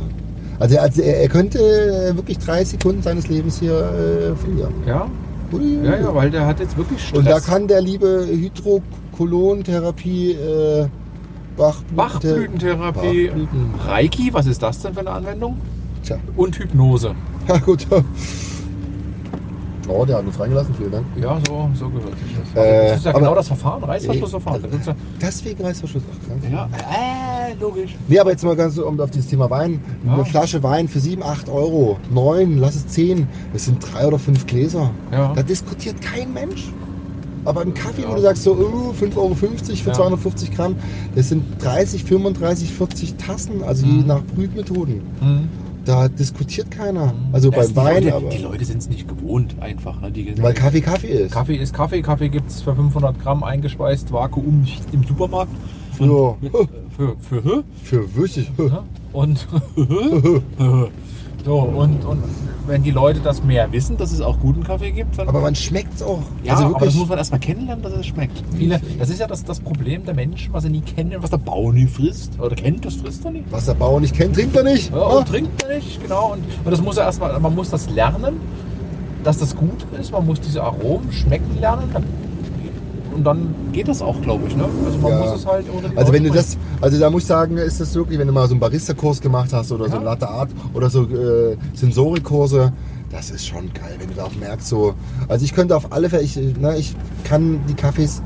Also, 0.60 0.78
also 0.80 1.02
er, 1.02 1.22
er 1.22 1.28
könnte 1.30 1.60
wirklich 2.16 2.38
drei 2.38 2.64
Sekunden 2.64 3.02
seines 3.02 3.28
Lebens 3.28 3.60
hier 3.60 3.74
äh, 3.74 4.36
verlieren. 4.36 4.74
Ja, 4.88 5.08
Ui. 5.60 5.80
ja, 5.84 5.96
ja, 5.98 6.16
weil 6.16 6.30
der 6.32 6.46
hat 6.46 6.60
jetzt 6.60 6.78
wirklich 6.78 7.02
Stress. 7.02 7.20
Und 7.20 7.26
da 7.28 7.40
kann 7.40 7.68
der 7.68 7.82
liebe 7.82 8.28
Hydrokolontherapie, 8.30 10.32
äh, 10.32 10.88
Bachblüten, 11.58 11.96
Bachblütentherapie, 11.96 13.28
Bachblüten. 13.28 13.74
Reiki, 13.88 14.34
was 14.34 14.46
ist 14.46 14.62
das 14.62 14.80
denn 14.82 14.94
für 14.94 15.00
eine 15.02 15.12
Anwendung? 15.12 15.58
Tja, 16.04 16.18
Und 16.36 16.58
Hypnose. 16.60 17.16
ja 17.48 17.58
gut. 17.58 17.88
Oh, 19.88 20.04
der 20.04 20.18
hat 20.18 20.26
uns 20.26 20.40
reingelassen, 20.40 20.74
vielen 20.76 20.92
Dank. 20.92 21.06
Ja, 21.16 21.38
so, 21.48 21.70
so 21.76 21.90
gehört 21.90 22.14
sich 22.18 22.36
das. 22.54 22.64
Äh, 22.64 22.90
das 22.90 22.98
ist 22.98 23.06
ja 23.06 23.12
genau 23.12 23.36
das 23.36 23.48
Verfahren, 23.48 23.84
Reißverschlussverfahren. 23.84 24.64
Ja, 24.86 24.96
Deswegen 25.22 25.64
Reißverschluss. 25.64 26.02
Ach, 26.12 26.28
krank. 26.28 26.44
ja, 26.52 26.66
äh, 26.66 27.25
logisch. 27.60 27.96
Nee, 28.08 28.20
aber 28.20 28.32
jetzt 28.32 28.44
mal 28.44 28.56
ganz 28.56 28.76
so, 28.76 28.88
um 28.88 29.00
auf 29.00 29.12
dieses 29.12 29.28
Thema 29.30 29.50
Wein. 29.50 29.80
Ja. 30.06 30.14
Eine 30.14 30.26
Flasche 30.26 30.62
Wein 30.64 30.88
für 30.88 31.00
7, 31.00 31.22
8 31.24 31.50
Euro, 31.50 31.98
9, 32.12 32.58
lass 32.58 32.76
es 32.76 32.88
10. 32.88 33.28
Das 33.54 33.66
sind 33.66 33.78
drei 33.80 34.08
oder 34.08 34.20
fünf 34.20 34.46
Gläser. 34.48 34.92
Ja. 35.12 35.34
Da 35.36 35.44
diskutiert 35.44 36.02
kein 36.02 36.34
Mensch. 36.34 36.72
Aber 37.46 37.62
im 37.62 37.74
Kaffee, 37.76 38.02
Ja. 38.02 38.10
wo 38.10 38.16
du 38.16 38.22
sagst 38.22 38.42
so, 38.44 38.54
oh, 38.54 38.92
5,50 38.94 39.18
Euro 39.18 39.36
für 39.36 39.90
Ja. 39.90 39.94
250 39.94 40.52
Gramm, 40.52 40.76
das 41.16 41.30
sind 41.30 41.44
30, 41.64 42.04
35, 42.04 42.74
40 42.74 43.16
Tassen, 43.18 43.64
also 43.64 43.86
je 43.86 43.92
Mhm. 44.02 44.08
nach 44.08 44.22
Brütmethoden. 44.36 45.02
Mhm. 45.22 45.50
Da 45.86 46.08
diskutiert 46.08 46.72
keiner. 46.72 47.14
Also 47.32 47.52
Das- 47.52 47.72
beim 47.72 47.86
Wein, 47.86 48.02
die 48.02 48.10
Leute, 48.10 48.16
aber. 48.16 48.30
Die 48.30 48.42
Leute 48.42 48.66
sind 48.66 48.80
es 48.80 48.90
nicht 48.90 49.08
gewohnt, 49.08 49.56
einfach. 49.60 50.02
Ne? 50.02 50.10
Die, 50.10 50.34
Weil 50.42 50.56
Kaffee 50.56 50.82
Kaffee 50.82 51.08
ist. 51.10 51.32
Kaffee 51.32 51.58
ist 51.58 51.72
Kaffee. 51.76 52.02
Kaffee 52.02 52.30
gibt 52.30 52.50
es 52.50 52.64
für 52.64 52.74
500 52.76 53.22
Gramm 53.22 53.44
eingespeist, 53.44 54.12
Vakuum 54.12 54.66
im 54.92 55.04
Supermarkt. 55.04 55.52
Ja. 56.00 56.36
Mit, 56.42 56.52
für, 56.96 57.16
für, 57.20 57.64
für 57.84 58.16
wirklich. 58.16 58.52
Ja, 58.58 58.84
Und, 59.14 59.48
so, 61.46 61.60
und, 61.60 62.04
und 62.06 62.24
wenn 62.68 62.82
die 62.82 62.90
Leute 62.92 63.20
das 63.20 63.44
mehr 63.44 63.72
wissen, 63.72 63.98
dass 63.98 64.12
es 64.12 64.22
auch 64.22 64.40
guten 64.40 64.64
Kaffee 64.64 64.92
gibt, 64.92 65.20
dann. 65.20 65.28
Aber 65.30 65.42
man 65.42 65.54
schmeckt 65.54 65.94
es 65.96 66.02
auch. 66.02 66.20
ja, 66.44 66.54
also 66.54 66.66
aber 66.66 66.74
das 66.74 66.82
wirklich. 66.82 66.96
muss 67.00 67.10
man 67.10 67.18
erstmal 67.20 67.40
kennenlernen, 67.40 67.84
dass 67.84 67.94
es 67.94 68.08
schmeckt. 68.08 68.42
Viele, 68.58 68.82
das 68.98 69.10
ist 69.12 69.20
ja 69.20 69.28
das, 69.28 69.44
das 69.44 69.60
Problem 69.60 70.04
der 70.06 70.16
Menschen, 70.16 70.52
was 70.54 70.64
sie 70.64 70.70
nie 70.72 70.82
kennen, 70.82 71.14
was 71.22 71.30
der 71.30 71.38
Bauer 71.38 71.72
nie 71.74 71.86
frisst. 71.86 72.40
Oder 72.40 72.56
kennt, 72.56 72.84
das 72.86 72.96
frisst 72.96 73.24
er 73.26 73.32
nicht. 73.32 73.46
was 73.52 73.66
der 73.66 73.76
Bauer 73.76 74.00
nicht 74.02 74.16
kennt, 74.16 74.34
trinkt 74.36 74.56
er 74.56 74.64
nicht. 74.64 74.90
Ja, 74.92 74.98
Ah. 74.98 75.18
und 75.20 75.28
trinkt 75.28 75.62
er 75.64 75.76
nicht, 75.76 76.02
genau. 76.02 76.34
Und, 76.34 76.40
und 76.64 76.72
das 76.72 76.82
muss 76.82 76.98
er 76.98 77.04
erstmal, 77.06 77.40
man 77.40 77.54
muss 77.54 77.70
das 77.70 77.88
lernen, 77.92 78.38
dass 79.24 79.38
das 79.38 79.56
gut 79.56 79.86
ist. 80.00 80.12
Man 80.12 80.26
muss 80.26 80.40
diese 80.42 80.64
Aromen 80.64 81.12
schmecken 81.12 81.60
lernen. 81.60 81.90
Dann, 81.94 82.04
und 83.16 83.24
dann 83.24 83.56
geht 83.72 83.88
das 83.88 84.02
auch, 84.02 84.22
glaube 84.22 84.44
ich. 84.48 84.56
Ne? 84.56 84.66
Also 84.86 84.98
man 85.00 85.12
Ja. 85.14 85.20
muss 85.20 85.40
es 85.40 85.46
halt 85.46 85.66
die 85.68 85.98
Also 85.98 86.14
wenn 86.14 86.24
du 86.24 86.30
das, 86.32 86.58
also 86.82 87.00
da 87.00 87.10
muss 87.10 87.24
ich 87.24 87.28
sagen, 87.28 87.58
ist 87.58 87.80
das 87.80 87.96
wirklich, 87.96 88.20
wenn 88.20 88.28
du 88.28 88.34
mal 88.34 88.48
so 88.48 88.54
einen 88.54 88.60
Barista-Kurs 88.60 89.22
gemacht 89.22 89.52
hast 89.54 89.72
oder 89.72 89.86
so 89.86 89.92
Ja. 89.92 89.96
einen 89.98 90.06
Latte 90.06 90.28
Art 90.30 90.50
oder 90.74 90.90
so 90.90 91.04
äh, 91.04 91.56
Sensorikkurse, 91.74 92.74
das 93.12 93.32
ist 93.32 93.48
schon 93.48 93.72
geil, 93.74 93.96
wenn 94.00 94.10
du 94.10 94.16
da 94.16 94.26
auch 94.26 94.36
merkst, 94.36 94.68
so. 94.68 94.94
Also 95.30 95.46
ich 95.46 95.54
könnte 95.54 95.76
auf 95.76 95.92
alle 95.94 96.10
Fälle, 96.10 96.24
ich, 96.24 96.36
ne, 96.36 96.76
ich 96.78 96.94
kann 97.24 97.62
die 97.70 97.74
Kaffees 97.74 98.22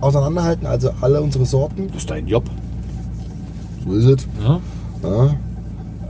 auseinanderhalten, 0.00 0.66
also 0.66 0.90
alle 1.00 1.20
unsere 1.20 1.44
Sorten. 1.46 1.88
Das 1.88 1.98
ist 1.98 2.10
dein 2.10 2.26
Job. 2.28 2.44
So 3.84 3.94
ist 3.94 4.04
es. 4.04 4.26
Ja? 4.42 4.60
Ja. 5.02 5.26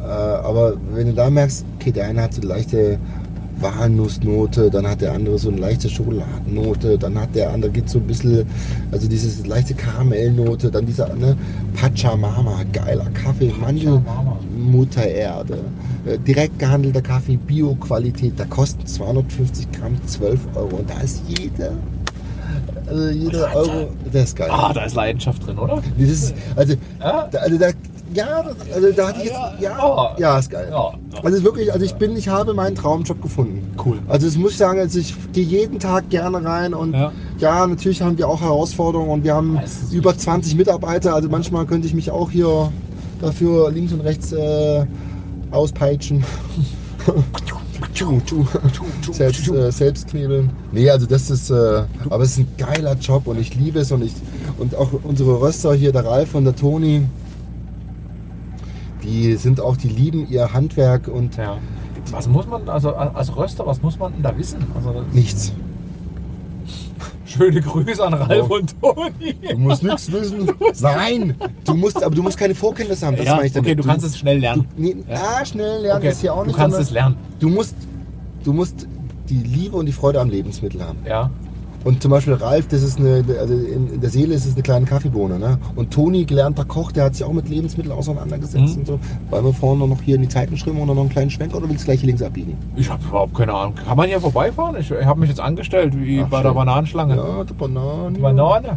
Äh, 0.05 0.47
aber 0.47 0.75
wenn 0.93 1.07
du 1.07 1.15
da 1.15 1.31
merkst, 1.31 1.65
okay, 1.79 1.93
der 1.93 2.07
eine 2.07 2.23
hat 2.23 2.35
so 2.35 2.43
leichte 2.43 2.99
Walnussnote, 3.63 4.71
dann 4.71 4.87
hat 4.87 5.01
der 5.01 5.13
andere 5.13 5.39
so 5.39 5.49
eine 5.51 5.59
leichte 5.59 5.89
Schokoladennote, 5.89 6.99
dann 6.99 7.19
hat 7.19 7.35
der 7.35 7.51
andere 7.53 7.71
geht 7.71 7.89
so 7.89 7.99
ein 7.99 8.07
bisschen, 8.07 8.47
also 8.91 9.09
diese 9.09 9.47
leichte 9.47 9.75
Karamellnote, 9.75 10.71
dann 10.71 10.87
dieser 10.87 11.15
ne, 11.15 11.37
Pachamama, 11.75 12.63
geiler 12.73 13.07
Kaffee, 13.15 13.49
Pachamama. 13.49 14.39
Mutter 14.57 15.07
Erde, 15.07 15.59
äh, 16.07 16.19
direkt 16.19 16.59
gehandelter 16.59 17.03
Kaffee, 17.03 17.37
Bio-Qualität, 17.37 18.35
da 18.37 18.45
kosten 18.45 18.87
250 18.87 19.71
Gramm 19.73 19.97
12 20.07 20.41
Euro 20.55 20.77
und 20.77 20.91
da 20.91 21.01
ist 21.01 21.23
jeder, 21.29 21.73
also 22.87 23.09
jeder. 23.11 23.55
Euro, 23.55 23.89
das 24.13 24.25
ist 24.25 24.37
geil. 24.37 24.49
Ah, 24.51 24.73
da 24.73 24.85
ist 24.85 24.95
Leidenschaft 24.95 25.47
drin, 25.47 25.59
oder? 25.59 25.83
Ist, 25.97 26.35
also, 26.57 26.75
Ja? 27.01 27.29
da, 27.31 27.39
also 27.39 27.59
da, 27.59 27.69
ja, 28.15 28.43
das- 28.43 28.75
also 28.75 28.93
da 28.93 29.09
hatte 29.09 29.19
ich 29.21 29.25
jetzt, 29.27 29.35
Ja, 29.35 29.55
ja, 29.61 29.71
ja. 29.79 30.17
ja, 30.19 30.39
ist 30.39 30.51
geil. 30.51 30.69
Ja. 30.71 30.93
Also 31.23 31.37
ist 31.39 31.45
wirklich, 31.45 31.73
also 31.73 31.85
ich 31.85 31.95
bin, 31.95 32.17
ich 32.17 32.29
habe 32.29 32.55
meinen 32.55 32.75
Traumjob 32.77 33.21
gefunden. 33.23 33.73
Cool. 33.85 33.99
Also 34.09 34.27
das 34.27 34.37
muss 34.37 34.53
ich 34.53 34.59
sagen, 34.59 34.79
also 34.81 34.99
ich 34.99 35.15
gehe 35.33 35.45
jeden 35.45 35.79
Tag 35.79 36.09
gerne 36.11 36.45
rein 36.45 36.75
und 36.75 36.93
ja. 36.95 37.13
Ja. 37.39 37.67
natürlich 37.67 38.03
haben 38.03 38.19
wir 38.19 38.29
auch 38.29 38.41
Herausforderungen 38.41 39.11
und 39.11 39.25
wir 39.25 39.35
haben 39.35 39.59
über 39.91 40.17
20 40.17 40.57
Mitarbeiter, 40.57 41.15
also 41.15 41.29
manchmal 41.29 41.67
könnte 41.67 41.87
ich 41.87 41.95
mich 41.95 42.11
auch 42.11 42.31
hier 42.31 42.73
dafür 43.21 43.71
links 43.71 43.93
und 43.93 44.01
rechts 44.01 44.33
äh, 44.33 44.85
auspeitschen. 45.51 46.25
selbst, 49.13 49.49
äh, 49.49 49.71
selbst 49.71 50.09
knebeln. 50.09 50.51
Nee, 50.73 50.89
also 50.91 51.07
das 51.07 51.31
ist, 51.31 51.51
äh, 51.51 51.83
aber 52.09 52.25
es 52.25 52.33
ist 52.33 52.39
ein 52.39 52.49
geiler 52.57 52.95
Job 52.95 53.27
und 53.27 53.39
ich 53.41 53.55
liebe 53.55 53.81
es 53.81 53.93
und 53.93 54.03
ich 54.05 54.13
und 54.59 54.75
auch 54.77 54.89
unsere 55.03 55.41
Röster 55.41 55.75
hier, 55.75 55.93
der 55.93 56.05
Ralf 56.05 56.35
und 56.35 56.45
der 56.45 56.55
Toni, 56.57 57.03
die 59.03 59.35
sind 59.37 59.61
auch, 59.61 59.77
die 59.77 59.89
lieben 59.89 60.27
ihr 60.31 60.53
Handwerk 60.53 61.09
und 61.09 61.37
Ja. 61.37 61.59
Was 62.11 62.29
muss 62.29 62.47
man, 62.47 62.69
also 62.69 62.95
als 62.95 63.35
Röster, 63.37 63.65
was 63.67 63.81
muss 63.81 63.99
man 63.99 64.13
denn 64.13 64.23
da 64.23 64.37
wissen? 64.37 64.59
Also, 64.75 65.05
Nichts. 65.13 65.53
schöne 67.25 67.61
Grüße 67.61 68.05
an 68.05 68.15
Ralf 68.15 68.47
Oh. 68.51 68.55
und 68.57 68.81
Toni. 68.81 69.35
Du 69.51 69.57
musst 69.59 69.83
nichts 69.83 70.11
wissen. 70.13 70.51
Nein, 70.81 71.35
du 71.65 71.75
musst, 71.75 72.03
aber 72.03 72.15
du 72.15 72.23
musst 72.23 72.37
keine 72.39 72.55
Vorkenntnisse 72.55 73.07
haben. 73.07 73.17
Das 73.17 73.27
Ja, 73.27 73.37
meine 73.37 73.47
ich 73.47 73.53
damit. 73.53 73.69
okay, 73.71 73.77
du 73.77 73.85
kannst 73.85 74.05
es 74.05 74.19
schnell 74.19 74.39
lernen. 74.39 74.67
Du, 74.77 74.83
nee, 74.83 74.97
Ja. 75.09 75.17
ah, 75.41 75.45
schnell 75.45 75.83
lernen 75.83 75.99
Okay, 76.01 76.11
ist 76.11 76.21
hier 76.21 76.35
auch 76.35 76.41
du 76.41 76.47
nicht. 76.49 76.57
kannst 76.57 76.73
sondern 76.75 76.87
es 76.87 76.91
lernen. 76.91 77.17
Du 77.41 77.49
musst, 77.49 77.77
du 78.45 78.53
musst 78.53 78.87
die 79.29 79.39
Liebe 79.39 79.77
und 79.77 79.87
die 79.87 79.93
Freude 79.93 80.21
am 80.21 80.29
Lebensmittel 80.29 80.83
haben. 80.85 80.99
Ja. 81.07 81.31
Und 81.85 82.01
zum 82.03 82.11
Beispiel 82.13 82.35
Ralf, 82.35 82.69
das 82.69 82.83
ist 82.83 82.99
eine, 82.99 83.25
also 83.41 83.55
in, 83.55 84.01
der 84.01 84.11
Seele 84.11 84.35
ist 84.35 84.47
es 84.47 84.55
eine 84.55 84.63
kleine 84.63 84.87
Kaffeebohne. 84.87 85.39
Ne? 85.39 85.59
Und 85.75 85.91
Toni, 85.93 86.25
gelernter 86.25 86.65
Koch, 86.65 86.93
der 86.93 87.05
hat 87.05 87.15
sich 87.17 87.25
auch 87.25 87.33
mit 87.33 87.49
Lebensmitteln 87.49 87.93
auseinandergesetzt 87.93 88.75
Mhm. 88.75 88.81
und 88.81 88.87
so. 88.87 89.01
Wollen 89.31 89.45
wir 89.45 89.53
vorne 89.53 89.87
noch 89.89 90.01
hier 90.01 90.15
in 90.17 90.23
die 90.23 90.29
Zeitenströme 90.29 90.81
oder 90.81 90.95
noch 90.95 91.01
einen 91.03 91.11
kleinen 91.11 91.31
Schwenk 91.31 91.55
oder 91.55 91.69
willst 91.69 91.83
du 91.83 91.87
gleich 91.87 92.01
hier 92.01 92.07
links 92.09 92.23
abbiegen? 92.23 92.57
Ich 92.77 92.89
habe 92.89 93.03
überhaupt 93.05 93.35
keine 93.35 93.53
Ahnung. 93.53 93.75
Kann 93.75 93.97
man 93.97 94.09
hier 94.09 94.21
vorbeifahren? 94.21 94.77
Ich, 94.79 94.91
ich 94.91 95.05
habe 95.05 95.19
mich 95.21 95.29
jetzt 95.29 95.41
angestellt, 95.41 95.93
wie 95.99 96.21
Ach, 96.25 96.29
bei 96.29 96.37
schön. 96.39 96.45
der 96.45 96.53
Bananenschlange. 96.55 97.17
Ja, 97.17 97.45
die 97.45 97.53
Banane. 97.55 98.13
Die 98.17 98.21
Banane. 98.21 98.77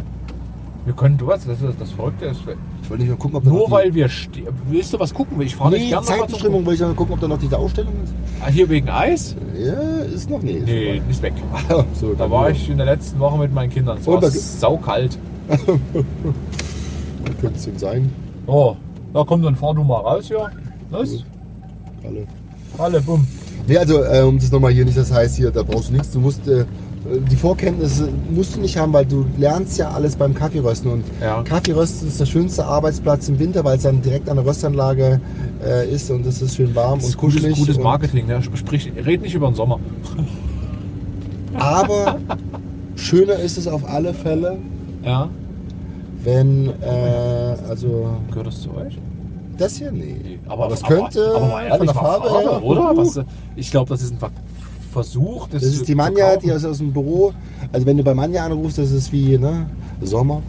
Wir 0.84 0.94
können, 0.94 1.16
du 1.18 1.26
weißt, 1.26 1.48
das, 1.48 1.60
ist, 1.62 1.80
das 1.80 1.90
Verrückte 1.92 2.26
ist, 2.26 2.42
Ich 2.86 2.90
wollte 2.90 3.02
nicht 3.02 3.10
mal 3.10 3.18
gucken, 3.18 3.36
ob 3.38 3.42
da 3.42 3.50
nur 3.50 3.58
noch 3.58 3.66
die, 3.66 3.72
weil 3.72 3.94
wir 3.94 4.08
stehen. 4.08 4.46
Willst 4.70 4.92
du 4.92 5.00
was 5.00 5.12
gucken? 5.12 5.40
Ich 5.40 5.56
fahre 5.56 5.72
nicht 5.72 5.80
Nee, 5.82 5.88
gerne 5.88 6.06
mal 6.06 6.12
zum 6.12 6.20
Zeitenströmung, 6.20 6.64
wollte 6.64 6.74
ich 6.84 6.88
mal 6.88 6.94
gucken, 6.94 7.14
ob 7.14 7.20
da 7.20 7.26
noch 7.26 7.38
diese 7.40 7.58
Ausstellung 7.58 7.92
ist. 8.04 8.14
Ah, 8.40 8.48
Hier 8.48 8.68
wegen 8.68 8.88
Eis? 8.88 9.34
Ja, 9.60 9.72
ist 10.04 10.30
noch 10.30 10.40
nicht. 10.40 10.64
Nee, 10.64 11.02
ist 11.10 11.20
weg. 11.20 11.32
so, 12.00 12.12
Da 12.12 12.18
dann 12.18 12.30
war 12.30 12.48
ich 12.50 12.70
in 12.70 12.76
der 12.76 12.86
letzten 12.86 13.18
Woche 13.18 13.38
mit 13.38 13.52
meinen 13.52 13.70
Kindern. 13.70 13.98
Es 13.98 14.06
Und 14.06 14.14
war 14.14 14.20
da- 14.20 14.30
saukalt. 14.30 15.18
Könnte 17.40 17.56
es 17.56 17.64
denn 17.64 17.76
sein? 17.78 18.12
Oh, 18.46 18.76
da 19.12 19.24
kommt 19.24 19.44
dann 19.44 19.56
fahr 19.56 19.74
du 19.74 19.82
mal 19.82 19.96
raus 19.98 20.26
hier. 20.28 20.48
Was? 20.90 21.24
Alle. 22.04 22.26
Alle, 22.78 23.00
bumm. 23.00 23.26
Nee, 23.66 23.78
also 23.78 24.04
äh, 24.04 24.20
um 24.22 24.38
das 24.38 24.52
nochmal 24.52 24.72
hier 24.72 24.84
nicht, 24.84 24.96
das 24.96 25.12
heißt 25.12 25.36
hier, 25.36 25.50
da 25.50 25.64
brauchst 25.64 25.88
du 25.88 25.94
nichts. 25.94 26.12
Du 26.12 26.20
musst 26.20 26.46
äh, 26.46 26.64
die 27.30 27.36
Vorkenntnisse 27.36 28.08
musst 28.30 28.56
du 28.56 28.60
nicht 28.60 28.76
haben, 28.76 28.92
weil 28.92 29.06
du 29.06 29.24
lernst 29.38 29.78
ja 29.78 29.90
alles 29.90 30.16
beim 30.16 30.34
Kaffeerösten. 30.34 30.90
Und 30.90 31.04
Ja. 31.20 31.42
Kaffeerösten 31.42 32.08
ist 32.08 32.18
der 32.20 32.26
schönste 32.26 32.64
Arbeitsplatz 32.64 33.28
im 33.28 33.38
Winter, 33.38 33.64
weil 33.64 33.76
es 33.76 33.82
dann 33.84 34.02
direkt 34.02 34.28
an 34.28 34.36
der 34.36 34.46
Röstanlage 34.46 35.20
äh, 35.64 35.88
ist 35.92 36.10
und 36.10 36.26
es 36.26 36.42
ist 36.42 36.56
schön 36.56 36.74
warm 36.74 36.98
Das 36.98 37.04
und 37.04 37.10
ist 37.10 37.16
gutes, 37.18 37.36
kuschelig. 37.36 37.58
gutes 37.58 37.76
und- 37.76 37.82
Marketing. 37.84 38.26
Ne? 38.26 38.40
Sprich, 38.54 38.92
red 39.04 39.22
nicht 39.22 39.34
über 39.34 39.46
den 39.48 39.54
Sommer. 39.54 39.78
Aber 41.54 42.16
schöner 42.96 43.34
ist 43.36 43.58
es 43.58 43.66
auf 43.66 43.88
alle 43.88 44.12
Fälle, 44.12 44.58
Ja. 45.04 45.28
wenn, 46.22 46.68
äh, 46.82 47.56
also 47.68 48.10
Gehört 48.30 48.48
das 48.48 48.60
zu 48.62 48.70
euch? 48.76 48.98
das 49.56 49.76
hier, 49.76 49.90
nee. 49.90 50.38
Aber 50.48 50.70
es 50.70 50.82
könnte 50.82 51.32
aber, 51.34 51.46
aber 51.46 51.62
ehrlich, 51.62 51.76
von 51.78 51.86
der 51.86 51.94
mal 51.94 52.02
Farbe 52.02 52.28
her, 52.30 52.62
oder? 52.62 52.92
uh, 52.92 52.96
Was, 52.98 53.20
ich 53.56 53.70
glaube, 53.70 53.88
das 53.88 54.02
ist 54.02 54.12
ein 54.12 54.18
Ver 54.18 54.30
Versuch. 55.02 55.48
Das 55.48 55.62
ist 55.62 55.86
die 55.86 55.94
Manja, 55.94 56.36
die 56.36 56.48
ist 56.48 56.64
aus 56.64 56.78
dem 56.78 56.92
Büro. 56.92 57.32
Also 57.72 57.84
wenn 57.86 57.96
du 57.98 58.02
bei 58.02 58.14
Manja 58.14 58.46
anrufst, 58.46 58.78
das 58.78 58.90
ist 58.92 59.12
wie 59.12 59.36
ne, 59.36 59.66
Sommer. 60.02 60.40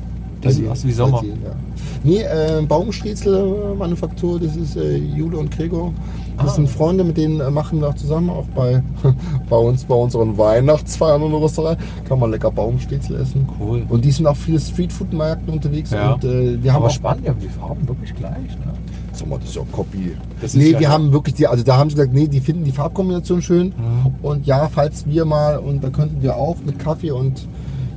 Das 0.42 0.54
ist 0.58 0.70
was 0.70 0.86
wie 0.86 0.92
Sommer. 0.92 1.22
dir, 1.22 1.30
ja. 1.30 1.56
Nee, 2.04 2.22
äh, 2.22 2.62
Baumstriezel-Manufaktur, 2.66 4.40
das 4.40 4.56
ist 4.56 4.76
äh, 4.78 4.96
Jule 4.98 5.38
und 5.38 5.52
Gregor. 5.52 5.92
Das 6.38 6.52
Ah. 6.52 6.56
sind 6.56 6.70
Freunde, 6.70 7.04
mit 7.04 7.18
denen 7.18 7.40
äh, 7.42 7.50
machen 7.50 7.82
wir 7.82 7.90
auch 7.90 7.96
zusammen, 7.96 8.30
auch 8.30 8.46
bei, 8.56 8.84
bei 9.50 9.58
uns, 9.58 9.84
bei 9.84 9.96
unseren 9.96 10.38
Weihnachtsfeiern 10.38 11.22
und 11.24 11.34
Restaurant. 11.44 11.80
Kann 12.08 12.20
man 12.20 12.32
lecker 12.32 12.52
Baumstriezel 12.52 13.16
essen. 13.20 13.48
Cool. 13.60 13.84
Und 13.90 14.06
die 14.06 14.12
sind 14.12 14.28
auch 14.28 14.38
viele 14.38 14.60
Streetfood-Märkten 14.60 15.52
unterwegs. 15.52 15.92
Ja. 15.92 16.14
Und 16.14 16.24
äh, 16.24 16.62
wir 16.64 16.72
haben 16.72 16.78
aber 16.84 16.88
auch 16.88 16.92
spannend, 16.96 17.26
die 17.26 17.30
haben 17.30 17.40
die 17.42 17.50
Farben 17.50 17.88
wirklich 17.88 18.16
gleich. 18.16 18.36
Ne? 18.60 18.74
Sag 19.18 19.28
mal, 19.30 19.40
das 19.40 19.50
ist 19.50 19.56
ja 19.56 19.64
Copy. 19.72 20.16
Das 20.42 20.54
nee, 20.54 20.72
ja 20.72 20.80
wir 20.80 20.90
haben 20.90 21.12
wirklich 21.12 21.36
die, 21.36 21.48
also 21.48 21.64
da 21.64 21.78
haben 21.78 21.90
sie 21.90 21.96
gesagt, 21.96 22.14
nee, 22.14 22.28
die 22.28 22.40
finden 22.40 22.64
die 22.64 22.72
Farbkombination 22.72 23.42
schön. 23.42 23.68
Mhm. 23.70 24.14
Und 24.22 24.46
ja, 24.46 24.70
falls 24.70 25.06
wir 25.08 25.26
mal, 25.26 25.58
und 25.58 25.84
da 25.84 25.90
könnten 25.90 26.22
wir 26.22 26.36
auch 26.36 26.58
mit 26.66 26.78
Kaffee 26.80 27.12
und 27.12 27.48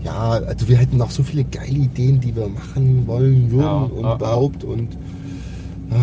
ja, 0.03 0.31
also 0.31 0.67
wir 0.69 0.79
hätten 0.79 0.97
noch 0.97 1.11
so 1.11 1.23
viele 1.23 1.45
geile 1.45 1.77
Ideen, 1.77 2.21
die 2.21 2.35
wir 2.35 2.49
machen 2.49 3.07
wollen 3.07 3.51
würden 3.51 3.63
Ja, 3.65 3.77
und 3.83 4.01
ja. 4.03 4.15
überhaupt 4.15 4.65
und 4.65 4.97
ah, 5.91 5.97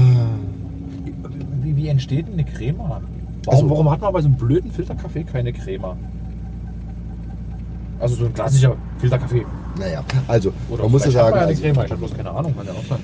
Wie, 1.64 1.76
wie 1.76 1.88
entsteht 1.88 2.28
denn 2.28 2.34
eine 2.34 2.44
Crema? 2.44 3.02
Warum, 3.46 3.60
Also- 3.60 3.70
warum 3.72 3.90
hat 3.90 4.02
man 4.02 4.14
bei 4.14 4.22
so 4.22 4.28
einem 4.28 4.38
blöden 4.38 4.72
Filterkaffee 4.72 5.24
keine 5.24 5.52
Crema? 5.52 5.98
Also 8.00 8.16
so 8.16 8.26
ein 8.26 8.34
klassischer 8.36 8.76
Filterkaffee. 9.00 9.44
naja, 9.80 10.04
also 10.28 10.54
Oder 10.70 10.84
man 10.84 10.92
muss 10.92 11.06
ja 11.06 11.10
sagen, 11.12 11.36
ja 11.36 11.42
also, 11.42 11.64
eine 11.64 11.72
Crema. 11.74 11.86
Ich 11.86 11.92
habe 11.92 12.00
bloß 12.00 12.14
keine 12.16 12.30
Ahnung. 12.30 12.56
Kann 12.56 12.68
ja 12.68 12.74
auch 12.74 12.86
sein. 12.88 13.00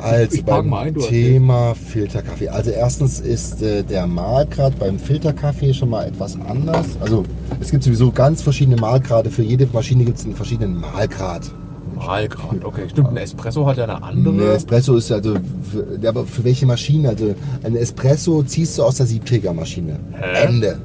Also 0.00 0.42
beim 0.42 0.72
ein, 0.74 0.94
Thema 0.94 1.74
Filterkaffee. 1.74 2.48
Also 2.48 2.70
erstens 2.70 3.20
ist 3.20 3.62
äh, 3.62 3.82
der 3.82 4.06
Mahlgrad 4.06 4.78
beim 4.78 4.98
Filterkaffee 4.98 5.74
schon 5.74 5.90
mal 5.90 6.06
etwas 6.06 6.38
anders. 6.48 6.86
Also 7.00 7.24
es 7.60 7.70
gibt 7.70 7.84
sowieso 7.84 8.10
ganz 8.10 8.42
verschiedene 8.42 8.76
Mahlgrade. 8.76 9.30
Für 9.30 9.42
jede 9.42 9.66
Maschine 9.72 10.04
gibt 10.04 10.18
es 10.18 10.24
einen 10.24 10.34
verschiedenen 10.34 10.80
Mahlgrad. 10.80 11.50
Mahlgrad. 11.94 12.64
Okay, 12.64 12.88
stimmt. 12.88 13.08
Ein 13.08 13.16
Espresso 13.16 13.66
hat 13.66 13.76
ja 13.76 13.84
eine 13.84 14.02
andere. 14.02 14.50
Ein 14.50 14.56
Espresso 14.56 14.96
ist 14.96 15.10
also, 15.10 15.34
für, 15.34 15.98
ja, 16.00 16.10
aber 16.10 16.26
für 16.26 16.44
welche 16.44 16.66
Maschine? 16.66 17.10
Also 17.10 17.34
ein 17.64 17.76
Espresso 17.76 18.42
ziehst 18.42 18.78
du 18.78 18.84
aus 18.84 18.96
der 18.96 19.06
Siebträgermaschine. 19.06 19.98
Hä? 20.12 20.46
Ende. 20.46 20.78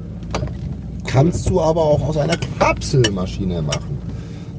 Kannst 1.06 1.48
du 1.48 1.60
aber 1.60 1.82
auch 1.82 2.08
aus 2.08 2.16
einer 2.16 2.36
Kapselmaschine 2.58 3.62
machen. 3.62 3.98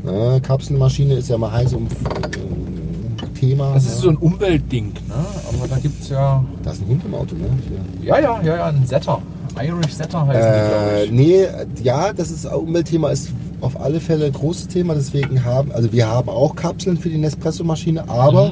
Ne, 0.03 0.39
Kapselmaschine 0.41 1.15
ist 1.15 1.29
ja 1.29 1.37
mal 1.37 1.51
heiß 1.51 1.73
um 1.73 1.87
äh, 1.87 2.64
Thema. 3.49 3.73
Das 3.73 3.83
ist 3.85 3.95
ne? 3.95 4.01
so 4.01 4.09
ein 4.09 4.17
Umweltding. 4.17 4.87
Ne? 5.07 5.13
Aber 5.57 5.67
da 5.67 5.77
gibt 5.77 6.01
es 6.01 6.09
ja. 6.09 6.43
Da 6.63 6.71
ist 6.71 6.81
ein 6.81 6.87
Hund 6.87 7.01
im 7.05 7.13
Auto, 7.15 7.35
ne? 7.35 7.47
Ja, 8.03 8.19
ja, 8.19 8.41
ja, 8.43 8.55
ja, 8.57 8.65
ein 8.67 8.85
Setter. 8.85 9.21
Irish 9.61 9.93
Setter 9.93 10.27
die, 10.29 10.35
Äh, 10.35 10.41
glaube 10.41 11.05
ich. 11.05 11.11
nee, 11.11 11.45
ja, 11.83 12.11
das 12.11 12.29
ist 12.31 12.45
Umweltthema 12.45 13.09
ist 13.11 13.29
auf 13.61 13.79
alle 13.79 13.99
Fälle 14.01 14.25
ein 14.25 14.33
großes 14.33 14.67
Thema. 14.67 14.95
Deswegen 14.95 15.43
haben, 15.45 15.71
also 15.71 15.91
wir 15.93 16.07
haben 16.07 16.27
auch 16.29 16.55
Kapseln 16.55 16.97
für 16.97 17.09
die 17.09 17.17
Nespresso-Maschine, 17.17 18.09
aber 18.09 18.47
Mhm. 18.47 18.51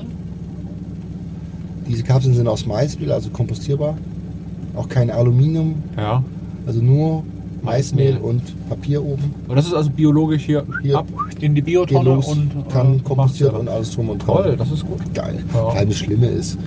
diese 1.88 2.04
Kapseln 2.04 2.34
sind 2.36 2.48
aus 2.48 2.66
Maismehl, 2.66 3.12
also 3.12 3.30
kompostierbar. 3.30 3.98
Auch 4.76 4.88
kein 4.90 5.12
Aluminium, 5.12 5.76
Ja. 5.98 6.24
also 6.66 6.82
nur 6.82 7.24
Maismehl 7.64 8.18
und 8.18 8.42
Papier 8.70 9.04
oben. 9.04 9.34
Und 9.48 9.56
das 9.56 9.66
ist 9.68 9.74
also 9.74 9.90
biologisch 9.90 10.44
hier, 10.46 10.64
Hier. 10.82 10.98
ab 11.00 11.08
in 11.40 11.56
die 11.56 11.62
Biotonne 11.62 12.10
los, 12.16 12.28
und 12.28 12.52
kann 12.70 12.98
äh, 12.98 13.00
kompostiert 13.00 13.54
und 13.54 13.68
alles 13.70 13.92
drum 13.92 14.10
und 14.10 14.20
dran. 14.20 14.44
Toll, 14.44 14.56
das 14.58 14.72
ist 14.72 14.86
gut. 14.86 15.00
Geil. 15.14 15.44
Ja. 15.54 15.60
Vor 15.60 15.74
allem 15.74 15.90
das 15.90 15.98
Schlimme 15.98 16.28
ist, 16.28 16.58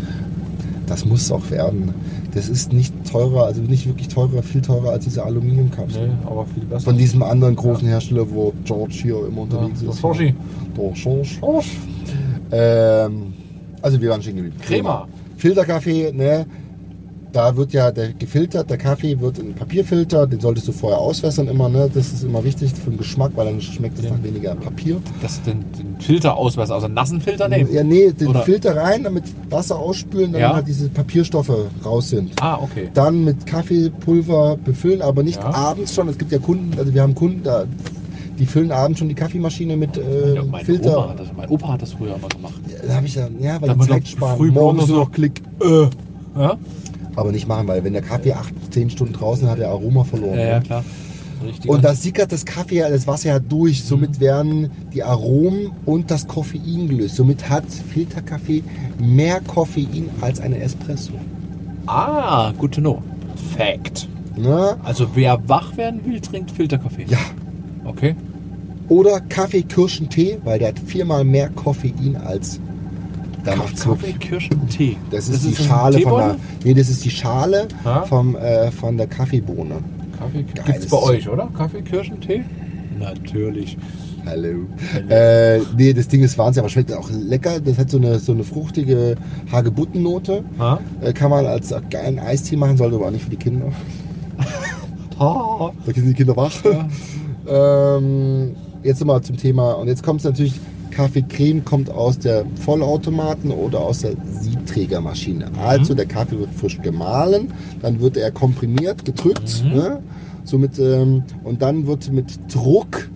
das 0.87 1.05
muss 1.05 1.31
auch 1.31 1.51
werden. 1.51 1.93
Das 2.35 2.49
ist 2.49 2.73
nicht 2.73 2.93
teurer, 3.11 3.45
also 3.47 3.63
nicht 3.63 3.87
wirklich 3.87 4.09
teurer, 4.09 4.43
viel 4.43 4.61
teurer 4.61 4.91
als 4.91 5.05
diese 5.05 5.25
Aluminiumkapseln. 5.25 6.11
Nee, 6.11 6.27
aber 6.27 6.45
viel 6.47 6.65
besser. 6.65 6.85
Von 6.85 6.99
diesem 6.99 7.23
anderen 7.23 7.57
großen 7.57 7.89
Hersteller, 7.89 8.27
wo 8.31 8.53
George 8.65 8.95
hier 9.03 9.27
immer 9.27 9.43
unterwegs 9.43 9.81
Ja, 9.83 9.91
ist. 9.91 10.01
Georgie. 10.01 10.35
Der 10.77 10.91
George. 10.93 11.29
Oh, 11.41 11.63
Ähm, 12.53 13.33
also 13.83 14.01
wir 14.01 14.11
waren 14.11 14.23
stehen 14.23 14.37
geblieben. 14.37 14.57
Crema. 14.63 15.09
Filterkaffee, 15.37 16.13
ne? 16.13 16.47
Da 17.33 17.55
wird 17.57 17.73
ja 17.75 17.91
der 17.91 18.13
gefiltert, 18.15 18.71
der 18.71 18.79
Kaffee 18.79 19.21
wird 19.21 19.39
in 19.39 19.53
Papierfilter, 19.55 20.27
den 20.27 20.41
solltest 20.41 20.69
du 20.69 20.73
vorher 20.73 20.99
auswässern 20.99 21.49
immer, 21.49 21.69
ne? 21.69 21.91
Das 21.93 22.13
ist 22.13 22.23
immer 22.25 22.43
wichtig 22.45 22.73
für 22.73 22.89
den 22.91 22.97
Geschmack, 22.99 23.33
weil 23.35 23.47
dann 23.47 23.61
schmeckt 23.61 23.99
es 23.99 24.05
Ja. 24.07 24.13
nach 24.13 24.23
weniger 24.23 24.55
Papier. 24.55 24.97
das 25.21 25.43
den, 25.43 25.65
den 25.79 26.01
Filter 26.01 26.37
ausweisen, 26.37 26.73
also 26.73 26.87
einen 26.87 26.95
nassen 26.95 27.21
Filter 27.21 27.49
nehmen. 27.49 27.71
Ja, 27.73 27.85
nee, 27.85 28.11
den 28.13 28.29
Oder- 28.29 28.43
Filter 28.43 28.77
rein, 28.77 29.03
damit 29.05 29.25
Wasser 29.51 29.77
ausspülen, 29.79 30.33
damit 30.33 30.41
Ja. 30.49 30.55
halt 30.55 30.67
diese 30.69 30.89
Papierstoffe 30.89 31.53
raus 31.85 32.09
sind. 32.11 32.33
Ah, 32.41 32.59
okay. 32.63 32.89
Dann 32.95 33.25
mit 33.25 33.45
Kaffeepulver 33.47 34.57
befüllen, 34.65 35.03
aber 35.03 35.23
nicht 35.23 35.39
Ja. 35.43 35.53
abends 35.53 35.95
schon. 35.95 36.09
Es 36.09 36.17
gibt 36.19 36.33
ja 36.33 36.39
Kunden, 36.39 36.79
also 36.79 36.95
wir 36.95 37.03
haben 37.03 37.15
Kunden 37.15 37.43
da, 37.43 37.65
die 38.39 38.47
füllen 38.47 38.73
abends 38.73 38.99
schon 39.01 39.09
die 39.09 39.15
Kaffeemaschine 39.15 39.77
mit 39.77 39.97
äh, 39.99 40.35
Ja, 40.37 40.43
mein, 40.45 40.65
Filter. 40.65 40.97
Opa 40.99 41.09
hat 41.11 41.21
das, 41.21 41.27
mein 41.37 41.49
Opa 41.51 41.69
hat 41.73 41.83
das 41.83 41.93
früher 41.93 42.15
immer 42.17 42.29
gemacht. 42.29 42.55
Da 42.87 42.95
habe 42.95 43.07
ich 43.07 43.15
ja, 43.15 43.29
ja, 43.41 43.61
weil 43.61 43.77
Zeit 43.89 44.09
sparen. 44.09 44.37
früh 44.39 44.51
morgens 44.51 44.89
noch 44.89 45.11
Klick. 45.13 45.43
Äh. 45.61 45.89
Ja? 46.39 46.57
Aber 47.17 47.33
nicht 47.33 47.49
machen, 47.49 47.67
weil 47.67 47.83
wenn 47.83 47.95
der 47.95 48.03
Kaffee 48.03 48.35
8, 48.35 48.73
10 48.73 48.91
Stunden 48.91 49.15
draußen 49.15 49.49
hat, 49.49 49.59
der 49.59 49.71
Aroma 49.71 50.05
verloren. 50.05 50.39
Ja, 50.39 50.47
ja, 50.47 50.61
klar. 50.61 50.85
Richtig. 51.45 51.71
Und 51.71 51.85
da 51.85 51.95
sickert 51.95 52.33
das 52.33 52.45
Kaffee, 52.45 52.81
das 52.81 53.07
Wasser 53.07 53.31
ja 53.31 53.39
durch. 53.39 53.83
Mhm. 53.83 53.87
Somit 53.87 54.21
werden 54.21 54.71
die 54.95 55.03
Aromen 55.03 55.71
und 55.85 56.11
das 56.11 56.27
Koffein 56.27 56.89
gelöst. 56.89 57.17
Somit 57.17 57.49
hat 57.49 57.65
Filterkaffee 57.93 58.63
mehr 58.99 59.41
Koffein 59.41 60.09
als 60.21 60.41
eine 60.41 60.59
Espresso. 60.61 61.13
ah, 61.87 62.53
good 62.59 62.73
to 62.73 62.81
know. 62.81 63.03
Fact. 63.57 64.09
Ne? 64.37 64.77
Also 64.83 65.09
wer 65.15 65.49
wach 65.49 65.77
werden 65.77 66.05
will, 66.05 66.21
trinkt 66.21 66.51
Filterkaffee. 66.51 67.07
Ja. 67.09 67.19
Okay. 67.85 68.15
Oder 68.89 69.21
Kaffee, 69.21 69.63
Kirschen, 69.63 70.09
Tee, 70.09 70.39
weil 70.45 70.59
der 70.59 70.69
hat 70.69 70.79
viermal 70.79 71.25
mehr 71.25 71.49
Koffein 71.51 72.17
als. 72.17 72.61
Da 73.47 73.57
macht's 73.57 73.83
Kaffee, 73.85 74.03
wirklich. 74.09 74.19
Kirschen, 74.21 74.69
Tee. 74.69 74.97
Das 75.11 75.29
ist 75.29 75.45
die 75.47 75.55
Schale 75.55 76.01
von 76.01 76.19
der. 76.19 76.37
Nee, 76.65 76.75
das 76.75 76.89
ist 76.89 77.05
die 77.05 77.11
Schale 77.11 77.69
Ja? 77.85 78.03
vom, 78.03 78.37
äh, 78.37 78.71
von 78.73 78.97
der 78.97 79.07
Kaffeebohne. 79.07 79.77
Kaffee 80.19 80.43
gibt's 80.43 80.63
das 80.65 80.87
bei 80.89 80.97
ist- 80.99 81.05
euch, 81.05 81.29
oder? 81.29 81.49
Kaffee, 81.57 81.83
Kirschen, 81.83 82.21
Tee? 82.21 82.43
Natürlich. 82.99 83.77
Hallo. 84.25 84.65
Äh, 85.09 85.61
nee, 85.79 85.93
das 85.93 86.09
Ding 86.09 86.23
ist 86.25 86.37
Wahnsinn, 86.37 86.61
aber 86.63 86.69
schmeckt 86.69 86.93
auch 86.93 87.09
lecker. 87.11 87.61
Das 87.61 87.79
hat 87.79 87.89
so 87.91 87.99
eine, 87.99 88.19
so 88.19 88.33
eine 88.33 88.43
fruchtige 88.43 89.15
Hagebuttennote. 89.53 90.43
Ha? 90.59 90.81
Äh, 91.01 91.13
kann 91.13 91.31
man 91.31 91.47
als 91.47 91.73
geilen 91.91 92.19
Eistee 92.19 92.57
machen, 92.57 92.77
sollte 92.77 92.97
aber 92.97 93.07
auch 93.07 93.11
nicht 93.13 93.23
für 93.25 93.31
die 93.31 93.37
Kinder. 93.37 93.67
Da 95.19 95.73
sind 95.95 96.09
die 96.09 96.13
Kinder 96.15 96.37
wach. 96.37 96.53
ähm, 97.49 98.55
jetzt 98.83 99.01
nochmal 99.01 99.23
zum 99.23 99.37
Thema. 99.39 99.73
Und 99.73 99.89
jetzt 99.89 100.03
kommt 100.03 100.21
es 100.21 100.25
natürlich, 100.27 100.61
Kaffeecreme 100.97 101.63
kommt 101.63 101.91
aus 101.91 102.19
der 102.19 102.47
Vollautomaten 102.55 103.51
oder 103.51 103.81
aus 103.81 104.01
der 104.01 104.13
Siebträgermaschine. 104.41 105.51
Also 105.63 105.93
der 105.93 106.07
Kaffee 106.07 106.39
wird 106.39 106.55
frisch 106.55 106.81
gemahlen, 106.81 107.53
dann 107.83 108.01
wird 108.01 108.17
er 108.17 108.31
komprimiert, 108.31 109.05
gedrückt. 109.05 109.63
Ne? 109.63 110.03
Somit, 110.45 110.79
ähm, 110.79 111.23
und 111.45 111.61
dann 111.61 111.87
wird 111.87 112.11
mit 112.11 112.27
Druck, 112.53 113.11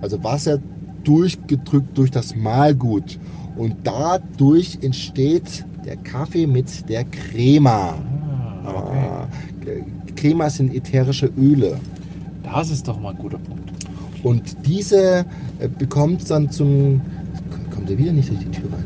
also 0.00 0.24
Wasser, 0.24 0.58
durchgedrückt 1.04 1.98
durch 1.98 2.10
das 2.10 2.34
Mahlgut. 2.34 3.18
Und 3.58 3.76
dadurch 3.84 4.78
entsteht 4.80 5.66
der 5.84 5.96
Kaffee 5.96 6.46
mit 6.46 6.88
der 6.88 7.04
Crema. 7.04 7.94
Ah, 8.64 9.26
Crema 10.16 10.48
sind 10.48 10.74
ätherische 10.74 11.30
Öle. 11.36 11.78
Das 12.42 12.70
ist 12.70 12.88
doch 12.88 12.98
mal 12.98 13.10
ein 13.10 13.18
guter 13.18 13.38
Punkt. 13.38 13.70
Und 14.22 14.66
diese 14.66 15.26
äh, 15.58 15.68
bekommt 15.68 16.30
dann 16.30 16.50
zum. 16.50 17.00
Kommt 17.88 17.98
er 18.00 18.04
wieder 18.04 18.12
nicht 18.12 18.28
durch 18.28 18.40
die 18.40 18.50
Tür 18.50 18.70
rein? 18.70 18.84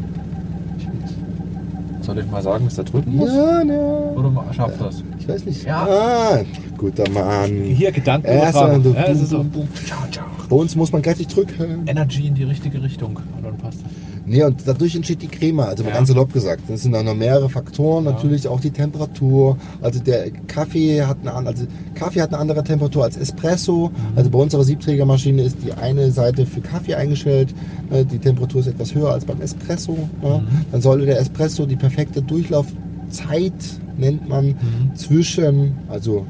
Soll 2.02 2.18
ich 2.20 2.30
mal 2.30 2.40
sagen, 2.42 2.66
was 2.66 2.76
da 2.76 2.84
drücken 2.84 3.16
muss? 3.16 3.30
Ja, 3.32 3.64
ne. 3.64 4.12
Oder 4.16 4.30
mal- 4.30 4.44
schafft 4.54 4.80
das? 4.80 5.02
Ich 5.18 5.28
weiß 5.28 5.44
nicht. 5.44 5.64
Ja. 5.64 5.86
Ah, 5.88 6.38
guter 6.78 7.08
Mann. 7.10 7.50
Hier 7.50 7.90
Gedanken 7.90 8.26
Erst 8.28 8.56
übertragen. 8.56 8.82
du- 8.84 8.90
Ja, 8.90 9.04
es 9.06 9.22
ist 9.22 9.30
so. 9.30 9.38
du- 9.42 9.66
Ciao, 9.84 9.98
ciao. 10.10 10.26
Bei 10.48 10.54
uns 10.56 10.76
muss 10.76 10.92
man 10.92 11.02
kräftig 11.02 11.26
drücken. 11.28 11.82
Energy 11.86 12.28
in 12.28 12.34
die 12.36 12.44
richtige 12.44 12.80
Richtung. 12.80 13.16
Und 13.36 13.42
dann 13.44 13.56
passt 13.56 13.78
das. 13.82 13.90
Nee, 14.24 14.44
und 14.44 14.62
dadurch 14.64 14.94
entsteht 14.94 15.20
die 15.20 15.26
Crema, 15.26 15.64
also 15.64 15.82
Ja. 15.82 15.90
ganz 15.90 16.08
salopp 16.08 16.32
gesagt. 16.32 16.62
Das 16.68 16.82
sind 16.82 16.92
dann 16.92 17.04
noch 17.06 17.14
mehrere 17.14 17.48
Faktoren, 17.48 18.04
Ja. 18.04 18.12
natürlich 18.12 18.46
auch 18.46 18.60
die 18.60 18.70
Temperatur. 18.70 19.56
Also 19.80 19.98
der 20.00 20.30
Kaffee 20.46 21.02
hat 21.02 21.18
eine, 21.22 21.32
also 21.34 21.64
Kaffee 21.94 22.20
hat 22.22 22.28
eine 22.30 22.38
andere 22.38 22.62
Temperatur 22.62 23.02
als 23.04 23.16
Espresso. 23.16 23.88
Mhm. 23.88 24.16
Also 24.18 24.30
bei 24.30 24.38
unserer 24.38 24.62
Siebträgermaschine 24.64 25.42
ist 25.42 25.56
die 25.64 25.72
eine 25.72 26.12
Seite 26.12 26.46
für 26.46 26.60
Kaffee 26.60 26.94
eingestellt. 26.94 27.52
Ne, 27.90 28.04
Die 28.04 28.18
Temperatur 28.18 28.60
ist 28.60 28.68
etwas 28.68 28.94
höher 28.94 29.10
als 29.12 29.24
beim 29.24 29.40
Espresso. 29.40 29.92
Ne? 30.22 30.38
Mhm. 30.44 30.66
Dann 30.70 30.80
sollte 30.80 31.04
der 31.06 31.18
Espresso 31.18 31.66
die 31.66 31.76
perfekte 31.76 32.22
Durchlaufzeit, 32.22 33.52
nennt 33.98 34.28
man, 34.28 34.46
Mhm. 34.46 34.94
zwischen, 34.94 35.72
also 35.88 36.26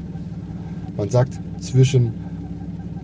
man 0.97 1.09
sagt 1.09 1.33
zwischen, 1.59 2.11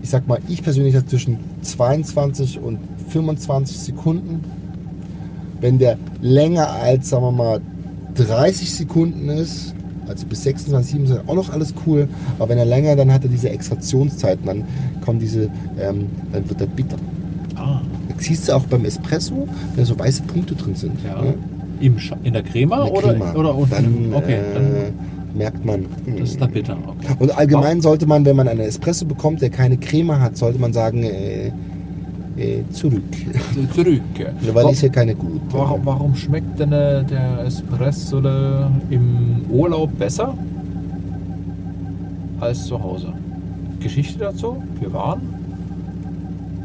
ich 0.01 0.09
sag 0.09 0.27
mal, 0.27 0.39
ich 0.47 0.63
persönlich 0.63 0.95
zwischen 1.07 1.37
22 1.61 2.59
und 2.59 2.79
25 3.09 3.77
Sekunden. 3.77 4.43
Wenn 5.61 5.77
der 5.79 5.97
länger 6.21 6.69
als, 6.71 7.09
sagen 7.09 7.23
wir 7.23 7.31
mal, 7.31 7.61
30 8.15 8.73
Sekunden 8.73 9.29
ist, 9.29 9.73
also 10.07 10.25
bis 10.25 10.43
26, 10.43 10.91
27, 10.93 11.29
auch 11.29 11.35
noch 11.35 11.49
alles 11.51 11.73
cool. 11.85 12.07
Aber 12.37 12.49
wenn 12.49 12.57
er 12.57 12.65
länger, 12.65 12.95
dann 12.95 13.11
hat 13.13 13.23
er 13.23 13.29
diese 13.29 13.49
Extraktionszeiten, 13.49 14.45
dann 14.45 14.63
kommen 15.05 15.19
diese, 15.19 15.49
ähm, 15.79 16.07
dann 16.31 16.49
wird 16.49 16.61
er 16.61 16.67
bitter. 16.67 16.97
Ah, 17.55 17.81
Das 18.15 18.25
siehst 18.25 18.47
du 18.49 18.53
auch 18.53 18.63
beim 18.63 18.85
Espresso, 18.85 19.47
wenn 19.75 19.85
so 19.85 19.97
weiße 19.97 20.23
Punkte 20.23 20.55
drin 20.55 20.75
sind. 20.75 20.93
ja. 21.05 21.21
ne? 21.21 21.33
Im 21.81 21.95
in 22.23 22.33
der 22.33 22.43
Crema, 22.43 22.79
In 22.79 22.83
der 22.85 22.93
oder, 22.93 23.13
Crema. 23.13 23.35
oder 23.35 23.55
unten? 23.55 23.69
Dann, 23.71 24.13
okay, 24.13 24.37
dann, 24.53 24.63
äh, 24.65 24.91
merkt 25.33 25.63
man. 25.63 25.85
das 26.19 26.31
ist 26.31 26.41
dann 26.41 26.51
bitter. 26.51 26.75
Okay. 26.85 27.15
Und 27.19 27.37
allgemein 27.37 27.79
sollte 27.79 28.05
man, 28.05 28.25
wenn 28.25 28.35
man 28.35 28.49
einen 28.49 28.59
Espresso 28.59 29.05
bekommt, 29.05 29.41
der 29.41 29.49
keine 29.49 29.77
Creme 29.77 30.19
hat, 30.19 30.35
sollte 30.35 30.59
man 30.59 30.73
sagen, 30.73 31.03
äh, 31.03 31.51
äh, 32.39 32.63
zurück. 32.71 33.03
Zurück. 33.73 34.01
Weil 34.53 34.65
Wa- 34.65 34.69
ist 34.71 34.81
ja 34.81 34.89
keine 34.89 35.15
gut. 35.15 35.41
Warum, 35.51 35.81
warum 35.85 36.15
schmeckt 36.15 36.59
denn 36.59 36.71
äh, 36.71 37.03
der 37.03 37.43
Espresso 37.45 38.19
äh, 38.19 38.65
im 38.89 39.45
Urlaub 39.49 39.97
besser 39.97 40.33
als 42.39 42.65
zu 42.65 42.81
Hause? 42.81 43.13
Geschichte 43.79 44.19
dazu? 44.19 44.61
Wir 44.79 44.91
waren, 44.93 45.21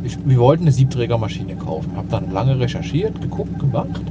ich, 0.02 0.16
wir 0.24 0.38
wollten 0.38 0.64
eine 0.64 0.72
Siebträgermaschine 0.72 1.56
kaufen. 1.56 1.92
Habe 1.96 2.08
dann 2.10 2.32
lange 2.32 2.58
recherchiert, 2.58 3.20
geguckt, 3.20 3.58
gemacht 3.58 4.02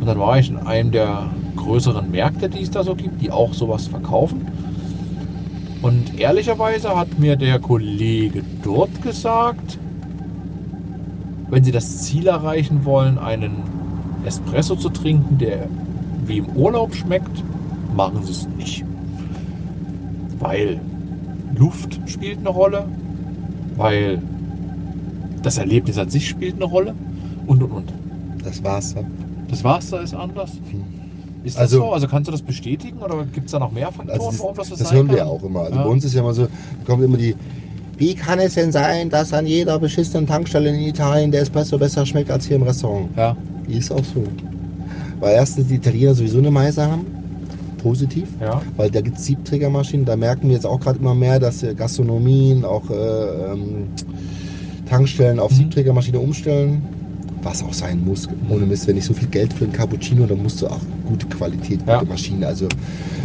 und 0.00 0.06
dann 0.06 0.18
war 0.18 0.38
ich 0.38 0.50
in 0.50 0.58
einem 0.58 0.90
der 0.90 1.26
größeren 1.56 2.10
Märkte, 2.10 2.48
die 2.48 2.62
es 2.62 2.70
da 2.70 2.82
so 2.84 2.94
gibt, 2.94 3.20
die 3.20 3.30
auch 3.30 3.52
sowas 3.54 3.86
verkaufen. 3.88 4.46
Und 5.82 6.18
ehrlicherweise 6.18 6.96
hat 6.96 7.18
mir 7.18 7.36
der 7.36 7.58
Kollege 7.60 8.42
dort 8.64 9.00
gesagt, 9.02 9.78
wenn 11.50 11.64
Sie 11.64 11.72
das 11.72 12.02
Ziel 12.02 12.26
erreichen 12.26 12.84
wollen, 12.84 13.18
einen 13.18 13.52
Espresso 14.24 14.76
zu 14.76 14.88
trinken, 14.90 15.38
der 15.38 15.66
wie 16.26 16.38
im 16.38 16.46
Urlaub 16.50 16.94
schmeckt, 16.94 17.42
machen 17.94 18.22
Sie 18.24 18.32
es 18.32 18.48
nicht. 18.56 18.84
Weil 20.38 20.80
Luft 21.56 21.98
spielt 22.06 22.38
eine 22.38 22.50
Rolle, 22.50 22.84
weil 23.76 24.22
das 25.42 25.58
Erlebnis 25.58 25.98
an 25.98 26.10
sich 26.10 26.28
spielt 26.28 26.56
eine 26.56 26.64
Rolle 26.64 26.94
und 27.46 27.62
und 27.62 27.70
und. 27.72 27.92
Das 28.44 28.62
war's. 28.62 28.94
Ja. 28.94 29.02
Das 29.48 29.64
Wasser 29.64 30.02
ist 30.02 30.14
anders. 30.14 30.52
Ist 31.44 31.56
das 31.56 31.62
Also- 31.62 31.78
so? 31.78 31.92
Also 31.92 32.06
kannst 32.08 32.28
du 32.28 32.32
das 32.32 32.42
bestätigen 32.42 32.98
oder 32.98 33.24
gibt 33.24 33.46
es 33.46 33.52
da 33.52 33.58
noch 33.58 33.72
mehr 33.72 33.90
Faktoren, 33.90 34.10
Also 34.20 34.38
warum 34.40 34.56
das, 34.56 34.68
das 34.68 34.78
so 34.78 34.84
das 34.84 34.92
hören 34.92 35.08
wir 35.08 35.16
ja 35.18 35.24
kann? 35.24 35.32
auch 35.32 35.42
immer. 35.42 35.60
Also 35.60 35.76
Ja. 35.76 35.82
bei 35.84 35.88
uns 35.88 36.04
ist 36.04 36.14
ja 36.14 36.20
immer 36.20 36.34
so, 36.34 36.46
kommt 36.86 37.02
immer 37.02 37.16
die, 37.16 37.34
wie 37.98 38.14
kann 38.14 38.38
es 38.38 38.54
denn 38.54 38.72
sein, 38.72 39.10
dass 39.10 39.32
an 39.32 39.46
jeder 39.46 39.78
beschissenen 39.78 40.26
Tankstelle 40.26 40.70
in 40.70 40.80
Italien 40.80 41.30
der 41.30 41.42
Espresso 41.42 41.78
besser 41.78 42.06
schmeckt 42.06 42.30
als 42.30 42.46
hier 42.46 42.56
im 42.56 42.62
Restaurant? 42.62 43.08
Ja. 43.16 43.36
Ist 43.68 43.90
auch 43.92 44.04
so. 44.04 44.22
Weil 45.20 45.34
erstens 45.34 45.66
die 45.66 45.74
Italiener 45.74 46.14
sowieso 46.14 46.38
eine 46.38 46.50
Meise 46.50 46.86
haben. 46.86 47.04
Positiv. 47.82 48.28
Ja. 48.40 48.62
Weil 48.76 48.90
da 48.90 49.00
gibt 49.00 49.18
es 49.18 49.26
Siebträgermaschinen. 49.26 50.06
Da 50.06 50.16
merken 50.16 50.48
wir 50.48 50.54
jetzt 50.54 50.66
auch 50.66 50.80
gerade 50.80 50.98
immer 50.98 51.14
mehr, 51.14 51.38
dass 51.38 51.62
äh, 51.62 51.74
Gastronomien, 51.74 52.64
auch 52.64 52.88
äh, 52.90 53.52
ähm, 53.52 53.88
Tankstellen 54.88 55.38
auf 55.38 55.50
Mhm. 55.52 55.56
Siebträgermaschine 55.56 56.18
umstellen. 56.18 56.82
Was 57.42 57.62
auch 57.62 57.72
sein 57.72 58.04
muss. 58.04 58.28
Ohne 58.48 58.66
Mist, 58.66 58.86
wenn 58.88 58.96
ich 58.96 59.04
so 59.04 59.14
viel 59.14 59.28
Geld 59.28 59.52
für 59.52 59.64
einen 59.64 59.72
Cappuccino, 59.72 60.26
dann 60.26 60.42
musst 60.42 60.60
du 60.60 60.66
auch 60.66 60.80
gute 61.06 61.26
Qualität, 61.26 61.78
gute 61.80 61.90
Ja. 61.90 62.02
Maschine. 62.04 62.46
Also 62.46 62.68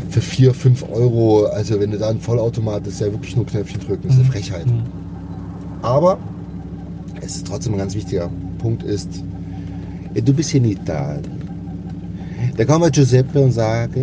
für 0.09 0.21
4, 0.21 0.53
5 0.53 0.85
Euro, 0.91 1.45
also 1.45 1.79
wenn 1.79 1.91
du 1.91 1.97
da 1.97 2.09
einen 2.09 2.19
Vollautomat, 2.19 2.85
das 2.85 2.93
ist 2.95 2.99
ja 3.01 3.07
wirklich 3.07 3.35
nur 3.35 3.45
Knöpfchen 3.45 3.81
drücken, 3.81 4.03
das 4.03 4.13
ist 4.13 4.21
eine 4.21 4.29
Frechheit. 4.31 4.67
Mhm. 4.67 4.83
Aber 5.81 6.17
es 7.21 7.37
ist 7.37 7.47
trotzdem 7.47 7.73
ein 7.73 7.79
ganz 7.79 7.95
wichtiger 7.95 8.29
Punkt 8.59 8.83
ist, 8.83 9.09
du 10.13 10.33
bist 10.33 10.51
hier 10.51 10.61
in 10.63 10.71
Italien. 10.71 11.23
Da 12.55 12.65
kommt 12.65 12.93
Giuseppe 12.93 13.39
und 13.39 13.51
sagt, 13.51 13.97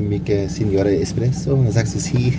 mich 0.00 0.22
Signore 0.48 0.96
Espresso. 0.96 1.54
Und 1.54 1.64
dann 1.64 1.72
sagst 1.72 1.94
du, 1.94 1.98
si, 1.98 2.32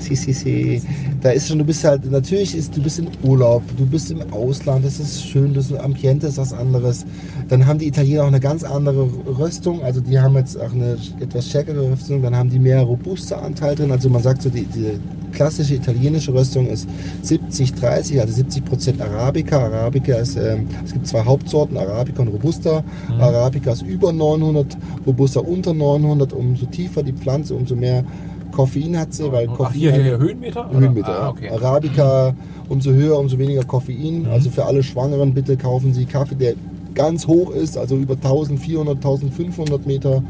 si, 0.00 0.14
si, 0.16 0.32
si. 0.32 0.82
Da 1.20 1.30
ist 1.30 1.48
schon, 1.48 1.58
du 1.58 1.64
bist 1.64 1.84
halt, 1.84 2.10
natürlich 2.10 2.54
ist, 2.54 2.76
du 2.76 2.82
bist 2.82 2.98
im 2.98 3.08
Urlaub, 3.22 3.62
du 3.76 3.86
bist 3.86 4.10
im 4.10 4.20
Ausland, 4.32 4.84
das 4.84 5.00
ist 5.00 5.26
schön, 5.26 5.54
das 5.54 5.72
Ambiente 5.72 6.26
ist 6.26 6.38
was 6.38 6.52
anderes. 6.52 7.06
Dann 7.48 7.66
haben 7.66 7.78
die 7.78 7.86
Italiener 7.86 8.24
auch 8.24 8.28
eine 8.28 8.40
ganz 8.40 8.62
andere 8.62 9.08
Röstung, 9.38 9.82
also 9.82 10.00
die 10.00 10.18
haben 10.18 10.36
jetzt 10.36 10.60
auch 10.60 10.72
eine 10.72 10.96
etwas 11.20 11.48
stärkere 11.48 11.90
Röstung, 11.90 12.22
dann 12.22 12.36
haben 12.36 12.50
die 12.50 12.58
mehr 12.58 12.82
robuster 12.82 13.42
Anteil 13.42 13.74
drin. 13.74 13.90
Also 13.90 14.08
man 14.10 14.22
sagt 14.22 14.42
so, 14.42 14.50
die, 14.50 14.64
die 14.64 14.98
klassische 15.32 15.74
italienische 15.74 16.32
Röstung 16.32 16.68
ist 16.68 16.88
70-30, 17.24 18.20
also 18.20 18.42
70% 18.42 19.00
Arabica. 19.00 19.58
Arabica 19.58 20.16
ist, 20.16 20.36
ähm, 20.36 20.68
es 20.84 20.92
gibt 20.92 21.06
zwei 21.06 21.24
Hauptsorten, 21.24 21.76
Arabica 21.76 22.22
und 22.22 22.28
Robusta. 22.28 22.84
Arabica 23.18 23.72
ist 23.72 23.82
über 23.82 24.12
900, 24.12 24.76
Robusta 25.06 25.40
unter 25.40 25.74
900. 25.74 26.33
Umso 26.34 26.66
tiefer 26.66 27.02
die 27.02 27.12
Pflanze, 27.12 27.54
umso 27.54 27.74
mehr 27.76 28.04
Koffein 28.52 28.96
hat 28.98 29.12
sie, 29.14 29.30
weil 29.32 29.48
Ach, 29.50 29.56
Koffein 29.56 29.78
hier, 29.80 29.92
hier, 29.92 30.02
hier 30.04 30.18
Höhenmeter? 30.18 30.68
oder? 30.70 30.78
Höhenmeter. 30.80 31.22
Ah, 31.22 31.28
okay. 31.30 31.48
Arabica, 31.50 32.34
umso 32.68 32.92
höher, 32.92 33.18
umso 33.18 33.38
weniger 33.38 33.64
Koffein. 33.64 34.26
Also 34.30 34.50
für 34.50 34.64
alle 34.64 34.82
Schwangeren 34.82 35.34
bitte 35.34 35.56
kaufen 35.56 35.92
Sie 35.92 36.04
Kaffee, 36.04 36.36
der 36.36 36.54
ganz 36.94 37.26
hoch 37.26 37.50
ist, 37.50 37.76
also 37.76 37.96
über 37.96 38.14
1400, 38.14 38.96
1500 38.96 39.86
Meter. 39.86 40.22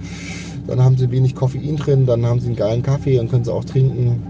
Dann 0.67 0.83
haben 0.83 0.97
Sie 0.97 1.11
wenig 1.11 1.35
Koffein 1.35 1.77
drin, 1.77 2.07
dann 2.07 2.25
haben 2.25 2.41
Sie 2.41 2.47
einen 2.47 2.57
geilen 2.57 2.83
Kaffee 2.83 3.19
und 3.21 3.31
können 3.31 3.45
Sie 3.45 3.53
auch 3.53 3.65
trinken. 3.65 4.23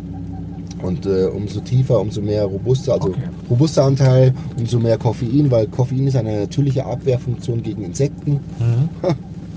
Und 0.82 1.06
äh, 1.06 1.26
umso 1.26 1.60
tiefer, 1.60 2.00
umso 2.00 2.20
mehr 2.20 2.44
robuster, 2.44 2.94
also 2.94 3.08
Okay. 3.10 3.20
robuster 3.48 3.84
Anteil, 3.84 4.34
umso 4.58 4.80
mehr 4.80 4.98
Koffein, 4.98 5.50
weil 5.50 5.66
Koffein 5.68 6.06
ist 6.08 6.16
eine 6.16 6.40
natürliche 6.40 6.84
Abwehrfunktion 6.84 7.62
gegen 7.62 7.84
Insekten. 7.84 8.32
Mhm. 8.58 8.88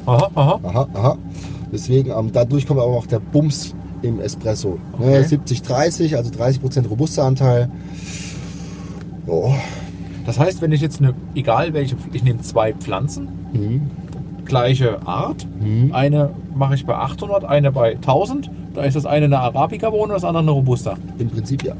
Aha, 0.06 0.30
aha. 0.36 0.60
Aha, 0.64 0.88
aha. 0.94 1.18
Deswegen, 1.72 2.12
ähm, 2.12 2.30
dadurch 2.32 2.66
kommt 2.66 2.80
aber 2.80 2.92
auch 2.92 3.06
der 3.08 3.20
Bums 3.20 3.76
im 4.02 4.20
Espresso. 4.20 4.78
Ne, 5.00 5.06
Okay. 5.20 5.36
70-30, 5.38 6.16
also 6.16 6.30
30% 6.32 6.88
robuster 6.90 7.24
Anteil. 7.24 7.70
Oh. 9.26 9.54
Das 10.26 10.40
heißt, 10.40 10.62
wenn 10.62 10.72
ich 10.72 10.82
jetzt 10.82 11.02
eine, 11.02 11.14
egal 11.36 11.74
welche, 11.74 11.96
ich 12.14 12.24
nehme 12.24 12.42
zwei 12.42 12.74
Pflanzen, 12.74 13.28
Mhm. 13.54 13.82
gleiche 14.46 15.06
Art, 15.08 15.48
Mhm. 15.60 15.94
eine 15.94 16.32
mache 16.56 16.76
ich 16.76 16.86
bei 16.86 16.96
800, 16.96 17.44
eine 17.46 17.72
bei 17.72 17.96
1000, 17.98 18.50
da 18.74 18.84
ist 18.84 18.96
das 18.96 19.06
eine 19.06 19.26
eine 19.26 19.40
Arabica-Bohne, 19.40 20.14
das 20.14 20.24
andere 20.24 20.44
eine 20.44 20.52
Robusta. 20.52 20.96
Im 21.18 21.30
Prinzip 21.30 21.64
ja. 21.64 21.74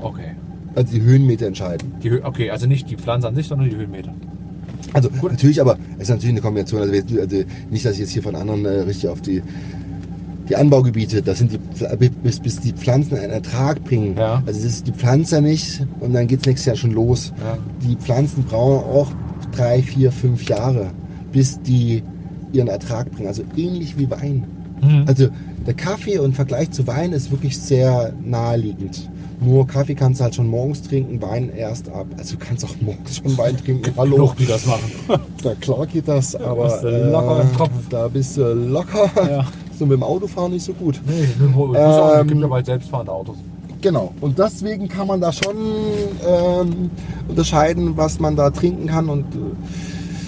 Okay. 0.00 0.34
Also 0.74 0.92
die 0.94 1.02
Höhenmeter 1.02 1.46
entscheiden. 1.46 1.92
Die, 2.02 2.22
okay, 2.22 2.50
also 2.50 2.66
nicht 2.66 2.90
die 2.90 2.96
Pflanze 2.96 3.28
an 3.28 3.34
sich, 3.36 3.46
sondern 3.46 3.70
die 3.70 3.76
Höhenmeter. 3.76 4.12
Also 4.92 5.08
natürlich, 5.22 5.60
aber 5.60 5.76
es 5.96 6.04
ist 6.04 6.08
natürlich 6.10 6.30
eine 6.34 6.40
Kombination. 6.40 6.80
Also, 6.82 6.92
jetzt- 6.94 7.16
also 7.18 7.36
nicht, 7.70 7.84
dass 7.84 7.94
ich 7.94 8.00
jetzt 8.00 8.10
hier 8.10 8.22
von 8.22 8.34
anderen 8.36 8.64
äh, 8.64 8.68
richtig 8.80 9.08
auf 9.08 9.20
die 9.20 9.42
die 10.48 10.56
Anbaugebiete, 10.56 11.22
das 11.22 11.38
sind 11.38 11.52
die, 11.52 12.08
bis, 12.22 12.38
bis 12.38 12.60
die 12.60 12.72
Pflanzen 12.72 13.16
einen 13.16 13.32
Ertrag 13.32 13.82
bringen. 13.82 14.14
Ja. 14.18 14.42
Also 14.46 14.60
das 14.60 14.64
ist 14.74 14.86
die 14.86 14.92
Pflanze 14.92 15.40
nicht 15.40 15.86
und 16.00 16.12
dann 16.12 16.26
geht 16.26 16.40
es 16.40 16.46
nächstes 16.46 16.66
Jahr 16.66 16.76
schon 16.76 16.90
los. 16.92 17.32
Ja. 17.42 17.56
Die 17.88 17.96
Pflanzen 17.96 18.44
brauchen 18.44 18.84
auch 18.84 19.10
drei, 19.56 19.80
vier, 19.82 20.12
fünf 20.12 20.46
Jahre, 20.46 20.90
bis 21.32 21.62
die 21.62 22.02
ihren 22.52 22.68
Ertrag 22.68 23.10
bringen. 23.10 23.28
Also 23.28 23.42
ähnlich 23.56 23.96
wie 23.96 24.10
Wein. 24.10 24.44
Mhm. 24.82 25.04
Also 25.06 25.28
der 25.66 25.72
Kaffee 25.72 26.16
im 26.16 26.34
Vergleich 26.34 26.70
zu 26.72 26.86
Wein 26.86 27.12
ist 27.14 27.30
wirklich 27.30 27.58
sehr 27.58 28.12
naheliegend. 28.22 29.10
Nur 29.40 29.66
Kaffee 29.66 29.94
kannst 29.94 30.20
du 30.20 30.24
halt 30.24 30.34
schon 30.34 30.46
morgens 30.46 30.82
trinken, 30.82 31.20
Wein 31.20 31.50
erst 31.54 31.88
ab. 31.88 32.06
Also 32.16 32.36
du 32.36 32.44
kannst 32.44 32.64
auch 32.64 32.74
morgens 32.80 33.16
schon 33.16 33.36
Wein 33.36 33.56
trinken. 33.56 33.92
Hallo. 33.96 34.16
Genug, 34.16 34.36
die 34.36 34.46
das 34.46 34.66
machen. 34.66 34.90
Na 35.44 35.54
klar 35.60 35.86
geht 35.86 36.08
das, 36.08 36.34
aber 36.36 36.64
bist 36.68 36.82
du 36.84 37.10
locker 37.10 37.40
im 37.42 37.52
Kopf. 37.56 37.70
da 37.90 38.08
bist 38.08 38.36
du 38.36 38.52
locker. 38.54 39.10
Ja. 39.28 39.46
So 39.76 39.86
mit 39.86 39.94
dem 39.96 40.04
Autofahren 40.04 40.52
nicht 40.52 40.64
so 40.64 40.72
gut. 40.72 41.00
Nee, 41.04 41.24
es 41.24 42.20
Ähm, 42.20 42.28
gibt 42.28 42.40
ja 42.40 42.46
bald 42.46 42.64
selbstfahrende 42.64 43.10
Autos. 43.10 43.34
Genau. 43.80 44.12
Und 44.20 44.38
deswegen 44.38 44.86
kann 44.88 45.08
man 45.08 45.20
da 45.20 45.32
schon 45.32 45.56
ähm, 46.24 46.90
unterscheiden, 47.28 47.96
was 47.96 48.20
man 48.20 48.36
da 48.36 48.50
trinken 48.50 48.86
kann. 48.86 49.08
Und, 49.08 49.34
äh, 49.34 49.38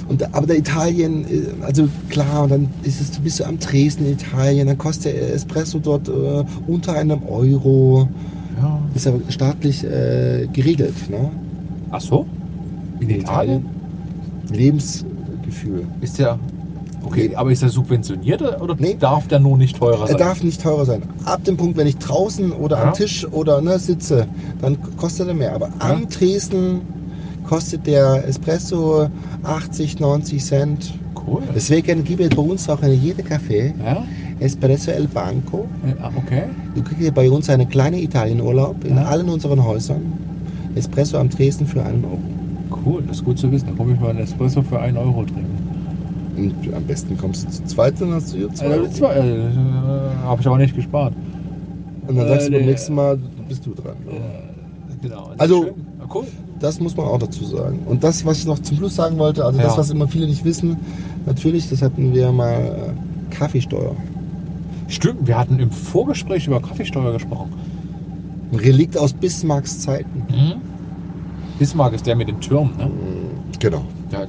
und, 0.09 0.35
aber 0.35 0.49
der 0.49 0.59
Italien, 0.59 1.25
äh, 1.31 1.65
also 1.65 1.89
klar, 2.09 2.43
und 2.43 2.51
dann 2.51 2.71
ist 2.83 3.01
es, 3.01 3.13
du 3.13 3.21
bist 3.21 3.39
du 3.39 3.45
am 3.45 3.61
Dresden 3.61 4.07
in 4.07 4.15
Italien, 4.15 4.67
dann 4.67 4.79
kostet 4.79 5.15
der 5.15 5.33
Espresso 5.33 5.79
dort 5.79 6.09
äh, 6.09 6.45
unter 6.67 6.95
einem 6.95 7.23
Euro. 7.29 8.09
Ja. 8.57 8.79
Ist 8.95 9.07
ja 9.07 9.13
staatlich 9.29 9.85
äh, 9.85 10.47
geregelt. 10.53 11.11
Ne? 11.11 11.31
Ach 11.91 12.01
so? 12.01 12.27
In 13.01 13.11
Italien? 13.11 13.67
Lebensgefühl. 14.51 15.87
Ist 16.01 16.19
der. 16.19 16.39
Okay, 17.05 17.33
aber 17.37 17.53
ist 17.53 17.63
der 17.63 17.69
subventioniert 17.69 18.43
oder 18.61 18.75
Nee. 18.79 18.97
darf 18.99 19.29
der 19.29 19.39
nur 19.39 19.57
nicht 19.57 19.77
teurer 19.79 20.03
Er 20.03 20.07
sein? 20.09 20.17
darf 20.19 20.43
nicht 20.43 20.61
teurer 20.61 20.85
sein. 20.85 21.03
Ab 21.25 21.45
dem 21.45 21.57
Punkt, 21.57 21.77
wenn 21.77 21.87
ich 21.87 21.99
draußen 21.99 22.51
oder 22.51 22.79
Ja. 22.79 22.83
am 22.89 22.95
Tisch 22.95 23.25
oder 23.31 23.61
ne, 23.61 23.79
sitze, 23.79 24.27
dann 24.61 24.77
kostet 24.97 25.29
er 25.29 25.35
mehr. 25.35 25.55
Aber 25.55 25.69
am 25.79 26.09
Tresen 26.09 26.81
kostet 27.45 27.87
der 27.87 28.27
Espresso 28.27 29.09
80, 29.45 30.01
90 30.01 30.45
Cent. 30.45 30.95
Cool. 31.27 31.43
Deswegen 31.55 32.03
gibt 32.03 32.21
es 32.21 32.31
bei 32.31 32.43
uns 32.43 32.69
auch 32.69 32.83
in 32.83 33.01
jedem 33.01 33.25
Café 33.25 33.73
Ja? 33.85 34.05
Espresso 34.39 34.91
El 34.91 35.09
Banco. 35.09 35.67
ja? 35.87 36.11
Okay. 36.17 36.43
Du 36.75 36.83
kriegst 36.83 37.01
hier 37.01 37.13
bei 37.13 37.31
uns 37.31 37.49
einen 37.49 37.69
kleinen 37.69 37.99
Italienurlaub 37.99 38.85
in 38.85 38.97
Ja. 38.97 39.05
allen 39.05 39.29
unseren 39.29 39.65
Häusern. 39.65 40.03
Espresso 40.75 41.17
am 41.19 41.31
Tresen 41.31 41.67
für 41.67 41.83
einen 41.83 42.05
Euro. 42.05 42.19
Cool, 42.85 43.03
das 43.07 43.19
ist 43.19 43.25
gut 43.25 43.39
zu 43.39 43.51
wissen. 43.51 43.69
Da 43.69 43.73
komme 43.75 43.95
ich 43.95 44.01
mal 44.01 44.11
einen 44.11 44.19
Espresso 44.21 44.61
für 44.63 44.79
1 44.79 44.97
Euro 44.99 45.25
trinken. 45.25 45.57
Und 46.37 46.75
am 46.75 46.83
besten 46.85 47.17
kommst 47.17 47.47
du 47.47 47.51
zu 47.51 47.65
zweit, 47.65 47.99
dann 47.99 48.13
hast 48.13 48.33
du 48.35 48.37
hier 48.39 48.53
zwei. 48.53 48.67
Also, 48.67 48.81
Euro. 48.83 48.91
zwei, 48.93 49.15
äh, 49.17 49.43
habe 50.25 50.41
ich 50.43 50.47
aber 50.47 50.59
nicht 50.59 50.77
gespart. 50.77 51.15
Und 52.07 52.17
dann 52.17 52.29
sagst 52.29 52.49
du 52.49 52.53
Äh, 52.53 52.57
beim 52.57 52.61
nee. 52.61 52.71
nächsten 52.73 52.95
Mal, 52.95 53.19
bist 53.49 53.65
du 53.65 53.71
dran. 53.75 53.95
Genau. 55.01 55.31
Also- 55.39 55.63
schön. 55.65 55.73
Ah, 56.01 56.05
cool. 56.15 56.25
Das 56.61 56.79
muss 56.81 56.97
man 56.97 57.07
auch 57.07 57.19
dazu 57.19 57.45
sagen. 57.45 57.81
Und 57.87 58.05
das, 58.05 58.25
was 58.25 58.39
ich 58.39 58.47
noch 58.47 58.59
zum 58.59 58.77
Schluss 58.77 58.95
sagen 58.97 59.19
wollte, 59.19 59.45
also 59.45 59.59
das, 59.59 59.73
Ja. 59.73 59.79
was 59.79 59.91
immer 59.91 60.09
viele 60.09 60.27
nicht 60.27 60.45
wissen, 60.45 60.77
natürlich, 61.27 61.69
das 61.71 61.81
hatten 61.83 62.15
wir 62.15 62.33
mal 62.33 62.53
äh, 62.55 63.35
Kaffeesteuer. 63.35 63.95
Stimmt, 64.89 65.27
wir 65.27 65.37
hatten 65.39 65.59
im 65.59 65.71
Vorgespräch 65.71 66.47
über 66.47 66.61
Kaffeesteuer 66.61 67.13
gesprochen. 67.13 67.53
Ein 68.53 68.59
Relikt 68.59 68.97
aus 68.97 69.13
Bismarcks 69.13 69.81
Zeiten. 69.81 70.23
Bismarck 71.59 71.95
ist 71.95 72.07
der 72.07 72.17
mit 72.17 72.29
den 72.29 72.41
Türmen, 72.41 72.77
ne? 72.77 72.91
Genau. 73.59 73.85
Der, 74.13 74.29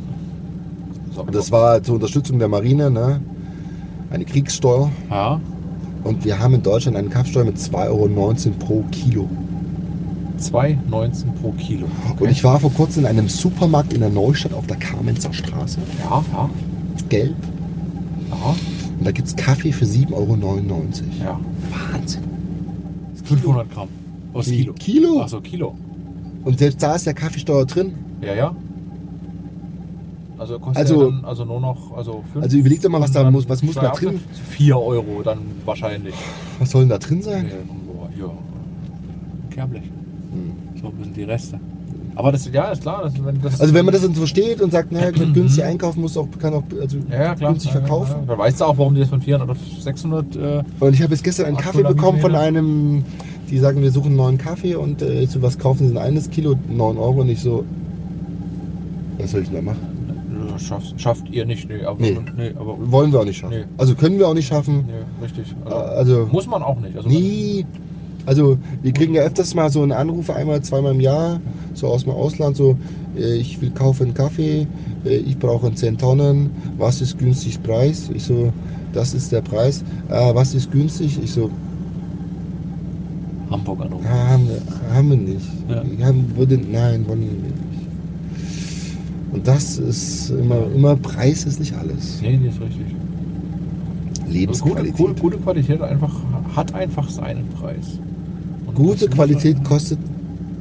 das 1.31 1.51
war 1.51 1.81
zur 1.83 1.95
Unterstützung 1.95 2.39
der 2.39 2.47
Marine, 2.47 2.89
ne? 2.89 3.21
Eine 4.09 4.25
Kriegssteuer. 4.25 4.89
Ja, 5.09 5.39
Und 6.03 6.23
wir 6.23 6.39
haben 6.39 6.53
in 6.53 6.63
Deutschland 6.63 6.97
eine 6.97 7.09
Kaffeesteuer 7.09 7.43
mit 7.43 7.57
2,19 7.57 7.87
Euro 7.87 8.07
pro 8.59 8.83
Kilo. 8.91 9.29
2,19 10.39 11.31
pro 11.41 11.51
Kilo. 11.53 11.87
Und 12.19 12.29
ich 12.29 12.43
war 12.43 12.59
vor 12.59 12.71
kurzem 12.71 13.03
in 13.03 13.09
einem 13.09 13.27
Supermarkt 13.27 13.93
in 13.93 13.99
der 13.99 14.09
Neustadt 14.09 14.53
auf 14.53 14.67
der 14.67 14.77
Kamenzer 14.77 15.33
Straße. 15.33 15.79
Ja, 15.99 16.23
ja, 16.33 16.49
Gelb. 17.09 17.35
ja, 18.29 18.55
Und 18.97 19.05
da 19.05 19.11
gibt 19.11 19.27
es 19.27 19.35
Kaffee 19.35 19.71
für 19.71 19.85
7,99 19.85 20.11
Euro. 20.13 20.27
ja. 21.23 21.39
Wahnsinn. 21.93 22.23
500 23.23 23.69
Gramm. 23.71 23.87
Aus 24.33 24.45
Kilo. 24.45 24.73
Kilo? 24.73 25.21
Achso, 25.21 25.41
Kilo. 25.41 25.75
Und 26.43 26.57
selbst 26.59 26.81
da 26.81 26.95
ist 26.95 27.05
ja 27.05 27.13
Kaffeesteuer 27.13 27.65
drin. 27.65 27.93
Ja, 28.21 28.33
ja. 28.33 28.55
Also 30.37 30.59
kostet 30.59 30.77
Also- 30.77 31.01
ja 31.05 31.11
dann 31.11 31.25
also 31.25 31.45
nur 31.45 31.59
noch 31.59 31.95
also 31.97 32.23
fünf 32.31 32.43
Also 32.43 32.57
überleg 32.57 32.81
doch 32.81 32.89
mal, 32.89 33.01
was 33.01 33.11
da 33.11 33.29
muss- 33.29 33.49
was 33.49 33.63
muss 33.63 33.75
da 33.75 33.89
drin? 33.91 34.19
4 34.49 34.77
Euro 34.79 35.21
dann 35.23 35.39
wahrscheinlich. 35.65 36.13
Was 36.59 36.69
soll 36.71 36.81
denn 36.83 36.89
da 36.89 36.97
drin 36.99 37.21
sein? 37.21 37.45
Ja, 37.47 37.55
boah, 37.93 38.07
hier. 38.15 38.29
Kehrblech. 39.49 39.83
So 40.79 40.87
ein 40.87 40.93
bisschen 40.93 41.13
die 41.13 41.23
Reste. 41.23 41.59
Aber 42.17 42.31
das 42.31 42.49
ja 42.51 42.71
ist 42.71 42.81
klar, 42.81 43.03
das, 43.03 43.13
wenn 43.23 43.39
das 43.41 43.61
Also 43.61 43.73
wenn 43.75 43.85
man 43.85 43.93
das 43.93 44.01
dann 44.01 44.13
so 44.13 44.21
versteht 44.21 44.59
und 44.59 44.71
sagt, 44.71 44.91
naja, 44.91 45.11
günstig 45.11 45.63
einkaufen 45.63 46.01
muss 46.01 46.17
auch, 46.17 46.27
kann 46.39 46.51
auch 46.53 46.63
also 46.81 46.97
ja, 47.11 47.35
klar. 47.35 47.51
günstig 47.51 47.71
Ja, 47.71 47.79
verkaufen. 47.79 48.11
Ja, 48.13 48.19
ja. 48.21 48.25
Dann 48.25 48.37
weißt 48.39 48.59
du 48.59 48.65
auch, 48.65 48.77
warum 48.79 48.95
die 48.95 49.01
das 49.01 49.09
von 49.09 49.21
400 49.21 49.49
oder 49.49 49.59
600 49.81 50.35
äh, 50.35 50.63
Und 50.79 50.93
ich 50.93 51.01
habe 51.03 51.13
jetzt 51.13 51.23
gestern 51.23 51.45
einen 51.45 51.57
Kaffee 51.57 51.83
bekommen 51.83 52.19
von 52.19 52.33
einem, 52.33 53.05
die 53.51 53.59
sagen, 53.59 53.83
wir 53.83 53.91
suchen 53.91 54.07
einen 54.07 54.15
neuen 54.15 54.37
Kaffee 54.39 54.73
und 54.75 55.03
äh, 55.03 55.21
ich 55.21 55.29
so, 55.29 55.43
was 55.43 55.59
kaufen 55.59 55.87
Sie 55.87 55.93
denn 55.93 56.01
eines 56.01 56.31
Kilo? 56.31 56.55
9 56.69 56.97
Euro 56.97 57.21
und 57.21 57.29
ich 57.29 57.39
so, 57.39 57.63
was 59.19 59.31
soll 59.31 59.41
ich 59.41 59.49
denn 59.49 59.57
da 59.57 59.61
machen? 59.71 59.97
schafft, 60.59 60.99
schafft 60.99 61.29
ihr 61.29 61.45
nicht. 61.45 61.69
Nee, 61.69 61.83
aber, 61.83 62.01
Nee. 62.01 62.17
nee, 62.35 62.51
aber 62.57 62.75
Wollen 62.91 63.11
wir 63.11 63.19
auch 63.19 63.25
nicht 63.25 63.37
schaffen. 63.37 63.57
Nee. 63.59 63.65
Also 63.77 63.93
können 63.93 64.17
wir 64.17 64.27
auch 64.27 64.33
nicht 64.33 64.47
schaffen. 64.47 64.85
nee, 64.87 65.23
richtig. 65.23 65.53
Äh, 65.69 65.71
Also 65.73 66.27
muss 66.31 66.47
man 66.47 66.63
auch 66.63 66.79
nicht. 66.79 66.97
Also 66.97 67.07
nie. 67.07 67.65
Also 68.27 68.57
wir 68.83 68.91
kriegen 68.91 69.15
ja 69.15 69.21
öfters 69.21 69.55
mal 69.55 69.69
so 69.69 69.81
einen 69.81 69.93
Anruf, 69.93 70.29
einmal, 70.29 70.61
zweimal 70.61 70.93
im 70.93 70.99
Jahr, 70.99 71.39
so 71.73 71.87
aus 71.87 72.03
dem 72.03 72.11
Ausland, 72.11 72.57
so, 72.57 72.75
äh, 73.17 73.35
ich 73.35 73.61
will 73.61 73.71
kaufen 73.71 74.07
einen 74.07 74.13
Kaffee, 74.13 74.67
äh, 75.05 75.15
ich 75.15 75.37
brauche 75.39 75.73
10 75.73 75.97
Tonnen, 75.97 76.49
was 76.77 76.99
ist 76.99 77.17
günstig 77.17 77.63
Preis? 77.63 78.09
Ich 78.13 78.25
so, 78.25 78.51
das 78.91 79.13
ist 79.13 79.31
der 79.31 79.39
Preis. 79.39 79.81
Äh, 80.09 80.35
was 80.35 80.53
ist 80.53 80.69
günstig? 80.73 81.17
Ich 81.23 81.31
so, 81.31 81.49
Hamburg 83.49 83.79
anrufen. 83.79 84.09
haben 84.09 84.49
wir, 84.49 84.93
haben 84.93 85.09
wir 85.09 85.17
nicht. 85.17 85.47
Ja. 85.69 85.83
Wir 85.97 86.05
haben, 86.05 86.35
würde, 86.35 86.57
nein, 86.57 87.07
wollen 87.07 87.21
wir 87.21 87.31
nicht. 87.31 87.87
Und 89.31 89.47
das 89.47 89.77
ist 89.77 90.31
immer, 90.31 90.69
immer 90.75 90.97
Preis 90.97 91.45
ist 91.45 91.61
nicht 91.61 91.73
alles. 91.77 92.19
Nee, 92.21 92.35
nee, 92.35 92.49
ist 92.49 92.59
richtig. 92.59 92.87
Gute, 94.19 94.31
Lebensqualität. 94.33 94.97
gute, 94.97 95.13
gute 95.13 95.37
Qualität 95.37 95.81
einfach, 95.81 96.13
hat 96.57 96.75
einfach 96.75 97.09
seinen 97.09 97.47
Preis. 97.47 97.99
Gute 98.77 99.07
Qualität 99.09 99.63
kostet 99.63 99.97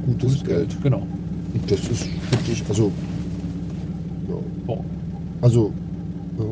gutes, 0.05 0.21
gutes 0.31 0.43
Geld. 0.43 0.69
Geld. 0.69 0.83
Genau. 0.83 1.03
Und 1.53 1.71
das 1.71 1.79
ist 1.81 2.07
wirklich, 2.31 2.63
also, 2.67 2.91
ja, 4.27 4.35
Boah. 4.65 4.79
also, 5.41 5.71
ja. 6.39 6.45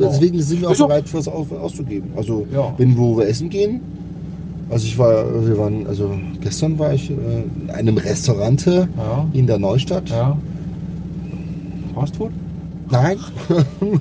Deswegen 0.00 0.40
sind 0.40 0.60
wir 0.62 0.70
auch 0.70 0.76
bereit, 0.76 1.12
was 1.12 1.28
aus, 1.28 1.46
auszugeben. 1.52 2.10
Also, 2.16 2.46
Ja. 2.52 2.72
wenn 2.78 2.96
wo 2.96 3.18
wir 3.18 3.26
essen 3.28 3.50
gehen, 3.50 3.80
also 4.70 4.86
ich 4.86 4.96
war, 4.98 5.46
wir 5.46 5.58
waren, 5.58 5.86
also 5.86 6.10
gestern 6.40 6.78
war 6.78 6.92
ich 6.94 7.10
äh, 7.10 7.14
in 7.64 7.70
einem 7.70 7.98
Restaurant 7.98 8.64
Ja. 8.66 9.26
in 9.34 9.46
der 9.46 9.58
Neustadt. 9.58 10.08
Ja. 10.08 10.38
Fastfood? 11.94 12.30
Nein. 12.90 13.16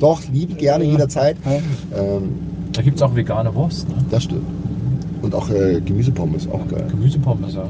Doch, 0.00 0.22
lieben 0.32 0.56
gerne 0.56 0.84
jederzeit. 0.84 1.36
Ähm, 1.46 2.22
Da 2.72 2.80
gibt 2.82 2.96
es 2.96 3.02
auch 3.02 3.14
vegane 3.14 3.54
Wurst. 3.54 3.86
Ne? 3.88 3.96
das 4.10 4.24
stimmt. 4.24 4.42
Und 5.22 5.34
auch 5.34 5.50
äh, 5.50 5.80
Gemüsepommes, 5.80 6.48
auch 6.48 6.66
geil. 6.68 6.86
Gemüsepommes, 6.90 7.54
ja. 7.54 7.68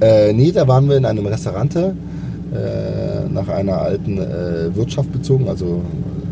Äh, 0.00 0.32
nee, 0.32 0.52
da 0.52 0.66
waren 0.66 0.88
wir 0.88 0.96
in 0.96 1.04
einem 1.04 1.26
Restaurant 1.26 1.76
äh, 1.76 3.28
nach 3.30 3.48
einer 3.48 3.78
alten 3.78 4.18
äh, 4.18 4.74
Wirtschaft 4.74 5.12
bezogen. 5.12 5.48
Also 5.48 5.82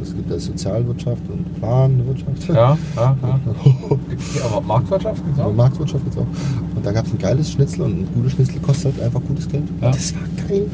es 0.03 0.15
gibt 0.15 0.31
ja 0.31 0.39
Sozialwirtschaft 0.39 1.23
und 1.29 1.61
Planwirtschaft. 1.61 2.49
Ja, 2.49 2.55
ja, 2.55 2.77
ja. 2.97 3.17
Aber 4.45 4.61
Marktwirtschaft 4.61 5.25
gibt's 5.25 5.41
Aber 5.41 5.51
auch? 5.51 5.55
Marktwirtschaft 5.55 6.05
jetzt 6.07 6.19
auch. 6.19 6.27
Und 6.75 6.85
da 6.85 6.93
gab 6.93 7.07
es 7.07 7.13
ein 7.13 7.19
geiles 7.19 7.53
Schnitzel 7.53 7.83
und 7.83 7.93
ein 7.93 8.09
gutes 8.15 8.33
Schnitzel 8.33 8.61
kostet 8.61 8.95
halt 8.95 9.05
einfach 9.05 9.21
gutes 9.23 9.49
Geld. 9.49 9.65
Ja. 9.81 9.91
Das 9.91 10.15
war 10.15 10.49
geil. 10.49 10.67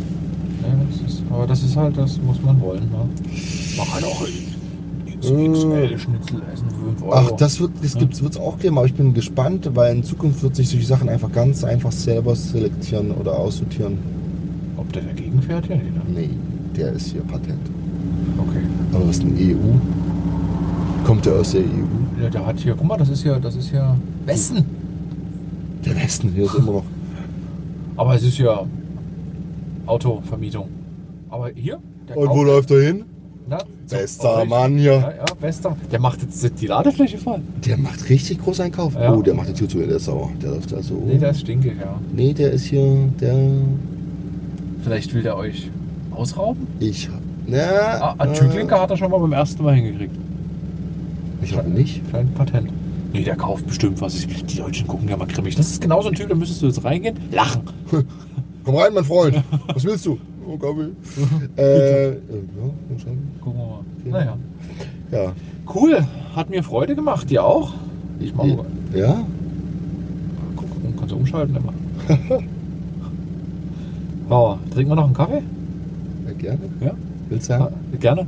Ja, 0.63 0.69
das 0.91 1.13
ist, 1.13 1.23
aber 1.31 1.47
das 1.47 1.63
ist 1.63 1.77
halt, 1.77 1.99
das 1.99 2.19
muss 2.23 2.41
man 2.43 2.61
wollen. 2.61 2.81
Ne? 2.91 3.07
Man 3.77 3.87
kann 3.87 4.05
auch 4.05 4.23
XXL-Schnitzel 4.23 4.44
für 5.29 5.37
5 5.37 7.03
Euro. 7.03 7.13
Ach, 7.13 7.31
das 7.33 7.61
wird 7.61 7.73
es 7.83 8.23
wird's 8.23 8.37
auch 8.37 8.59
geben, 8.59 8.79
aber 8.79 8.87
ich 8.87 8.95
bin 8.95 9.15
gespannt, 9.15 9.71
weil 9.75 9.97
in 9.97 10.05
Zukunft 10.05 10.43
wird 10.43 10.57
sich 10.57 10.69
solche 10.69 10.87
Sachen 10.87 11.09
einfach 11.09 11.33
ganz 11.33 11.65
einfach 11.65 11.93
selber 11.93 12.35
selektieren 12.37 13.11
oder 13.13 13.39
aussortieren. 13.39 13.99
Ob 14.77 14.93
der 14.93 15.03
dagegen 15.03 15.43
fährt? 15.43 15.69
Ja, 15.69 15.77
nee, 15.77 15.83
ne? 15.83 16.03
Nee, 16.15 16.31
der 16.77 16.93
ist 16.93 17.09
hier 17.09 17.23
Patent. 17.23 17.71
Okay. 18.39 18.63
Aber 18.93 19.09
was 19.09 19.19
ist 19.19 19.25
eine 19.25 19.35
EU? 19.35 19.79
Kommt 21.05 21.27
der 21.27 21.35
aus 21.35 21.53
der 21.53 21.63
EU? 21.63 22.23
Ja, 22.23 22.31
der 22.31 22.47
hat 22.47 22.59
hier, 22.59 22.75
guck 22.75 22.87
mal, 22.87 22.97
das 22.97 23.09
ist 23.09 23.25
ja, 23.25 23.39
das 23.39 23.57
ist 23.57 23.73
ja 23.73 23.97
Westen. 24.25 24.65
Der 25.85 25.95
Westen 25.97 26.31
hier 26.31 26.45
ist 26.45 26.55
immer 26.55 26.73
noch. 26.73 26.85
Aber 27.97 28.15
es 28.15 28.23
ist 28.23 28.39
ja 28.39 28.65
Autovermietung. 29.87 30.69
Aber 31.29 31.51
hier, 31.55 31.79
der 32.09 32.17
Und 32.17 32.31
wo 32.31 32.43
läuft 32.43 32.71
er 32.71 32.81
hin? 32.83 33.05
Na, 33.47 33.59
so, 33.87 33.97
Bester. 33.97 34.45
Mann 34.47 34.79
hier. 34.79 34.93
Ja, 34.93 35.11
ja, 35.19 35.25
bester. 35.41 35.77
Der 35.93 36.01
macht 36.01 36.23
jetzt 36.23 36.61
die 36.61 36.67
Ladefläche 36.67 37.19
voll. 37.19 37.41
Der 37.67 37.77
macht 37.77 38.09
richtig 38.09 38.43
Großeinkauf. 38.43 38.95
Ja. 38.95 39.13
Oh, 39.13 39.21
der 39.23 39.35
macht 39.35 39.49
die 39.49 39.53
Tür 39.53 39.69
zu, 39.69 39.79
der 39.79 39.89
ist 39.97 40.07
sauer. 40.07 40.31
Der 40.43 40.51
läuft 40.53 40.73
da 40.73 40.83
so. 40.83 40.95
Nee, 41.07 41.19
der 41.19 41.31
ist 41.31 41.41
stinkig, 41.41 41.75
ja. 41.79 42.01
Nee, 42.15 42.33
der 42.33 42.53
ist 42.53 42.65
hier, 42.65 42.97
der. 43.21 43.37
Vielleicht 44.83 45.13
will 45.15 45.23
der 45.23 45.37
euch 45.37 45.71
ausrauben? 46.11 46.67
Ich. 46.81 47.09
Na, 47.47 47.59
Ah, 48.01 48.15
ein 48.19 48.33
Tüglinker 48.33 48.81
hat 48.81 48.91
er 48.91 48.97
schon 48.97 49.11
mal 49.11 49.19
beim 49.19 49.33
ersten 49.33 49.63
Mal 49.63 49.75
hingekriegt. 49.75 50.15
Ich 51.43 51.53
glaube 51.53 51.69
nicht. 51.69 52.01
Kein 52.11 52.33
Patent. 52.33 52.71
Nee, 53.13 53.23
der 53.25 53.37
kauft 53.37 53.67
bestimmt 53.67 54.01
was. 54.01 54.15
Die 54.27 54.57
Deutschen 54.57 54.87
gucken 54.89 55.09
ja 55.09 55.17
mal 55.19 55.27
grimmig. 55.27 55.55
Das 55.55 55.69
ist 55.71 55.81
genau 55.83 56.01
so 56.01 56.09
ein 56.09 56.15
Typ, 56.15 56.29
da 56.31 56.35
müsstest 56.35 56.63
du 56.63 56.67
jetzt 56.67 56.83
reingehen, 56.83 57.17
lachen. 57.31 57.61
Komm 58.65 58.75
rein, 58.77 58.95
mein 58.95 59.05
Freund. 59.05 59.43
Was 59.73 59.85
willst 59.85 60.07
du? 60.07 60.19
Kaffee. 60.59 60.91
äh, 61.57 62.09
ja. 62.09 62.15
Gucken 63.41 63.61
wir 63.61 63.67
mal. 63.67 63.81
Ja. 64.05 64.11
Naja. 64.11 64.39
Ja. 65.11 65.33
Cool. 65.73 66.07
Hat 66.35 66.51
mir 66.51 66.63
Freude 66.63 66.95
gemacht. 66.95 67.31
Dir 67.31 67.45
auch? 67.45 67.73
Ich 68.21 68.35
mach 68.35 68.45
mal. 68.45 68.67
Ja? 68.95 69.25
Guck, 70.57 70.69
kannst 70.99 71.13
du 71.13 71.17
umschalten 71.17 71.57
immer. 71.57 71.73
oh, 74.31 74.57
trinken 74.73 74.91
wir 74.91 74.97
noch 74.97 75.07
einen 75.07 75.15
Kaffee? 75.15 75.43
ja 76.27 76.33
gerne. 76.33 76.59
Ja. 76.81 76.95
Willst 77.29 77.49
du 77.49 77.53
ja. 77.53 77.59
haben? 77.61 77.75
Gerne. 78.01 78.27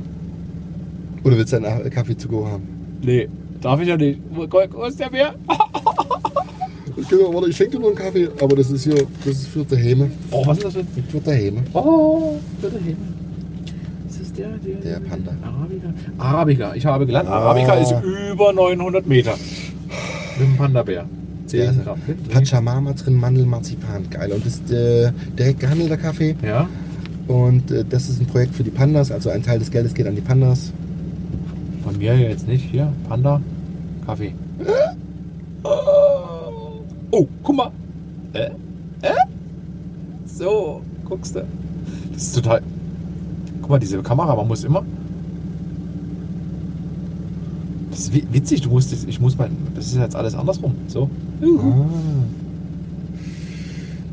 Oder 1.23 1.37
willst 1.37 1.53
du 1.53 1.57
einen 1.57 1.89
Kaffee 1.89 2.17
zu 2.17 2.27
go 2.27 2.47
haben? 2.47 2.63
Nee, 3.01 3.27
darf 3.61 3.81
ich 3.81 3.87
ja 3.87 3.97
nicht. 3.97 4.19
Wo, 4.29 4.43
ist 4.83 4.99
der 4.99 5.09
Bär? 5.09 5.35
Genau, 7.09 7.33
warte, 7.33 7.49
ich 7.49 7.55
schenke 7.55 7.73
dir 7.73 7.79
nur 7.79 7.89
einen 7.89 7.97
Kaffee, 7.97 8.27
aber 8.41 8.55
das 8.55 8.71
ist 8.71 8.83
hier, 8.83 9.05
das 9.23 9.33
ist 9.35 9.47
für 9.47 9.63
Heme. 9.77 10.09
Oh, 10.31 10.45
was 10.45 10.57
ist 10.57 10.65
das 10.65 10.73
denn? 10.73 10.87
Für 11.09 11.19
der 11.19 11.35
Heme. 11.35 11.61
Oh, 11.73 12.37
bitte 12.61 12.79
hin. 12.83 12.97
Das 14.07 14.17
ist 14.19 14.37
der, 14.37 14.49
der, 14.57 14.75
Der 14.99 14.99
Panda. 15.07 15.31
Arabica. 15.43 15.93
Arabica. 16.17 16.75
Ich 16.75 16.85
habe 16.85 17.05
gelernt, 17.05 17.29
Ah. 17.29 17.39
Arabica 17.39 17.75
ist 17.75 17.93
über 18.31 18.51
900 18.51 19.05
Meter. 19.05 19.35
Mit 20.39 20.47
dem 20.47 20.57
Panda-Bär. 20.57 21.05
Der 21.51 21.71
10 21.71 21.79
ist 21.79 21.83
Gramm. 21.85 22.01
Pachamama 22.29 22.93
drin, 22.93 23.15
Mandel, 23.15 23.45
Marzipan. 23.45 24.09
Geil. 24.09 24.31
Und 24.31 24.45
das 24.45 24.55
ist 24.55 24.71
äh, 24.71 25.11
direkt 25.37 25.59
gehandelter 25.59 25.97
Kaffee. 25.97 26.35
Ja. 26.43 26.67
Und 27.27 27.71
äh, 27.71 27.85
das 27.87 28.09
ist 28.09 28.19
ein 28.19 28.25
Projekt 28.25 28.55
für 28.55 28.63
die 28.63 28.69
Pandas. 28.71 29.11
Also 29.11 29.29
ein 29.29 29.43
Teil 29.43 29.59
des 29.59 29.69
Geldes 29.71 29.93
geht 29.93 30.07
an 30.07 30.15
die 30.15 30.21
Pandas. 30.21 30.71
Von 31.83 31.97
mir 31.97 32.17
jetzt 32.17 32.47
nicht. 32.47 32.69
Hier, 32.71 32.91
Panda, 33.07 33.39
Kaffee. 34.05 34.33
Oh, 37.19 37.27
guck 37.43 37.55
mal. 37.55 37.71
Äh? 38.33 38.49
Äh? 39.01 39.11
So, 40.25 40.81
guckst 41.05 41.35
du. 41.35 41.43
Das 42.13 42.21
ist 42.23 42.35
total. 42.35 42.61
Guck 43.61 43.69
mal, 43.71 43.79
diese 43.79 44.01
Kamera, 44.03 44.35
man 44.35 44.47
muss 44.47 44.63
immer. 44.63 44.83
Das 47.89 47.99
ist 48.01 48.13
wi- 48.13 48.27
witzig, 48.31 48.61
du 48.61 48.69
musst, 48.69 48.91
das- 48.91 49.05
ich 49.05 49.19
muss 49.19 49.37
mein, 49.37 49.51
das 49.75 49.87
ist 49.87 49.95
jetzt 49.95 50.15
alles 50.15 50.35
andersrum. 50.35 50.73
So. 50.87 51.09
Ah. 51.41 51.85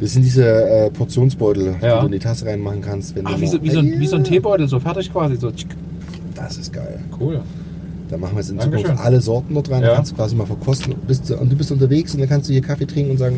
Das 0.01 0.13
sind 0.13 0.23
diese 0.23 0.45
äh, 0.47 0.91
Portionsbeutel, 0.91 1.77
die 1.81 1.87
Ja. 1.87 2.01
du 2.01 2.07
in 2.07 2.13
die 2.13 2.19
Tasse 2.19 2.47
reinmachen 2.47 2.81
kannst. 2.81 3.15
Wenn 3.15 3.27
Ach, 3.27 3.35
du 3.35 3.41
wie 3.43 3.47
so, 3.47 3.63
wie, 3.63 3.71
so 3.71 3.79
ein, 3.81 4.01
wie 4.01 4.07
so 4.07 4.17
ein. 4.17 4.25
Teebeutel, 4.25 4.67
so 4.69 4.81
fertig 4.81 5.13
quasi. 5.13 5.37
So. 5.37 5.51
Das 6.35 6.57
ist 6.57 6.73
geil. 6.73 7.01
Cool. 7.21 7.41
Da 8.11 8.19
machen 8.19 8.35
wir 8.35 8.41
jetzt 8.41 8.51
in 8.51 8.59
Dankeschön. 8.59 8.85
Zukunft 8.85 9.05
alle 9.05 9.21
Sorten 9.21 9.55
dort 9.55 9.71
rein. 9.71 9.83
Ja. 9.83 9.95
Kannst 9.95 10.13
du 10.13 10.17
quasi 10.17 10.37
mal 10.37 10.47
verkosten. 10.47 10.95
Bist, 11.07 11.31
du- 11.31 11.37
und 11.37 11.51
du 11.51 11.57
bist 11.57 11.73
unterwegs 11.73 12.13
und 12.15 12.21
dann 12.21 12.29
kannst 12.29 12.49
du 12.49 12.53
hier 12.53 12.63
Kaffee 12.63 12.87
trinken 12.87 13.13
und 13.13 13.19
sagen, 13.19 13.37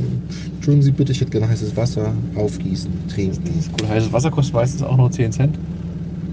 Entschuldigen 0.57 0.83
Sie 0.83 0.91
bitte, 0.91 1.13
ich 1.13 1.21
hätte 1.21 1.31
gerne 1.31 1.49
heißes 1.49 1.77
Wasser. 1.77 2.13
Aufgießen, 2.35 2.91
trinken. 3.09 3.43
Cool, 3.81 3.89
heißes 3.89 4.13
Wasser 4.13 4.31
kostet 4.31 4.55
meistens 4.55 4.83
auch 4.83 4.97
nur 4.97 5.11
10 5.11 5.31
Cent. 5.33 5.59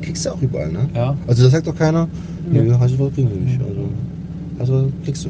Kriegst 0.01 0.25
du 0.25 0.31
auch 0.31 0.41
überall, 0.41 0.71
ne? 0.71 0.89
Ja. 0.95 1.15
Also 1.27 1.43
da 1.43 1.49
sagt 1.49 1.67
doch 1.67 1.75
keiner, 1.75 2.07
nee, 2.49 2.59
heißes 2.71 2.97
Wasser 2.99 3.11
kriegen 3.11 3.29
wir 3.29 3.37
nicht. 3.37 3.59
Also, 3.61 3.89
also 4.77 4.91
kriegst 5.05 5.25
du. 5.25 5.29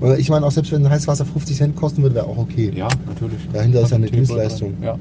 Weil 0.00 0.18
ich 0.18 0.28
meine, 0.28 0.44
auch 0.44 0.50
selbst 0.50 0.72
wenn 0.72 0.88
heißes 0.88 1.06
Wasser 1.06 1.24
50 1.24 1.56
Cent 1.56 1.76
kosten 1.76 2.02
würde, 2.02 2.14
wäre 2.16 2.26
auch 2.26 2.38
okay. 2.38 2.72
Ja, 2.74 2.88
natürlich. 3.06 3.38
Dahinter 3.52 3.82
ist 3.82 3.90
ja 3.90 3.96
eine 3.96 4.06
Dienstleistung. 4.10 4.74
Ja. 4.82 4.98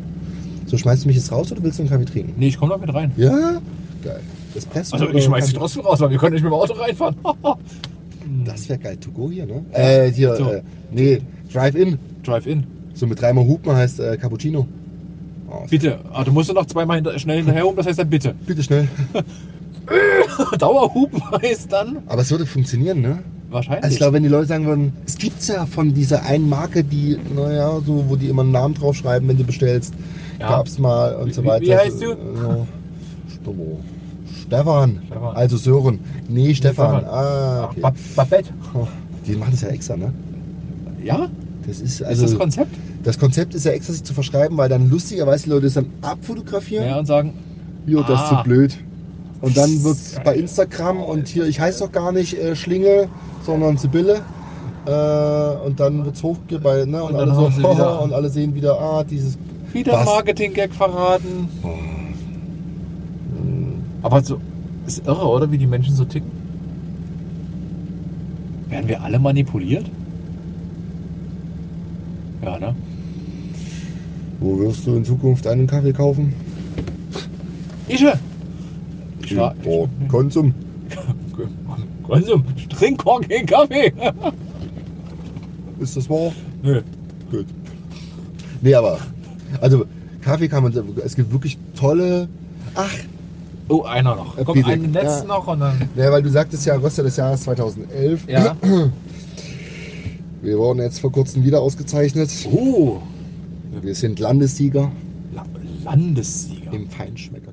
So, 0.68 0.78
schmeißt 0.78 1.04
du 1.04 1.08
mich 1.08 1.18
jetzt 1.18 1.32
raus 1.32 1.52
oder 1.52 1.64
willst 1.64 1.80
du 1.80 1.84
einen 1.84 1.90
Kaffee 1.90 2.06
trinken? 2.06 2.34
Nee, 2.38 2.50
ich 2.50 2.60
komme 2.60 2.74
da 2.74 2.78
mit 2.78 2.94
rein. 2.94 3.12
Ja? 3.18 3.60
Geil. 4.04 4.20
Espresso 4.56 4.94
Also 4.96 5.06
oder 5.08 5.16
ich 5.16 5.24
schmeiß 5.24 5.46
dich 5.46 5.54
trotzdem 5.56 5.84
raus, 5.84 6.00
weil 6.00 6.10
wir 6.10 6.18
können 6.18 6.34
nicht 6.34 6.44
mit 6.44 6.52
dem 6.52 6.56
Auto 6.56 6.74
reinfahren. 6.74 7.16
Das 8.46 8.70
wäre 8.70 8.80
geil. 8.80 8.96
To 8.98 9.12
go 9.12 9.30
hier, 9.30 9.46
ne? 9.46 9.66
Äh, 9.74 10.10
hier, 10.12 10.36
So. 10.36 10.50
äh, 10.50 10.62
nee, 10.90 11.22
Drive-In. 11.54 12.00
Drive-in. 12.24 12.64
So 12.94 13.06
mit 13.06 13.20
dreimal 13.22 13.46
Hupen 13.46 13.76
heißt 13.76 14.00
äh, 14.00 14.16
Cappuccino. 14.18 14.66
Oh, 15.50 15.66
Bitte. 15.70 16.00
Ah, 16.14 16.24
du 16.24 16.32
musst 16.32 16.48
nur 16.48 16.56
noch 16.62 16.66
zweimal 16.66 16.96
hinter, 16.96 17.20
schnell 17.20 17.38
hinterher 17.38 17.68
um, 17.68 17.76
das 17.76 17.88
heißt 17.88 18.00
dann 18.00 18.10
bitte. 18.10 18.34
Bitte 18.46 18.64
schnell. 18.64 18.88
Dauerhupen 20.60 21.22
heißt 21.42 21.72
dann 21.74 21.98
Aber 22.08 22.22
es 22.22 22.32
würde 22.32 22.46
funktionieren, 22.46 23.02
ne? 23.02 23.20
wahrscheinlich. 23.50 23.84
Also 23.84 23.94
ich 23.94 23.98
glaube, 24.00 24.14
wenn 24.14 24.24
die 24.24 24.30
Leute 24.30 24.48
sagen 24.48 24.66
würden, 24.66 24.94
es 25.06 25.18
gibt's 25.18 25.48
ja 25.50 25.66
von 25.66 25.94
dieser 25.94 26.24
einen 26.24 26.48
Marke, 26.48 26.84
die, 26.86 27.18
naja, 27.36 27.80
so, 27.86 28.06
wo 28.08 28.16
die 28.16 28.30
immer 28.30 28.44
einen 28.44 28.52
Namen 28.52 28.76
draufschreiben, 28.76 29.28
wenn 29.28 29.38
du 29.38 29.44
bestellst, 29.44 29.94
Ja. 30.40 30.48
gab's 30.50 30.80
mal 30.80 31.16
und 31.16 31.28
Wie- 31.30 31.34
so 31.34 31.44
weiter. 31.46 31.66
wie 31.66 31.76
heißt 31.76 32.02
du? 32.02 32.06
Ja. 32.12 32.68
Stefan. 33.44 33.78
Stefan. 34.48 35.02
Stefan. 35.08 35.36
Also 35.36 35.58
Sören. 35.58 36.00
Nee, 36.28 36.54
Stefan. 36.54 37.00
Stefan. 37.02 37.06
Ah, 37.14 37.64
Ach, 37.66 37.70
okay. 37.72 37.82
Ba- 37.82 37.94
Babette. 38.16 38.50
Oh, 38.74 38.88
Die 39.28 39.34
machen 39.34 39.52
das 39.52 39.62
ja 39.62 39.68
extra, 39.70 39.98
ne? 39.98 40.14
Ja? 41.04 41.28
Das 41.68 41.80
ist 41.80 42.02
ist 42.02 42.04
also 42.04 42.24
das 42.26 42.38
Konzept? 42.38 42.76
das 43.04 43.20
Konzept 43.20 43.54
ist 43.54 43.66
ja 43.66 43.72
extra 43.72 43.94
sich 43.94 44.04
zu 44.04 44.14
verschreiben, 44.16 44.58
weil 44.58 44.68
dann 44.70 44.90
lustigerweise 44.90 45.44
die 45.46 45.50
Leute 45.52 45.64
das 45.66 45.76
dann 45.76 45.88
abfotografieren. 46.02 46.86
Ja, 46.88 46.98
und 47.00 47.06
sagen, 47.06 47.34
Jo, 47.86 48.02
das 48.04 48.22
ist 48.24 48.30
zu 48.30 48.36
Ah. 48.36 48.44
blöd. 48.44 48.78
Und 49.42 49.58
dann 49.58 49.84
wird 49.84 49.96
es 49.96 50.16
bei 50.24 50.36
Instagram 50.36 51.02
und 51.02 51.28
hier, 51.28 51.46
ich 51.46 51.60
heiße 51.60 51.80
doch 51.86 51.92
gar 51.92 52.12
nicht 52.12 52.38
äh, 52.38 52.56
Schlingel, 52.56 53.08
sondern 53.46 53.78
Sibylle. 53.78 54.22
Äh, 54.86 55.66
und 55.66 55.80
dann 55.80 56.06
wird 56.06 56.16
es 56.16 56.24
hochgegeben 56.24 56.64
bei, 56.64 56.86
ne, 56.86 57.04
und, 57.04 57.14
Und 57.14 57.20
alle 57.20 57.34
so, 57.36 57.58
wieder- 57.58 58.02
und 58.04 58.14
alle 58.14 58.30
sehen 58.30 58.54
wieder, 58.56 58.80
ah, 58.80 59.04
dieses. 59.04 59.38
wieder? 59.74 60.04
Marketing-Gag 60.04 60.74
verraten. 60.74 61.48
Aber 64.02 64.24
so, 64.24 64.40
ist 64.88 65.06
irre, 65.06 65.28
oder? 65.28 65.52
Wie 65.52 65.58
die 65.58 65.68
Menschen 65.68 65.96
so 65.96 66.06
ticken. 66.06 66.32
Werden 68.70 68.88
wir 68.88 69.02
alle 69.02 69.20
manipuliert? 69.20 69.86
Ja, 72.42 72.58
ne? 72.58 72.76
Wo 74.40 74.58
wirst 74.60 74.88
du 74.88 74.96
in 74.96 75.06
Zukunft 75.06 75.46
einen 75.46 75.68
Kaffee 75.68 75.94
kaufen? 75.94 76.34
Ich? 77.88 78.04
Ich 79.24 79.38
war. 79.38 79.54
Oh, 79.66 79.88
Konsum. 80.08 80.54
Konsum, 82.04 82.44
ich 82.56 82.68
trink 82.68 83.06
auch 83.06 83.22
keinen 83.22 83.46
Kaffee. 83.46 83.94
Ist 85.80 85.98
das 85.98 86.10
wahr? 86.10 86.32
Nö. 86.64 86.82
Gut. 87.30 87.46
Nee, 88.62 88.74
aber, 88.74 89.00
also, 89.60 89.86
Kaffee 90.22 90.48
kann 90.48 90.64
man, 90.64 90.74
es 91.04 91.16
gibt 91.16 91.32
wirklich 91.32 91.58
tolle, 91.76 92.28
ach, 92.76 92.94
Oh, 93.72 93.84
einer 93.84 94.16
noch. 94.16 94.38
Äh, 94.38 94.44
Komm, 94.44 94.56
bitte. 94.56 94.70
einen 94.70 94.92
letzten 94.94 95.28
Ja. 95.30 95.36
noch 95.36 95.48
und 95.48 95.60
dann. 95.62 95.90
ja, 95.96 96.12
weil 96.12 96.22
du 96.22 96.30
sagtest 96.30 96.66
ja, 96.66 96.76
Röster 96.76 97.04
des 97.04 97.16
Jahres 97.18 97.42
2011. 97.44 98.28
Ja. 98.28 98.56
Wir 100.42 100.58
wurden 100.58 100.80
jetzt 100.80 101.00
vor 101.00 101.12
kurzem 101.12 101.44
wieder 101.46 101.62
ausgezeichnet. 101.62 102.30
Oh, 102.52 102.98
Wir 103.82 103.96
sind 103.96 104.20
Landessieger 104.20 104.92
La- 105.34 105.46
Landessieger. 105.86 106.74
im 106.74 106.90
Feinschmecker 106.90 107.51